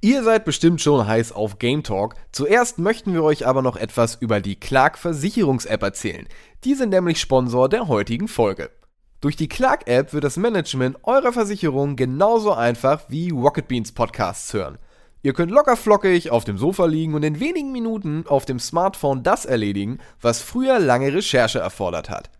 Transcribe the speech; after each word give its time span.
Ihr 0.00 0.22
seid 0.22 0.44
bestimmt 0.44 0.80
schon 0.80 1.08
heiß 1.08 1.32
auf 1.32 1.58
Game 1.58 1.82
Talk. 1.82 2.14
Zuerst 2.30 2.78
möchten 2.78 3.14
wir 3.14 3.24
euch 3.24 3.48
aber 3.48 3.62
noch 3.62 3.76
etwas 3.76 4.14
über 4.14 4.40
die 4.40 4.54
Clark 4.54 4.96
Versicherungs-App 4.96 5.82
erzählen. 5.82 6.28
Die 6.62 6.74
sind 6.74 6.90
nämlich 6.90 7.20
Sponsor 7.20 7.68
der 7.68 7.88
heutigen 7.88 8.28
Folge. 8.28 8.70
Durch 9.20 9.34
die 9.34 9.48
Clark-App 9.48 10.12
wird 10.12 10.22
das 10.22 10.36
Management 10.36 10.98
eurer 11.02 11.32
Versicherung 11.32 11.96
genauso 11.96 12.52
einfach 12.52 13.06
wie 13.08 13.30
Rocket 13.30 13.66
Beans 13.66 13.90
Podcasts 13.90 14.52
hören. 14.54 14.78
Ihr 15.22 15.32
könnt 15.32 15.50
locker 15.50 15.76
flockig 15.76 16.30
auf 16.30 16.44
dem 16.44 16.58
Sofa 16.58 16.86
liegen 16.86 17.14
und 17.14 17.24
in 17.24 17.40
wenigen 17.40 17.72
Minuten 17.72 18.24
auf 18.28 18.44
dem 18.44 18.60
Smartphone 18.60 19.24
das 19.24 19.46
erledigen, 19.46 19.98
was 20.20 20.40
früher 20.40 20.78
lange 20.78 21.12
Recherche 21.12 21.58
erfordert 21.58 22.08
hat. 22.08 22.30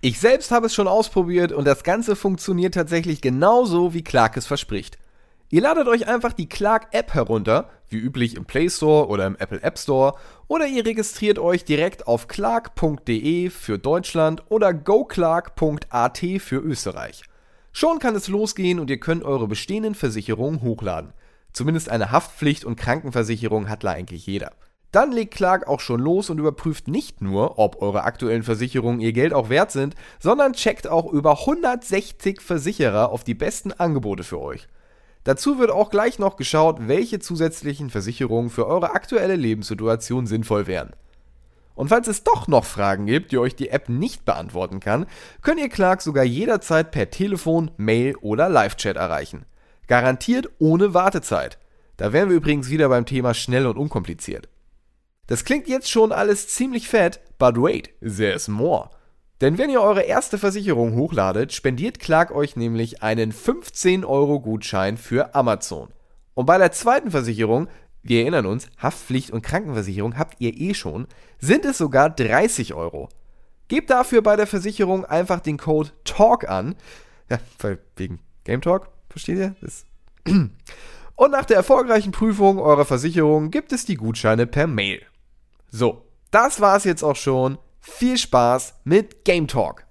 Ich 0.00 0.20
selbst 0.20 0.52
habe 0.52 0.66
es 0.66 0.74
schon 0.74 0.86
ausprobiert 0.86 1.50
und 1.50 1.64
das 1.64 1.82
Ganze 1.82 2.14
funktioniert 2.14 2.74
tatsächlich 2.74 3.20
genauso, 3.20 3.94
wie 3.94 4.04
Clark 4.04 4.36
es 4.36 4.46
verspricht. 4.46 4.96
Ihr 5.52 5.62
ladet 5.62 5.88
euch 5.88 6.06
einfach 6.06 6.32
die 6.32 6.48
Clark 6.48 6.86
App 6.92 7.12
herunter, 7.12 7.68
wie 7.88 7.96
üblich 7.96 8.36
im 8.36 8.44
Play 8.44 8.70
Store 8.70 9.08
oder 9.08 9.26
im 9.26 9.34
Apple 9.34 9.60
App 9.60 9.80
Store, 9.80 10.14
oder 10.46 10.68
ihr 10.68 10.86
registriert 10.86 11.40
euch 11.40 11.64
direkt 11.64 12.06
auf 12.06 12.28
clark.de 12.28 13.50
für 13.50 13.76
Deutschland 13.76 14.44
oder 14.48 14.72
goclark.at 14.72 16.18
für 16.38 16.58
Österreich. 16.58 17.24
Schon 17.72 17.98
kann 17.98 18.14
es 18.14 18.28
losgehen 18.28 18.78
und 18.78 18.90
ihr 18.90 19.00
könnt 19.00 19.24
eure 19.24 19.48
bestehenden 19.48 19.96
Versicherungen 19.96 20.62
hochladen. 20.62 21.14
Zumindest 21.52 21.88
eine 21.88 22.12
Haftpflicht 22.12 22.64
und 22.64 22.76
Krankenversicherung 22.76 23.68
hat 23.68 23.82
da 23.82 23.90
eigentlich 23.90 24.26
jeder. 24.26 24.52
Dann 24.92 25.10
legt 25.10 25.34
Clark 25.34 25.66
auch 25.66 25.80
schon 25.80 25.98
los 25.98 26.30
und 26.30 26.38
überprüft 26.38 26.86
nicht 26.86 27.22
nur, 27.22 27.58
ob 27.58 27.82
eure 27.82 28.04
aktuellen 28.04 28.44
Versicherungen 28.44 29.00
ihr 29.00 29.12
Geld 29.12 29.34
auch 29.34 29.48
wert 29.48 29.72
sind, 29.72 29.96
sondern 30.20 30.52
checkt 30.52 30.86
auch 30.86 31.12
über 31.12 31.40
160 31.40 32.40
Versicherer 32.40 33.10
auf 33.10 33.24
die 33.24 33.34
besten 33.34 33.72
Angebote 33.72 34.22
für 34.22 34.40
euch. 34.40 34.68
Dazu 35.24 35.58
wird 35.58 35.70
auch 35.70 35.90
gleich 35.90 36.18
noch 36.18 36.36
geschaut, 36.36 36.88
welche 36.88 37.18
zusätzlichen 37.18 37.90
Versicherungen 37.90 38.50
für 38.50 38.66
eure 38.66 38.92
aktuelle 38.92 39.36
Lebenssituation 39.36 40.26
sinnvoll 40.26 40.66
wären. 40.66 40.92
Und 41.74 41.88
falls 41.88 42.08
es 42.08 42.24
doch 42.24 42.48
noch 42.48 42.64
Fragen 42.64 43.06
gibt, 43.06 43.32
die 43.32 43.38
euch 43.38 43.56
die 43.56 43.70
App 43.70 43.88
nicht 43.88 44.24
beantworten 44.24 44.80
kann, 44.80 45.06
könnt 45.40 45.60
ihr 45.60 45.68
Clark 45.68 46.02
sogar 46.02 46.24
jederzeit 46.24 46.90
per 46.90 47.10
Telefon, 47.10 47.70
Mail 47.76 48.16
oder 48.16 48.48
Live-Chat 48.48 48.96
erreichen. 48.96 49.46
Garantiert 49.86 50.50
ohne 50.58 50.94
Wartezeit. 50.94 51.58
Da 51.96 52.12
wären 52.12 52.28
wir 52.28 52.36
übrigens 52.36 52.70
wieder 52.70 52.88
beim 52.88 53.06
Thema 53.06 53.34
schnell 53.34 53.66
und 53.66 53.76
unkompliziert. 53.76 54.48
Das 55.26 55.44
klingt 55.44 55.68
jetzt 55.68 55.90
schon 55.90 56.12
alles 56.12 56.48
ziemlich 56.48 56.88
fett, 56.88 57.20
but 57.38 57.56
wait, 57.56 57.90
there's 58.00 58.48
more. 58.48 58.90
Denn 59.40 59.56
wenn 59.56 59.70
ihr 59.70 59.80
eure 59.80 60.02
erste 60.02 60.36
Versicherung 60.36 60.94
hochladet, 60.96 61.52
spendiert 61.52 61.98
Clark 61.98 62.30
euch 62.30 62.56
nämlich 62.56 63.02
einen 63.02 63.32
15 63.32 64.04
Euro 64.04 64.40
Gutschein 64.40 64.98
für 64.98 65.34
Amazon. 65.34 65.88
Und 66.34 66.46
bei 66.46 66.58
der 66.58 66.72
zweiten 66.72 67.10
Versicherung, 67.10 67.68
wir 68.02 68.20
erinnern 68.20 68.46
uns, 68.46 68.68
Haftpflicht 68.78 69.30
und 69.30 69.42
Krankenversicherung 69.42 70.18
habt 70.18 70.40
ihr 70.40 70.58
eh 70.58 70.74
schon, 70.74 71.06
sind 71.38 71.64
es 71.64 71.78
sogar 71.78 72.10
30 72.10 72.74
Euro. 72.74 73.08
Gebt 73.68 73.88
dafür 73.88 74.20
bei 74.20 74.36
der 74.36 74.46
Versicherung 74.46 75.04
einfach 75.04 75.40
den 75.40 75.56
Code 75.56 75.90
TALK 76.04 76.48
an. 76.48 76.74
Ja, 77.30 77.38
wegen 77.96 78.18
Game 78.44 78.60
Talk, 78.60 78.88
versteht 79.08 79.38
ihr? 79.38 79.54
Das 79.60 79.84
und 80.26 81.30
nach 81.30 81.44
der 81.46 81.56
erfolgreichen 81.56 82.12
Prüfung 82.12 82.58
eurer 82.58 82.84
Versicherung 82.84 83.50
gibt 83.50 83.72
es 83.72 83.86
die 83.86 83.94
Gutscheine 83.94 84.46
per 84.46 84.66
Mail. 84.66 85.00
So, 85.70 86.04
das 86.30 86.60
war's 86.60 86.84
jetzt 86.84 87.02
auch 87.02 87.16
schon. 87.16 87.58
Viel 87.90 88.16
Spaß 88.16 88.74
mit 88.84 89.24
Game 89.24 89.46
Talk. 89.46 89.86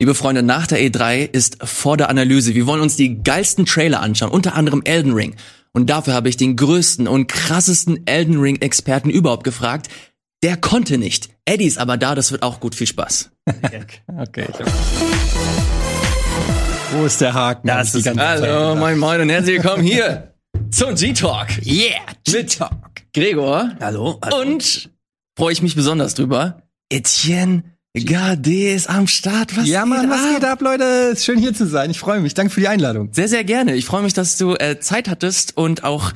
Liebe 0.00 0.14
Freunde, 0.14 0.42
nach 0.42 0.66
der 0.66 0.80
E3 0.80 1.20
ist 1.30 1.58
vor 1.62 1.96
der 1.96 2.08
Analyse. 2.08 2.54
Wir 2.54 2.66
wollen 2.66 2.80
uns 2.80 2.96
die 2.96 3.22
geilsten 3.22 3.66
Trailer 3.66 4.00
anschauen, 4.00 4.30
unter 4.30 4.54
anderem 4.54 4.82
Elden 4.84 5.12
Ring. 5.12 5.36
Und 5.72 5.90
dafür 5.90 6.14
habe 6.14 6.28
ich 6.28 6.36
den 6.36 6.56
größten 6.56 7.06
und 7.06 7.28
krassesten 7.28 8.06
Elden 8.06 8.40
Ring-Experten 8.40 9.10
überhaupt 9.10 9.44
gefragt. 9.44 9.88
Der 10.42 10.56
konnte 10.56 10.96
nicht. 10.98 11.28
Eddie 11.44 11.66
ist 11.66 11.78
aber 11.78 11.96
da, 11.96 12.14
das 12.14 12.32
wird 12.32 12.42
auch 12.42 12.60
gut. 12.60 12.74
Viel 12.74 12.86
Spaß. 12.86 13.30
okay. 14.18 14.46
Wo 16.92 17.04
ist 17.04 17.20
der 17.20 17.34
Haken? 17.34 17.68
Das 17.68 17.94
ist 17.94 18.08
Hallo, 18.08 18.74
moin 18.74 18.98
moin 18.98 19.20
und 19.20 19.28
herzlich 19.28 19.62
willkommen 19.62 19.84
hier 19.84 20.34
zum 20.70 20.94
G-Talk. 20.94 21.64
Yeah, 21.64 22.00
G-Talk. 22.24 23.02
Gregor. 23.12 23.76
Hallo, 23.80 24.18
hallo. 24.24 24.40
Und 24.40 24.90
freue 25.36 25.52
ich 25.52 25.62
mich 25.62 25.76
besonders 25.76 26.14
drüber. 26.14 26.62
Etienne 26.90 27.62
Gade 27.92 28.70
ist 28.70 28.88
am 28.88 29.08
Start. 29.08 29.56
Was 29.56 29.66
ja, 29.66 29.84
Mann, 29.84 30.08
was 30.08 30.34
geht 30.34 30.44
ab, 30.44 30.60
Leute? 30.60 30.84
Ist 31.12 31.24
schön 31.24 31.40
hier 31.40 31.52
zu 31.52 31.66
sein. 31.66 31.90
Ich 31.90 31.98
freue 31.98 32.20
mich. 32.20 32.34
Danke 32.34 32.52
für 32.52 32.60
die 32.60 32.68
Einladung. 32.68 33.08
Sehr, 33.12 33.26
sehr 33.26 33.42
gerne. 33.42 33.74
Ich 33.74 33.84
freue 33.84 34.02
mich, 34.02 34.12
dass 34.12 34.38
du 34.38 34.54
äh, 34.54 34.78
Zeit 34.78 35.08
hattest 35.08 35.56
und 35.56 35.82
auch 35.82 36.12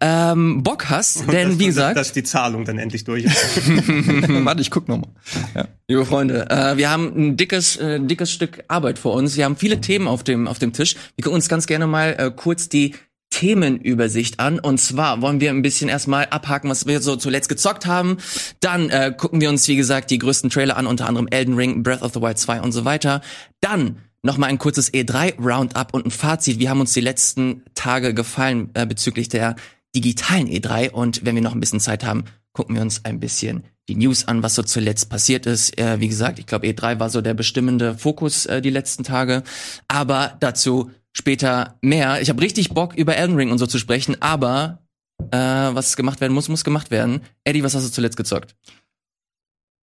ähm, 0.00 0.62
Bock 0.62 0.88
hast. 0.88 1.30
Denn 1.30 1.50
das, 1.50 1.58
wie 1.58 1.66
gesagt, 1.66 1.98
dass 1.98 2.12
die 2.12 2.22
Zahlung 2.22 2.64
dann 2.64 2.78
endlich 2.78 3.04
durch 3.04 3.24
ist. 3.24 3.36
Warte, 3.66 4.62
ich 4.62 4.70
guck 4.70 4.88
noch 4.88 4.98
mal. 4.98 5.10
Ja. 5.54 5.68
Liebe 5.86 6.06
Freunde, 6.06 6.48
äh, 6.48 6.78
wir 6.78 6.90
haben 6.90 7.12
ein 7.14 7.36
dickes, 7.36 7.76
äh, 7.76 8.00
dickes 8.00 8.32
Stück 8.32 8.64
Arbeit 8.68 8.98
vor 8.98 9.12
uns. 9.12 9.36
Wir 9.36 9.44
haben 9.44 9.56
viele 9.56 9.82
Themen 9.82 10.08
auf 10.08 10.24
dem 10.24 10.48
auf 10.48 10.58
dem 10.58 10.72
Tisch. 10.72 10.96
Wir 11.16 11.24
gucken 11.24 11.34
uns 11.34 11.50
ganz 11.50 11.66
gerne 11.66 11.86
mal 11.86 12.16
äh, 12.18 12.30
kurz 12.34 12.70
die 12.70 12.94
Themenübersicht 13.32 14.38
an. 14.38 14.60
Und 14.60 14.78
zwar 14.78 15.20
wollen 15.20 15.40
wir 15.40 15.50
ein 15.50 15.62
bisschen 15.62 15.88
erstmal 15.88 16.26
abhaken, 16.26 16.70
was 16.70 16.86
wir 16.86 17.00
so 17.00 17.16
zuletzt 17.16 17.48
gezockt 17.48 17.86
haben. 17.86 18.18
Dann 18.60 18.90
äh, 18.90 19.12
gucken 19.16 19.40
wir 19.40 19.48
uns, 19.48 19.66
wie 19.66 19.76
gesagt, 19.76 20.10
die 20.10 20.18
größten 20.18 20.50
Trailer 20.50 20.76
an, 20.76 20.86
unter 20.86 21.08
anderem 21.08 21.26
Elden 21.28 21.54
Ring, 21.54 21.82
Breath 21.82 22.02
of 22.02 22.12
the 22.14 22.20
Wild 22.20 22.38
2 22.38 22.60
und 22.60 22.70
so 22.70 22.84
weiter. 22.84 23.22
Dann 23.60 23.96
nochmal 24.22 24.50
ein 24.50 24.58
kurzes 24.58 24.92
E3-Roundup 24.92 25.92
und 25.94 26.06
ein 26.06 26.10
Fazit. 26.10 26.60
Wie 26.60 26.68
haben 26.68 26.80
uns 26.80 26.92
die 26.92 27.00
letzten 27.00 27.62
Tage 27.74 28.14
gefallen 28.14 28.70
äh, 28.74 28.86
bezüglich 28.86 29.28
der 29.28 29.56
digitalen 29.96 30.46
E3? 30.46 30.90
Und 30.90 31.24
wenn 31.24 31.34
wir 31.34 31.42
noch 31.42 31.54
ein 31.54 31.60
bisschen 31.60 31.80
Zeit 31.80 32.04
haben, 32.04 32.24
gucken 32.52 32.76
wir 32.76 32.82
uns 32.82 33.04
ein 33.04 33.18
bisschen 33.18 33.64
die 33.88 33.96
News 33.96 34.28
an, 34.28 34.42
was 34.42 34.54
so 34.54 34.62
zuletzt 34.62 35.08
passiert 35.10 35.46
ist. 35.46 35.76
Äh, 35.78 35.98
wie 36.00 36.08
gesagt, 36.08 36.38
ich 36.38 36.46
glaube, 36.46 36.66
E3 36.66 37.00
war 37.00 37.10
so 37.10 37.20
der 37.20 37.34
bestimmende 37.34 37.96
Fokus 37.96 38.46
äh, 38.46 38.60
die 38.60 38.70
letzten 38.70 39.04
Tage. 39.04 39.42
Aber 39.88 40.36
dazu 40.38 40.90
später 41.12 41.78
mehr. 41.82 42.20
Ich 42.20 42.28
habe 42.28 42.42
richtig 42.42 42.70
Bock, 42.70 42.94
über 42.94 43.16
Elden 43.16 43.36
Ring 43.36 43.50
und 43.50 43.58
so 43.58 43.66
zu 43.66 43.78
sprechen, 43.78 44.20
aber 44.20 44.82
äh, 45.30 45.36
was 45.36 45.96
gemacht 45.96 46.20
werden 46.20 46.32
muss, 46.32 46.48
muss 46.48 46.64
gemacht 46.64 46.90
werden. 46.90 47.22
Eddie, 47.44 47.62
was 47.62 47.74
hast 47.74 47.86
du 47.86 47.92
zuletzt 47.92 48.16
gezockt? 48.16 48.54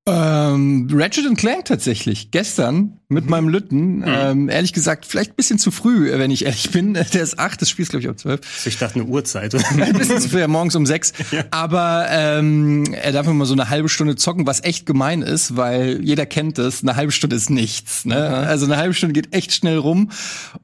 Ähm, 0.07 0.87
Ratchet 0.91 1.35
Clank 1.35 1.65
tatsächlich. 1.65 2.29
Gestern 2.29 2.99
mit 3.07 3.25
mhm. 3.25 3.29
meinem 3.31 3.49
Lütten. 3.49 3.97
Mhm. 3.97 4.05
Ähm, 4.05 4.49
ehrlich 4.49 4.71
gesagt, 4.71 5.05
vielleicht 5.05 5.31
ein 5.31 5.35
bisschen 5.35 5.57
zu 5.57 5.71
früh, 5.71 6.11
wenn 6.11 6.29
ich 6.29 6.45
ehrlich 6.45 6.69
bin. 6.69 6.93
Der 7.13 7.23
ist 7.23 7.39
acht, 7.39 7.59
das 7.59 7.71
Spiel 7.71 7.83
ist, 7.83 7.89
glaube 7.89 8.03
ich, 8.03 8.09
um 8.09 8.15
zwölf. 8.17 8.67
Ich 8.67 8.77
dachte 8.77 8.99
eine 8.99 9.09
Uhrzeit. 9.09 9.55
ein 9.81 9.93
bisschen 9.93 10.21
zu 10.21 10.29
früh, 10.29 10.41
ja, 10.41 10.47
morgens 10.47 10.75
um 10.75 10.85
sechs. 10.85 11.11
Ja. 11.31 11.45
Aber 11.49 12.05
ähm, 12.09 12.83
er 12.93 13.13
darf 13.13 13.27
immer 13.27 13.45
so 13.45 13.53
eine 13.53 13.69
halbe 13.69 13.89
Stunde 13.89 14.15
zocken, 14.15 14.45
was 14.45 14.63
echt 14.63 14.85
gemein 14.85 15.23
ist, 15.23 15.57
weil 15.57 15.99
jeder 16.03 16.27
kennt 16.27 16.59
es, 16.59 16.83
eine 16.83 16.95
halbe 16.95 17.11
Stunde 17.11 17.35
ist 17.35 17.49
nichts. 17.49 18.05
Ne? 18.05 18.15
Mhm. 18.15 18.47
Also 18.47 18.65
eine 18.65 18.77
halbe 18.77 18.93
Stunde 18.93 19.13
geht 19.13 19.33
echt 19.33 19.53
schnell 19.53 19.77
rum. 19.77 20.11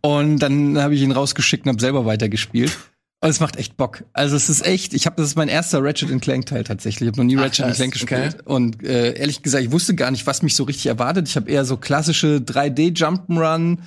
Und 0.02 0.38
dann 0.38 0.78
habe 0.78 0.94
ich 0.94 1.02
ihn 1.02 1.12
rausgeschickt 1.12 1.66
und 1.66 1.70
habe 1.70 1.82
selber 1.82 2.06
weitergespielt. 2.06 2.78
Und 3.24 3.30
es 3.30 3.40
macht 3.40 3.56
echt 3.58 3.78
Bock. 3.78 4.04
Also 4.14 4.36
es 4.36 4.50
ist 4.50 4.66
echt, 4.66 4.96
ich 4.96 5.06
habe 5.06 5.16
das 5.18 5.28
ist 5.28 5.36
mein 5.36 5.48
erster 5.48 5.84
Ratchet 5.84 6.22
Clank 6.22 6.48
Teil 6.48 6.64
tatsächlich. 6.64 7.08
Ich 7.08 7.14
habe 7.14 7.20
noch 7.20 7.32
nie 7.32 7.38
Ach, 7.38 7.44
Ratchet 7.44 7.76
Clank 7.76 7.94
gespielt 7.94 8.38
okay. 8.40 8.44
und 8.46 8.84
äh, 8.84 9.14
ehrlich 9.14 9.44
gesagt, 9.44 9.64
ich 9.64 9.72
wusste 9.72 9.94
gar 9.94 10.10
nicht, 10.10 10.26
was 10.26 10.42
mich 10.42 10.56
so 10.56 10.64
richtig 10.64 10.88
erwartet. 10.88 11.28
Ich 11.28 11.36
habe 11.36 11.50
eher 11.50 11.64
so 11.64 11.78
klassische 11.78 12.38
3D 12.38 12.98
Jump'n'Run 12.98 13.78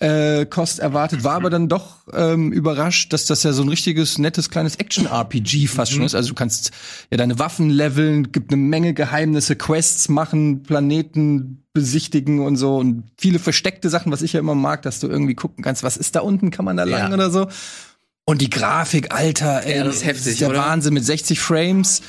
äh, 0.00 0.46
Kost 0.46 0.78
erwartet, 0.78 1.24
war 1.24 1.34
aber 1.34 1.50
dann 1.50 1.68
doch 1.68 1.98
ähm, 2.14 2.52
überrascht, 2.52 3.12
dass 3.12 3.26
das 3.26 3.42
ja 3.42 3.52
so 3.52 3.62
ein 3.62 3.68
richtiges 3.68 4.16
nettes 4.16 4.48
kleines 4.48 4.76
Action 4.76 5.04
RPG 5.04 5.66
fast 5.66 5.92
schon 5.92 6.00
mhm. 6.00 6.06
ist. 6.06 6.14
Also 6.14 6.30
du 6.30 6.34
kannst 6.34 6.70
ja 7.10 7.18
deine 7.18 7.38
Waffen 7.38 7.68
leveln, 7.68 8.32
gibt 8.32 8.50
eine 8.50 8.62
Menge 8.62 8.94
Geheimnisse, 8.94 9.56
Quests 9.56 10.08
machen, 10.08 10.62
Planeten 10.62 11.64
besichtigen 11.74 12.40
und 12.40 12.56
so 12.56 12.78
und 12.78 13.04
viele 13.18 13.38
versteckte 13.38 13.90
Sachen, 13.90 14.10
was 14.10 14.22
ich 14.22 14.32
ja 14.32 14.40
immer 14.40 14.54
mag, 14.54 14.80
dass 14.82 15.00
du 15.00 15.06
irgendwie 15.06 15.34
gucken 15.34 15.62
kannst, 15.62 15.82
was 15.82 15.98
ist 15.98 16.16
da 16.16 16.20
unten, 16.20 16.50
kann 16.50 16.64
man 16.64 16.78
da 16.78 16.84
lang 16.84 17.10
ja. 17.10 17.14
oder 17.14 17.30
so. 17.30 17.46
Und 18.30 18.40
die 18.40 18.48
Grafik, 18.48 19.12
Alter, 19.12 19.66
ey, 19.66 19.78
ja, 19.78 19.82
das 19.82 19.96
ist 19.96 20.04
heftig. 20.04 20.24
Das 20.24 20.32
ist 20.34 20.40
der 20.40 20.50
oder? 20.50 20.60
Wahnsinn 20.60 20.94
mit 20.94 21.04
60 21.04 21.40
Frames. 21.40 22.00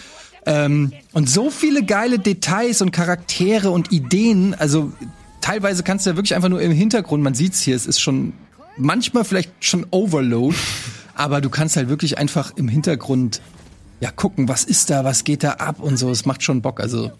Ähm, 0.46 0.94
und 1.14 1.28
so 1.28 1.50
viele 1.50 1.84
geile 1.84 2.20
Details 2.20 2.84
und 2.84 2.92
Charaktere 2.92 3.72
und 3.72 3.92
Ideen. 3.92 4.54
Also 4.54 4.92
teilweise 5.42 5.82
kannst 5.82 6.06
du 6.06 6.12
ja 6.12 6.18
wirklich 6.18 6.36
einfach 6.36 6.50
nur 6.50 6.62
im 6.62 6.74
Hintergrund, 6.74 7.24
man 7.24 7.34
sieht's 7.34 7.62
hier, 7.62 7.76
es 7.76 7.88
ist 7.88 8.00
schon 8.00 8.34
manchmal 8.78 9.26
vielleicht 9.26 9.50
schon 9.62 9.88
Overload, 9.90 10.56
aber 11.16 11.42
du 11.42 11.50
kannst 11.50 11.76
halt 11.76 11.90
wirklich 11.90 12.20
einfach 12.20 12.54
im 12.56 12.68
Hintergrund 12.68 13.42
ja 14.00 14.12
gucken, 14.12 14.48
was 14.48 14.64
ist 14.64 14.92
da, 14.92 15.04
was 15.04 15.24
geht 15.24 15.44
da 15.44 15.54
ab 15.54 15.80
und 15.80 15.98
so. 15.98 16.12
Es 16.12 16.28
macht 16.28 16.44
schon 16.44 16.62
Bock. 16.62 16.82
Also 16.82 17.12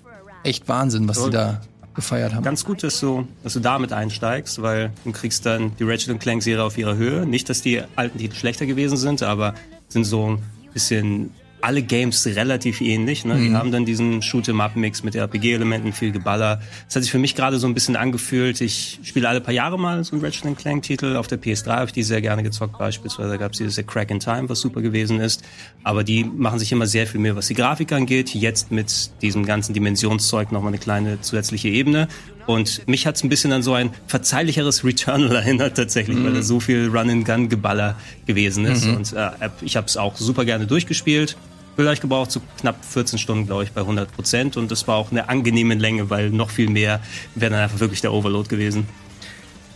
echt 0.44 0.70
Wahnsinn, 0.70 1.08
was 1.08 1.24
die 1.24 1.32
da 1.32 1.62
gefeiert 1.94 2.34
haben. 2.34 2.44
Ganz 2.44 2.64
gut, 2.64 2.84
dass 2.84 3.00
du, 3.00 3.28
dass 3.44 3.54
du 3.54 3.60
damit 3.60 3.94
einsteigst, 3.94 4.62
weil 4.62 4.92
du 5.04 5.12
kriegst 5.12 5.46
dann 5.46 5.76
die 5.78 5.84
Ratchet 5.84 6.20
Clank 6.20 6.44
Serie 6.44 6.64
auf 6.64 6.78
ihrer 6.78 6.96
Höhe. 6.96 7.26
Nicht, 7.26 7.50
dass 7.50 7.62
die 7.62 7.82
alten 7.96 8.18
Titel 8.18 8.36
schlechter 8.36 8.66
gewesen 8.66 8.98
sind, 8.98 9.24
aber 9.24 9.54
sind 9.90 10.06
so 10.06 10.32
ein 10.32 10.44
bisschen 10.74 11.32
alle 11.62 11.82
Games 11.84 12.26
relativ 12.26 12.82
ähnlich. 12.82 13.26
Ne? 13.26 13.36
Die 13.36 13.50
Mhm. 13.50 13.58
haben 13.58 13.72
dann 13.72 13.86
diesen 13.86 14.22
Shoot-em-up-Mix 14.22 15.04
mit 15.04 15.16
RPG-Elementen, 15.16 15.94
viel 15.94 16.12
Geballer. 16.12 16.62
Das 16.88 16.96
hat 16.96 17.04
sich 17.04 17.12
für 17.12 17.20
mich 17.20 17.36
gerade 17.36 17.58
so 17.60 17.68
ein 17.68 17.74
bisschen 17.74 17.96
angefühlt. 17.96 18.62
Ich 18.62 19.00
spiele 19.04 19.28
alle 19.30 19.42
paar 19.42 19.54
Jahre 19.54 19.78
mal 19.80 20.04
so 20.04 20.14
einen 20.16 20.24
Ratchet 20.26 20.58
Clank-Titel. 20.58 21.16
Auf 21.16 21.28
der 21.28 21.40
PS3 21.42 21.68
habe 21.76 21.86
ich 21.86 21.94
die 21.94 22.04
sehr 22.04 22.22
gerne 22.22 22.44
gezockt. 22.44 22.78
Beispielsweise 22.78 23.38
gab 23.38 23.52
es 23.54 23.60
dieses 23.60 23.78
A 23.80 23.84
Crack 23.84 24.12
in 24.12 24.20
Time, 24.20 24.50
was 24.50 24.62
super 24.62 24.82
gewesen 24.82 25.20
ist. 25.20 25.44
Aber 25.84 26.04
die 26.04 26.24
machen 26.24 26.60
sich 26.60 26.72
immer 26.72 26.88
sehr 26.88 27.08
viel 27.08 27.20
mehr, 27.20 27.36
was 27.36 27.48
die 27.48 27.54
Grafik 27.54 27.92
angeht. 27.92 28.34
Jetzt 28.34 28.72
mit 28.72 29.12
diesem 29.22 29.46
ganzen 29.46 29.74
Dimensionszeug 29.74 30.52
nochmal 30.52 30.70
eine 30.72 30.78
kleine 30.80 31.22
zusätzliche 31.22 31.70
Ebene. 31.70 32.08
Und 32.48 32.88
mich 32.88 33.06
hat's 33.06 33.24
ein 33.24 33.30
bisschen 33.30 33.52
an 33.54 33.62
so 33.62 33.74
ein 33.76 33.92
verzeihlicheres 34.08 34.84
Returnal 34.84 35.36
erinnert 35.36 35.78
tatsächlich, 35.78 36.22
weil 36.24 36.34
da 36.34 36.42
so 36.42 36.60
viel 36.60 36.88
Run-and-Gun-Geballer 36.90 37.96
gewesen 38.26 38.66
ist. 38.66 38.86
Und 38.88 39.14
äh, 39.14 39.30
ich 39.62 39.78
habe 39.78 39.86
es 39.88 39.96
auch 39.96 40.16
super 40.18 40.44
gerne 40.44 40.66
durchgespielt. 40.66 41.38
Vielleicht 41.76 42.02
gebraucht 42.02 42.32
so 42.32 42.42
knapp 42.60 42.84
14 42.84 43.18
Stunden, 43.18 43.46
glaube 43.46 43.64
ich, 43.64 43.72
bei 43.72 43.82
100 43.82 44.12
Prozent. 44.12 44.58
Und 44.58 44.72
das 44.72 44.88
war 44.88 44.98
auch 44.98 45.12
eine 45.12 45.30
angenehme 45.30 45.76
Länge, 45.76 46.10
weil 46.10 46.30
noch 46.30 46.50
viel 46.50 46.70
mehr 46.70 47.02
wäre 47.36 47.52
dann 47.52 47.62
einfach 47.62 47.80
wirklich 47.80 48.02
der 48.02 48.14
Overload 48.14 48.50
gewesen. 48.50 48.88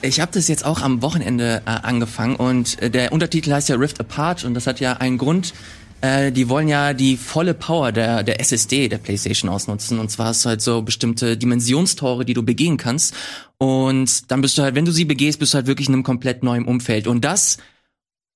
Ich 0.01 0.19
habe 0.19 0.31
das 0.31 0.47
jetzt 0.47 0.65
auch 0.65 0.81
am 0.81 1.01
Wochenende 1.01 1.63
äh, 1.65 1.69
angefangen 1.69 2.36
und 2.36 2.80
äh, 2.81 2.92
der 2.92 3.12
Untertitel 3.12 3.51
heißt 3.51 3.69
ja 3.69 3.75
Rift 3.75 4.00
Apart 4.00 4.44
und 4.44 4.53
das 4.53 4.68
hat 4.68 4.80
ja 4.80 4.94
einen 4.94 5.18
Grund. 5.18 5.53
Äh, 6.01 6.31
die 6.31 6.47
wollen 6.50 6.68
ja 6.68 6.94
die 6.94 7.18
volle 7.18 7.53
Power 7.53 7.92
der, 7.92 8.21
der 8.21 8.39
SSD 8.39 8.88
der 8.89 8.97
PlayStation 9.00 9.50
ausnutzen 9.50 9.97
und 9.97 10.12
zwar 10.12 10.27
hast 10.27 10.45
du 10.45 10.50
halt 10.50 10.62
so 10.62 10.81
bestimmte 10.81 11.38
Dimensionstore, 11.38 12.25
die 12.25 12.36
du 12.36 12.44
begehen 12.44 12.77
kannst 12.77 13.15
und 13.57 14.30
dann 14.30 14.42
bist 14.42 14.57
du 14.57 14.62
halt, 14.62 14.75
wenn 14.75 14.86
du 14.86 14.92
sie 14.92 15.06
begehst, 15.06 15.39
bist 15.39 15.53
du 15.53 15.56
halt 15.56 15.68
wirklich 15.68 15.88
in 15.88 15.95
einem 15.95 16.03
komplett 16.03 16.44
neuen 16.44 16.65
Umfeld 16.65 17.07
und 17.07 17.25
das 17.25 17.57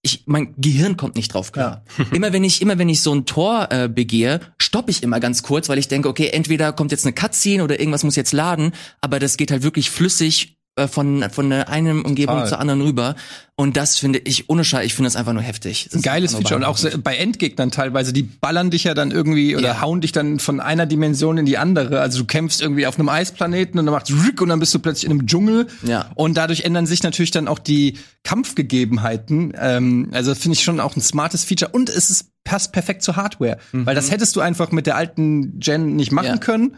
ich, 0.02 0.24
mein 0.26 0.54
Gehirn 0.58 0.98
kommt 0.98 1.16
nicht 1.16 1.34
drauf 1.34 1.52
klar. 1.52 1.84
immer 2.14 2.32
wenn 2.32 2.44
ich, 2.44 2.62
immer 2.62 2.78
wenn 2.78 2.90
ich 2.90 3.02
so 3.02 3.14
ein 3.14 3.26
Tor 3.26 3.68
äh, 3.72 3.90
begehe, 3.90 4.40
stoppe 4.62 4.92
ich 4.92 5.04
immer 5.04 5.20
ganz 5.20 5.44
kurz, 5.44 5.68
weil 5.70 5.78
ich 5.78 5.88
denke, 5.88 6.08
okay, 6.08 6.30
entweder 6.30 6.72
kommt 6.72 6.92
jetzt 6.92 7.06
eine 7.06 7.14
Cutscene 7.14 7.64
oder 7.64 7.80
irgendwas 7.80 8.04
muss 8.04 8.16
jetzt 8.16 8.32
laden, 8.32 8.74
aber 9.02 9.20
das 9.20 9.38
geht 9.38 9.52
halt 9.52 9.64
wirklich 9.64 9.90
flüssig 9.90 10.59
von 10.88 11.26
von 11.32 11.50
der 11.50 11.70
einen 11.70 12.02
Umgebung 12.04 12.36
Total. 12.36 12.50
zur 12.50 12.60
anderen 12.60 12.82
rüber. 12.82 13.16
Und 13.56 13.76
das 13.76 13.98
finde 13.98 14.20
ich 14.20 14.50
ohne 14.50 14.64
Scheiß, 14.64 14.86
ich 14.86 14.94
finde 14.94 15.08
das 15.08 15.18
einfach 15.18 15.34
nur 15.34 15.42
heftig. 15.42 15.86
Das 15.92 15.96
ein 15.96 16.02
geiles 16.02 16.34
Feature 16.34 16.56
und 16.56 16.64
auch 16.64 16.80
bei 17.04 17.18
Endgegnern 17.18 17.72
teilweise, 17.72 18.14
die 18.14 18.24
ballern 18.24 18.70
dich 18.72 18.86
ja 18.86 18.94
dann 18.94 19.12
irgendwie 19.12 19.58
oder 19.58 19.68
Ja. 19.68 19.82
hauen 19.82 20.00
dich 20.00 20.14
dann 20.14 20.40
von 20.40 20.62
einer 20.62 20.86
Dimension 20.86 21.38
in 21.38 21.46
die 21.46 21.58
andere. 21.58 22.00
Also 22.00 22.20
du 22.20 22.26
kämpfst 22.26 22.62
irgendwie 22.62 22.88
auf 22.88 22.98
einem 22.98 23.10
Eisplaneten 23.10 23.78
und 23.78 23.86
dann 23.86 23.94
macht's 23.94 24.12
rück 24.14 24.42
und 24.42 24.48
dann 24.48 24.60
bist 24.62 24.74
du 24.74 24.80
plötzlich 24.80 25.06
in 25.06 25.12
einem 25.12 25.28
Dschungel. 25.28 25.68
Ja. 25.84 26.10
Und 26.16 26.38
dadurch 26.38 26.62
ändern 26.62 26.86
sich 26.86 27.04
natürlich 27.04 27.32
dann 27.32 27.50
auch 27.50 27.60
die 27.60 27.98
Kampfgegebenheiten. 28.24 29.54
Ähm, 29.60 30.10
also 30.12 30.36
finde 30.36 30.56
ich 30.58 30.64
schon 30.64 30.80
auch 30.80 30.96
ein 30.96 31.02
smartes 31.02 31.44
Feature 31.44 31.72
und 31.72 31.90
es 31.90 32.10
ist 32.10 32.28
passt 32.46 32.72
perfekt 32.72 33.04
zur 33.04 33.16
Hardware, 33.16 33.58
weil 33.74 33.94
das 33.94 34.10
hättest 34.10 34.36
du 34.36 34.40
einfach 34.42 34.72
mit 34.72 34.88
der 34.88 34.96
alten 34.96 35.60
Gen 35.60 35.96
nicht 35.98 36.12
machen 36.12 36.26
Ja. 36.28 36.38
können. 36.38 36.78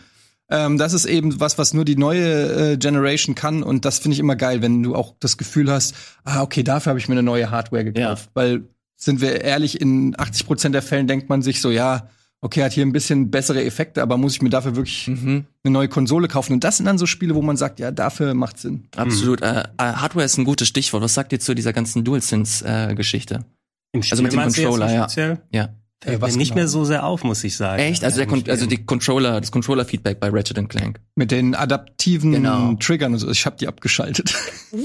Ähm, 0.51 0.77
das 0.77 0.93
ist 0.93 1.05
eben 1.05 1.39
was, 1.39 1.57
was 1.57 1.73
nur 1.73 1.85
die 1.85 1.95
neue 1.95 2.73
äh, 2.73 2.77
Generation 2.77 3.33
kann. 3.35 3.63
Und 3.63 3.85
das 3.85 3.99
finde 3.99 4.13
ich 4.15 4.19
immer 4.19 4.35
geil, 4.35 4.61
wenn 4.61 4.83
du 4.83 4.95
auch 4.95 5.15
das 5.19 5.37
Gefühl 5.37 5.71
hast, 5.71 5.95
ah, 6.25 6.41
okay, 6.41 6.61
dafür 6.63 6.91
habe 6.91 6.99
ich 6.99 7.07
mir 7.07 7.13
eine 7.13 7.23
neue 7.23 7.49
Hardware 7.49 7.85
gekauft. 7.85 8.29
Weil, 8.33 8.63
sind 8.97 9.21
wir 9.21 9.41
ehrlich, 9.41 9.79
in 9.81 10.13
80 10.17 10.45
Prozent 10.45 10.75
der 10.75 10.81
Fällen 10.81 11.07
denkt 11.07 11.29
man 11.29 11.41
sich 11.41 11.61
so, 11.61 11.71
ja, 11.71 12.09
okay, 12.41 12.63
hat 12.63 12.73
hier 12.73 12.85
ein 12.85 12.91
bisschen 12.91 13.31
bessere 13.31 13.63
Effekte, 13.63 14.01
aber 14.01 14.17
muss 14.17 14.33
ich 14.33 14.41
mir 14.41 14.49
dafür 14.49 14.75
wirklich 14.75 15.07
Mhm. 15.07 15.45
eine 15.63 15.71
neue 15.73 15.87
Konsole 15.87 16.27
kaufen? 16.27 16.53
Und 16.53 16.63
das 16.63 16.77
sind 16.77 16.85
dann 16.85 16.97
so 16.97 17.05
Spiele, 17.05 17.33
wo 17.35 17.41
man 17.41 17.55
sagt, 17.55 17.79
ja, 17.79 17.91
dafür 17.91 18.33
macht 18.33 18.59
Sinn. 18.59 18.87
Absolut. 18.95 19.41
Äh, 19.41 19.61
äh, 19.61 19.65
Hardware 19.77 20.25
ist 20.25 20.37
ein 20.37 20.43
gutes 20.45 20.67
Stichwort. 20.67 21.01
Was 21.03 21.13
sagt 21.13 21.31
ihr 21.31 21.39
zu 21.39 21.53
dieser 21.55 21.71
ganzen 21.71 22.03
DualSense-Geschichte? 22.03 23.45
Im 23.93 24.01
Also 24.09 24.23
mit 24.23 24.33
dem 24.33 24.41
Controller, 24.41 24.91
ja. 24.91 25.03
speziell? 25.03 25.41
ja. 25.51 25.69
Fällt 26.03 26.19
was 26.19 26.31
mir 26.31 26.39
nicht 26.39 26.49
genau? 26.49 26.61
mehr 26.61 26.67
so 26.67 26.83
sehr 26.83 27.05
auf, 27.05 27.23
muss 27.23 27.43
ich 27.43 27.55
sagen. 27.55 27.79
Echt? 27.81 28.03
Also 28.03 28.17
der 28.17 28.25
Ja, 28.25 28.29
Kon 28.31 28.43
also 28.49 28.65
die 28.65 28.83
Controller, 28.85 29.39
das 29.39 29.51
Controller-Feedback 29.51 30.19
bei 30.19 30.29
Ratchet 30.29 30.67
Clank. 30.67 30.99
Mit 31.15 31.29
den 31.29 31.53
adaptiven 31.53 32.31
Genau. 32.31 32.73
Triggern 32.79 33.13
und 33.13 33.19
so. 33.19 33.29
Ich 33.29 33.45
habe 33.45 33.55
die 33.57 33.67
abgeschaltet. 33.67 34.33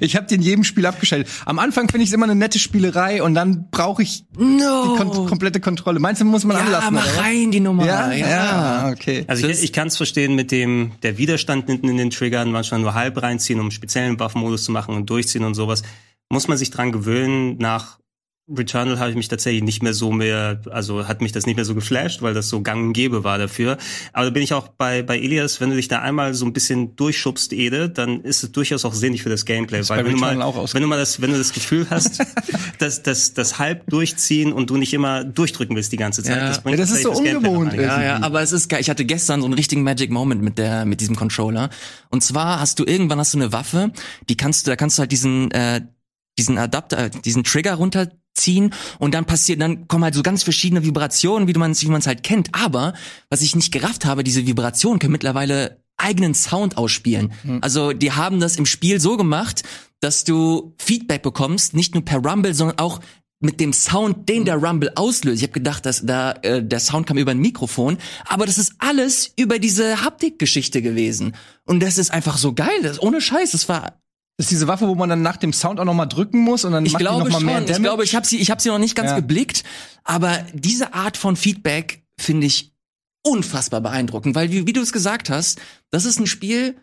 ich 0.00 0.16
habe 0.16 0.26
die 0.26 0.34
in 0.34 0.42
jedem 0.42 0.64
Spiel 0.64 0.86
abgeschaltet. 0.86 1.28
Am 1.44 1.58
Anfang 1.58 1.88
finde 1.88 2.04
ich 2.04 2.10
es 2.10 2.14
immer 2.14 2.24
eine 2.24 2.34
nette 2.34 2.58
Spielerei 2.58 3.22
und 3.22 3.34
dann 3.34 3.68
brauche 3.70 4.02
ich 4.02 4.24
No! 4.36 4.96
die 4.98 5.02
kon 5.02 5.26
komplette 5.28 5.60
Kontrolle. 5.60 6.00
Meinst 6.00 6.20
du, 6.20 6.24
muss 6.24 6.44
man 6.44 6.56
ja, 6.56 6.64
anlassen? 6.64 6.94
mach 6.94 7.04
oder 7.04 7.12
was? 7.16 7.22
rein 7.22 7.50
die 7.50 7.60
Nummer. 7.60 7.86
Ja, 7.86 8.12
ja, 8.12 8.88
okay. 8.90 9.24
Also 9.28 9.46
Das- 9.46 9.58
ich, 9.58 9.64
ich 9.64 9.72
kann 9.72 9.88
es 9.88 9.96
verstehen 9.96 10.34
mit 10.34 10.50
dem 10.50 10.92
der 11.02 11.18
Widerstand 11.18 11.66
hinten 11.66 11.88
in 11.88 11.96
den 11.98 12.10
Triggern, 12.10 12.50
manchmal 12.50 12.80
nur 12.80 12.94
halb 12.94 13.20
reinziehen, 13.22 13.60
um 13.60 13.70
speziellen 13.70 14.18
Waffenmodus 14.18 14.64
zu 14.64 14.72
machen 14.72 14.94
und 14.94 15.08
durchziehen 15.08 15.44
und 15.44 15.54
sowas. 15.54 15.82
Muss 16.30 16.48
man 16.48 16.58
sich 16.58 16.70
dran 16.70 16.92
gewöhnen. 16.92 17.56
Nach 17.58 17.98
Returnal 18.56 18.98
habe 18.98 19.10
ich 19.10 19.16
mich 19.16 19.28
tatsächlich 19.28 19.62
nicht 19.62 19.82
mehr 19.82 19.94
so 19.94 20.10
mehr, 20.12 20.60
also 20.70 21.06
hat 21.06 21.20
mich 21.20 21.32
das 21.32 21.46
nicht 21.46 21.56
mehr 21.56 21.64
so 21.64 21.74
geflasht, 21.74 22.22
weil 22.22 22.34
das 22.34 22.48
so 22.48 22.62
gang 22.62 22.86
und 22.88 22.92
gäbe 22.92 23.22
war 23.24 23.38
dafür. 23.38 23.76
Aber 24.12 24.24
da 24.26 24.30
bin 24.30 24.42
ich 24.42 24.52
auch 24.52 24.68
bei, 24.68 25.02
bei 25.02 25.18
Elias, 25.18 25.60
wenn 25.60 25.70
du 25.70 25.76
dich 25.76 25.88
da 25.88 26.00
einmal 26.00 26.34
so 26.34 26.44
ein 26.46 26.52
bisschen 26.52 26.96
durchschubst, 26.96 27.52
Ede, 27.52 27.88
dann 27.88 28.20
ist 28.22 28.42
es 28.42 28.52
durchaus 28.52 28.84
auch 28.84 28.94
sinnig 28.94 29.22
für 29.22 29.28
das 29.28 29.44
Gameplay. 29.44 29.80
bei 29.82 29.88
Weil 29.88 30.04
wenn 30.04 30.12
du 30.12 30.18
mal, 30.18 30.38
wenn 30.72 30.82
du 30.82 30.88
mal 30.88 30.98
das, 30.98 31.20
wenn 31.20 31.30
du 31.30 31.38
das 31.38 31.52
Gefühl 31.52 31.86
hast, 31.90 32.22
dass 32.78 33.02
das, 33.02 33.34
das 33.34 33.58
halb 33.58 33.86
durchziehen 33.88 34.52
und 34.52 34.70
du 34.70 34.76
nicht 34.76 34.92
immer 34.94 35.24
durchdrücken 35.24 35.76
willst 35.76 35.92
die 35.92 35.96
ganze 35.96 36.22
Zeit, 36.22 36.36
Ja. 36.36 36.48
das 36.48 36.62
bringt 36.62 36.78
Ja, 36.78 36.84
das 36.84 36.90
ist 36.90 37.02
so 37.02 37.10
noch 37.10 37.18
ungewohnt. 37.18 37.72
Ja, 37.74 38.02
ja, 38.02 38.22
aber 38.22 38.42
es 38.42 38.52
ist 38.52 38.68
geil. 38.68 38.80
Ich 38.80 38.90
hatte 38.90 39.04
gestern 39.04 39.40
so 39.40 39.46
einen 39.46 39.54
richtigen 39.54 39.82
Magic 39.82 40.10
Moment 40.10 40.42
mit 40.42 40.58
der, 40.58 40.84
mit 40.84 41.00
diesem 41.00 41.16
Controller. 41.16 41.70
Und 42.10 42.22
zwar 42.22 42.60
hast 42.60 42.78
du 42.78 42.84
irgendwann 42.84 43.18
hast 43.18 43.34
du 43.34 43.38
eine 43.38 43.52
Waffe, 43.52 43.92
die 44.28 44.36
kannst 44.36 44.66
du, 44.66 44.70
da 44.70 44.76
kannst 44.76 44.98
du 44.98 45.00
halt 45.00 45.12
diesen, 45.12 45.50
äh, 45.50 45.82
diesen 46.38 46.58
Adapter, 46.58 46.98
äh, 47.06 47.10
diesen 47.10 47.44
Trigger 47.44 47.74
runterziehen 48.40 48.72
und 48.98 49.14
dann 49.14 49.24
passiert, 49.24 49.60
dann 49.60 49.88
kommen 49.88 50.04
halt 50.04 50.14
so 50.14 50.22
ganz 50.22 50.42
verschiedene 50.42 50.84
Vibrationen, 50.84 51.48
wie 51.48 51.54
man 51.54 51.72
es, 51.72 51.82
wie 51.82 51.88
man 51.88 52.00
es 52.00 52.06
halt 52.06 52.22
kennt. 52.22 52.54
Aber 52.54 52.94
was 53.28 53.42
ich 53.42 53.54
nicht 53.56 53.72
gerafft 53.72 54.04
habe, 54.04 54.24
diese 54.24 54.46
Vibrationen 54.46 54.98
können 54.98 55.12
mittlerweile 55.12 55.82
eigenen 55.96 56.34
Sound 56.34 56.78
ausspielen. 56.78 57.32
Also 57.60 57.92
die 57.92 58.12
haben 58.12 58.40
das 58.40 58.56
im 58.56 58.66
Spiel 58.66 59.00
so 59.00 59.16
gemacht, 59.16 59.62
dass 60.00 60.24
du 60.24 60.74
Feedback 60.78 61.22
bekommst, 61.22 61.74
nicht 61.74 61.94
nur 61.94 62.04
per 62.04 62.18
Rumble, 62.24 62.54
sondern 62.54 62.78
auch 62.78 63.00
mit 63.42 63.58
dem 63.60 63.72
Sound, 63.72 64.28
den 64.28 64.44
der 64.44 64.56
Rumble 64.56 64.92
auslöst. 64.96 65.38
Ich 65.38 65.42
habe 65.42 65.52
gedacht, 65.52 65.86
dass 65.86 66.04
da 66.04 66.32
äh, 66.42 66.62
der 66.62 66.80
Sound 66.80 67.06
kam 67.06 67.16
über 67.16 67.30
ein 67.30 67.38
Mikrofon, 67.38 67.96
aber 68.26 68.44
das 68.44 68.58
ist 68.58 68.74
alles 68.78 69.32
über 69.36 69.58
diese 69.58 70.02
Haptik-Geschichte 70.02 70.82
gewesen. 70.82 71.34
Und 71.64 71.82
das 71.82 71.96
ist 71.96 72.10
einfach 72.10 72.36
so 72.36 72.52
geil. 72.54 72.82
Das, 72.82 73.00
ohne 73.00 73.20
Scheiß, 73.20 73.52
das 73.52 73.68
war. 73.68 74.00
Das 74.40 74.46
ist 74.46 74.52
diese 74.52 74.68
Waffe, 74.68 74.88
wo 74.88 74.94
man 74.94 75.10
dann 75.10 75.20
nach 75.20 75.36
dem 75.36 75.52
Sound 75.52 75.78
auch 75.80 75.84
noch 75.84 75.92
mal 75.92 76.06
drücken 76.06 76.38
muss 76.38 76.64
und 76.64 76.72
dann 76.72 76.86
Ich 76.86 76.92
macht 76.94 77.00
die 77.00 77.04
glaube 77.04 77.24
noch 77.24 77.30
mal 77.30 77.38
schon. 77.40 77.44
mehr 77.46 77.56
Damage. 77.56 77.72
Ich 77.76 77.82
glaube, 77.82 78.04
ich 78.04 78.14
habe 78.16 78.26
sie, 78.26 78.38
ich 78.38 78.50
habe 78.50 78.62
sie 78.62 78.70
noch 78.70 78.78
nicht 78.78 78.94
ganz 78.96 79.10
Ja. 79.10 79.16
geblickt, 79.16 79.64
aber 80.02 80.38
diese 80.54 80.94
Art 80.94 81.18
von 81.18 81.36
Feedback 81.36 82.04
finde 82.18 82.46
ich 82.46 82.72
unfassbar 83.22 83.82
beeindruckend, 83.82 84.34
weil 84.34 84.50
wie, 84.50 84.66
wie 84.66 84.72
du 84.72 84.80
es 84.80 84.92
gesagt 84.92 85.28
hast, 85.28 85.60
das 85.90 86.06
ist 86.06 86.18
ein 86.20 86.26
Spiel, 86.26 86.74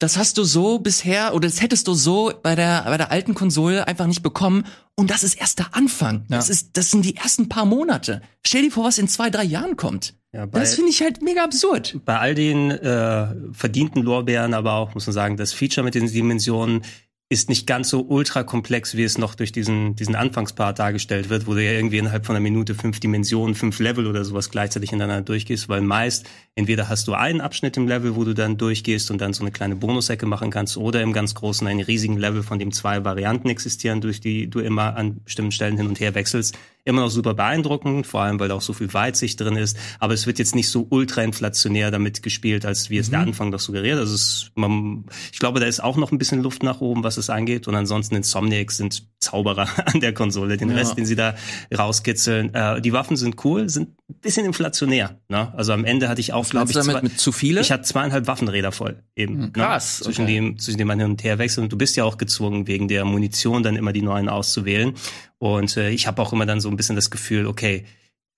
das 0.00 0.16
hast 0.16 0.38
du 0.38 0.44
so 0.44 0.78
bisher 0.78 1.34
oder 1.34 1.48
das 1.48 1.60
hättest 1.60 1.88
du 1.88 1.94
so 1.94 2.32
bei 2.42 2.54
der 2.54 2.82
bei 2.84 2.96
der 2.96 3.10
alten 3.10 3.34
Konsole 3.34 3.86
einfach 3.88 4.06
nicht 4.06 4.22
bekommen 4.22 4.64
und 4.94 5.10
das 5.10 5.22
ist 5.24 5.34
erst 5.40 5.58
der 5.58 5.74
Anfang. 5.74 6.24
Ja. 6.28 6.36
Das 6.36 6.48
ist 6.50 6.76
das 6.76 6.90
sind 6.90 7.04
die 7.04 7.16
ersten 7.16 7.48
paar 7.48 7.64
Monate. 7.64 8.22
Stell 8.46 8.62
dir 8.62 8.70
vor, 8.70 8.84
was 8.84 8.98
in 8.98 9.08
zwei 9.08 9.30
drei 9.30 9.44
Jahren 9.44 9.76
kommt. 9.76 10.14
Ja, 10.32 10.44
bei- 10.46 10.60
Das 10.60 10.74
finde 10.74 10.90
ich 10.90 11.00
halt 11.02 11.22
mega 11.22 11.42
absurd. 11.42 12.00
bei 12.04 12.18
all 12.18 12.34
den 12.34 12.70
äh, 12.70 13.28
verdienten 13.52 14.02
Lorbeeren, 14.02 14.52
aber 14.54 14.74
auch, 14.74 14.94
muss 14.94 15.06
man 15.06 15.14
sagen, 15.14 15.36
das 15.38 15.52
Feature 15.52 15.84
mit 15.84 15.94
den 15.94 16.06
Dimensionen 16.06 16.82
ist 17.30 17.50
nicht 17.50 17.66
ganz 17.66 17.90
so 17.90 18.06
ultra 18.08 18.42
komplex, 18.42 18.96
wie 18.96 19.04
es 19.04 19.18
noch 19.18 19.34
durch 19.34 19.52
diesen, 19.52 19.94
diesen 19.94 20.14
Anfangspart 20.14 20.78
dargestellt 20.78 21.28
wird, 21.28 21.46
wo 21.46 21.52
du 21.52 21.62
ja 21.62 21.72
irgendwie 21.72 21.98
innerhalb 21.98 22.24
von 22.24 22.34
einer 22.34 22.42
Minute 22.42 22.74
fünf 22.74 23.00
Dimensionen, 23.00 23.54
fünf 23.54 23.78
Level 23.80 24.06
oder 24.06 24.24
sowas 24.24 24.48
gleichzeitig 24.48 24.90
hintereinander 24.90 25.26
durchgehst, 25.26 25.68
weil 25.68 25.82
meist 25.82 26.26
entweder 26.54 26.88
hast 26.88 27.06
du 27.06 27.12
einen 27.12 27.42
Abschnitt 27.42 27.76
im 27.76 27.86
Level, 27.86 28.16
wo 28.16 28.24
du 28.24 28.34
dann 28.34 28.56
durchgehst 28.56 29.10
und 29.10 29.20
dann 29.20 29.34
so 29.34 29.42
eine 29.42 29.50
kleine 29.50 29.76
Bonusecke 29.76 30.24
machen 30.24 30.50
kannst, 30.50 30.78
oder 30.78 31.02
im 31.02 31.12
ganz 31.12 31.34
großen 31.34 31.66
einen 31.66 31.80
riesigen 31.80 32.16
Level, 32.16 32.42
von 32.42 32.58
dem 32.58 32.72
zwei 32.72 33.04
Varianten 33.04 33.50
existieren, 33.50 34.00
durch 34.00 34.20
die 34.20 34.48
du 34.48 34.60
immer 34.60 34.96
an 34.96 35.22
bestimmten 35.22 35.52
Stellen 35.52 35.76
hin 35.76 35.86
und 35.86 36.00
her 36.00 36.14
wechselst. 36.14 36.56
Immer 36.88 37.02
noch 37.02 37.10
super 37.10 37.34
beeindruckend, 37.34 38.06
vor 38.06 38.22
allem, 38.22 38.40
weil 38.40 38.48
da 38.48 38.54
auch 38.54 38.62
so 38.62 38.72
viel 38.72 38.94
Weitsicht 38.94 39.38
drin 39.38 39.56
ist, 39.56 39.76
aber 39.98 40.14
es 40.14 40.26
wird 40.26 40.38
jetzt 40.38 40.54
nicht 40.54 40.70
so 40.70 40.86
ultra 40.88 41.22
inflationär 41.22 41.90
damit 41.90 42.22
gespielt, 42.22 42.64
als 42.64 42.88
wie 42.88 42.96
es 42.96 43.10
der 43.10 43.20
Anfang 43.20 43.52
doch 43.52 43.60
suggeriert. 43.60 43.98
Also 43.98 44.14
es, 44.14 44.50
man, 44.54 45.04
ich 45.30 45.38
glaube, 45.38 45.60
da 45.60 45.66
ist 45.66 45.80
auch 45.80 45.98
noch 45.98 46.12
ein 46.12 46.18
bisschen 46.18 46.42
Luft 46.42 46.62
nach 46.62 46.80
oben, 46.80 47.04
was 47.04 47.18
es 47.18 47.28
angeht. 47.28 47.68
Und 47.68 47.74
ansonsten 47.74 48.16
Insomniacs 48.16 48.78
sind 48.78 49.06
Zauberer 49.20 49.68
an 49.86 50.00
der 50.00 50.14
Konsole. 50.14 50.56
Den 50.56 50.70
Ja. 50.70 50.76
Rest, 50.76 50.96
den 50.96 51.04
sie 51.04 51.16
da 51.16 51.34
rauskitzeln. 51.76 52.54
Äh, 52.54 52.80
die 52.80 52.92
Waffen 52.92 53.16
sind 53.16 53.44
cool, 53.44 53.68
sind 53.68 53.90
ein 54.08 54.20
bisschen 54.20 54.46
inflationär. 54.46 55.20
Ne? 55.28 55.52
Also 55.54 55.72
am 55.72 55.84
Ende 55.84 56.08
hatte 56.08 56.20
ich 56.20 56.32
auch, 56.32 56.48
glaube 56.48 56.70
ich, 56.70 56.74
damit 56.74 56.92
zwei, 56.92 57.02
mit 57.02 57.20
zu 57.20 57.32
viele? 57.32 57.60
ich 57.60 57.70
hatte 57.70 57.82
zweieinhalb 57.82 58.26
Waffenräder 58.26 58.72
voll 58.72 59.02
eben. 59.14 59.52
krass, 59.52 60.00
Ne? 60.00 60.04
Zwischen 60.06 60.24
okay. 60.24 60.34
dem, 60.34 60.58
zwischen 60.58 60.78
dem 60.78 60.88
man 60.88 60.98
hin 60.98 61.10
und 61.10 61.22
her 61.22 61.38
wechselt. 61.38 61.64
Und 61.64 61.72
du 61.72 61.76
bist 61.76 61.96
ja 61.96 62.04
auch 62.04 62.16
gezwungen, 62.16 62.66
wegen 62.66 62.88
der 62.88 63.04
Munition 63.04 63.62
dann 63.62 63.76
immer 63.76 63.92
die 63.92 64.02
neuen 64.02 64.28
auszuwählen. 64.28 64.94
Und 65.38 65.76
äh, 65.76 65.90
ich 65.90 66.06
habe 66.06 66.20
auch 66.20 66.32
immer 66.32 66.46
dann 66.46 66.60
so 66.60 66.68
ein 66.68 66.76
bisschen 66.76 66.96
das 66.96 67.10
Gefühl, 67.10 67.46
okay, 67.46 67.84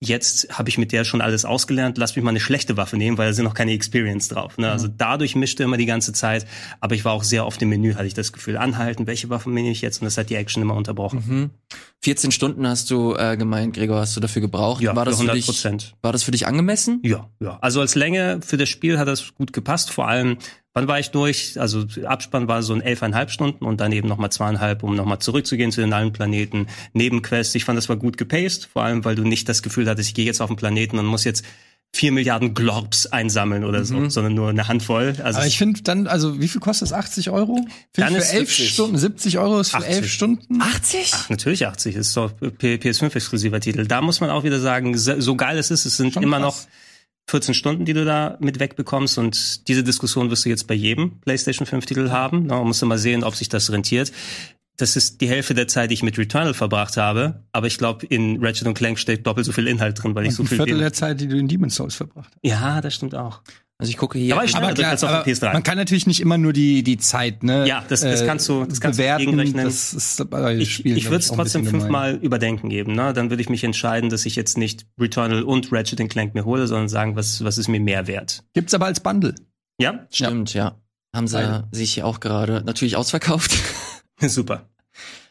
jetzt 0.01 0.57
habe 0.57 0.69
ich 0.69 0.77
mit 0.77 0.91
der 0.91 1.03
schon 1.03 1.21
alles 1.21 1.45
ausgelernt, 1.45 1.97
lass 1.97 2.15
mich 2.15 2.23
mal 2.25 2.31
eine 2.31 2.39
schlechte 2.39 2.75
Waffe 2.75 2.97
nehmen, 2.97 3.17
weil 3.17 3.27
da 3.27 3.33
sind 3.33 3.45
noch 3.45 3.53
keine 3.53 3.71
Experience 3.71 4.27
drauf. 4.27 4.57
Ne? 4.57 4.69
Also 4.69 4.87
dadurch 4.87 5.35
mischte 5.35 5.63
immer 5.63 5.77
die 5.77 5.85
ganze 5.85 6.11
Zeit, 6.11 6.47
aber 6.79 6.95
ich 6.95 7.05
war 7.05 7.13
auch 7.13 7.23
sehr 7.23 7.45
oft 7.45 7.61
im 7.61 7.69
Menü, 7.69 7.93
hatte 7.93 8.07
ich 8.07 8.15
das 8.15 8.33
Gefühl, 8.33 8.57
anhalten, 8.57 9.05
welche 9.05 9.29
Waffe 9.29 9.51
nehme 9.51 9.69
ich 9.69 9.81
jetzt? 9.81 10.01
Und 10.01 10.05
das 10.05 10.17
hat 10.17 10.29
die 10.31 10.35
Action 10.35 10.63
immer 10.63 10.75
unterbrochen. 10.75 11.23
Mhm. 11.27 11.49
14 12.03 12.31
Stunden 12.31 12.67
hast 12.67 12.89
du 12.89 13.15
äh, 13.15 13.37
gemeint, 13.37 13.75
Gregor, 13.75 13.99
hast 13.99 14.15
du 14.15 14.19
dafür 14.19 14.41
gebraucht. 14.41 14.81
Ja, 14.81 14.95
war 14.95 15.05
das 15.05 15.15
für 15.15 15.25
für 15.25 15.31
100 15.31 15.37
dich, 15.37 15.45
Prozent. 15.45 15.95
war 16.01 16.11
das 16.11 16.23
für 16.23 16.31
dich 16.31 16.47
angemessen? 16.47 16.99
Ja, 17.03 17.29
ja. 17.39 17.59
Also 17.61 17.79
als 17.79 17.93
Länge 17.95 18.39
für 18.43 18.57
das 18.57 18.69
Spiel 18.69 18.97
hat 18.97 19.07
das 19.07 19.35
gut 19.35 19.53
gepasst. 19.53 19.91
Vor 19.91 20.07
allem, 20.07 20.37
wann 20.73 20.87
war 20.87 20.99
ich 20.99 21.11
durch? 21.11 21.59
Also 21.59 21.85
Abspann 22.05 22.47
war 22.47 22.63
so 22.63 22.73
ein 22.73 22.81
elfeinhalb 22.81 23.29
Stunden 23.29 23.65
und 23.65 23.79
dann 23.81 23.91
eben 23.91 24.07
nochmal 24.07 24.31
zweieinhalb, 24.31 24.81
um 24.81 24.95
nochmal 24.95 25.19
zurückzugehen 25.19 25.71
zu 25.71 25.81
den 25.81 25.93
allen 25.93 26.11
Planeten. 26.11 26.67
Nebenquests, 26.93 27.53
ich 27.53 27.65
fand, 27.65 27.77
das 27.77 27.87
war 27.87 27.97
gut 27.97 28.17
gepaced. 28.17 28.65
Vor 28.73 28.83
allem, 28.83 29.05
weil 29.05 29.15
du 29.15 29.23
nicht 29.23 29.47
das 29.47 29.61
Gefühl 29.61 29.87
hattest, 29.87 30.09
ich 30.09 30.15
gehe 30.15 30.25
jetzt 30.25 30.41
auf 30.41 30.49
den 30.49 30.55
Planeten 30.57 30.97
und 30.97 31.05
muss 31.05 31.23
jetzt 31.23 31.45
vier 31.93 32.11
Milliarden 32.13 32.53
Globs 32.53 33.05
einsammeln 33.07 33.65
oder 33.65 33.83
so, 33.83 34.07
sondern 34.09 34.33
nur 34.33 34.49
eine 34.49 34.67
Handvoll. 34.69 35.15
Also 35.21 35.39
Aber 35.39 35.47
ich 35.47 35.57
finde 35.57 35.81
dann, 35.83 36.07
also 36.07 36.39
wie 36.39 36.47
viel 36.47 36.61
kostet 36.61 36.89
das? 36.89 36.93
80 36.93 37.29
Euro? 37.31 37.55
Find 37.55 37.69
Dann 37.97 38.13
ich 38.13 38.19
ist 38.19 38.29
für 38.31 38.37
elf 38.37 38.49
70. 38.49 38.73
Stunden, 38.73 38.97
70 38.97 39.37
Euro 39.39 39.59
ist 39.59 39.71
für 39.71 39.77
80. 39.77 39.93
elf 39.95 40.09
Stunden? 40.09 40.61
80? 40.61 41.13
Natürlich 41.29 41.67
80, 41.67 41.95
ist 41.97 42.15
doch 42.15 42.31
P- 42.37 42.75
PS5-exklusiver 42.75 43.59
Titel. 43.59 43.85
Da 43.87 44.01
muss 44.01 44.21
man 44.21 44.29
auch 44.29 44.43
wieder 44.45 44.59
sagen, 44.61 44.97
so 44.97 45.19
so 45.19 45.35
geil 45.35 45.57
es 45.57 45.69
ist, 45.69 45.85
es 45.85 45.97
sind 45.97 46.13
Schon 46.13 46.23
immer 46.23 46.39
krass. 46.39 46.67
noch 46.67 46.71
14 47.29 47.53
Stunden, 47.53 47.83
die 47.85 47.93
du 47.93 48.05
da 48.05 48.37
mit 48.39 48.59
wegbekommst. 48.59 49.17
Und 49.17 49.67
diese 49.67 49.83
Diskussion 49.83 50.29
wirst 50.31 50.45
du 50.45 50.49
jetzt 50.49 50.67
bei 50.67 50.73
jedem 50.73 51.19
PlayStation 51.19 51.67
5-Titel 51.67 52.09
haben. 52.09 52.47
Da 52.47 52.63
musst 52.63 52.81
du 52.81 52.85
mal 52.85 52.97
sehen, 52.97 53.23
ob 53.25 53.35
sich 53.35 53.49
das 53.49 53.69
rentiert. 53.71 54.11
Das 54.77 54.95
ist 54.95 55.21
die 55.21 55.27
Hälfte 55.27 55.53
der 55.53 55.67
Zeit, 55.67 55.89
die 55.91 55.93
ich 55.93 56.01
mit 56.03 56.17
Returnal 56.17 56.53
verbracht 56.53 56.97
habe. 56.97 57.43
Aber 57.51 57.67
ich 57.67 57.77
glaube, 57.77 58.05
in 58.07 58.43
Ratchet 58.43 58.73
Clank 58.73 58.97
steckt 58.97 59.27
doppelt 59.27 59.45
so 59.45 59.51
viel 59.51 59.67
Inhalt 59.67 60.01
drin, 60.01 60.15
weil 60.15 60.23
ich 60.25 60.29
Und 60.29 60.35
so 60.35 60.43
ein 60.43 60.47
viel 60.47 60.57
Viertel 60.57 60.73
bin. 60.73 60.79
der 60.81 60.93
Zeit, 60.93 61.19
die 61.21 61.27
du 61.27 61.37
in 61.37 61.47
Demon's 61.47 61.75
Souls 61.75 61.93
verbracht 61.95 62.29
hast. 62.33 62.39
Ja, 62.41 62.81
das 62.81 62.95
stimmt 62.95 63.13
auch. 63.13 63.41
Also 63.77 63.89
ich 63.89 63.97
gucke 63.97 64.17
hier. 64.19 64.29
Da 64.29 64.35
war 64.37 64.43
ich 64.45 64.51
schneller 64.51 64.67
Aber 64.67 64.75
klar, 64.75 64.91
als 64.91 65.03
auf 65.03 65.09
aber 65.09 65.23
der 65.23 65.33
PS3. 65.35 65.53
man 65.53 65.63
kann 65.63 65.75
natürlich 65.77 66.05
nicht 66.05 66.19
immer 66.21 66.37
nur 66.37 66.53
die, 66.53 66.83
die 66.83 66.97
Zeit, 66.97 67.41
ne? 67.43 67.67
Ja, 67.67 67.83
das- 67.87 68.01
das 68.01 68.23
kannst 68.25 68.47
du- 68.47 68.63
das 68.65 68.79
kannst 68.79 68.99
du 68.99 69.03
bewerten. 69.03 69.25
gegenrechnen. 69.25 69.65
Das 69.65 69.93
ist 69.93 70.29
bei 70.29 70.55
ich, 70.57 70.75
Spielen, 70.75 70.97
ich 70.97 71.05
würde 71.05 71.17
es 71.17 71.31
ein 71.31 71.35
trotzdem 71.35 71.65
fünfmal 71.65 72.15
überdenken 72.15 72.69
geben. 72.69 72.93
Ne? 72.93 73.11
Dann 73.13 73.31
würde 73.31 73.41
ich 73.41 73.49
mich 73.49 73.63
entscheiden, 73.63 74.09
dass 74.11 74.25
ich 74.27 74.35
jetzt 74.35 74.55
nicht 74.57 74.85
Returnal 74.99 75.41
und 75.43 75.71
Ratchet 75.71 76.07
Clank 76.11 76.35
mir 76.35 76.45
hole, 76.45 76.67
sondern 76.67 76.89
sagen, 76.89 77.15
was, 77.15 77.43
was 77.43 77.57
ist 77.57 77.69
mir 77.69 77.79
mehr 77.79 78.05
wert. 78.05 78.43
Gibt's 78.53 78.73
aber 78.75 78.85
als 78.85 78.99
Bundle. 78.99 79.33
Ja, 79.79 80.05
Stimmt, 80.11 80.53
ja. 80.53 80.75
Haben 81.15 81.27
sie 81.27 81.37
Beide. 81.37 81.67
sich 81.71 81.95
hier 81.95 82.05
auch 82.05 82.19
gerade 82.19 82.61
natürlich 82.63 82.95
ausverkauft. 82.95 83.57
super. 84.27 84.69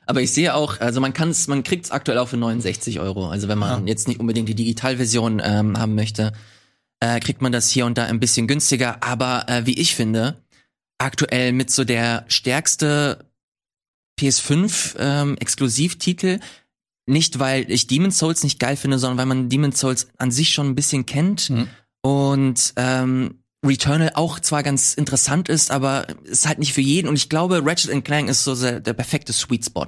Aber 0.06 0.23
ich 0.23 0.32
sehe 0.32 0.54
auch, 0.54 0.80
also 0.80 1.00
man 1.00 1.12
kann 1.12 1.30
es, 1.30 1.47
man 1.47 1.62
kriegt 1.62 1.85
es 1.85 1.90
aktuell 1.90 2.18
auch 2.18 2.28
für 2.28 2.37
69 2.37 2.99
Euro. 3.00 3.28
Also 3.28 3.49
wenn 3.49 3.59
man 3.59 3.87
jetzt 3.87 4.09
nicht 4.09 4.18
unbedingt 4.18 4.49
die 4.49 4.54
Digitalversion 4.54 5.40
ähm, 5.44 5.78
haben 5.78 5.94
möchte, 5.94 6.32
äh, 7.00 7.20
kriegt 7.20 7.42
man 7.42 7.52
das 7.52 7.68
hier 7.68 7.87
und 7.87 7.97
da 7.97 8.06
ein 8.06 8.20
bisschen 8.20 8.49
günstiger. 8.49 9.02
Aber 9.02 9.49
äh, 9.49 9.66
wie 9.66 9.78
ich 9.78 9.94
finde, 9.94 10.42
aktuell 10.99 11.52
mit 11.52 11.70
so 11.70 11.85
der 11.85 12.25
stärkste 12.28 13.25
PS5 14.20 14.97
ähm, 14.99 15.37
Exklusivtitel. 15.38 16.40
Nicht, 17.06 17.38
weil 17.38 17.70
ich 17.70 17.87
Demon's 17.87 18.18
Souls 18.18 18.44
nicht 18.44 18.61
geil 18.61 18.76
finde, 18.76 18.99
sondern 18.99 19.18
weil 19.18 19.26
man 19.26 19.49
Demon's 19.49 19.80
Souls 19.80 20.09
an 20.18 20.30
sich 20.30 20.50
schon 20.50 20.68
ein 20.68 20.75
bisschen 20.75 21.06
kennt. 21.06 21.50
Mhm. 21.50 21.68
Und 22.02 22.73
ähm, 22.76 23.42
Returnal 23.64 24.12
auch 24.14 24.40
zwar 24.40 24.62
ganz 24.62 24.95
interessant 24.95 25.49
ist, 25.49 25.71
aber 25.71 26.07
ist 26.25 26.49
halt 26.49 26.59
nicht 26.59 26.73
für 26.73 26.81
jeden. 26.81 27.09
Und 27.09 27.17
ich 27.17 27.29
glaube, 27.29 27.61
Ratchet 27.64 28.05
Clank 28.05 28.29
ist 28.29 28.45
so 28.45 28.55
der, 28.55 28.81
der 28.81 28.95
perfekte 28.95 29.33
Sweet 29.33 29.67
Spot. 29.67 29.87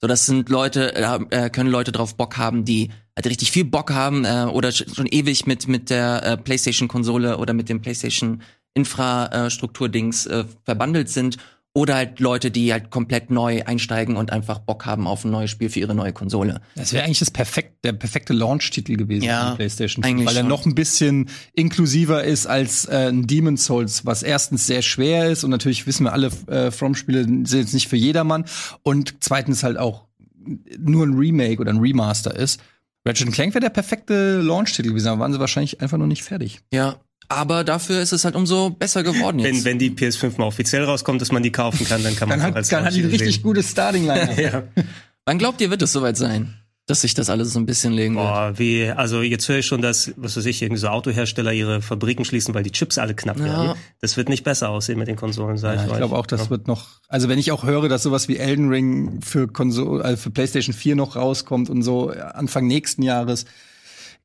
So, 0.00 0.06
das 0.06 0.26
sind 0.26 0.50
Leute, 0.50 0.94
äh, 0.94 1.18
äh, 1.30 1.50
können 1.50 1.70
Leute 1.70 1.90
drauf 1.92 2.16
Bock 2.16 2.36
haben, 2.36 2.64
die 2.64 2.90
halt 3.16 3.26
richtig 3.26 3.50
viel 3.52 3.64
Bock 3.64 3.92
haben 3.92 4.24
äh, 4.24 4.46
oder 4.52 4.68
sch- 4.68 4.94
schon 4.94 5.06
ewig 5.06 5.46
mit 5.46 5.68
mit 5.68 5.88
der 5.88 6.22
äh, 6.22 6.36
PlayStation-Konsole 6.36 7.38
oder 7.38 7.54
mit 7.54 7.68
dem 7.68 7.80
PlayStation 7.80 8.42
Infrastruktur-Dings 8.74 10.26
äh, 10.26 10.44
verbandelt 10.64 11.08
sind. 11.08 11.38
Oder 11.76 11.96
halt 11.96 12.20
Leute, 12.20 12.52
die 12.52 12.72
halt 12.72 12.90
komplett 12.90 13.30
neu 13.30 13.64
einsteigen 13.64 14.16
und 14.16 14.30
einfach 14.30 14.60
Bock 14.60 14.86
haben 14.86 15.08
auf 15.08 15.24
ein 15.24 15.32
neues 15.32 15.50
Spiel 15.50 15.68
für 15.68 15.80
ihre 15.80 15.94
neue 15.94 16.12
Konsole. 16.12 16.60
Das 16.76 16.92
wäre 16.92 17.02
eigentlich 17.02 17.18
das 17.18 17.32
perfekt, 17.32 17.84
der 17.84 17.92
perfekte 17.92 18.32
Launch-Titel 18.32 18.96
gewesen 18.96 19.24
Ja, 19.24 19.46
für 19.46 19.50
die 19.50 19.56
PlayStation 19.56 20.04
5, 20.04 20.14
eigentlich 20.14 20.28
weil 20.28 20.36
er 20.36 20.44
noch 20.44 20.66
ein 20.66 20.76
bisschen 20.76 21.28
inklusiver 21.52 22.22
ist 22.22 22.46
als 22.46 22.84
äh, 22.84 23.08
ein 23.08 23.26
Demon's 23.26 23.64
Souls, 23.64 24.06
was 24.06 24.22
erstens 24.22 24.68
sehr 24.68 24.82
schwer 24.82 25.28
ist 25.30 25.42
und 25.42 25.50
natürlich 25.50 25.84
wissen 25.88 26.04
wir 26.04 26.12
alle, 26.12 26.30
äh, 26.46 26.70
From-Spiele 26.70 27.24
sind 27.24 27.52
jetzt 27.52 27.74
nicht 27.74 27.88
für 27.88 27.96
jedermann 27.96 28.44
und 28.84 29.16
zweitens 29.18 29.64
halt 29.64 29.76
auch 29.76 30.04
nur 30.78 31.04
ein 31.04 31.14
Remake 31.14 31.60
oder 31.60 31.72
ein 31.72 31.78
Remaster 31.78 32.36
ist. 32.36 32.60
Ratchet 33.04 33.32
Clank 33.32 33.52
wäre 33.52 33.60
der 33.60 33.70
perfekte 33.70 34.40
Launch-Titel 34.40 34.90
gewesen, 34.90 35.08
aber 35.08 35.20
waren 35.20 35.32
sie 35.32 35.40
wahrscheinlich 35.40 35.80
einfach 35.80 35.98
noch 35.98 36.06
nicht 36.06 36.22
fertig. 36.22 36.60
Ja, 36.72 37.00
aber 37.28 37.64
dafür 37.64 38.00
ist 38.00 38.12
es 38.12 38.24
halt 38.24 38.34
umso 38.36 38.70
besser 38.70 39.02
geworden 39.02 39.38
jetzt. 39.38 39.64
Wenn, 39.64 39.64
wenn 39.64 39.78
die 39.78 39.90
PS5 39.90 40.38
mal 40.38 40.46
offiziell 40.46 40.84
rauskommt, 40.84 41.20
dass 41.20 41.32
man 41.32 41.42
die 41.42 41.52
kaufen 41.52 41.86
kann, 41.86 42.02
dann 42.02 42.14
kann 42.16 42.28
man 42.28 42.38
Dann 42.38 42.46
auch 42.46 42.50
hat, 42.50 42.56
als 42.56 42.68
dann 42.68 42.84
hat 42.84 42.94
die 42.94 43.00
ein 43.02 43.10
richtig 43.10 43.34
sehen. 43.34 43.42
gutes 43.42 43.70
Starting-Line. 43.70 44.36
Ja. 44.42 44.62
Wann 45.26 45.38
glaubt 45.38 45.60
ihr, 45.60 45.70
wird 45.70 45.80
es 45.82 45.92
soweit 45.92 46.16
sein, 46.18 46.54
dass 46.86 47.00
sich 47.00 47.14
das 47.14 47.30
alles 47.30 47.52
so 47.54 47.58
ein 47.58 47.64
bisschen 47.64 47.94
legen 47.94 48.14
wird? 48.14 48.26
Boah, 48.26 48.52
wie, 48.56 48.90
also 48.90 49.22
jetzt 49.22 49.48
höre 49.48 49.58
ich 49.60 49.66
schon, 49.66 49.80
dass, 49.80 50.12
was 50.16 50.36
weiß 50.36 50.44
ich, 50.44 50.60
irgendwie 50.60 50.80
so 50.80 50.88
Autohersteller 50.88 51.50
ihre 51.52 51.80
Fabriken 51.80 52.26
schließen, 52.26 52.52
weil 52.54 52.62
die 52.62 52.72
Chips 52.72 52.98
alle 52.98 53.14
knapp 53.14 53.38
Ja. 53.38 53.44
werden. 53.46 53.72
Das 54.02 54.18
wird 54.18 54.28
nicht 54.28 54.44
besser 54.44 54.68
aussehen 54.68 54.98
mit 54.98 55.08
den 55.08 55.16
Konsolen, 55.16 55.56
sag 55.56 55.76
Ja, 55.76 55.84
ich 55.86 55.90
ich 55.92 55.96
glaube 55.96 56.14
auch, 56.16 56.26
das 56.26 56.50
wird 56.50 56.68
noch. 56.68 57.00
Also 57.08 57.30
wenn 57.30 57.38
ich 57.38 57.52
auch 57.52 57.64
höre, 57.64 57.88
dass 57.88 58.02
sowas 58.02 58.28
wie 58.28 58.36
Elden 58.36 58.68
Ring 58.68 59.22
für 59.22 59.48
Konsole, 59.48 60.04
also 60.04 60.18
für 60.18 60.30
PlayStation 60.30 60.74
4 60.74 60.94
noch 60.96 61.16
rauskommt 61.16 61.70
und 61.70 61.80
so 61.82 62.10
Anfang 62.10 62.66
nächsten 62.66 63.02
Jahres, 63.02 63.46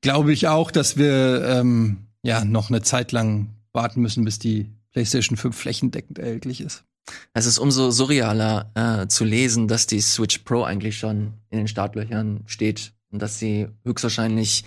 glaube 0.02 0.34
ich 0.34 0.48
auch, 0.50 0.72
dass 0.72 0.98
wir 0.98 1.46
ähm, 1.46 2.08
ja 2.24 2.44
noch 2.46 2.70
eine 2.70 2.82
Zeit 2.82 3.12
lang 3.12 3.50
warten 3.74 4.02
müssen, 4.02 4.26
bis 4.26 4.40
die 4.40 4.70
PlayStation 4.92 5.38
5 5.38 5.56
flächendeckend 5.56 6.20
erhältlich 6.20 6.62
ist. 6.62 6.84
Es 7.34 7.46
ist 7.46 7.58
umso 7.58 7.92
surrealer 7.92 8.72
äh, 8.76 9.08
zu 9.08 9.24
lesen, 9.24 9.68
dass 9.68 9.88
die 9.88 10.02
Switch 10.02 10.40
Pro 10.40 10.64
eigentlich 10.64 10.98
schon 10.98 11.34
in 11.50 11.58
den 11.58 11.68
Startlöchern 11.68 12.42
steht 12.46 12.94
und 13.12 13.22
dass 13.22 13.40
sie 13.40 13.68
höchstwahrscheinlich 13.84 14.64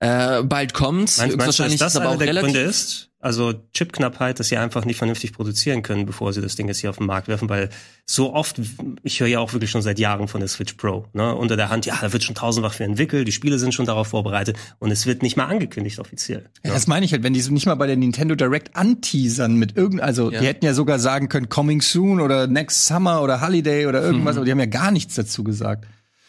äh, 0.00 0.42
bald 0.42 0.74
kommt. 0.74 1.16
Meinst, 1.18 1.18
meinst 1.18 1.32
du, 1.32 1.36
dass 1.36 1.46
höchstwahrscheinlich 1.46 1.80
das 1.80 1.94
ist 1.94 2.00
aber 2.00 2.10
auch 2.10 2.18
der 2.18 2.28
relativ. 2.28 2.52
Gründe 2.52 2.68
ist? 2.68 3.10
Also 3.24 3.54
Chipknappheit, 3.72 4.38
dass 4.38 4.48
sie 4.48 4.58
einfach 4.58 4.84
nicht 4.84 4.98
vernünftig 4.98 5.32
produzieren 5.32 5.82
können, 5.82 6.04
bevor 6.04 6.34
sie 6.34 6.42
das 6.42 6.56
Ding 6.56 6.68
jetzt 6.68 6.80
hier 6.80 6.90
auf 6.90 6.98
den 6.98 7.06
Markt 7.06 7.26
werfen, 7.26 7.48
weil 7.48 7.70
so 8.04 8.34
oft, 8.34 8.60
ich 9.02 9.18
höre 9.20 9.28
ja 9.28 9.38
auch 9.38 9.54
wirklich 9.54 9.70
schon 9.70 9.80
seit 9.80 9.98
Jahren 9.98 10.28
von 10.28 10.40
der 10.40 10.48
Switch 10.48 10.74
Pro, 10.74 11.06
ne, 11.14 11.34
unter 11.34 11.56
der 11.56 11.70
Hand, 11.70 11.86
ja, 11.86 11.96
da 11.98 12.12
wird 12.12 12.22
schon 12.22 12.34
tausendfach 12.34 12.74
für 12.74 12.84
entwickelt, 12.84 13.26
die 13.26 13.32
Spiele 13.32 13.58
sind 13.58 13.72
schon 13.72 13.86
darauf 13.86 14.08
vorbereitet 14.08 14.58
und 14.78 14.90
es 14.90 15.06
wird 15.06 15.22
nicht 15.22 15.38
mal 15.38 15.46
angekündigt 15.46 16.00
offiziell. 16.00 16.50
Ja. 16.62 16.74
Das 16.74 16.86
meine 16.86 17.06
ich 17.06 17.12
halt, 17.12 17.22
wenn 17.22 17.32
die 17.32 17.40
so 17.40 17.50
nicht 17.50 17.64
mal 17.64 17.76
bei 17.76 17.86
der 17.86 17.96
Nintendo 17.96 18.34
Direct 18.34 18.76
anteasern 18.76 19.56
mit 19.56 19.74
irgend, 19.74 20.02
also 20.02 20.30
Ja. 20.30 20.40
die 20.40 20.46
hätten 20.46 20.66
ja 20.66 20.74
sogar 20.74 20.98
sagen 20.98 21.30
können 21.30 21.48
Coming 21.48 21.80
Soon 21.80 22.20
oder 22.20 22.46
Next 22.46 22.84
Summer 22.84 23.22
oder 23.22 23.40
Holiday 23.40 23.86
oder 23.86 24.02
irgendwas, 24.02 24.36
aber 24.36 24.44
die 24.44 24.50
haben 24.52 24.60
ja 24.60 24.66
gar 24.66 24.90
nichts 24.90 25.14
dazu 25.14 25.44
gesagt. 25.44 25.86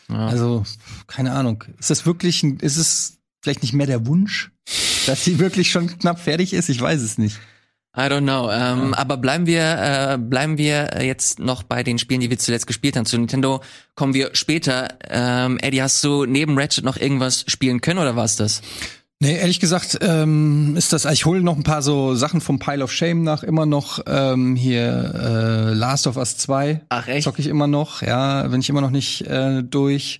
Ja. 0.07 0.27
Also 0.27 0.63
keine 1.07 1.33
Ahnung, 1.33 1.65
ist 1.77 1.89
das 1.89 2.05
wirklich, 2.05 2.41
ein, 2.43 2.57
ist 2.61 2.77
es 2.77 3.17
vielleicht 3.41 3.63
nicht 3.63 3.73
mehr 3.73 3.85
der 3.87 4.07
Wunsch, 4.07 4.51
dass 5.05 5.23
sie 5.23 5.39
wirklich 5.39 5.69
schon 5.71 5.87
knapp 5.87 6.19
fertig 6.19 6.53
ist? 6.53 6.69
Ich 6.69 6.79
weiß 6.81 7.01
es 7.01 7.17
nicht. 7.17 7.37
I 7.97 8.01
don't 8.01 8.23
know. 8.23 8.51
Ähm, 8.51 8.93
Aber 8.93 9.15
bleiben 9.15 9.45
wir, 9.45 9.61
äh, 9.61 10.17
bleiben 10.17 10.57
wir 10.57 10.93
äh, 10.97 11.07
jetzt 11.07 11.39
noch 11.39 11.63
bei 11.63 11.81
den 11.81 11.97
Spielen, 11.97 12.19
die 12.19 12.29
wir 12.29 12.37
zuletzt 12.37 12.67
gespielt 12.67 12.97
haben. 12.97 13.05
Zu 13.05 13.17
Nintendo 13.17 13.61
kommen 13.95 14.13
wir 14.13 14.31
später. 14.33 14.89
Ähm, 15.09 15.57
Eddie, 15.61 15.81
hast 15.81 16.03
du 16.03 16.25
neben 16.25 16.57
Ratchet 16.59 16.83
noch 16.83 16.97
irgendwas 16.97 17.45
spielen 17.47 17.79
können 17.79 17.99
oder 17.99 18.17
war's 18.17 18.35
das? 18.35 18.61
Nee, 19.21 19.37
ehrlich 19.37 19.61
gesagt, 19.61 19.97
ähm, 20.01 20.75
ist 20.75 20.91
das, 20.91 21.05
ich 21.05 21.25
hole 21.25 21.39
noch 21.41 21.55
ein 21.55 21.63
paar 21.63 21.81
so 21.81 22.15
Sachen 22.15 22.41
vom 22.41 22.59
Pile 22.59 22.83
of 22.83 22.91
Shame 22.91 23.23
nach, 23.23 23.43
immer 23.43 23.65
noch 23.65 24.01
ähm, 24.07 24.57
hier 24.57 25.13
äh, 25.15 25.73
Last 25.73 26.05
of 26.05 26.17
Us 26.17 26.35
2. 26.37 26.81
Ach 26.89 27.07
echt? 27.07 27.23
Zocke 27.23 27.39
ich 27.41 27.47
immer 27.47 27.67
noch, 27.67 28.01
ja, 28.01 28.43
bin 28.45 28.59
ich 28.59 28.67
immer 28.69 28.81
noch 28.81 28.89
nicht 28.89 29.21
äh, 29.21 29.63
durch. 29.63 30.19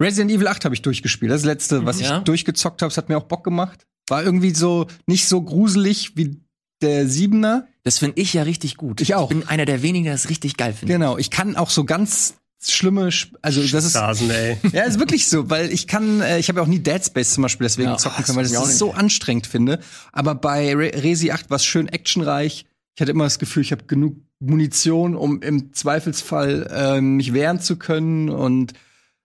Resident 0.00 0.32
Evil 0.32 0.48
8 0.48 0.64
habe 0.64 0.74
ich 0.74 0.82
durchgespielt. 0.82 1.30
Das, 1.30 1.44
letzte, 1.44 1.86
was 1.86 2.00
Ja. 2.00 2.18
ich 2.18 2.24
durchgezockt 2.24 2.82
habe, 2.82 2.90
es 2.90 2.96
hat 2.96 3.08
mir 3.08 3.16
auch 3.16 3.22
Bock 3.24 3.44
gemacht. 3.44 3.86
War 4.08 4.22
irgendwie 4.24 4.54
so 4.54 4.86
nicht 5.06 5.28
so 5.28 5.42
gruselig 5.42 6.16
wie 6.16 6.40
der 6.80 7.08
Siebener. 7.08 7.66
Das 7.84 7.98
finde 7.98 8.20
ich 8.20 8.32
ja 8.34 8.42
richtig 8.42 8.76
gut. 8.76 9.00
Ich 9.00 9.14
auch. 9.14 9.30
Ich 9.30 9.36
bin 9.38 9.48
einer 9.48 9.64
der 9.64 9.82
wenigen, 9.82 10.04
der 10.04 10.14
es 10.14 10.28
richtig 10.28 10.56
geil 10.56 10.72
findet. 10.72 10.96
Genau, 10.96 11.18
ich 11.18 11.30
kann 11.30 11.56
auch 11.56 11.70
so 11.70 11.84
ganz 11.84 12.34
schlimme, 12.64 13.10
also 13.42 13.60
das 13.60 13.84
ist 13.84 13.92
Sasen, 13.92 14.30
ey. 14.30 14.56
ja, 14.72 14.84
ist 14.84 15.00
wirklich 15.00 15.26
so, 15.26 15.50
weil 15.50 15.72
ich 15.72 15.88
kann, 15.88 16.20
äh, 16.20 16.38
ich 16.38 16.48
habe 16.48 16.60
ja 16.60 16.62
auch 16.62 16.68
nie 16.68 16.78
Dead 16.78 17.04
Space 17.04 17.30
zum 17.34 17.42
Beispiel 17.42 17.64
deswegen 17.64 17.88
Ja, 17.90 17.96
zocken 17.98 18.18
das 18.18 18.26
können, 18.26 18.36
weil 18.36 18.44
das 18.44 18.52
ich 18.52 18.58
nicht. 18.58 18.76
so 18.78 18.92
anstrengend 18.92 19.46
finde. 19.48 19.80
Aber 20.12 20.34
bei 20.36 20.72
Re 20.74 20.92
Resi 21.02 21.32
8 21.32 21.50
war 21.50 21.56
es 21.56 21.64
schön 21.64 21.88
actionreich. 21.88 22.66
Ich 22.94 23.00
hatte 23.00 23.10
immer 23.10 23.24
das 23.24 23.38
Gefühl, 23.40 23.62
ich 23.62 23.72
habe 23.72 23.84
genug 23.84 24.16
Munition, 24.38 25.16
um 25.16 25.40
im 25.42 25.72
Zweifelsfall 25.72 26.68
äh, 26.70 27.00
mich 27.00 27.32
wehren 27.32 27.60
zu 27.60 27.76
können. 27.76 28.28
Und 28.28 28.74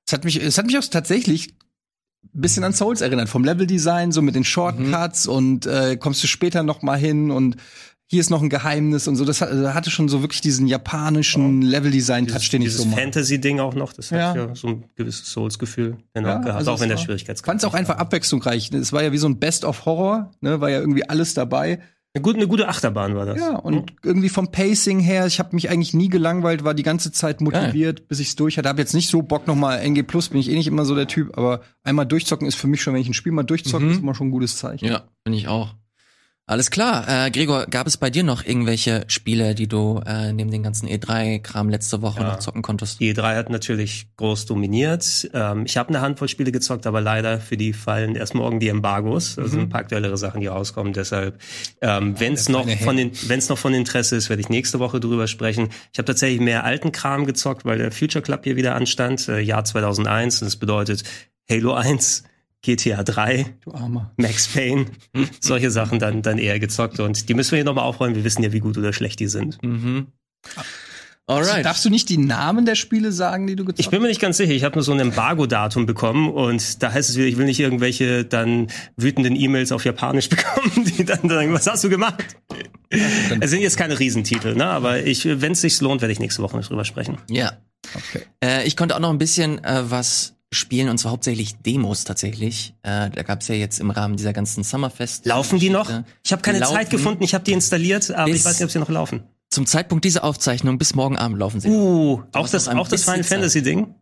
es 0.08 0.14
hat 0.14 0.24
mich, 0.24 0.42
es 0.42 0.58
hat 0.58 0.66
mich 0.66 0.78
auch 0.78 0.86
tatsächlich 0.86 1.54
bisschen 2.34 2.64
an 2.64 2.74
Souls 2.74 3.02
erinnert, 3.02 3.30
vom 3.30 3.44
Leveldesign, 3.44 4.12
so 4.12 4.22
mit 4.22 4.36
den 4.36 4.44
Shortcuts 4.44 5.28
und 5.28 5.66
äh, 5.66 5.98
kommst 5.98 6.24
du 6.24 6.28
später 6.28 6.64
noch 6.64 6.82
mal 6.82 6.98
hin 6.98 7.32
und 7.32 7.58
hier 8.10 8.22
ist 8.22 8.30
noch 8.30 8.42
ein 8.42 8.48
Geheimnis 8.50 9.08
und 9.10 9.18
so. 9.18 9.26
Das 9.26 9.42
hat- 9.42 9.50
also 9.50 9.74
hatte 9.74 9.90
schon 9.92 10.08
so 10.08 10.22
wirklich 10.22 10.40
diesen 10.40 10.66
japanischen 10.68 11.62
Leveldesign-Touch, 11.62 12.50
den 12.52 12.62
ich 12.62 12.68
Dieses 12.70 12.84
so 12.84 12.88
mag. 12.88 13.00
Fantasy-Ding 13.00 13.60
auch 13.60 13.76
noch, 13.76 13.92
das 13.92 14.12
Ja. 14.12 14.30
hat 14.30 14.36
ja 14.38 14.56
so 14.56 14.68
ein 14.68 14.86
gewisses 14.96 15.30
Souls-Gefühl 15.32 15.98
genau, 16.14 16.30
Ja, 16.30 16.38
gehabt, 16.38 16.56
also 16.58 16.72
auch 16.72 16.80
wenn 16.80 16.88
der 16.90 16.96
Schwierigkeitsgrad. 16.98 17.46
fand 17.52 17.62
es 17.62 17.66
auch 17.66 17.74
einfach 17.74 17.98
abwechslungsreich. 17.98 18.72
Es 18.72 18.94
war 18.94 19.04
ja 19.04 19.12
wie 19.12 19.18
so 19.18 19.28
ein 19.28 19.40
Best 19.40 19.66
of 19.66 19.86
Horror, 19.86 20.32
ne, 20.40 20.62
war 20.62 20.70
ja 20.70 20.80
irgendwie 20.80 21.08
alles 21.10 21.34
dabei. 21.34 21.80
Eine 22.18 22.24
gute, 22.24 22.38
eine 22.38 22.48
gute 22.48 22.68
Achterbahn 22.68 23.16
war 23.16 23.26
das. 23.26 23.40
Ja, 23.40 23.56
und 23.58 23.94
irgendwie 24.04 24.30
vom 24.30 24.52
Pacing 24.52 25.00
her, 25.00 25.26
ich 25.28 25.40
habe 25.40 25.56
mich 25.56 25.70
eigentlich 25.70 25.94
nie 25.94 26.10
gelangweilt, 26.10 26.64
war 26.64 26.74
die 26.74 26.84
ganze 26.84 27.12
Zeit 27.12 27.42
motiviert, 27.42 28.08
bis 28.08 28.20
ich's 28.20 28.36
durch 28.36 28.58
hatte. 28.58 28.68
Hab 28.70 28.80
jetzt 28.80 28.94
nicht 28.94 29.10
so 29.10 29.22
Bock 29.22 29.48
nochmal 29.48 29.80
NG 29.80 30.04
Plus, 30.04 30.30
bin 30.30 30.40
ich 30.40 30.50
eh 30.50 30.56
nicht 30.56 30.68
immer 30.68 30.86
so 30.86 30.96
der 30.96 31.08
Typ, 31.08 31.38
aber 31.38 31.62
einmal 31.84 32.06
durchzocken 32.06 32.48
ist 32.48 32.56
für 32.56 32.68
mich 32.68 32.82
schon, 32.82 32.94
wenn 32.94 33.02
ich 33.02 33.08
ein 33.08 33.14
Spiel 33.14 33.32
mal 33.32 33.44
durchzocke, 33.44 33.84
Mhm. 33.86 33.92
ist 33.92 34.02
immer 34.02 34.16
schon 34.16 34.28
ein 34.28 34.32
gutes 34.32 34.58
Zeichen. 34.58 34.86
Ja, 34.86 35.04
finde 35.24 35.38
ich 35.40 35.48
auch. 35.48 35.76
Alles 36.50 36.72
klar. 36.72 37.26
Äh, 37.26 37.30
Gregor, 37.30 37.66
gab 37.66 37.88
es 37.88 37.98
bei 37.98 38.10
dir 38.10 38.24
noch 38.24 38.46
irgendwelche 38.46 39.04
Spiele, 39.08 39.54
die 39.54 39.68
du 39.68 40.02
äh, 40.06 40.32
neben 40.32 40.50
den 40.50 40.64
ganzen 40.64 40.88
E3-Kram 40.88 41.68
letzte 41.68 42.02
Woche 42.02 42.22
Ja. 42.22 42.28
noch 42.32 42.40
zocken 42.40 42.62
konntest? 42.62 43.02
Die 43.02 43.14
E3 43.14 43.36
hat 43.36 43.50
natürlich 43.50 44.08
groß 44.16 44.46
dominiert. 44.46 45.30
Ähm, 45.34 45.66
ich 45.66 45.76
habe 45.76 45.90
eine 45.90 46.00
Handvoll 46.00 46.30
Spiele 46.30 46.54
gezockt, 46.54 46.88
aber 46.88 47.02
leider 47.02 47.42
für 47.42 47.58
die 47.58 47.74
fallen 47.74 48.16
erst 48.16 48.34
morgen 48.34 48.62
die 48.62 48.70
Embargos. 48.70 49.38
Also 49.38 49.60
ein 49.60 49.68
paar 49.68 49.82
aktuellere 49.82 50.16
Sachen, 50.18 50.40
die 50.40 50.48
rauskommen. 50.48 50.94
Deshalb, 50.94 51.38
ähm, 51.82 52.18
wenn 52.18 52.32
es 52.36 52.48
noch 52.48 52.66
von 52.80 52.96
den, 52.96 53.12
wenn 53.28 53.40
es 53.40 53.50
noch 53.50 53.58
von 53.58 53.74
Interesse 53.74 54.16
ist, 54.16 54.30
werde 54.30 54.42
ich 54.42 54.48
nächste 54.48 54.80
Woche 54.80 55.02
drüber 55.02 55.28
sprechen. 55.28 55.68
Ich 55.92 56.00
habe 56.00 56.06
tatsächlich 56.06 56.40
mehr 56.40 56.64
alten 56.64 56.94
Kram 56.94 57.26
gezockt, 57.26 57.66
weil 57.66 57.78
der 57.78 57.92
Future 57.92 58.22
Club 58.22 58.46
hier 58.46 58.56
wieder 58.56 58.74
anstand, 58.74 59.28
äh, 59.28 59.42
Jahr 59.42 59.66
2001. 59.66 60.42
Und 60.42 60.46
das 60.46 60.56
bedeutet 60.56 61.04
Halo 61.50 61.74
1, 61.74 62.24
GTA 62.64 63.04
3, 63.04 63.58
Du 63.64 63.72
Armer. 63.74 64.12
Max 64.18 64.48
Payne, 64.48 64.88
solche 65.40 65.72
Sachen 65.72 66.00
dann, 66.00 66.22
dann 66.22 66.38
eher 66.38 66.60
gezockt. 66.60 67.00
Und 67.00 67.30
die 67.30 67.34
müssen 67.34 67.52
wir 67.52 67.58
hier 67.58 67.66
nochmal 67.66 67.86
aufräumen. 67.86 68.16
Wir 68.16 68.24
wissen 68.24 68.44
ja, 68.44 68.52
wie 68.52 68.60
gut 68.60 68.78
oder 68.78 68.94
schlecht 68.94 69.20
die 69.20 69.28
sind. 69.28 69.62
Mhm. 69.64 70.08
Also, 71.30 71.50
Alright. 71.52 71.66
darfst 71.66 71.84
du 71.84 71.90
nicht 71.90 72.08
die 72.08 72.18
Namen 72.18 72.66
der 72.66 72.76
Spiele 72.76 73.12
sagen, 73.12 73.48
die 73.48 73.58
du 73.58 73.66
gezockt 73.66 73.82
Ich 73.82 73.90
bin 73.90 74.02
mir 74.02 74.08
nicht 74.08 74.22
ganz 74.22 74.38
sicher. 74.38 74.54
Ich 74.54 74.64
habe 74.64 74.76
nur 74.76 74.84
so 74.84 74.94
ein 74.94 75.00
Embargo-Datum 75.02 75.86
bekommen 75.86 76.30
und 76.30 76.82
da 76.82 76.94
heißt 76.94 77.10
es 77.10 77.18
wieder, 77.18 77.28
ich 77.28 77.36
will 77.38 77.46
nicht 77.46 77.60
irgendwelche 77.60 78.24
dann 78.24 78.68
wütenden 78.96 79.36
E-Mails 79.36 79.74
auf 79.74 79.84
Japanisch 79.84 80.30
bekommen, 80.30 80.86
die 80.86 81.04
dann 81.04 81.28
sagen, 81.28 81.52
was 81.54 81.68
hast 81.68 81.84
du 81.84 81.90
gemacht? 81.90 82.24
Es 83.42 83.50
sind 83.52 83.62
jetzt 83.62 83.76
keine 83.76 84.00
Riesentitel, 84.00 84.56
ne? 84.56 84.68
Aber 84.68 85.04
ich, 85.04 85.26
wenn 85.26 85.52
es 85.52 85.60
sich 85.60 85.82
lohnt, 85.82 86.00
werde 86.02 86.14
ich 86.14 86.20
nächste 86.20 86.42
Woche 86.42 86.56
noch 86.56 86.66
drüber 86.66 86.86
sprechen. 86.86 87.18
Ja. 87.30 87.58
Okay. 87.94 88.24
Äh, 88.42 88.66
ich 88.66 88.78
konnte 88.78 88.96
auch 88.96 89.02
noch 89.02 89.10
ein 89.10 89.18
bisschen 89.18 89.62
äh, 89.66 89.84
was 89.92 90.37
spielen 90.54 90.90
und 90.90 90.98
zwar 90.98 91.12
hauptsächlich 91.12 91.58
Demos 91.58 92.04
tatsächlich. 92.04 92.74
Äh, 92.84 93.10
da 93.10 93.24
gab 93.24 93.42
es 93.42 93.48
ja 93.48 93.56
jetzt 93.56 93.80
im 93.80 93.90
Rahmen 93.90 94.16
dieser 94.16 94.34
ganzen 94.34 94.64
Summerfest. 94.64 95.26
Laufen 95.26 95.60
die 95.60 95.70
noch? 95.70 95.90
Ich 96.24 96.32
habe 96.32 96.42
keine 96.42 96.60
Laufen. 96.60 96.76
Zeit 96.76 96.90
gefunden. 96.90 97.24
Ich 97.24 97.34
habe 97.34 97.44
die 97.44 97.54
installiert, 97.54 98.12
aber 98.12 98.32
ich 98.32 98.44
weiß 98.44 98.60
nicht, 98.60 98.66
ob 98.66 98.72
sie 98.72 98.80
noch 98.80 98.90
laufen. 98.90 99.24
Zum 99.50 99.66
Zeitpunkt 99.66 100.04
dieser 100.06 100.24
Aufzeichnung 100.24 100.78
bis 100.78 100.96
morgen 100.96 101.18
Abend 101.18 101.40
laufen 101.40 101.60
sie. 101.60 101.70
Uh, 101.70 102.22
auch 102.34 102.50
das, 102.50 102.68
auch 102.68 102.88
das 102.88 103.04
Final. 103.04 103.24
Fantasy 103.24 103.62
Ding. 103.62 103.96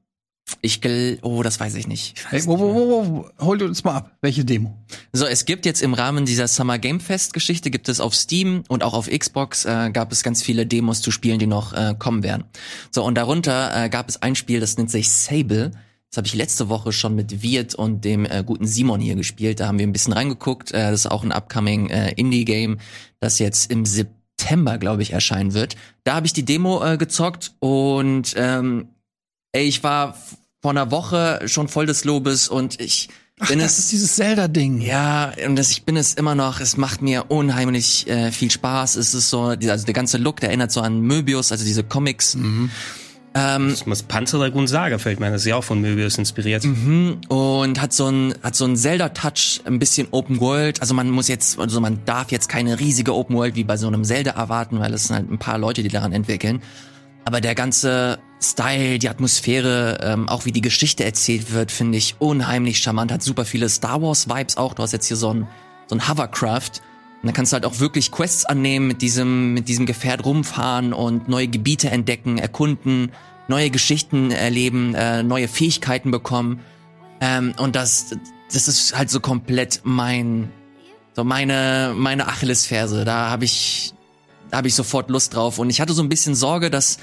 Ich 0.61 0.79
gel 0.79 1.17
oh, 1.23 1.41
das 1.41 1.59
weiß 1.59 1.73
ich 1.73 1.87
nicht. 1.87 2.23
Hey, 2.29 2.45
wo, 2.45 2.59
wo, 2.59 2.75
wo, 2.75 3.07
wo, 3.07 3.29
hol 3.39 3.63
uns 3.63 3.83
mal 3.83 3.95
ab. 3.95 4.17
Welche 4.21 4.45
Demo? 4.45 4.77
So, 5.11 5.25
es 5.25 5.45
gibt 5.45 5.65
jetzt 5.65 5.81
im 5.81 5.95
Rahmen 5.95 6.25
dieser 6.25 6.47
Summer 6.47 6.77
Game 6.77 6.99
Fest 6.99 7.33
Geschichte 7.33 7.71
gibt 7.71 7.89
es 7.89 7.99
auf 7.99 8.13
Steam 8.13 8.63
und 8.67 8.83
auch 8.83 8.93
auf 8.93 9.09
Xbox 9.09 9.65
äh, 9.65 9.89
gab 9.91 10.11
es 10.11 10.21
ganz 10.21 10.43
viele 10.43 10.67
Demos 10.67 11.01
zu 11.01 11.09
spielen, 11.09 11.39
die 11.39 11.47
noch 11.47 11.73
äh, 11.73 11.95
kommen 11.97 12.21
werden. 12.21 12.43
So 12.91 13.03
und 13.03 13.15
darunter 13.15 13.85
äh, 13.85 13.89
gab 13.89 14.07
es 14.07 14.21
ein 14.21 14.35
Spiel, 14.35 14.59
das 14.59 14.77
nennt 14.77 14.91
sich 14.91 15.09
Sable. 15.09 15.71
Das 16.15 16.21
habe 16.21 16.27
ich 16.27 16.33
letzte 16.33 16.69
Woche 16.69 16.93
schon 16.93 17.13
mit 17.13 17.43
Wirt 17.43 17.75
und 17.75 18.05
dem 18.05 18.23
äh, 18.23 18.41
guten 18.45 18.65
Simon 18.65 19.01
hier 19.01 19.15
gespielt. 19.15 19.59
Da 19.59 19.67
haben 19.67 19.79
wir 19.79 19.85
ein 19.85 19.91
bisschen 19.91 20.13
reingeguckt. 20.13 20.71
Äh, 20.71 20.91
das 20.91 21.01
ist 21.01 21.11
auch 21.11 21.25
ein 21.25 21.33
upcoming 21.33 21.89
äh, 21.89 22.13
Indie 22.13 22.45
Game, 22.45 22.77
das 23.19 23.37
jetzt 23.37 23.69
im 23.69 23.85
September, 23.85 24.77
glaube 24.77 25.01
ich, 25.01 25.11
erscheinen 25.11 25.53
wird. 25.53 25.75
Da 26.05 26.15
habe 26.15 26.25
ich 26.25 26.31
die 26.31 26.45
Demo 26.45 26.81
äh, 26.85 26.95
gezockt 26.95 27.55
und 27.59 28.33
ähm, 28.37 28.87
ey, 29.51 29.65
ich 29.65 29.83
war 29.83 30.17
vor 30.61 30.71
einer 30.71 30.89
Woche 30.89 31.41
schon 31.47 31.67
voll 31.67 31.85
des 31.85 32.05
Lobes 32.05 32.47
und 32.47 32.79
ich 32.79 33.09
bin 33.49 33.59
das 33.59 33.73
es 33.73 33.79
ist 33.79 33.91
dieses 33.91 34.15
Zelda-Ding. 34.15 34.79
ja, 34.79 35.33
und 35.45 35.57
das, 35.57 35.69
ich 35.71 35.83
bin 35.83 35.97
es 35.97 36.13
immer 36.13 36.35
noch, 36.35 36.61
es 36.61 36.77
macht 36.77 37.01
mir 37.01 37.25
unheimlich 37.27 38.07
äh, 38.07 38.31
viel 38.31 38.51
Spaß. 38.51 38.95
Es 38.95 39.13
ist 39.13 39.29
so, 39.29 39.41
also 39.41 39.85
der 39.85 39.93
ganze 39.93 40.17
Look, 40.17 40.39
der 40.39 40.47
erinnert 40.47 40.71
so 40.71 40.79
an 40.79 41.01
Möbius, 41.01 41.51
also 41.51 41.65
diese 41.65 41.83
Comics. 41.83 42.35
Ähm, 43.35 43.69
Das 43.69 43.85
muss 43.85 44.01
Panzer 44.03 44.39
Dragoon 44.39 44.65
Saga 44.65 44.97
fällt 44.97 45.19
mir, 45.19 45.29
das 45.29 45.41
ist 45.41 45.47
ja 45.47 45.57
auch 45.57 45.63
von 45.63 45.81
Möbius 45.81 46.17
inspiriert. 46.17 46.63
mhm, 46.63 47.19
und 47.27 47.81
hat 47.81 47.91
so 47.93 48.07
ein 48.07 48.33
hat 48.41 48.55
so 48.55 48.65
ein 48.65 48.77
Zelda 48.77 49.09
Touch, 49.09 49.61
ein 49.65 49.77
bisschen 49.77 50.07
Open 50.11 50.39
World. 50.39 50.81
Also 50.81 50.93
man 50.93 51.09
muss 51.09 51.27
jetzt 51.27 51.59
also 51.59 51.81
man 51.81 51.99
darf 52.05 52.31
jetzt 52.31 52.47
keine 52.47 52.79
riesige 52.79 53.13
Open 53.13 53.35
World 53.35 53.55
wie 53.55 53.65
bei 53.65 53.77
so 53.77 53.87
einem 53.87 54.03
Zelda 54.05 54.31
erwarten, 54.31 54.79
weil 54.79 54.93
es 54.93 55.05
sind 55.05 55.15
halt 55.17 55.29
ein 55.29 55.37
paar 55.37 55.57
Leute, 55.57 55.83
die 55.83 55.89
daran 55.89 56.13
entwickeln. 56.13 56.61
Aber 57.25 57.41
der 57.41 57.55
ganze 57.55 58.19
Style, 58.41 58.99
die 58.99 59.09
Atmosphäre, 59.09 59.97
ähm, 60.01 60.29
auch 60.29 60.45
wie 60.45 60.51
die 60.51 60.61
Geschichte 60.61 61.03
erzählt 61.03 61.51
wird, 61.53 61.71
finde 61.71 61.97
ich 61.97 62.15
unheimlich 62.19 62.77
charmant. 62.77 63.11
Hat 63.11 63.23
super 63.23 63.45
viele 63.45 63.67
Star 63.67 64.01
Wars 64.01 64.29
Vibes 64.29 64.57
auch. 64.57 64.75
Du 64.75 64.83
hast 64.83 64.91
jetzt 64.93 65.07
hier 65.07 65.17
so 65.17 65.33
ein 65.33 65.47
so 65.87 65.95
ein 65.95 66.07
Hovercraft. 66.07 66.81
Und 67.21 67.29
dann 67.29 67.33
kannst 67.33 67.51
du 67.51 67.55
halt 67.55 67.65
auch 67.65 67.79
wirklich 67.79 68.11
Quests 68.11 68.45
annehmen, 68.45 68.87
mit 68.87 69.01
diesem, 69.01 69.53
mit 69.55 69.67
diesem 69.67 69.87
Gefährt 69.87 70.23
rumfahren 70.25 70.93
und 70.93 71.27
neue 71.27 71.47
Gebiete 71.47 71.89
entdecken, 71.89 72.37
erkunden, 72.37 73.11
neue 73.47 73.69
Geschichten 73.69 74.31
erleben, 74.31 74.95
äh, 74.95 75.23
neue 75.23 75.47
Fähigkeiten 75.47 76.11
bekommen. 76.11 76.59
Ähm, 77.21 77.53
und 77.57 77.75
das, 77.75 78.15
das 78.51 78.67
ist 78.67 78.97
halt 78.97 79.09
so 79.09 79.19
komplett 79.19 79.81
mein, 79.83 80.51
so 81.13 81.23
meine, 81.23 81.93
meine 81.95 82.27
Achillesferse. 82.27 83.05
Da 83.05 83.29
habe 83.29 83.45
ich, 83.45 83.93
habe 84.51 84.67
ich 84.67 84.75
sofort 84.75 85.09
Lust 85.09 85.35
drauf. 85.35 85.59
Und 85.59 85.69
ich 85.69 85.81
hatte 85.81 85.93
so 85.93 86.01
ein 86.01 86.09
bisschen 86.09 86.35
Sorge, 86.35 86.69
dass, 86.69 86.97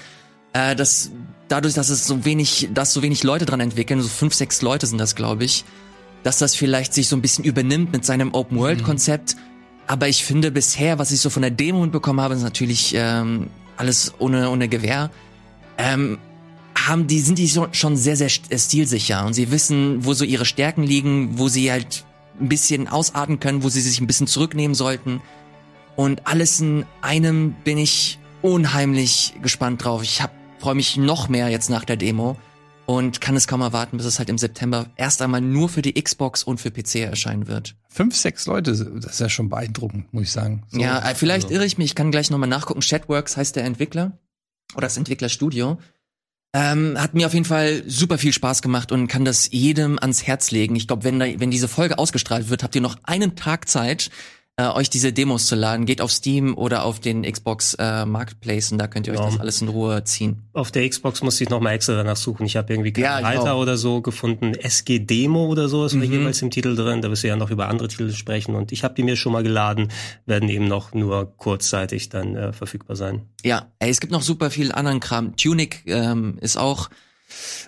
äh, 0.52 0.76
dass 0.76 1.11
dadurch, 1.48 1.74
dass 1.74 1.88
es 1.88 2.07
so 2.07 2.24
wenig, 2.24 2.68
dass 2.72 2.92
so 2.92 3.02
wenig 3.02 3.22
Leute 3.22 3.46
dran 3.46 3.61
entwickeln, 3.61 4.00
so 4.00 4.09
fünf, 4.09 4.35
sechs 4.35 4.62
Leute 4.62 4.87
sind 4.87 4.98
das, 4.98 5.14
glaube 5.14 5.44
ich, 5.44 5.64
dass 6.22 6.38
das 6.38 6.55
vielleicht 6.55 6.94
sich 6.94 7.09
so 7.09 7.16
ein 7.16 7.22
bisschen 7.22 7.44
übernimmt 7.44 7.92
mit 7.92 8.05
seinem 8.05 8.35
Open-World-Konzept. 8.35 9.37
Aber 9.87 10.09
ich 10.09 10.24
finde 10.24 10.50
bisher, 10.50 10.98
was 10.98 11.11
ich 11.11 11.20
so 11.20 11.31
von 11.31 11.42
der 11.42 11.50
Demo 11.50 11.81
mitbekommen 11.81 12.20
habe, 12.20 12.35
ist 12.35 12.42
natürlich 12.42 12.94
ähm, 12.96 13.48
alles 13.76 14.14
ohne, 14.18 14.48
ohne 14.48 14.68
Gewehr. 14.68 15.11
Ähm, 15.76 16.18
haben 16.86 17.06
die, 17.06 17.20
sind 17.20 17.38
die 17.38 17.48
schon 17.48 17.96
sehr, 17.96 18.16
sehr 18.16 18.30
äh, 18.50 18.58
stilsicher 18.58 19.24
und 19.26 19.34
sie 19.34 19.50
wissen, 19.50 20.04
wo 20.04 20.14
so 20.14 20.24
ihre 20.24 20.44
Stärken 20.44 20.82
liegen, 20.82 21.38
wo 21.38 21.48
sie 21.48 21.70
halt 21.70 22.04
ein 22.40 22.48
bisschen 22.48 22.88
ausarten 22.88 23.40
können, 23.40 23.62
wo 23.62 23.68
sie 23.68 23.80
sich 23.80 24.00
ein 24.00 24.06
bisschen 24.06 24.26
zurücknehmen 24.26 24.74
sollten. 24.74 25.20
Und 25.96 26.26
alles 26.26 26.60
in 26.60 26.84
einem 27.02 27.54
bin 27.64 27.78
ich 27.78 28.18
unheimlich 28.40 29.34
gespannt 29.42 29.84
drauf. 29.84 30.02
Ich 30.02 30.22
hab, 30.22 30.32
freue 30.58 30.74
mich 30.74 30.96
noch 30.96 31.28
mehr 31.28 31.48
jetzt 31.48 31.70
nach 31.70 31.84
der 31.84 31.96
Demo 31.96 32.36
und 32.86 33.20
kann 33.20 33.36
es 33.36 33.46
kaum 33.46 33.60
erwarten, 33.60 33.96
bis 33.96 34.06
es 34.06 34.18
halt 34.18 34.28
im 34.28 34.38
September 34.38 34.86
erst 34.96 35.22
einmal 35.22 35.40
nur 35.40 35.68
für 35.68 35.82
die 35.82 35.94
Xbox 36.00 36.42
und 36.42 36.60
für 36.60 36.70
PC 36.70 36.96
erscheinen 36.96 37.46
wird. 37.46 37.76
Fünf, 37.88 38.16
sechs 38.16 38.46
Leute, 38.46 38.72
das 38.72 39.12
ist 39.12 39.20
ja 39.20 39.28
schon 39.28 39.48
beeindruckend, 39.48 40.12
muss 40.12 40.24
ich 40.24 40.32
sagen. 40.32 40.64
So. 40.70 40.80
ja, 40.80 40.98
äh, 41.10 41.14
vielleicht 41.14 41.44
Also. 41.46 41.56
irre 41.56 41.66
ich 41.66 41.78
mich, 41.78 41.86
ich 41.90 41.94
kann 41.94 42.10
gleich 42.10 42.30
nochmal 42.30 42.48
nachgucken. 42.48 42.82
Shadworks 42.82 43.36
heißt 43.36 43.54
der 43.56 43.64
Entwickler 43.64 44.18
oder 44.74 44.86
das 44.86 44.96
Entwicklerstudio. 44.96 45.78
Ähm, 46.54 47.00
hat 47.00 47.14
mir 47.14 47.26
auf 47.26 47.32
jeden 47.32 47.46
Fall 47.46 47.82
super 47.86 48.18
viel 48.18 48.32
Spaß 48.32 48.60
gemacht 48.60 48.92
und 48.92 49.08
kann 49.08 49.24
das 49.24 49.48
jedem 49.52 49.98
ans 49.98 50.26
Herz 50.26 50.50
legen. 50.50 50.76
Ich 50.76 50.86
glaube, 50.86 51.04
wenn, 51.04 51.18
da- 51.18 51.26
wenn 51.40 51.50
diese 51.50 51.66
Folge 51.66 51.96
ausgestrahlt 51.98 52.50
wird, 52.50 52.62
habt 52.62 52.74
ihr 52.74 52.82
noch 52.82 52.96
einen 53.04 53.36
Tag 53.36 53.68
Zeit, 53.68 54.10
äh, 54.62 54.68
euch 54.68 54.90
diese 54.90 55.12
Demos 55.12 55.46
zu 55.46 55.55
laden. 55.55 55.87
Geht 55.87 56.01
auf 56.01 56.11
Steam 56.12 56.57
oder 56.57 56.85
auf 56.85 57.01
den 57.01 57.22
Xbox 57.22 57.75
äh, 57.79 58.05
Marketplace 58.07 58.72
und 58.72 58.79
da 58.79 58.87
könnt 58.87 59.07
ihr 59.07 59.12
euch 59.14 59.18
Ja. 59.18 59.27
das 59.27 59.40
alles 59.40 59.62
in 59.62 59.68
Ruhe 59.68 60.05
ziehen. 60.05 60.42
Auf 60.53 60.70
der 60.70 60.88
Xbox 60.88 61.22
musste 61.22 61.44
ich 61.44 61.51
noch 61.51 61.61
mal 61.61 61.72
extra 61.72 61.94
danach 61.94 62.16
suchen. 62.16 62.46
Ich 62.46 62.57
habe 62.57 62.72
irgendwie 62.72 62.92
keinen 62.92 63.25
Ja, 63.44 63.55
oder 63.55 63.77
so 63.77 64.01
gefunden. 64.01 64.55
SG 64.55 64.98
Demo 65.01 65.46
oder 65.46 65.68
so 65.68 65.85
ist 65.85 65.94
Mhm. 65.94 66.03
jeweils 66.05 66.42
im 66.42 66.51
Titel 66.51 66.75
drin. 66.77 67.03
Da 67.03 67.11
wirst 67.11 67.22
du 67.25 67.29
ja 67.29 67.37
noch 67.37 67.51
über 67.51 67.68
andere 67.68 67.88
Titel 67.88 68.11
sprechen. 68.12 68.55
Und 68.55 68.72
ich 68.72 68.85
habe 68.85 68.94
die 68.94 69.03
mir 69.03 69.16
schon 69.16 69.33
mal 69.33 69.42
geladen, 69.42 69.88
werden 70.27 70.48
eben 70.48 70.68
noch 70.68 70.92
nur 70.94 71.37
kurzzeitig 71.37 72.09
dann 72.09 72.37
äh, 72.37 72.53
verfügbar 72.53 72.96
sein. 72.96 73.22
Ja, 73.44 73.72
ey, 73.79 73.90
es 73.90 74.01
gibt 74.01 74.12
noch 74.12 74.22
super 74.22 74.51
viel 74.51 74.72
anderen 74.72 75.01
Kram. 75.01 75.37
Tunic 75.37 75.83
ähm, 75.87 76.38
ist 76.40 76.57
auch 76.57 76.88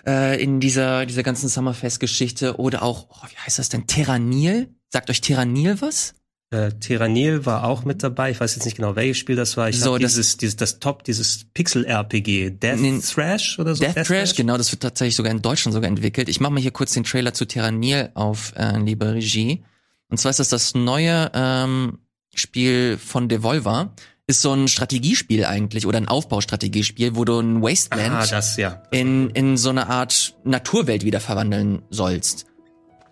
äh, 0.05 0.41
in 0.41 0.59
dieser 0.59 1.05
dieser 1.05 1.23
ganzen 1.23 1.49
Summerfest-Geschichte 1.49 2.57
oder 2.57 2.83
auch, 2.83 3.07
oh, 3.09 3.27
wie 3.29 3.37
heißt 3.45 3.59
das 3.59 3.69
denn? 3.69 3.87
Terranil? 3.87 4.69
Sagt 4.89 5.09
euch 5.09 5.21
Terranil 5.21 5.81
was? 5.81 6.13
Äh, 6.55 6.71
Terranil 6.79 7.45
war 7.45 7.65
auch 7.65 7.83
mit 7.85 8.01
dabei. 8.03 8.31
Ich 8.31 8.39
weiß 8.39 8.55
jetzt 8.55 8.65
nicht 8.65 8.77
genau, 8.77 8.95
welches 8.95 9.17
Spiel 9.17 9.35
das 9.35 9.57
war. 9.57 9.67
Ich 9.69 9.77
So, 9.79 9.91
glaube, 9.91 9.99
das- 9.99 10.13
dieses, 10.13 10.37
dieses, 10.37 10.55
das 10.55 10.79
Top, 10.79 11.03
dieses 11.03 11.45
Pixel-RPG, 11.53 12.51
Death 12.51 12.79
Nee. 12.79 12.99
Thrash 12.99 13.59
oder 13.59 13.75
so. 13.75 13.83
Death, 13.83 14.05
Trash, 14.07 14.35
genau, 14.35 14.57
das 14.57 14.71
wird 14.71 14.81
tatsächlich 14.81 15.15
sogar 15.15 15.31
in 15.31 15.41
Deutschland 15.41 15.73
sogar 15.73 15.89
entwickelt. 15.89 16.29
Ich 16.29 16.39
mache 16.39 16.53
mal 16.53 16.61
hier 16.61 16.71
kurz 16.71 16.93
den 16.93 17.03
Trailer 17.03 17.33
zu 17.33 17.45
Terranil 17.45 18.09
auf, 18.13 18.53
äh, 18.55 18.77
liebe 18.79 19.13
Regie. 19.13 19.63
Und 20.09 20.17
zwar 20.19 20.29
ist 20.31 20.39
das 20.39 20.49
das 20.49 20.75
neue 20.75 21.31
ähm, 21.33 21.99
Spiel 22.33 22.97
von 22.97 23.27
Devolver. 23.27 23.93
Ist 24.27 24.41
so 24.41 24.53
ein 24.53 24.67
Strategiespiel 24.67 25.45
eigentlich 25.45 25.85
oder 25.85 25.97
ein 25.99 26.07
Aufbaustrategiespiel, 26.07 27.15
wo 27.15 27.25
du 27.25 27.39
ein 27.39 27.61
Wasteland 27.61 28.11
Ah, 28.11 28.25
das, 28.25 28.57
ja. 28.57 28.81
in, 28.91 29.29
in 29.31 29.55
so 29.57 29.69
eine 29.69 29.87
Art 29.87 30.35
Naturwelt 30.43 31.03
wieder 31.05 31.19
verwandeln 31.19 31.83
sollst. 31.91 32.45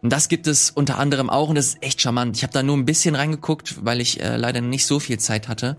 Und 0.03 0.13
das 0.13 0.27
gibt 0.27 0.47
es 0.47 0.69
unter 0.69 0.99
anderem 0.99 1.29
auch 1.29 1.49
und 1.49 1.55
das 1.55 1.67
ist 1.69 1.77
echt 1.83 2.01
charmant. 2.01 2.37
Ich 2.37 2.43
habe 2.43 2.53
da 2.53 2.61
nur 2.61 2.77
ein 2.77 2.85
bisschen 2.85 3.15
reingeguckt, 3.15 3.85
weil 3.85 4.01
ich 4.01 4.21
äh, 4.21 4.37
leider 4.37 4.61
nicht 4.61 4.85
so 4.85 4.99
viel 4.99 5.17
Zeit 5.17 5.47
hatte. 5.47 5.77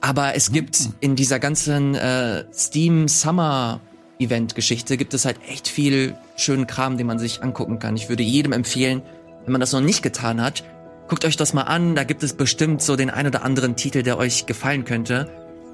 Aber 0.00 0.34
es 0.34 0.52
gibt 0.52 0.90
in 1.00 1.16
dieser 1.16 1.38
ganzen 1.38 1.94
äh, 1.94 2.44
Steam 2.52 3.08
Summer 3.08 3.80
Event 4.18 4.54
Geschichte 4.54 4.96
gibt 4.96 5.14
es 5.14 5.24
halt 5.24 5.38
echt 5.48 5.68
viel 5.68 6.16
schönen 6.36 6.66
Kram, 6.66 6.98
den 6.98 7.06
man 7.06 7.18
sich 7.18 7.42
angucken 7.42 7.78
kann. 7.78 7.96
Ich 7.96 8.08
würde 8.08 8.22
jedem 8.22 8.52
empfehlen, 8.52 9.02
wenn 9.44 9.52
man 9.52 9.60
das 9.60 9.72
noch 9.72 9.80
nicht 9.80 10.02
getan 10.02 10.40
hat, 10.40 10.64
Guckt 11.08 11.24
euch 11.26 11.36
das 11.36 11.52
mal 11.52 11.62
an, 11.62 11.94
da 11.94 12.04
gibt 12.04 12.22
es 12.22 12.32
bestimmt 12.32 12.80
so 12.80 12.96
den 12.96 13.10
ein 13.10 13.26
oder 13.26 13.44
anderen 13.44 13.76
Titel, 13.76 14.02
der 14.02 14.16
euch 14.16 14.46
gefallen 14.46 14.84
könnte. 14.84 15.28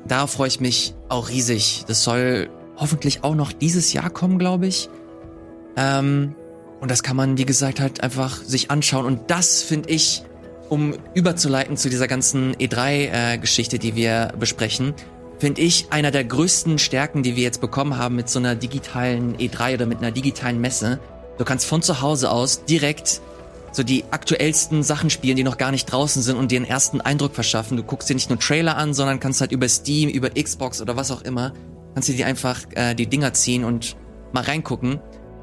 Darauf 0.07 0.33
freue 0.33 0.49
ich 0.49 0.61
mich 0.61 0.95
auch 1.09 1.29
riesig. 1.29 1.85
Das 1.87 2.03
soll 2.03 2.51
hoffentlich 2.77 3.23
auch 3.23 3.37
noch 3.37 3.53
dieses 3.53 3.93
Jahr 3.93 4.11
kommen, 4.11 4.39
glaube 4.39 4.67
ich. 4.67 4.89
Ähm, 5.77 6.35
und 6.81 6.91
das 6.91 7.03
kann 7.03 7.17
man, 7.17 7.37
wie 7.39 7.45
gesagt, 7.45 7.81
halt 7.81 8.03
einfach 8.03 8.43
sich 8.43 8.71
anschauen. 8.71 9.05
Und 9.05 9.31
das 9.31 9.63
finde 9.63 9.91
ich, 9.91 10.23
um 10.69 10.95
überzuleiten 11.15 11.77
zu 11.77 11.91
dieser 11.91 12.09
ganzen 12.09 12.55
E3-Geschichte, 12.57 13.79
die 13.79 13.97
wir 13.97 14.33
besprechen, 14.39 14.95
finde 15.39 15.63
ich 15.63 15.87
einer 15.91 16.11
der 16.11 16.25
größten 16.25 16.79
Stärken, 16.79 17.23
die 17.23 17.37
wir 17.37 17.43
jetzt 17.43 17.61
bekommen 17.61 17.97
haben 17.97 18.17
mit 18.17 18.29
so 18.29 18.39
einer 18.39 18.55
digitalen 18.55 19.37
E3 19.37 19.75
oder 19.75 19.87
mit 19.87 19.99
einer 19.99 20.11
digitalen 20.11 20.61
Messe. 20.61 21.01
Du 21.39 21.45
kannst 21.45 21.67
von 21.67 21.83
zu 21.83 22.03
Hause 22.03 22.31
aus 22.31 22.65
direkt 22.65 23.21
so 23.73 23.83
die 23.83 24.05
aktuellsten 24.11 24.83
Sachen 24.83 25.11
spielen, 25.11 25.37
die 25.37 25.45
noch 25.45 25.57
gar 25.57 25.71
nicht 25.71 25.87
draußen 25.87 26.23
sind 26.23 26.37
und 26.37 26.51
dir 26.51 26.57
einen 26.57 26.67
ersten 26.67 27.01
Eindruck 27.01 27.35
verschaffen. 27.35 27.77
Du 27.77 27.83
guckst 27.83 28.09
dir 28.09 28.15
nicht 28.15 28.29
nur 28.29 28.39
Trailer 28.39 28.77
an, 28.77 28.95
sondern 28.95 29.21
kannst 29.21 29.41
halt 29.41 29.53
über 29.53 29.69
Steam, 29.69 30.09
über 30.09 30.31
Xbox 30.31 30.81
oder 30.83 30.97
was 30.97 31.11
auch 31.11 31.23
immer, 31.23 31.53
kannst 31.95 32.09
dir 32.09 32.27
einfach 32.27 32.61
äh, 32.75 32.95
die 32.95 33.07
Dinger 33.07 33.33
ziehen 33.33 33.65
und 33.65 33.97
mal 34.33 34.43
reingucken. 34.43 35.01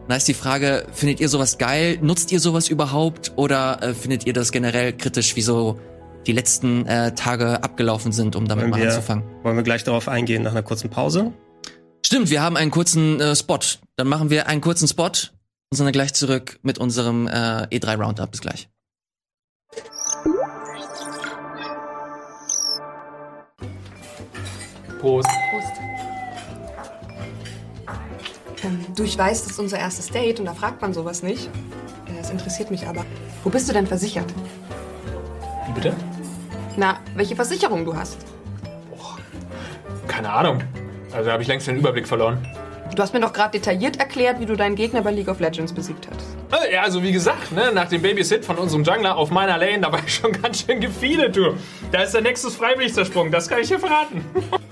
Da 0.07 0.15
ist 0.15 0.27
die 0.27 0.33
Frage, 0.33 0.87
findet 0.93 1.19
ihr 1.19 1.27
sowas 1.27 1.57
geil? 1.57 1.97
Nutzt 2.01 2.31
ihr 2.31 2.39
sowas 2.39 2.69
überhaupt? 2.69 3.33
Oder 3.35 3.83
äh, 3.83 3.93
findet 3.93 4.25
ihr 4.25 4.33
das 4.33 4.51
generell 4.53 4.93
kritisch, 4.93 5.35
wie 5.35 5.41
so 5.41 5.79
die 6.25 6.31
letzten 6.31 6.85
äh, 6.85 7.13
Tage 7.13 7.61
abgelaufen 7.63 8.11
sind, 8.13 8.35
um 8.35 8.47
damit 8.47 8.63
Wollen 8.63 8.71
mal 8.71 8.79
wir, 8.81 8.87
anzufangen? 8.89 9.23
wollen 9.43 9.57
wir 9.57 9.63
gleich 9.63 9.83
darauf 9.83 10.07
eingehen 10.07 10.43
nach 10.43 10.51
einer 10.51 10.63
kurzen 10.63 10.89
Pause? 10.89 11.33
Stimmt, 12.05 12.29
wir 12.29 12.41
haben 12.41 12.55
einen 12.55 12.71
kurzen 12.71 13.19
äh, 13.19 13.35
Spot. 13.35 13.59
Dann 13.97 14.07
machen 14.07 14.29
wir 14.29 14.47
einen 14.47 14.61
kurzen 14.61 14.87
Spot 14.87 15.07
und 15.07 15.75
sind 15.75 15.85
dann 15.85 15.93
gleich 15.93 16.13
zurück 16.13 16.57
mit 16.63 16.77
unserem 16.77 17.27
äh, 17.27 17.65
E3 17.67 18.01
Roundup. 18.01 18.31
Bis 18.31 18.39
gleich. 18.39 18.69
Prost. 24.99 25.27
Prost. 25.51 25.86
Ähm, 28.63 28.85
du, 28.95 29.03
ich 29.03 29.17
weiß, 29.17 29.43
das 29.43 29.51
ist 29.53 29.59
unser 29.59 29.79
erstes 29.79 30.09
Date 30.09 30.39
und 30.39 30.45
da 30.45 30.53
fragt 30.53 30.81
man 30.81 30.93
sowas 30.93 31.23
nicht. 31.23 31.49
Es 32.19 32.29
interessiert 32.29 32.71
mich 32.71 32.87
aber. 32.87 33.05
Wo 33.43 33.49
bist 33.49 33.69
du 33.69 33.73
denn 33.73 33.85
versichert? 33.87 34.25
Wie 35.67 35.71
bitte? 35.73 35.95
Na, 36.75 36.99
welche 37.15 37.35
Versicherung 37.35 37.85
du 37.85 37.95
hast? 37.95 38.17
Keine 40.07 40.31
Ahnung. 40.31 40.61
Also 41.11 41.25
da 41.27 41.33
habe 41.33 41.43
ich 41.43 41.47
längst 41.47 41.67
den 41.67 41.77
Überblick 41.77 42.07
verloren. 42.07 42.45
Du 42.95 43.03
hast 43.03 43.13
mir 43.13 43.19
doch 43.19 43.33
gerade 43.33 43.51
detailliert 43.51 43.97
erklärt, 43.99 44.39
wie 44.39 44.45
du 44.45 44.55
deinen 44.55 44.75
Gegner 44.75 45.01
bei 45.01 45.11
League 45.11 45.27
of 45.27 45.39
Legends 45.39 45.71
besiegt 45.73 46.07
hast. 46.09 46.63
Äh, 46.65 46.73
Ja, 46.73 46.81
also 46.83 47.03
wie 47.03 47.11
gesagt, 47.11 47.51
ne, 47.51 47.71
nach 47.73 47.89
dem 47.89 48.01
Babysit 48.01 48.43
von 48.45 48.57
unserem 48.57 48.83
Jungler 48.83 49.15
auf 49.17 49.29
meiner 49.29 49.57
Lane, 49.57 49.81
da 49.81 49.91
war 49.91 49.99
ich 50.05 50.15
schon 50.15 50.31
ganz 50.41 50.63
schön 50.65 50.79
gefeedet, 50.79 51.35
du. 51.35 51.55
Da 51.91 52.01
ist 52.03 52.13
der 52.13 52.21
Nexus 52.21 52.55
freiwillig 52.55 52.93
zersprungen, 52.93 53.31
das 53.31 53.47
kann 53.49 53.59
ich 53.59 53.67
dir 53.67 53.79
verraten. 53.79 54.25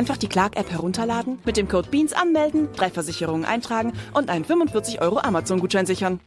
Einfach 0.00 0.16
die 0.16 0.28
Clark-App 0.28 0.70
herunterladen, 0.70 1.40
mit 1.44 1.58
dem 1.58 1.68
Code 1.68 1.90
BEANS 1.90 2.14
anmelden, 2.14 2.70
drei 2.74 2.88
Versicherungen 2.88 3.44
eintragen 3.44 3.92
und 4.14 4.30
einen 4.30 4.46
45 4.46 5.02
Euro 5.02 5.18
Amazon-Gutschein 5.18 5.84
sichern. 5.84 6.20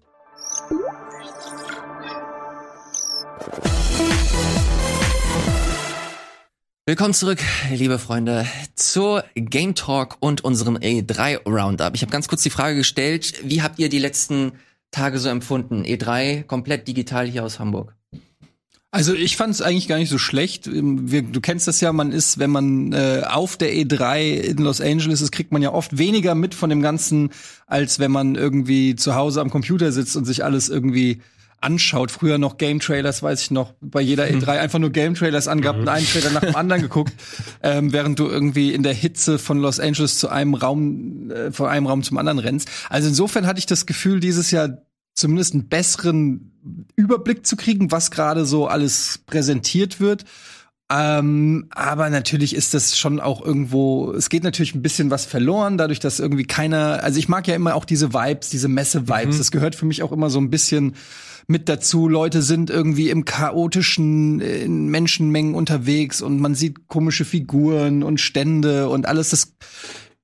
Willkommen 6.86 7.16
zurück, 7.16 7.40
liebe 7.72 7.98
Freunde, 7.98 8.46
zur 8.76 9.24
Game 9.34 9.74
Talk 9.74 10.18
und 10.20 10.44
unserem 10.44 10.78
E3 10.78 11.44
Roundup. 11.50 11.96
Ich 11.96 12.04
habe 12.04 12.12
ganz 12.12 12.28
kurz 12.28 12.44
die 12.44 12.52
Frage 12.52 12.76
gestellt, 12.76 13.42
wie 13.44 13.64
habt 13.64 13.80
ihr 13.80 13.90
die 13.90 13.98
letzten 13.98 14.52
Tage 14.92 15.18
so 15.18 15.30
empfunden? 15.30 15.82
E3 15.84 16.44
komplett 16.44 16.88
digital 16.88 17.26
hier 17.26 17.44
aus 17.44 17.58
Hamburg. 17.58 17.96
Also 18.94 19.16
ich 19.16 19.38
fand 19.38 19.52
es 19.52 19.64
eigentlich 19.64 19.88
gar 19.88 19.98
nicht 19.98 20.12
so 20.12 20.20
schlecht. 20.20 20.68
Ähm, 20.68 21.12
Wir, 21.12 21.24
du 21.24 21.42
kennst 21.42 21.68
das 21.68 21.82
ja, 21.82 21.92
man 21.92 22.12
ist, 22.12 22.38
wenn 22.38 22.52
man 22.52 22.94
äh, 22.94 23.24
auf 23.28 23.58
der 23.58 23.74
E3 23.74 24.34
in 24.34 24.58
Los 24.58 24.82
Angeles 24.82 25.20
ist, 25.20 25.32
kriegt 25.32 25.52
man 25.52 25.64
ja 25.64 25.74
oft 25.74 25.98
weniger 25.98 26.36
mit 26.36 26.54
von 26.54 26.70
dem 26.70 26.84
Ganzen, 26.84 27.32
als 27.66 27.98
wenn 27.98 28.12
man 28.12 28.36
irgendwie 28.36 28.96
zu 28.96 29.16
Hause 29.16 29.42
am 29.42 29.50
Computer 29.50 29.92
sitzt 29.92 30.16
und 30.16 30.26
sich 30.26 30.44
alles 30.44 30.70
irgendwie 30.70 31.22
anschaut. 31.60 32.12
Früher 32.12 32.38
noch 32.38 32.58
Game 32.58 32.80
Trailers, 32.80 33.24
weiß 33.24 33.42
ich 33.42 33.50
noch, 33.50 33.74
bei 33.82 34.00
jeder 34.00 34.26
E3 34.26 34.60
einfach 34.60 34.78
nur 34.78 34.92
Game 34.92 35.16
Trailers 35.16 35.48
angehabt 35.48 35.80
und 35.80 35.90
einen 35.90 36.06
Trailer 36.06 36.30
nach 36.30 36.42
dem 36.42 36.56
anderen 36.56 36.84
geguckt, 36.84 37.14
ähm, 37.64 37.94
während 37.94 38.20
du 38.20 38.28
irgendwie 38.28 38.76
in 38.76 38.84
der 38.84 38.94
Hitze 38.94 39.40
von 39.40 39.58
Los 39.58 39.80
Angeles 39.80 40.20
zu 40.20 40.30
einem 40.30 40.54
Raum, 40.54 41.32
äh, 41.32 41.52
von 41.52 41.68
einem 41.68 41.88
Raum 41.88 42.04
zum 42.04 42.20
anderen 42.20 42.38
rennst. 42.38 42.70
Also 42.90 43.08
insofern 43.08 43.48
hatte 43.48 43.58
ich 43.58 43.66
das 43.66 43.88
Gefühl, 43.88 44.20
dieses 44.20 44.52
Jahr 44.52 44.84
zumindest 45.14 45.54
einen 45.54 45.68
besseren 45.68 46.52
Überblick 46.96 47.46
zu 47.46 47.56
kriegen, 47.56 47.92
was 47.92 48.12
gerade 48.12 48.46
so 48.46 48.68
alles 48.68 49.20
präsentiert 49.26 50.00
wird. 50.00 50.26
Ähm, 50.92 51.68
aber 51.72 52.10
natürlich 52.10 52.56
ist 52.56 52.74
das 52.74 52.98
schon 52.98 53.20
auch 53.20 53.44
irgendwo, 53.44 54.12
es 54.12 54.30
geht 54.30 54.44
natürlich 54.44 54.76
ein 54.76 54.82
bisschen 54.82 55.10
was 55.10 55.26
verloren, 55.26 55.78
dadurch, 55.78 56.00
dass 56.00 56.20
irgendwie 56.20 56.44
keiner, 56.44 57.02
also 57.02 57.18
ich 57.18 57.30
mag 57.30 57.48
ja 57.48 57.56
immer 57.56 57.76
auch 57.76 57.86
diese 57.86 58.14
Vibes, 58.14 58.50
diese 58.50 58.68
Messe-Vibes. 58.68 59.38
Das 59.38 59.52
gehört 59.52 59.76
für 59.76 59.86
mich 59.86 60.04
auch 60.04 60.12
immer 60.12 60.30
so 60.30 60.40
ein 60.40 60.50
bisschen 60.50 60.96
mit 61.48 61.68
dazu. 61.68 62.08
Leute 62.08 62.42
sind 62.42 62.70
irgendwie 62.70 63.10
im 63.10 63.26
chaotischen 63.26 64.42
äh, 64.42 64.64
in 64.64 64.88
Menschenmengen 64.88 65.56
unterwegs 65.56 66.22
und 66.22 66.40
man 66.40 66.54
sieht 66.54 66.88
komische 66.88 67.26
Figuren 67.26 68.04
und 68.04 68.20
Stände 68.20 68.90
und 68.90 69.08
alles. 69.08 69.30
Das 69.30 69.54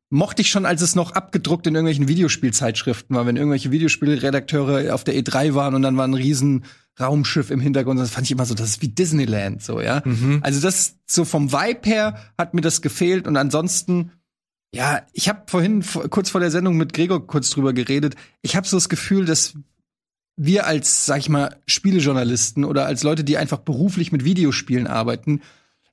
mochte 0.10 0.42
ich 0.42 0.50
schon, 0.50 0.66
als 0.66 0.82
es 0.82 0.96
noch 0.96 1.12
abgedruckt 1.12 1.68
in 1.68 1.76
irgendwelchen 1.76 2.08
Videospielzeitschriften 2.08 3.16
war, 3.16 3.26
wenn 3.26 3.38
irgendwelche 3.38 3.72
Videospielredakteure 3.72 4.94
auf 4.94 5.04
der 5.04 5.16
E3 5.16 5.54
waren 5.54 5.76
und 5.76 5.82
dann 5.84 5.98
war 5.98 6.08
ein 6.08 6.14
riesen 6.16 6.66
Raumschiff 7.00 7.52
im 7.52 7.60
Hintergrund. 7.60 8.00
Das 8.00 8.10
fand 8.10 8.26
ich 8.26 8.32
immer 8.32 8.46
so, 8.46 8.56
das 8.56 8.70
ist 8.70 8.82
wie 8.82 8.88
Disneyland, 8.90 9.62
so, 9.64 9.80
ja. 9.82 10.02
Also 10.42 10.60
das, 10.62 10.98
so 11.06 11.26
vom 11.26 11.52
Vibe 11.52 11.88
her 11.88 12.18
hat 12.38 12.54
mir 12.54 12.62
das 12.62 12.82
gefehlt 12.82 13.28
und 13.28 13.38
ansonsten, 13.38 14.12
ja, 14.74 15.04
ich 15.14 15.30
habe 15.30 15.44
vorhin, 15.48 15.84
vor- 15.84 16.10
kurz 16.10 16.30
vor 16.32 16.42
der 16.42 16.52
Sendung 16.52 16.76
mit 16.78 16.94
Gregor 16.94 17.26
kurz 17.26 17.50
drüber 17.52 17.74
geredet. 17.74 18.16
Ich 18.42 18.56
habe 18.56 18.68
so 18.68 18.78
das 18.78 18.90
Gefühl, 18.90 19.26
dass 19.26 19.54
wir 20.36 20.66
als, 20.66 21.06
sag 21.06 21.20
ich 21.20 21.30
mal, 21.30 21.58
Spielejournalisten 21.68 22.64
oder 22.66 22.86
als 22.86 23.04
Leute, 23.04 23.24
die 23.24 23.38
einfach 23.38 23.60
beruflich 23.60 24.12
mit 24.12 24.24
Videospielen 24.26 24.88
arbeiten, 24.88 25.42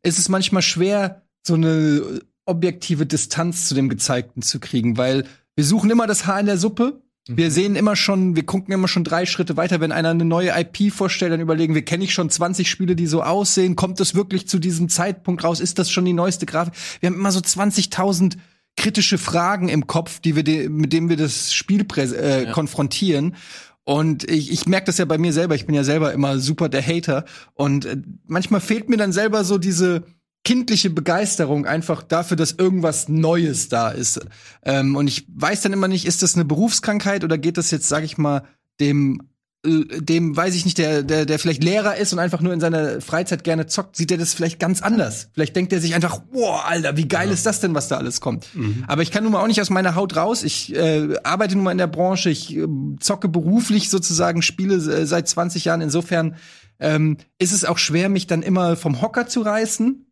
ist 0.02 0.18
es 0.18 0.28
manchmal 0.28 0.62
schwer, 0.62 1.22
so 1.46 1.54
eine 1.54 2.20
objektive 2.46 3.06
Distanz 3.06 3.68
zu 3.68 3.74
dem 3.74 3.88
Gezeigten 3.88 4.42
zu 4.42 4.60
kriegen, 4.60 4.96
weil 4.96 5.24
wir 5.54 5.64
suchen 5.64 5.90
immer 5.90 6.06
das 6.06 6.26
Haar 6.26 6.40
in 6.40 6.46
der 6.46 6.58
Suppe. 6.58 7.02
Wir 7.28 7.50
sehen 7.50 7.74
immer 7.74 7.96
schon, 7.96 8.36
wir 8.36 8.46
gucken 8.46 8.72
immer 8.72 8.86
schon 8.86 9.02
drei 9.02 9.26
Schritte 9.26 9.56
weiter. 9.56 9.80
Wenn 9.80 9.90
einer 9.90 10.10
eine 10.10 10.24
neue 10.24 10.52
IP 10.56 10.92
vorstellt, 10.92 11.32
dann 11.32 11.40
überlegen 11.40 11.74
wir, 11.74 11.84
kenne 11.84 12.04
ich 12.04 12.14
schon 12.14 12.30
20 12.30 12.70
Spiele, 12.70 12.94
die 12.94 13.08
so 13.08 13.22
aussehen? 13.22 13.74
Kommt 13.74 13.98
das 13.98 14.14
wirklich 14.14 14.46
zu 14.46 14.60
diesem 14.60 14.88
Zeitpunkt 14.88 15.42
raus? 15.42 15.58
Ist 15.58 15.80
das 15.80 15.90
schon 15.90 16.04
die 16.04 16.12
neueste 16.12 16.46
Grafik? 16.46 16.74
Wir 17.00 17.08
haben 17.08 17.16
immer 17.16 17.32
so 17.32 17.40
20.000 17.40 18.36
kritische 18.76 19.18
Fragen 19.18 19.68
im 19.68 19.88
Kopf, 19.88 20.20
die 20.20 20.36
wir 20.36 20.44
de 20.44 20.68
mit 20.68 20.92
denen 20.92 21.08
wir 21.08 21.16
das 21.16 21.52
Spiel 21.52 21.84
äh, 21.96 22.52
konfrontieren. 22.52 23.34
Und 23.82 24.28
ich, 24.30 24.52
ich 24.52 24.66
merke 24.66 24.86
das 24.86 24.98
ja 24.98 25.04
bei 25.04 25.18
mir 25.18 25.32
selber. 25.32 25.54
Ich 25.54 25.66
bin 25.66 25.74
ja 25.74 25.84
selber 25.84 26.12
immer 26.12 26.38
super 26.38 26.68
der 26.68 26.86
Hater. 26.86 27.24
Und 27.54 27.86
äh, 27.86 27.96
manchmal 28.26 28.60
fehlt 28.60 28.88
mir 28.88 28.98
dann 28.98 29.12
selber 29.12 29.44
so 29.44 29.58
diese 29.58 30.04
kindliche 30.46 30.90
Begeisterung 30.90 31.66
einfach 31.66 32.04
dafür, 32.04 32.36
dass 32.36 32.52
irgendwas 32.52 33.08
Neues 33.08 33.68
da 33.68 33.90
ist. 33.90 34.20
Ähm, 34.64 34.94
und 34.94 35.08
ich 35.08 35.26
weiß 35.34 35.62
dann 35.62 35.72
immer 35.72 35.88
nicht, 35.88 36.06
ist 36.06 36.22
das 36.22 36.36
eine 36.36 36.44
Berufskrankheit 36.44 37.24
oder 37.24 37.36
geht 37.36 37.58
das 37.58 37.72
jetzt, 37.72 37.88
sag 37.88 38.04
ich 38.04 38.16
mal, 38.16 38.44
dem 38.78 39.22
äh, 39.66 40.00
dem 40.00 40.36
weiß 40.36 40.54
ich 40.54 40.64
nicht, 40.64 40.78
der, 40.78 41.02
der, 41.02 41.26
der 41.26 41.40
vielleicht 41.40 41.64
Lehrer 41.64 41.96
ist 41.96 42.12
und 42.12 42.20
einfach 42.20 42.40
nur 42.42 42.52
in 42.52 42.60
seiner 42.60 43.00
Freizeit 43.00 43.42
gerne 43.42 43.66
zockt, 43.66 43.96
sieht 43.96 44.12
er 44.12 44.18
das 44.18 44.34
vielleicht 44.34 44.60
ganz 44.60 44.82
anders. 44.82 45.30
Vielleicht 45.34 45.56
denkt 45.56 45.72
er 45.72 45.80
sich 45.80 45.96
einfach, 45.96 46.20
boah, 46.20 46.64
Alter, 46.64 46.96
wie 46.96 47.08
geil 47.08 47.32
ist 47.32 47.44
das 47.44 47.58
denn, 47.58 47.74
was 47.74 47.88
da 47.88 47.96
alles 47.96 48.20
kommt. 48.20 48.46
Aber 48.86 49.02
ich 49.02 49.10
kann 49.10 49.24
nun 49.24 49.32
mal 49.32 49.42
auch 49.42 49.48
nicht 49.48 49.60
aus 49.60 49.70
meiner 49.70 49.96
Haut 49.96 50.14
raus. 50.14 50.44
Ich 50.44 50.76
äh, 50.76 51.16
arbeite 51.24 51.56
nun 51.56 51.64
mal 51.64 51.72
in 51.72 51.78
der 51.78 51.88
Branche, 51.88 52.30
ich 52.30 52.56
äh, 52.56 52.68
zocke 53.00 53.28
beruflich 53.28 53.90
sozusagen 53.90 54.42
Spiele 54.42 54.76
äh, 54.76 55.06
seit 55.06 55.26
20 55.26 55.64
Jahren. 55.64 55.80
Insofern 55.80 56.36
ähm, 56.78 57.16
ist 57.40 57.52
es 57.52 57.64
auch 57.64 57.78
schwer, 57.78 58.08
mich 58.08 58.28
dann 58.28 58.42
immer 58.42 58.76
vom 58.76 59.02
Hocker 59.02 59.26
zu 59.26 59.40
reißen 59.40 60.05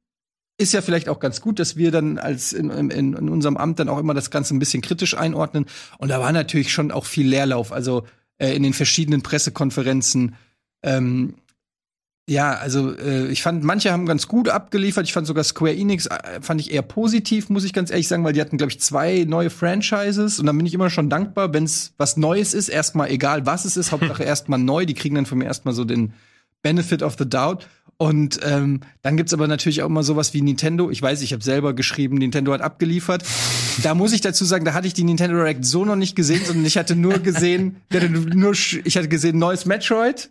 ist 0.57 0.73
ja 0.73 0.83
vielleicht 0.83 1.09
auch 1.09 1.19
ganz 1.19 1.41
gut, 1.41 1.59
dass 1.59 1.77
wir 1.77 1.91
dann 1.91 2.19
als 2.19 2.53
in, 2.53 2.71
in, 2.71 2.91
in 2.91 3.29
unserem 3.29 3.57
Amt 3.57 3.81
dann 3.81 3.89
auch 3.89 3.99
immer 3.99 4.15
das 4.15 4.31
Ganze 4.31 4.55
ein 4.55 4.61
bisschen 4.61 4.83
kritisch 4.83 5.17
einordnen. 5.17 5.67
Und 5.99 6.09
da 6.09 6.21
war 6.21 6.33
natürlich 6.33 6.73
schon 6.73 6.93
auch 6.93 7.07
viel 7.07 7.27
Leerlauf. 7.27 7.73
Also 7.73 8.05
äh, 8.39 8.55
in 8.55 8.63
den 8.63 8.73
verschiedenen 8.73 9.23
Pressekonferenzen. 9.23 10.35
Ähm, 10.83 11.35
ja, 12.29 12.55
also 12.55 12.97
äh, 12.97 13.27
ich 13.29 13.43
fand, 13.43 13.65
manche 13.65 13.93
haben 13.93 14.07
ganz 14.07 14.29
gut 14.29 14.49
abgeliefert. 14.49 15.05
Ich 15.05 15.13
fand 15.13 15.27
sogar 15.27 15.45
Square 15.45 15.77
Enix 15.77 16.07
äh, 16.07 16.41
fand 16.41 16.61
ich 16.61 16.73
eher 16.73 16.83
positiv, 16.83 17.49
muss 17.51 17.65
ich 17.65 17.73
ganz 17.73 17.91
ehrlich 17.91 18.09
sagen, 18.09 18.25
weil 18.25 18.33
die 18.33 18.41
hatten, 18.41 18.57
glaube 18.57 18.73
ich, 18.73 18.81
zwei 18.81 19.25
neue 19.29 19.51
Franchises 19.51 20.41
und 20.41 20.47
dann 20.47 20.57
bin 20.57 20.67
ich 20.67 20.75
immer 20.75 20.89
schon 20.89 21.11
dankbar, 21.11 21.53
wenn 21.53 21.65
es 21.65 21.93
was 21.99 22.17
Neues 22.17 22.55
ist. 22.55 22.71
Erstmal 22.71 23.11
egal, 23.11 23.45
was 23.47 23.67
es 23.67 23.77
ist, 23.77 23.93
Hauptsache 23.93 24.23
erstmal 24.25 24.59
neu. 24.59 24.87
Die 24.87 24.95
kriegen 24.95 25.15
dann 25.15 25.27
von 25.27 25.39
mir 25.39 25.45
erstmal 25.45 25.75
so 25.75 25.85
den 25.85 26.15
Benefit 26.63 27.03
of 27.03 27.17
the 27.19 27.29
Doubt. 27.29 27.69
Und 28.05 28.39
ähm, 28.43 28.81
dann 29.01 29.17
gibt's 29.17 29.33
aber 29.33 29.49
natürlich 29.49 29.81
auch 29.83 29.87
immer 29.87 30.03
sowas 30.03 30.35
wie 30.35 30.43
Nintendo. 30.43 30.91
Ich 30.91 31.01
weiß, 31.01 31.23
ich 31.23 31.33
habe 31.33 31.43
selber 31.43 31.73
geschrieben, 31.73 32.19
Nintendo 32.19 32.53
hat 32.53 32.61
abgeliefert. 32.61 33.25
Da 33.83 33.95
muss 33.95 34.13
ich 34.13 34.21
dazu 34.21 34.45
sagen, 34.45 34.67
da 34.67 34.75
hatte 34.75 34.87
ich 34.87 34.93
die 34.93 35.05
Nintendo 35.05 35.37
Direct 35.37 35.65
so 35.65 35.87
noch 35.87 35.97
nicht 35.97 36.15
gesehen, 36.15 36.43
sondern 36.45 36.67
ich 36.67 36.77
hatte 36.77 36.97
nur 36.97 37.21
gesehen, 37.21 37.77
ich 37.89 37.97
hatte 37.97 38.11
nur, 38.11 38.53
ich 38.53 38.97
hatte 38.99 39.09
gesehen 39.09 39.39
neues 39.39 39.65
Metroid, 39.65 40.31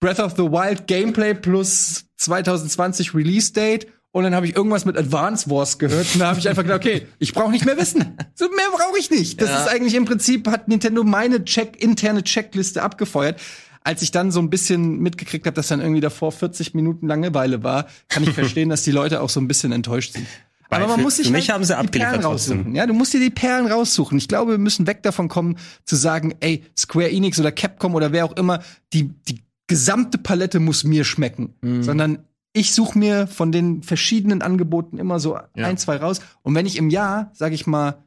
Breath 0.00 0.20
of 0.20 0.32
the 0.36 0.42
Wild 0.42 0.86
Gameplay 0.86 1.32
plus 1.32 2.04
2020 2.18 3.14
Release 3.14 3.54
Date 3.54 3.86
und 4.10 4.24
dann 4.24 4.34
habe 4.34 4.44
ich 4.44 4.54
irgendwas 4.54 4.84
mit 4.84 4.98
Advance 4.98 5.48
Wars 5.48 5.78
gehört 5.78 6.08
und 6.12 6.20
da 6.20 6.26
habe 6.26 6.40
ich 6.40 6.48
einfach 6.50 6.62
gedacht, 6.62 6.80
okay, 6.84 7.06
ich 7.18 7.32
brauche 7.32 7.52
nicht 7.52 7.64
mehr 7.64 7.78
wissen. 7.78 8.18
So 8.34 8.50
mehr 8.50 8.68
brauche 8.70 8.98
ich 8.98 9.08
nicht. 9.10 9.40
Das 9.40 9.48
Ja. 9.48 9.62
ist 9.64 9.68
eigentlich 9.70 9.94
im 9.94 10.04
Prinzip 10.04 10.46
hat 10.46 10.68
Nintendo 10.68 11.04
meine 11.04 11.42
Check 11.46 11.82
interne 11.82 12.22
Checkliste 12.22 12.82
abgefeuert. 12.82 13.40
Als 13.84 14.02
ich 14.02 14.10
dann 14.12 14.30
so 14.30 14.40
ein 14.40 14.48
bisschen 14.50 14.98
mitgekriegt 15.00 15.46
habe, 15.46 15.54
dass 15.54 15.68
dann 15.68 15.80
irgendwie 15.80 16.00
davor 16.00 16.30
40 16.32 16.74
Minuten 16.74 17.06
Langeweile 17.08 17.62
war, 17.64 17.86
kann 18.08 18.22
ich 18.22 18.30
verstehen, 18.34 18.68
dass 18.68 18.82
die 18.82 18.92
Leute 18.92 19.20
auch 19.20 19.28
so 19.30 19.40
ein 19.40 19.48
bisschen 19.48 19.72
enttäuscht 19.72 20.12
sind. 20.12 20.26
Aber 20.70 20.86
man 20.86 21.02
muss 21.02 21.16
sich 21.16 21.26
für 21.26 21.32
mich 21.34 21.50
halt 21.50 21.56
haben 21.56 21.64
sie 21.64 21.76
die 21.82 21.98
Perlen 21.98 22.22
trotzdem. 22.22 22.56
raussuchen. 22.58 22.74
Ja, 22.74 22.86
du 22.86 22.94
musst 22.94 23.12
dir 23.12 23.20
die 23.20 23.28
Perlen 23.28 23.66
raussuchen. 23.66 24.16
Ich 24.16 24.26
glaube, 24.26 24.52
wir 24.52 24.58
müssen 24.58 24.86
weg 24.86 25.02
davon 25.02 25.28
kommen, 25.28 25.58
zu 25.84 25.96
sagen, 25.96 26.34
ey, 26.40 26.62
Square 26.78 27.10
Enix 27.10 27.38
oder 27.38 27.52
Capcom 27.52 27.94
oder 27.94 28.12
wer 28.12 28.24
auch 28.24 28.34
immer, 28.38 28.62
die, 28.94 29.10
die 29.28 29.42
gesamte 29.66 30.16
Palette 30.16 30.60
muss 30.60 30.82
mir 30.84 31.04
schmecken. 31.04 31.52
Mhm. 31.60 31.82
Sondern 31.82 32.18
ich 32.54 32.72
suche 32.72 32.98
mir 32.98 33.26
von 33.26 33.52
den 33.52 33.82
verschiedenen 33.82 34.40
Angeboten 34.40 34.96
immer 34.96 35.20
so 35.20 35.38
ein, 35.54 35.76
zwei 35.76 35.96
raus. 35.96 36.20
Und 36.42 36.54
wenn 36.54 36.64
ich 36.64 36.76
im 36.78 36.88
Jahr, 36.88 37.30
sag 37.34 37.52
ich 37.52 37.66
mal, 37.66 37.98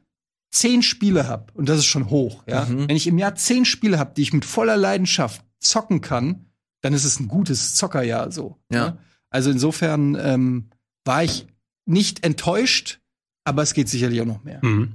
zehn 0.50 0.82
Spiele 0.82 1.28
hab 1.28 1.52
und 1.54 1.68
das 1.68 1.78
ist 1.78 1.86
schon 1.86 2.10
hoch, 2.10 2.42
ja, 2.48 2.64
Mhm. 2.64 2.88
wenn 2.88 2.96
ich 2.96 3.06
im 3.06 3.18
Jahr 3.18 3.36
zehn 3.36 3.64
Spiele 3.64 3.98
hab, 4.00 4.14
die 4.16 4.22
ich 4.22 4.32
mit 4.32 4.44
voller 4.44 4.76
Leidenschaft 4.76 5.44
zocken 5.58 6.00
kann, 6.00 6.46
dann 6.82 6.92
ist 6.92 7.04
es 7.04 7.20
ein 7.20 7.28
gutes 7.28 7.74
Zockerjahr 7.74 8.30
so. 8.30 8.58
Ja. 8.70 8.90
ne? 8.90 8.98
Also 9.30 9.50
insofern 9.50 10.16
ähm, 10.20 10.70
war 11.04 11.24
ich 11.24 11.46
nicht 11.84 12.24
enttäuscht, 12.24 13.00
aber 13.44 13.62
es 13.62 13.74
geht 13.74 13.88
sicherlich 13.88 14.20
auch 14.20 14.26
noch 14.26 14.44
mehr. 14.44 14.64
Mhm. 14.64 14.94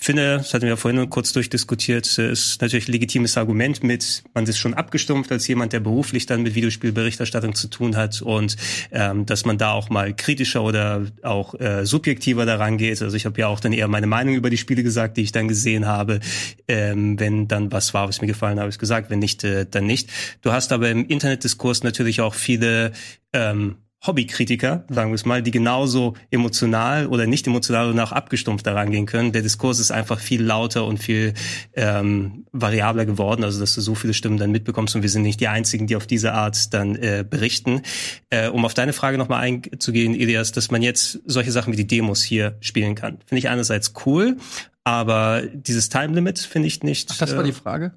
Finde, 0.00 0.38
das 0.38 0.54
hatten 0.54 0.62
wir 0.62 0.70
ja 0.70 0.76
vorhin 0.76 1.10
kurz 1.10 1.32
durchdiskutiert, 1.32 2.18
ist 2.18 2.60
natürlich 2.62 2.88
ein 2.88 2.92
legitimes 2.92 3.36
Argument 3.36 3.82
mit, 3.82 4.22
man 4.32 4.44
ist 4.46 4.58
schon 4.58 4.74
abgestumpft 4.74 5.30
als 5.32 5.46
jemand, 5.48 5.72
der 5.72 5.80
beruflich 5.80 6.26
dann 6.26 6.42
mit 6.42 6.54
Videospielberichterstattung 6.54 7.54
zu 7.54 7.68
tun 7.68 7.96
hat 7.96 8.22
und 8.22 8.56
ähm, 8.92 9.26
dass 9.26 9.44
man 9.44 9.58
da 9.58 9.72
auch 9.72 9.90
mal 9.90 10.14
kritischer 10.14 10.62
oder 10.62 11.06
auch 11.22 11.54
äh, 11.58 11.84
subjektiver 11.84 12.46
daran 12.46 12.78
geht. 12.78 13.02
Also 13.02 13.16
ich 13.16 13.26
habe 13.26 13.40
ja 13.40 13.48
auch 13.48 13.60
dann 13.60 13.72
eher 13.72 13.88
meine 13.88 14.06
Meinung 14.06 14.34
über 14.34 14.50
die 14.50 14.56
Spiele 14.56 14.82
gesagt, 14.82 15.16
die 15.16 15.22
ich 15.22 15.32
dann 15.32 15.48
gesehen 15.48 15.86
habe. 15.86 16.20
Ähm, 16.68 17.18
wenn 17.18 17.48
dann 17.48 17.72
was 17.72 17.92
war, 17.92 18.08
was 18.08 18.20
mir 18.20 18.28
gefallen 18.28 18.58
hat, 18.58 18.62
habe 18.62 18.70
ich 18.70 18.78
gesagt, 18.78 19.10
wenn 19.10 19.18
nicht, 19.18 19.42
äh, 19.44 19.66
dann 19.68 19.86
nicht. 19.86 20.10
Du 20.42 20.52
hast 20.52 20.72
aber 20.72 20.90
im 20.90 21.06
Internetdiskurs 21.06 21.82
natürlich 21.82 22.20
auch 22.20 22.34
viele 22.34 22.92
ähm, 23.32 23.76
Hobbykritiker, 24.06 24.84
sagen 24.88 25.10
wir 25.10 25.16
es 25.16 25.24
mal, 25.24 25.42
die 25.42 25.50
genauso 25.50 26.14
emotional 26.30 27.06
oder 27.08 27.26
nicht 27.26 27.46
emotional 27.48 27.90
oder 27.90 28.04
auch 28.04 28.12
abgestumpft 28.12 28.64
daran 28.64 28.92
gehen 28.92 29.06
können. 29.06 29.32
Der 29.32 29.42
Diskurs 29.42 29.80
ist 29.80 29.90
einfach 29.90 30.20
viel 30.20 30.42
lauter 30.42 30.86
und 30.86 30.98
viel 30.98 31.34
ähm, 31.74 32.46
variabler 32.52 33.06
geworden, 33.06 33.42
also 33.42 33.58
dass 33.58 33.74
du 33.74 33.80
so 33.80 33.96
viele 33.96 34.14
Stimmen 34.14 34.38
dann 34.38 34.52
mitbekommst 34.52 34.94
und 34.94 35.02
wir 35.02 35.10
sind 35.10 35.22
nicht 35.22 35.40
die 35.40 35.48
einzigen, 35.48 35.88
die 35.88 35.96
auf 35.96 36.06
diese 36.06 36.32
Art 36.32 36.72
dann 36.72 36.94
äh, 36.94 37.24
berichten. 37.28 37.82
Äh, 38.30 38.48
um 38.48 38.64
auf 38.64 38.74
deine 38.74 38.92
Frage 38.92 39.18
nochmal 39.18 39.40
einzugehen, 39.40 40.14
Elias, 40.14 40.52
dass 40.52 40.70
man 40.70 40.82
jetzt 40.82 41.20
solche 41.26 41.50
Sachen 41.50 41.72
wie 41.72 41.76
die 41.76 41.86
Demos 41.88 42.22
hier 42.22 42.56
spielen 42.60 42.94
kann, 42.94 43.18
finde 43.26 43.40
ich 43.40 43.48
einerseits 43.48 43.94
cool, 44.06 44.36
aber 44.84 45.42
dieses 45.52 45.88
Time 45.88 46.14
Limit 46.14 46.38
finde 46.38 46.68
ich 46.68 46.82
nicht. 46.84 47.10
Ach, 47.12 47.18
das 47.18 47.34
war 47.34 47.42
äh, 47.42 47.46
die 47.46 47.52
Frage? 47.52 47.94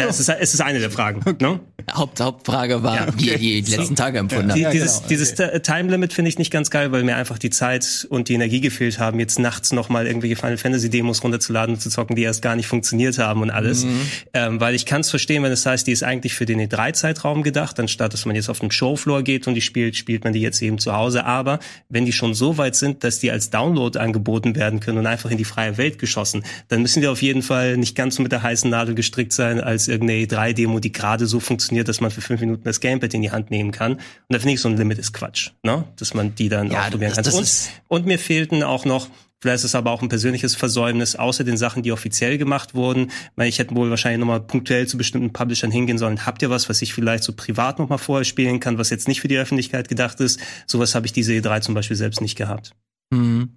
Ja, 0.00 0.08
es, 0.08 0.20
ist, 0.20 0.28
es 0.28 0.54
ist 0.54 0.60
eine 0.60 0.78
der 0.80 0.90
Fragen. 0.90 1.20
Ne? 1.40 1.60
Haupt, 1.94 2.20
Hauptfrage 2.20 2.82
war, 2.82 2.94
Ja, 2.96 3.08
okay. 3.08 3.36
wie 3.38 3.56
ihr 3.56 3.62
die, 3.62 3.70
letzten 3.70 3.96
Tage 3.96 4.18
empfunden 4.18 4.50
habt. 4.50 4.60
Ja, 4.60 4.70
dieses 4.70 4.96
genau, 4.98 5.08
dieses 5.08 5.34
Ti- 5.34 5.60
Time 5.62 5.90
Limit 5.90 6.12
finde 6.12 6.28
ich 6.28 6.38
nicht 6.38 6.50
ganz 6.50 6.70
geil, 6.70 6.92
weil 6.92 7.02
mir 7.02 7.16
einfach 7.16 7.38
die 7.38 7.48
Zeit 7.50 8.06
und 8.10 8.28
die 8.28 8.34
Energie 8.34 8.60
gefehlt 8.60 8.98
haben, 8.98 9.18
jetzt 9.18 9.38
nachts 9.38 9.72
noch 9.72 9.88
mal 9.88 10.06
irgendwelche 10.06 10.36
Final 10.36 10.58
Fantasy 10.58 10.90
Demos 10.90 11.24
runterzuladen 11.24 11.76
und 11.76 11.80
zu 11.80 11.88
zocken, 11.88 12.16
die 12.16 12.22
erst 12.22 12.42
gar 12.42 12.56
nicht 12.56 12.66
funktioniert 12.66 13.18
haben 13.18 13.40
und 13.42 13.50
alles. 13.50 13.84
Mhm. 13.84 14.00
Ähm, 14.34 14.60
weil 14.60 14.74
ich 14.74 14.84
kann 14.86 15.00
es 15.00 15.08
verstehen, 15.10 15.42
wenn 15.42 15.52
es 15.52 15.64
heißt, 15.64 15.86
die 15.86 15.92
ist 15.92 16.02
eigentlich 16.02 16.34
für 16.34 16.44
den 16.46 16.60
E3-Zeitraum 16.60 17.42
gedacht, 17.42 17.80
anstatt 17.80 18.12
dass 18.12 18.26
man 18.26 18.36
jetzt 18.36 18.50
auf 18.50 18.60
den 18.60 18.70
Showfloor 18.70 19.22
geht 19.22 19.46
und 19.46 19.54
die 19.54 19.60
spielt, 19.62 19.96
spielt 19.96 20.24
man 20.24 20.32
die 20.32 20.40
jetzt 20.40 20.60
eben 20.62 20.78
zu 20.78 20.94
Hause. 20.94 21.24
Aber 21.24 21.60
wenn 21.88 22.04
die 22.04 22.12
schon 22.12 22.34
so 22.34 22.58
weit 22.58 22.76
sind, 22.76 23.04
dass 23.04 23.18
die 23.20 23.30
als 23.30 23.50
Download 23.50 23.98
angeboten 23.98 24.54
werden 24.54 24.80
können 24.80 24.98
und 24.98 25.06
einfach 25.06 25.30
in 25.30 25.38
die 25.38 25.44
freie 25.44 25.78
Welt 25.78 25.98
geschossen, 25.98 26.44
dann 26.68 26.82
müssen 26.82 27.00
die 27.00 27.08
auf 27.08 27.22
jeden 27.22 27.42
Fall 27.42 27.76
nicht 27.76 27.94
ganz 27.96 28.16
so 28.16 28.22
mit 28.22 28.32
der 28.32 28.42
heißen 28.42 28.70
Nadel 28.70 28.94
gestrickt 28.94 29.32
sein 29.32 29.60
als 29.60 29.88
irgendeine 29.90 30.20
E3-Demo, 30.20 30.80
die 30.80 30.92
gerade 30.92 31.26
so 31.26 31.40
funktioniert, 31.40 31.88
dass 31.88 32.00
man 32.00 32.10
für 32.10 32.20
fünf 32.20 32.40
Minuten 32.40 32.64
das 32.64 32.80
Gamepad 32.80 33.12
in 33.14 33.22
die 33.22 33.30
Hand 33.30 33.50
nehmen 33.50 33.72
kann. 33.72 33.94
Und 33.94 34.00
da 34.28 34.38
finde 34.38 34.54
ich, 34.54 34.60
so 34.60 34.68
ein 34.68 34.76
Limit 34.76 34.98
ist 34.98 35.12
Quatsch, 35.12 35.50
ne? 35.62 35.84
Dass 35.96 36.14
man 36.14 36.34
die 36.34 36.48
dann 36.48 36.70
Ja, 36.70 36.84
ausprobieren 36.84 37.12
kann. 37.12 37.26
Und, 37.26 37.70
und 37.88 38.06
mir 38.06 38.18
fehlten 38.18 38.62
auch 38.62 38.84
noch 38.84 39.08
Vielleicht 39.42 39.56
ist 39.56 39.64
es 39.64 39.74
aber 39.74 39.90
auch 39.90 40.02
ein 40.02 40.10
persönliches 40.10 40.54
Versäumnis, 40.54 41.16
außer 41.16 41.44
den 41.44 41.56
Sachen, 41.56 41.82
die 41.82 41.92
offiziell 41.92 42.36
gemacht 42.36 42.74
wurden. 42.74 43.10
Meine, 43.36 43.48
ich 43.48 43.58
hätte 43.58 43.74
wohl 43.74 43.88
wahrscheinlich 43.88 44.20
nochmal 44.20 44.40
punktuell 44.40 44.86
zu 44.86 44.98
bestimmten 44.98 45.32
Publishern 45.32 45.70
hingehen 45.70 45.96
sollen. 45.96 46.26
Habt 46.26 46.42
ihr 46.42 46.50
was, 46.50 46.68
was 46.68 46.82
ich 46.82 46.92
vielleicht 46.92 47.24
so 47.24 47.32
privat 47.32 47.78
nochmal 47.78 47.96
vorher 47.96 48.26
spielen 48.26 48.60
kann, 48.60 48.76
was 48.76 48.90
jetzt 48.90 49.08
nicht 49.08 49.22
für 49.22 49.28
die 49.28 49.38
Öffentlichkeit 49.38 49.88
gedacht 49.88 50.20
ist? 50.20 50.40
Sowas 50.66 50.94
habe 50.94 51.06
ich 51.06 51.14
diese 51.14 51.32
E3 51.32 51.62
zum 51.62 51.74
Beispiel 51.74 51.96
selbst 51.96 52.20
nicht 52.20 52.36
gehabt. 52.36 52.72
Mhm. 53.08 53.56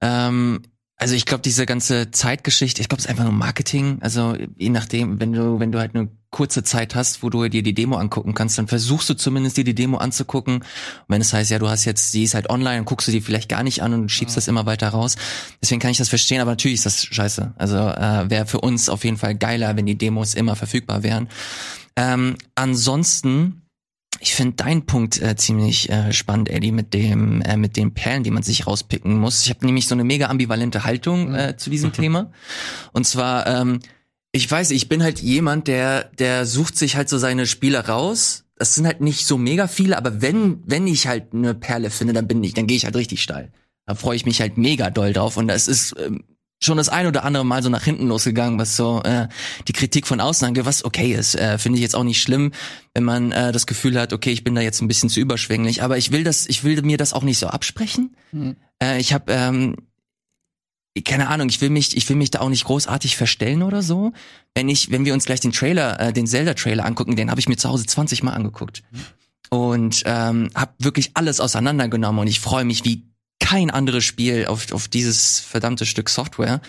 Ähm, 0.00 0.62
also 0.98 1.14
ich 1.14 1.26
glaube, 1.26 1.42
diese 1.42 1.66
ganze 1.66 2.10
Zeitgeschichte, 2.10 2.80
ich 2.80 2.88
glaube, 2.88 3.00
es 3.00 3.04
ist 3.04 3.10
einfach 3.10 3.24
nur 3.24 3.32
Marketing. 3.32 3.98
Also 4.00 4.34
je 4.56 4.70
nachdem, 4.70 5.20
wenn 5.20 5.32
du, 5.32 5.60
wenn 5.60 5.70
du 5.70 5.78
halt 5.78 5.94
eine 5.94 6.08
kurze 6.30 6.62
Zeit 6.62 6.94
hast, 6.94 7.22
wo 7.22 7.28
du 7.28 7.48
dir 7.48 7.62
die 7.62 7.74
Demo 7.74 7.96
angucken 7.96 8.32
kannst, 8.32 8.56
dann 8.56 8.66
versuchst 8.66 9.08
du 9.10 9.14
zumindest 9.14 9.58
dir 9.58 9.64
die 9.64 9.74
Demo 9.74 9.98
anzugucken. 9.98 10.56
Und 10.56 10.64
wenn 11.08 11.20
es 11.20 11.34
heißt, 11.34 11.50
ja, 11.50 11.58
du 11.58 11.68
hast 11.68 11.84
jetzt, 11.84 12.14
die 12.14 12.22
ist 12.22 12.34
halt 12.34 12.48
online, 12.48 12.76
dann 12.76 12.84
guckst 12.86 13.08
du 13.08 13.12
die 13.12 13.20
vielleicht 13.20 13.50
gar 13.50 13.62
nicht 13.62 13.82
an 13.82 13.92
und 13.92 14.10
schiebst 14.10 14.38
das 14.38 14.48
immer 14.48 14.64
weiter 14.64 14.88
raus. 14.88 15.16
Deswegen 15.60 15.80
kann 15.80 15.90
ich 15.90 15.98
das 15.98 16.08
verstehen, 16.08 16.40
aber 16.40 16.52
natürlich 16.52 16.76
ist 16.76 16.86
das 16.86 17.04
scheiße. 17.04 17.52
Also 17.56 17.76
äh, 17.76 18.30
wäre 18.30 18.46
für 18.46 18.60
uns 18.60 18.88
auf 18.88 19.04
jeden 19.04 19.18
Fall 19.18 19.34
geiler, 19.34 19.76
wenn 19.76 19.86
die 19.86 19.98
Demos 19.98 20.32
immer 20.32 20.56
verfügbar 20.56 21.02
wären. 21.02 21.28
Ähm, 21.96 22.36
ansonsten 22.54 23.65
ich 24.20 24.34
finde 24.34 24.56
deinen 24.56 24.86
Punkt 24.86 25.20
äh, 25.20 25.36
ziemlich 25.36 25.90
äh, 25.90 26.12
spannend, 26.12 26.48
Eddie, 26.48 26.72
mit 26.72 26.94
dem 26.94 27.42
äh, 27.42 27.56
mit 27.56 27.76
den 27.76 27.94
Perlen, 27.94 28.22
die 28.22 28.30
man 28.30 28.42
sich 28.42 28.66
rauspicken 28.66 29.18
muss. 29.18 29.44
Ich 29.44 29.50
habe 29.50 29.64
nämlich 29.66 29.86
so 29.86 29.94
eine 29.94 30.04
mega 30.04 30.26
ambivalente 30.26 30.84
Haltung 30.84 31.34
äh, 31.34 31.56
zu 31.56 31.70
diesem 31.70 31.92
Thema. 31.94 32.30
Und 32.92 33.06
zwar, 33.06 33.46
ähm, 33.46 33.80
ich 34.32 34.50
weiß, 34.50 34.70
ich 34.70 34.88
bin 34.88 35.02
halt 35.02 35.20
jemand, 35.20 35.68
der 35.68 36.04
der 36.18 36.46
sucht 36.46 36.76
sich 36.76 36.96
halt 36.96 37.08
so 37.08 37.18
seine 37.18 37.46
Spiele 37.46 37.86
raus. 37.86 38.44
Das 38.58 38.74
sind 38.74 38.86
halt 38.86 39.00
nicht 39.00 39.26
so 39.26 39.36
mega 39.36 39.68
viele, 39.68 39.98
aber 39.98 40.22
wenn 40.22 40.62
wenn 40.64 40.86
ich 40.86 41.06
halt 41.06 41.34
eine 41.34 41.54
Perle 41.54 41.90
finde, 41.90 42.12
dann 42.14 42.26
bin 42.26 42.42
ich, 42.42 42.54
dann 42.54 42.66
gehe 42.66 42.76
ich 42.76 42.84
halt 42.84 42.96
richtig 42.96 43.22
steil. 43.22 43.52
Da 43.86 43.94
freue 43.94 44.16
ich 44.16 44.26
mich 44.26 44.40
halt 44.40 44.58
mega 44.58 44.90
doll 44.90 45.12
drauf 45.12 45.36
und 45.36 45.48
das 45.48 45.68
ist 45.68 45.94
ähm, 45.98 46.24
schon 46.62 46.78
das 46.78 46.88
ein 46.88 47.06
oder 47.06 47.24
andere 47.24 47.44
Mal 47.44 47.62
so 47.62 47.68
nach 47.68 47.84
hinten 47.84 48.08
losgegangen, 48.08 48.58
was 48.58 48.76
so 48.76 49.02
äh, 49.02 49.28
die 49.68 49.72
Kritik 49.72 50.06
von 50.06 50.20
außen 50.20 50.46
angeht, 50.46 50.64
was 50.64 50.84
okay 50.84 51.12
ist. 51.12 51.34
Äh, 51.34 51.58
Finde 51.58 51.76
ich 51.76 51.82
jetzt 51.82 51.94
auch 51.94 52.04
nicht 52.04 52.20
schlimm, 52.20 52.52
wenn 52.94 53.04
man 53.04 53.32
äh, 53.32 53.52
das 53.52 53.66
Gefühl 53.66 53.98
hat, 54.00 54.12
okay, 54.12 54.30
ich 54.30 54.44
bin 54.44 54.54
da 54.54 54.60
jetzt 54.60 54.80
ein 54.80 54.88
bisschen 54.88 55.10
zu 55.10 55.20
überschwänglich. 55.20 55.82
Aber 55.82 55.98
ich 55.98 56.12
will 56.12 56.24
das, 56.24 56.46
ich 56.46 56.64
will 56.64 56.80
mir 56.82 56.96
das 56.96 57.12
auch 57.12 57.22
nicht 57.22 57.38
so 57.38 57.48
absprechen. 57.48 58.16
Äh, 58.82 59.00
ich 59.00 59.12
habe 59.12 59.32
ähm, 59.32 59.76
keine 61.04 61.28
Ahnung, 61.28 61.48
ich 61.48 61.60
will 61.60 61.70
mich, 61.70 61.96
ich 61.96 62.08
will 62.08 62.16
mich 62.16 62.30
da 62.30 62.40
auch 62.40 62.48
nicht 62.48 62.64
großartig 62.64 63.16
verstellen 63.16 63.62
oder 63.62 63.82
so. 63.82 64.12
Wenn 64.54 64.68
ich, 64.68 64.90
wenn 64.90 65.04
wir 65.04 65.12
uns 65.12 65.26
gleich 65.26 65.40
den 65.40 65.52
Trailer, 65.52 66.00
äh, 66.00 66.12
den 66.12 66.26
Zelda-Trailer 66.26 66.84
angucken, 66.84 67.16
den 67.16 67.30
habe 67.30 67.40
ich 67.40 67.48
mir 67.48 67.56
zu 67.56 67.68
Hause 67.68 67.86
20 67.86 68.22
Mal 68.22 68.32
angeguckt. 68.32 68.82
Und 69.50 70.02
ähm, 70.06 70.50
habe 70.54 70.72
wirklich 70.78 71.10
alles 71.14 71.40
auseinandergenommen 71.40 72.20
und 72.20 72.26
ich 72.26 72.40
freue 72.40 72.64
mich 72.64 72.84
wie 72.84 73.04
kein 73.40 73.70
anderes 73.70 74.04
Spiel 74.04 74.46
auf, 74.46 74.72
auf 74.72 74.88
dieses 74.88 75.38
verdammte 75.40 75.86
Stück 75.86 76.08
Software. 76.08 76.60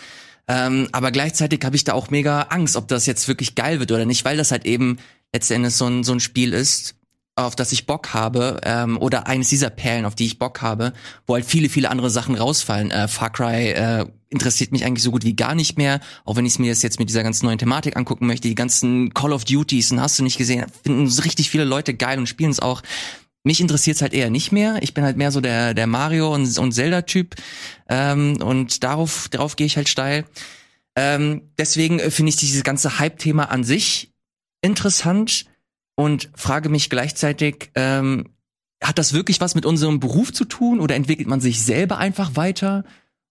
Ähm, 0.47 0.87
aber 0.91 1.11
gleichzeitig 1.11 1.63
habe 1.65 1.75
ich 1.75 1.83
da 1.83 1.93
auch 1.93 2.09
mega 2.09 2.43
Angst, 2.43 2.75
ob 2.75 2.87
das 2.87 3.05
jetzt 3.05 3.27
wirklich 3.27 3.55
geil 3.55 3.79
wird 3.79 3.91
oder 3.91 4.05
nicht, 4.05 4.23
weil 4.25 4.37
das 4.37 4.51
halt 4.51 4.65
eben 4.65 4.97
letztendlich 5.33 5.73
so 5.73 5.85
ein, 5.85 6.03
so 6.03 6.13
ein 6.13 6.19
Spiel 6.19 6.53
ist, 6.53 6.95
auf 7.35 7.55
das 7.55 7.71
ich 7.71 7.85
Bock 7.85 8.13
habe, 8.13 8.59
ähm, 8.63 8.97
oder 8.97 9.27
eines 9.27 9.49
dieser 9.49 9.69
Perlen, 9.69 10.05
auf 10.05 10.15
die 10.15 10.25
ich 10.25 10.39
Bock 10.39 10.61
habe, 10.61 10.93
wo 11.27 11.35
halt 11.35 11.45
viele, 11.45 11.69
viele 11.69 11.91
andere 11.91 12.09
Sachen 12.09 12.35
rausfallen. 12.35 12.89
Äh, 12.89 13.07
Far 13.07 13.29
Cry 13.29 13.71
äh, 13.71 14.05
interessiert 14.29 14.71
mich 14.71 14.85
eigentlich 14.85 15.03
so 15.03 15.11
gut 15.11 15.23
wie 15.23 15.35
gar 15.35 15.53
nicht 15.53 15.77
mehr, 15.77 15.99
auch 16.25 16.35
wenn 16.35 16.45
ich 16.45 16.57
mir 16.57 16.71
das 16.71 16.81
jetzt 16.81 16.99
mit 16.99 17.09
dieser 17.09 17.23
ganzen 17.23 17.45
neuen 17.45 17.59
Thematik 17.59 17.95
angucken 17.95 18.25
möchte. 18.25 18.47
Die 18.47 18.55
ganzen 18.55 19.13
Call 19.13 19.33
of 19.33 19.45
Duties, 19.45 19.91
und 19.91 20.01
hast 20.01 20.17
du 20.17 20.23
nicht 20.23 20.37
gesehen, 20.37 20.65
finden 20.83 21.07
so 21.07 21.21
richtig 21.21 21.49
viele 21.49 21.63
Leute 21.63 21.93
geil 21.93 22.17
und 22.17 22.27
spielen 22.27 22.51
es 22.51 22.59
auch 22.59 22.81
mich 23.47 23.61
interessiert's 23.61 24.01
halt 24.01 24.13
eher 24.13 24.29
nicht 24.29 24.51
mehr. 24.51 24.77
Ich 24.81 24.93
bin 24.93 25.03
halt 25.03 25.17
mehr 25.17 25.31
so 25.31 25.41
der, 25.41 25.73
der 25.73 25.87
Mario 25.87 26.33
und, 26.33 26.57
und 26.57 26.71
Zelda-Typ. 26.71 27.35
Ähm, 27.89 28.37
und 28.41 28.83
darauf, 28.83 29.27
darauf 29.29 29.55
gehe 29.55 29.65
ich 29.65 29.77
halt 29.77 29.89
steil. 29.89 30.25
Ähm, 30.95 31.41
deswegen 31.57 31.99
äh, 31.99 32.11
finde 32.11 32.29
ich 32.29 32.35
dieses 32.35 32.63
ganze 32.63 32.99
Hype-Thema 32.99 33.45
an 33.45 33.63
sich 33.63 34.13
interessant 34.61 35.45
und 35.95 36.29
frage 36.35 36.69
mich 36.69 36.89
gleichzeitig, 36.89 37.71
ähm, 37.75 38.29
hat 38.83 38.99
das 38.99 39.13
wirklich 39.13 39.41
was 39.41 39.55
mit 39.55 39.65
unserem 39.65 39.99
Beruf 39.99 40.31
zu 40.31 40.45
tun 40.45 40.79
oder 40.79 40.95
entwickelt 40.95 41.27
man 41.27 41.41
sich 41.41 41.63
selber 41.63 41.97
einfach 41.97 42.35
weiter? 42.35 42.83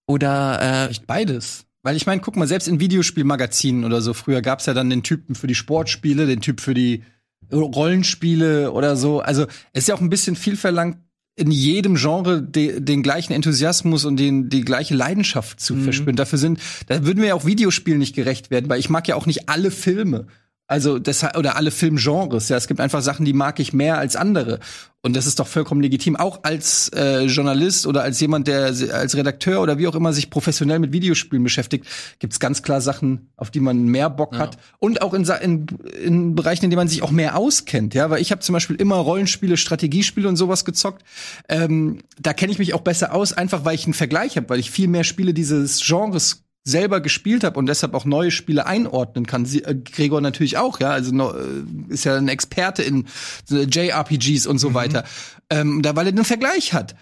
Oder 0.07 0.61
äh, 0.61 0.85
Vielleicht 0.87 1.07
beides. 1.07 1.67
Weil 1.83 1.97
ich 1.97 2.07
meine, 2.07 2.21
guck 2.21 2.37
mal, 2.37 2.49
selbst 2.49 2.67
in 2.67 2.81
Videospielmagazinen 2.81 3.85
oder 3.85 4.01
so, 4.01 4.13
früher 4.13 4.43
gab's 4.43 4.67
ja 4.67 4.75
dann 4.75 4.91
den 4.91 5.05
Typen 5.05 5.37
für 5.37 5.47
die 5.47 5.55
Sportspiele, 5.55 6.27
den 6.27 6.41
Typ 6.41 6.61
für 6.61 6.75
die 6.75 7.05
Rollenspiele 7.53 8.73
oder 8.73 8.97
so. 8.97 9.21
Also 9.21 9.47
es 9.73 9.85
ist 9.85 9.89
ja 9.89 9.95
auch 9.95 10.01
ein 10.01 10.11
bisschen 10.11 10.37
viel 10.37 10.57
verlangt, 10.57 10.99
in 11.37 11.51
jedem 11.51 11.97
Genre 11.97 12.43
de, 12.43 12.81
den 12.81 13.03
gleichen 13.03 13.35
Enthusiasmus 13.35 14.07
und 14.07 14.17
den, 14.17 14.49
die 14.49 14.63
gleiche 14.63 14.95
Leidenschaft 14.95 15.61
zu 15.61 15.77
verspüren. 15.77 16.17
Dafür 16.17 16.39
sind, 16.39 16.61
da 16.87 17.05
würden 17.05 17.21
wir 17.21 17.29
ja 17.29 17.35
auch 17.35 17.45
Videospielen 17.45 17.99
nicht 17.99 18.15
gerecht 18.15 18.51
werden, 18.51 18.71
weil 18.71 18.81
ich 18.81 18.89
mag 18.89 19.07
ja 19.07 19.17
auch 19.17 19.27
nicht 19.27 19.49
alle 19.49 19.71
Filme. 19.71 20.27
Also 20.69 20.99
deshalb, 20.99 21.37
oder 21.37 21.57
alle 21.57 21.71
Filmgenres, 21.71 22.49
ja, 22.49 22.57
es 22.57 22.67
gibt 22.67 22.81
einfach 22.81 23.01
Sachen, 23.01 23.25
die 23.25 23.33
mag 23.33 23.61
ich 23.61 23.73
mehr 23.73 23.99
als 23.99 24.17
andere. 24.17 24.59
Und 25.07 25.15
das 25.15 25.29
ist 25.29 25.39
doch 25.39 25.47
vollkommen 25.47 25.81
legitim. 25.81 26.17
Auch 26.17 26.41
als 26.43 26.89
äh, 26.89 27.27
Journalist 27.27 27.87
oder 27.87 28.03
als 28.03 28.19
jemand, 28.19 28.49
der 28.49 28.65
als 28.65 29.17
Redakteur 29.17 29.63
oder 29.63 29.79
wie 29.79 29.87
auch 29.87 29.95
immer 29.95 30.13
sich 30.13 30.31
professionell 30.31 30.81
mit 30.81 30.93
Videospielen 30.93 31.45
beschäftigt, 31.45 31.87
gibt's 32.19 32.41
ganz 32.41 32.65
klar 32.65 32.81
Sachen, 32.81 33.31
auf 33.37 33.53
die 33.53 33.61
man 33.61 33.85
mehr 33.85 34.11
Bock 34.11 34.37
hat. 34.37 34.59
Und 34.81 35.03
auch 35.03 35.15
in, 35.15 35.23
in, 35.25 35.67
in 36.03 36.35
Bereichen, 36.35 36.65
in 36.65 36.71
denen 36.71 36.81
man 36.81 36.89
sich 36.89 37.05
auch 37.05 37.13
mehr 37.13 37.37
auskennt. 37.37 37.95
Ja, 37.95 38.11
weil 38.11 38.21
ich 38.21 38.33
habe 38.33 38.41
zum 38.41 38.55
Beispiel 38.55 38.75
immer 38.75 38.97
Rollenspiele, 38.97 39.57
Strategiespiele 39.57 40.29
und 40.29 40.35
sowas 40.35 40.65
gezockt. 40.65 41.05
Ähm, 41.49 42.01
da 42.21 42.33
kenne 42.33 42.51
ich 42.51 42.59
mich 42.59 42.75
auch 42.75 42.81
besser 42.81 43.15
aus, 43.15 43.33
einfach 43.33 43.65
weil 43.65 43.77
ich 43.77 43.85
einen 43.85 43.95
Vergleich 43.95 44.37
habe, 44.37 44.49
weil 44.49 44.59
ich 44.59 44.73
viel 44.73 44.89
mehr 44.89 45.05
Spiele 45.05 45.33
dieses 45.33 45.81
Genres 45.87 46.46
selber 46.67 47.01
gespielt 47.01 47.45
habe 47.45 47.59
und 47.59 47.67
deshalb 47.67 47.95
auch 47.95 48.05
neue 48.05 48.33
Spiele 48.33 48.67
einordnen 48.67 49.25
kann. 49.25 49.47
Sie, 49.47 49.63
äh, 49.63 49.75
Gregor 49.77 50.21
natürlich 50.21 50.59
auch, 50.59 50.81
ja, 50.81 50.91
also 50.91 51.15
no, 51.15 51.33
äh, 51.33 51.63
ist 51.89 52.05
ja 52.05 52.17
ein 52.17 52.27
Experte 52.29 52.83
in 52.83 53.07
äh, 53.51 53.63
JRPGs 53.63 54.47
und 54.49 54.59
so 54.59 54.75
weiter. 54.75 55.05
Ähm, 55.49 55.81
da 55.83 55.95
weil 55.95 56.07
er 56.07 56.13
einen 56.13 56.25
Vergleich 56.25 56.73
hat. 56.73 56.97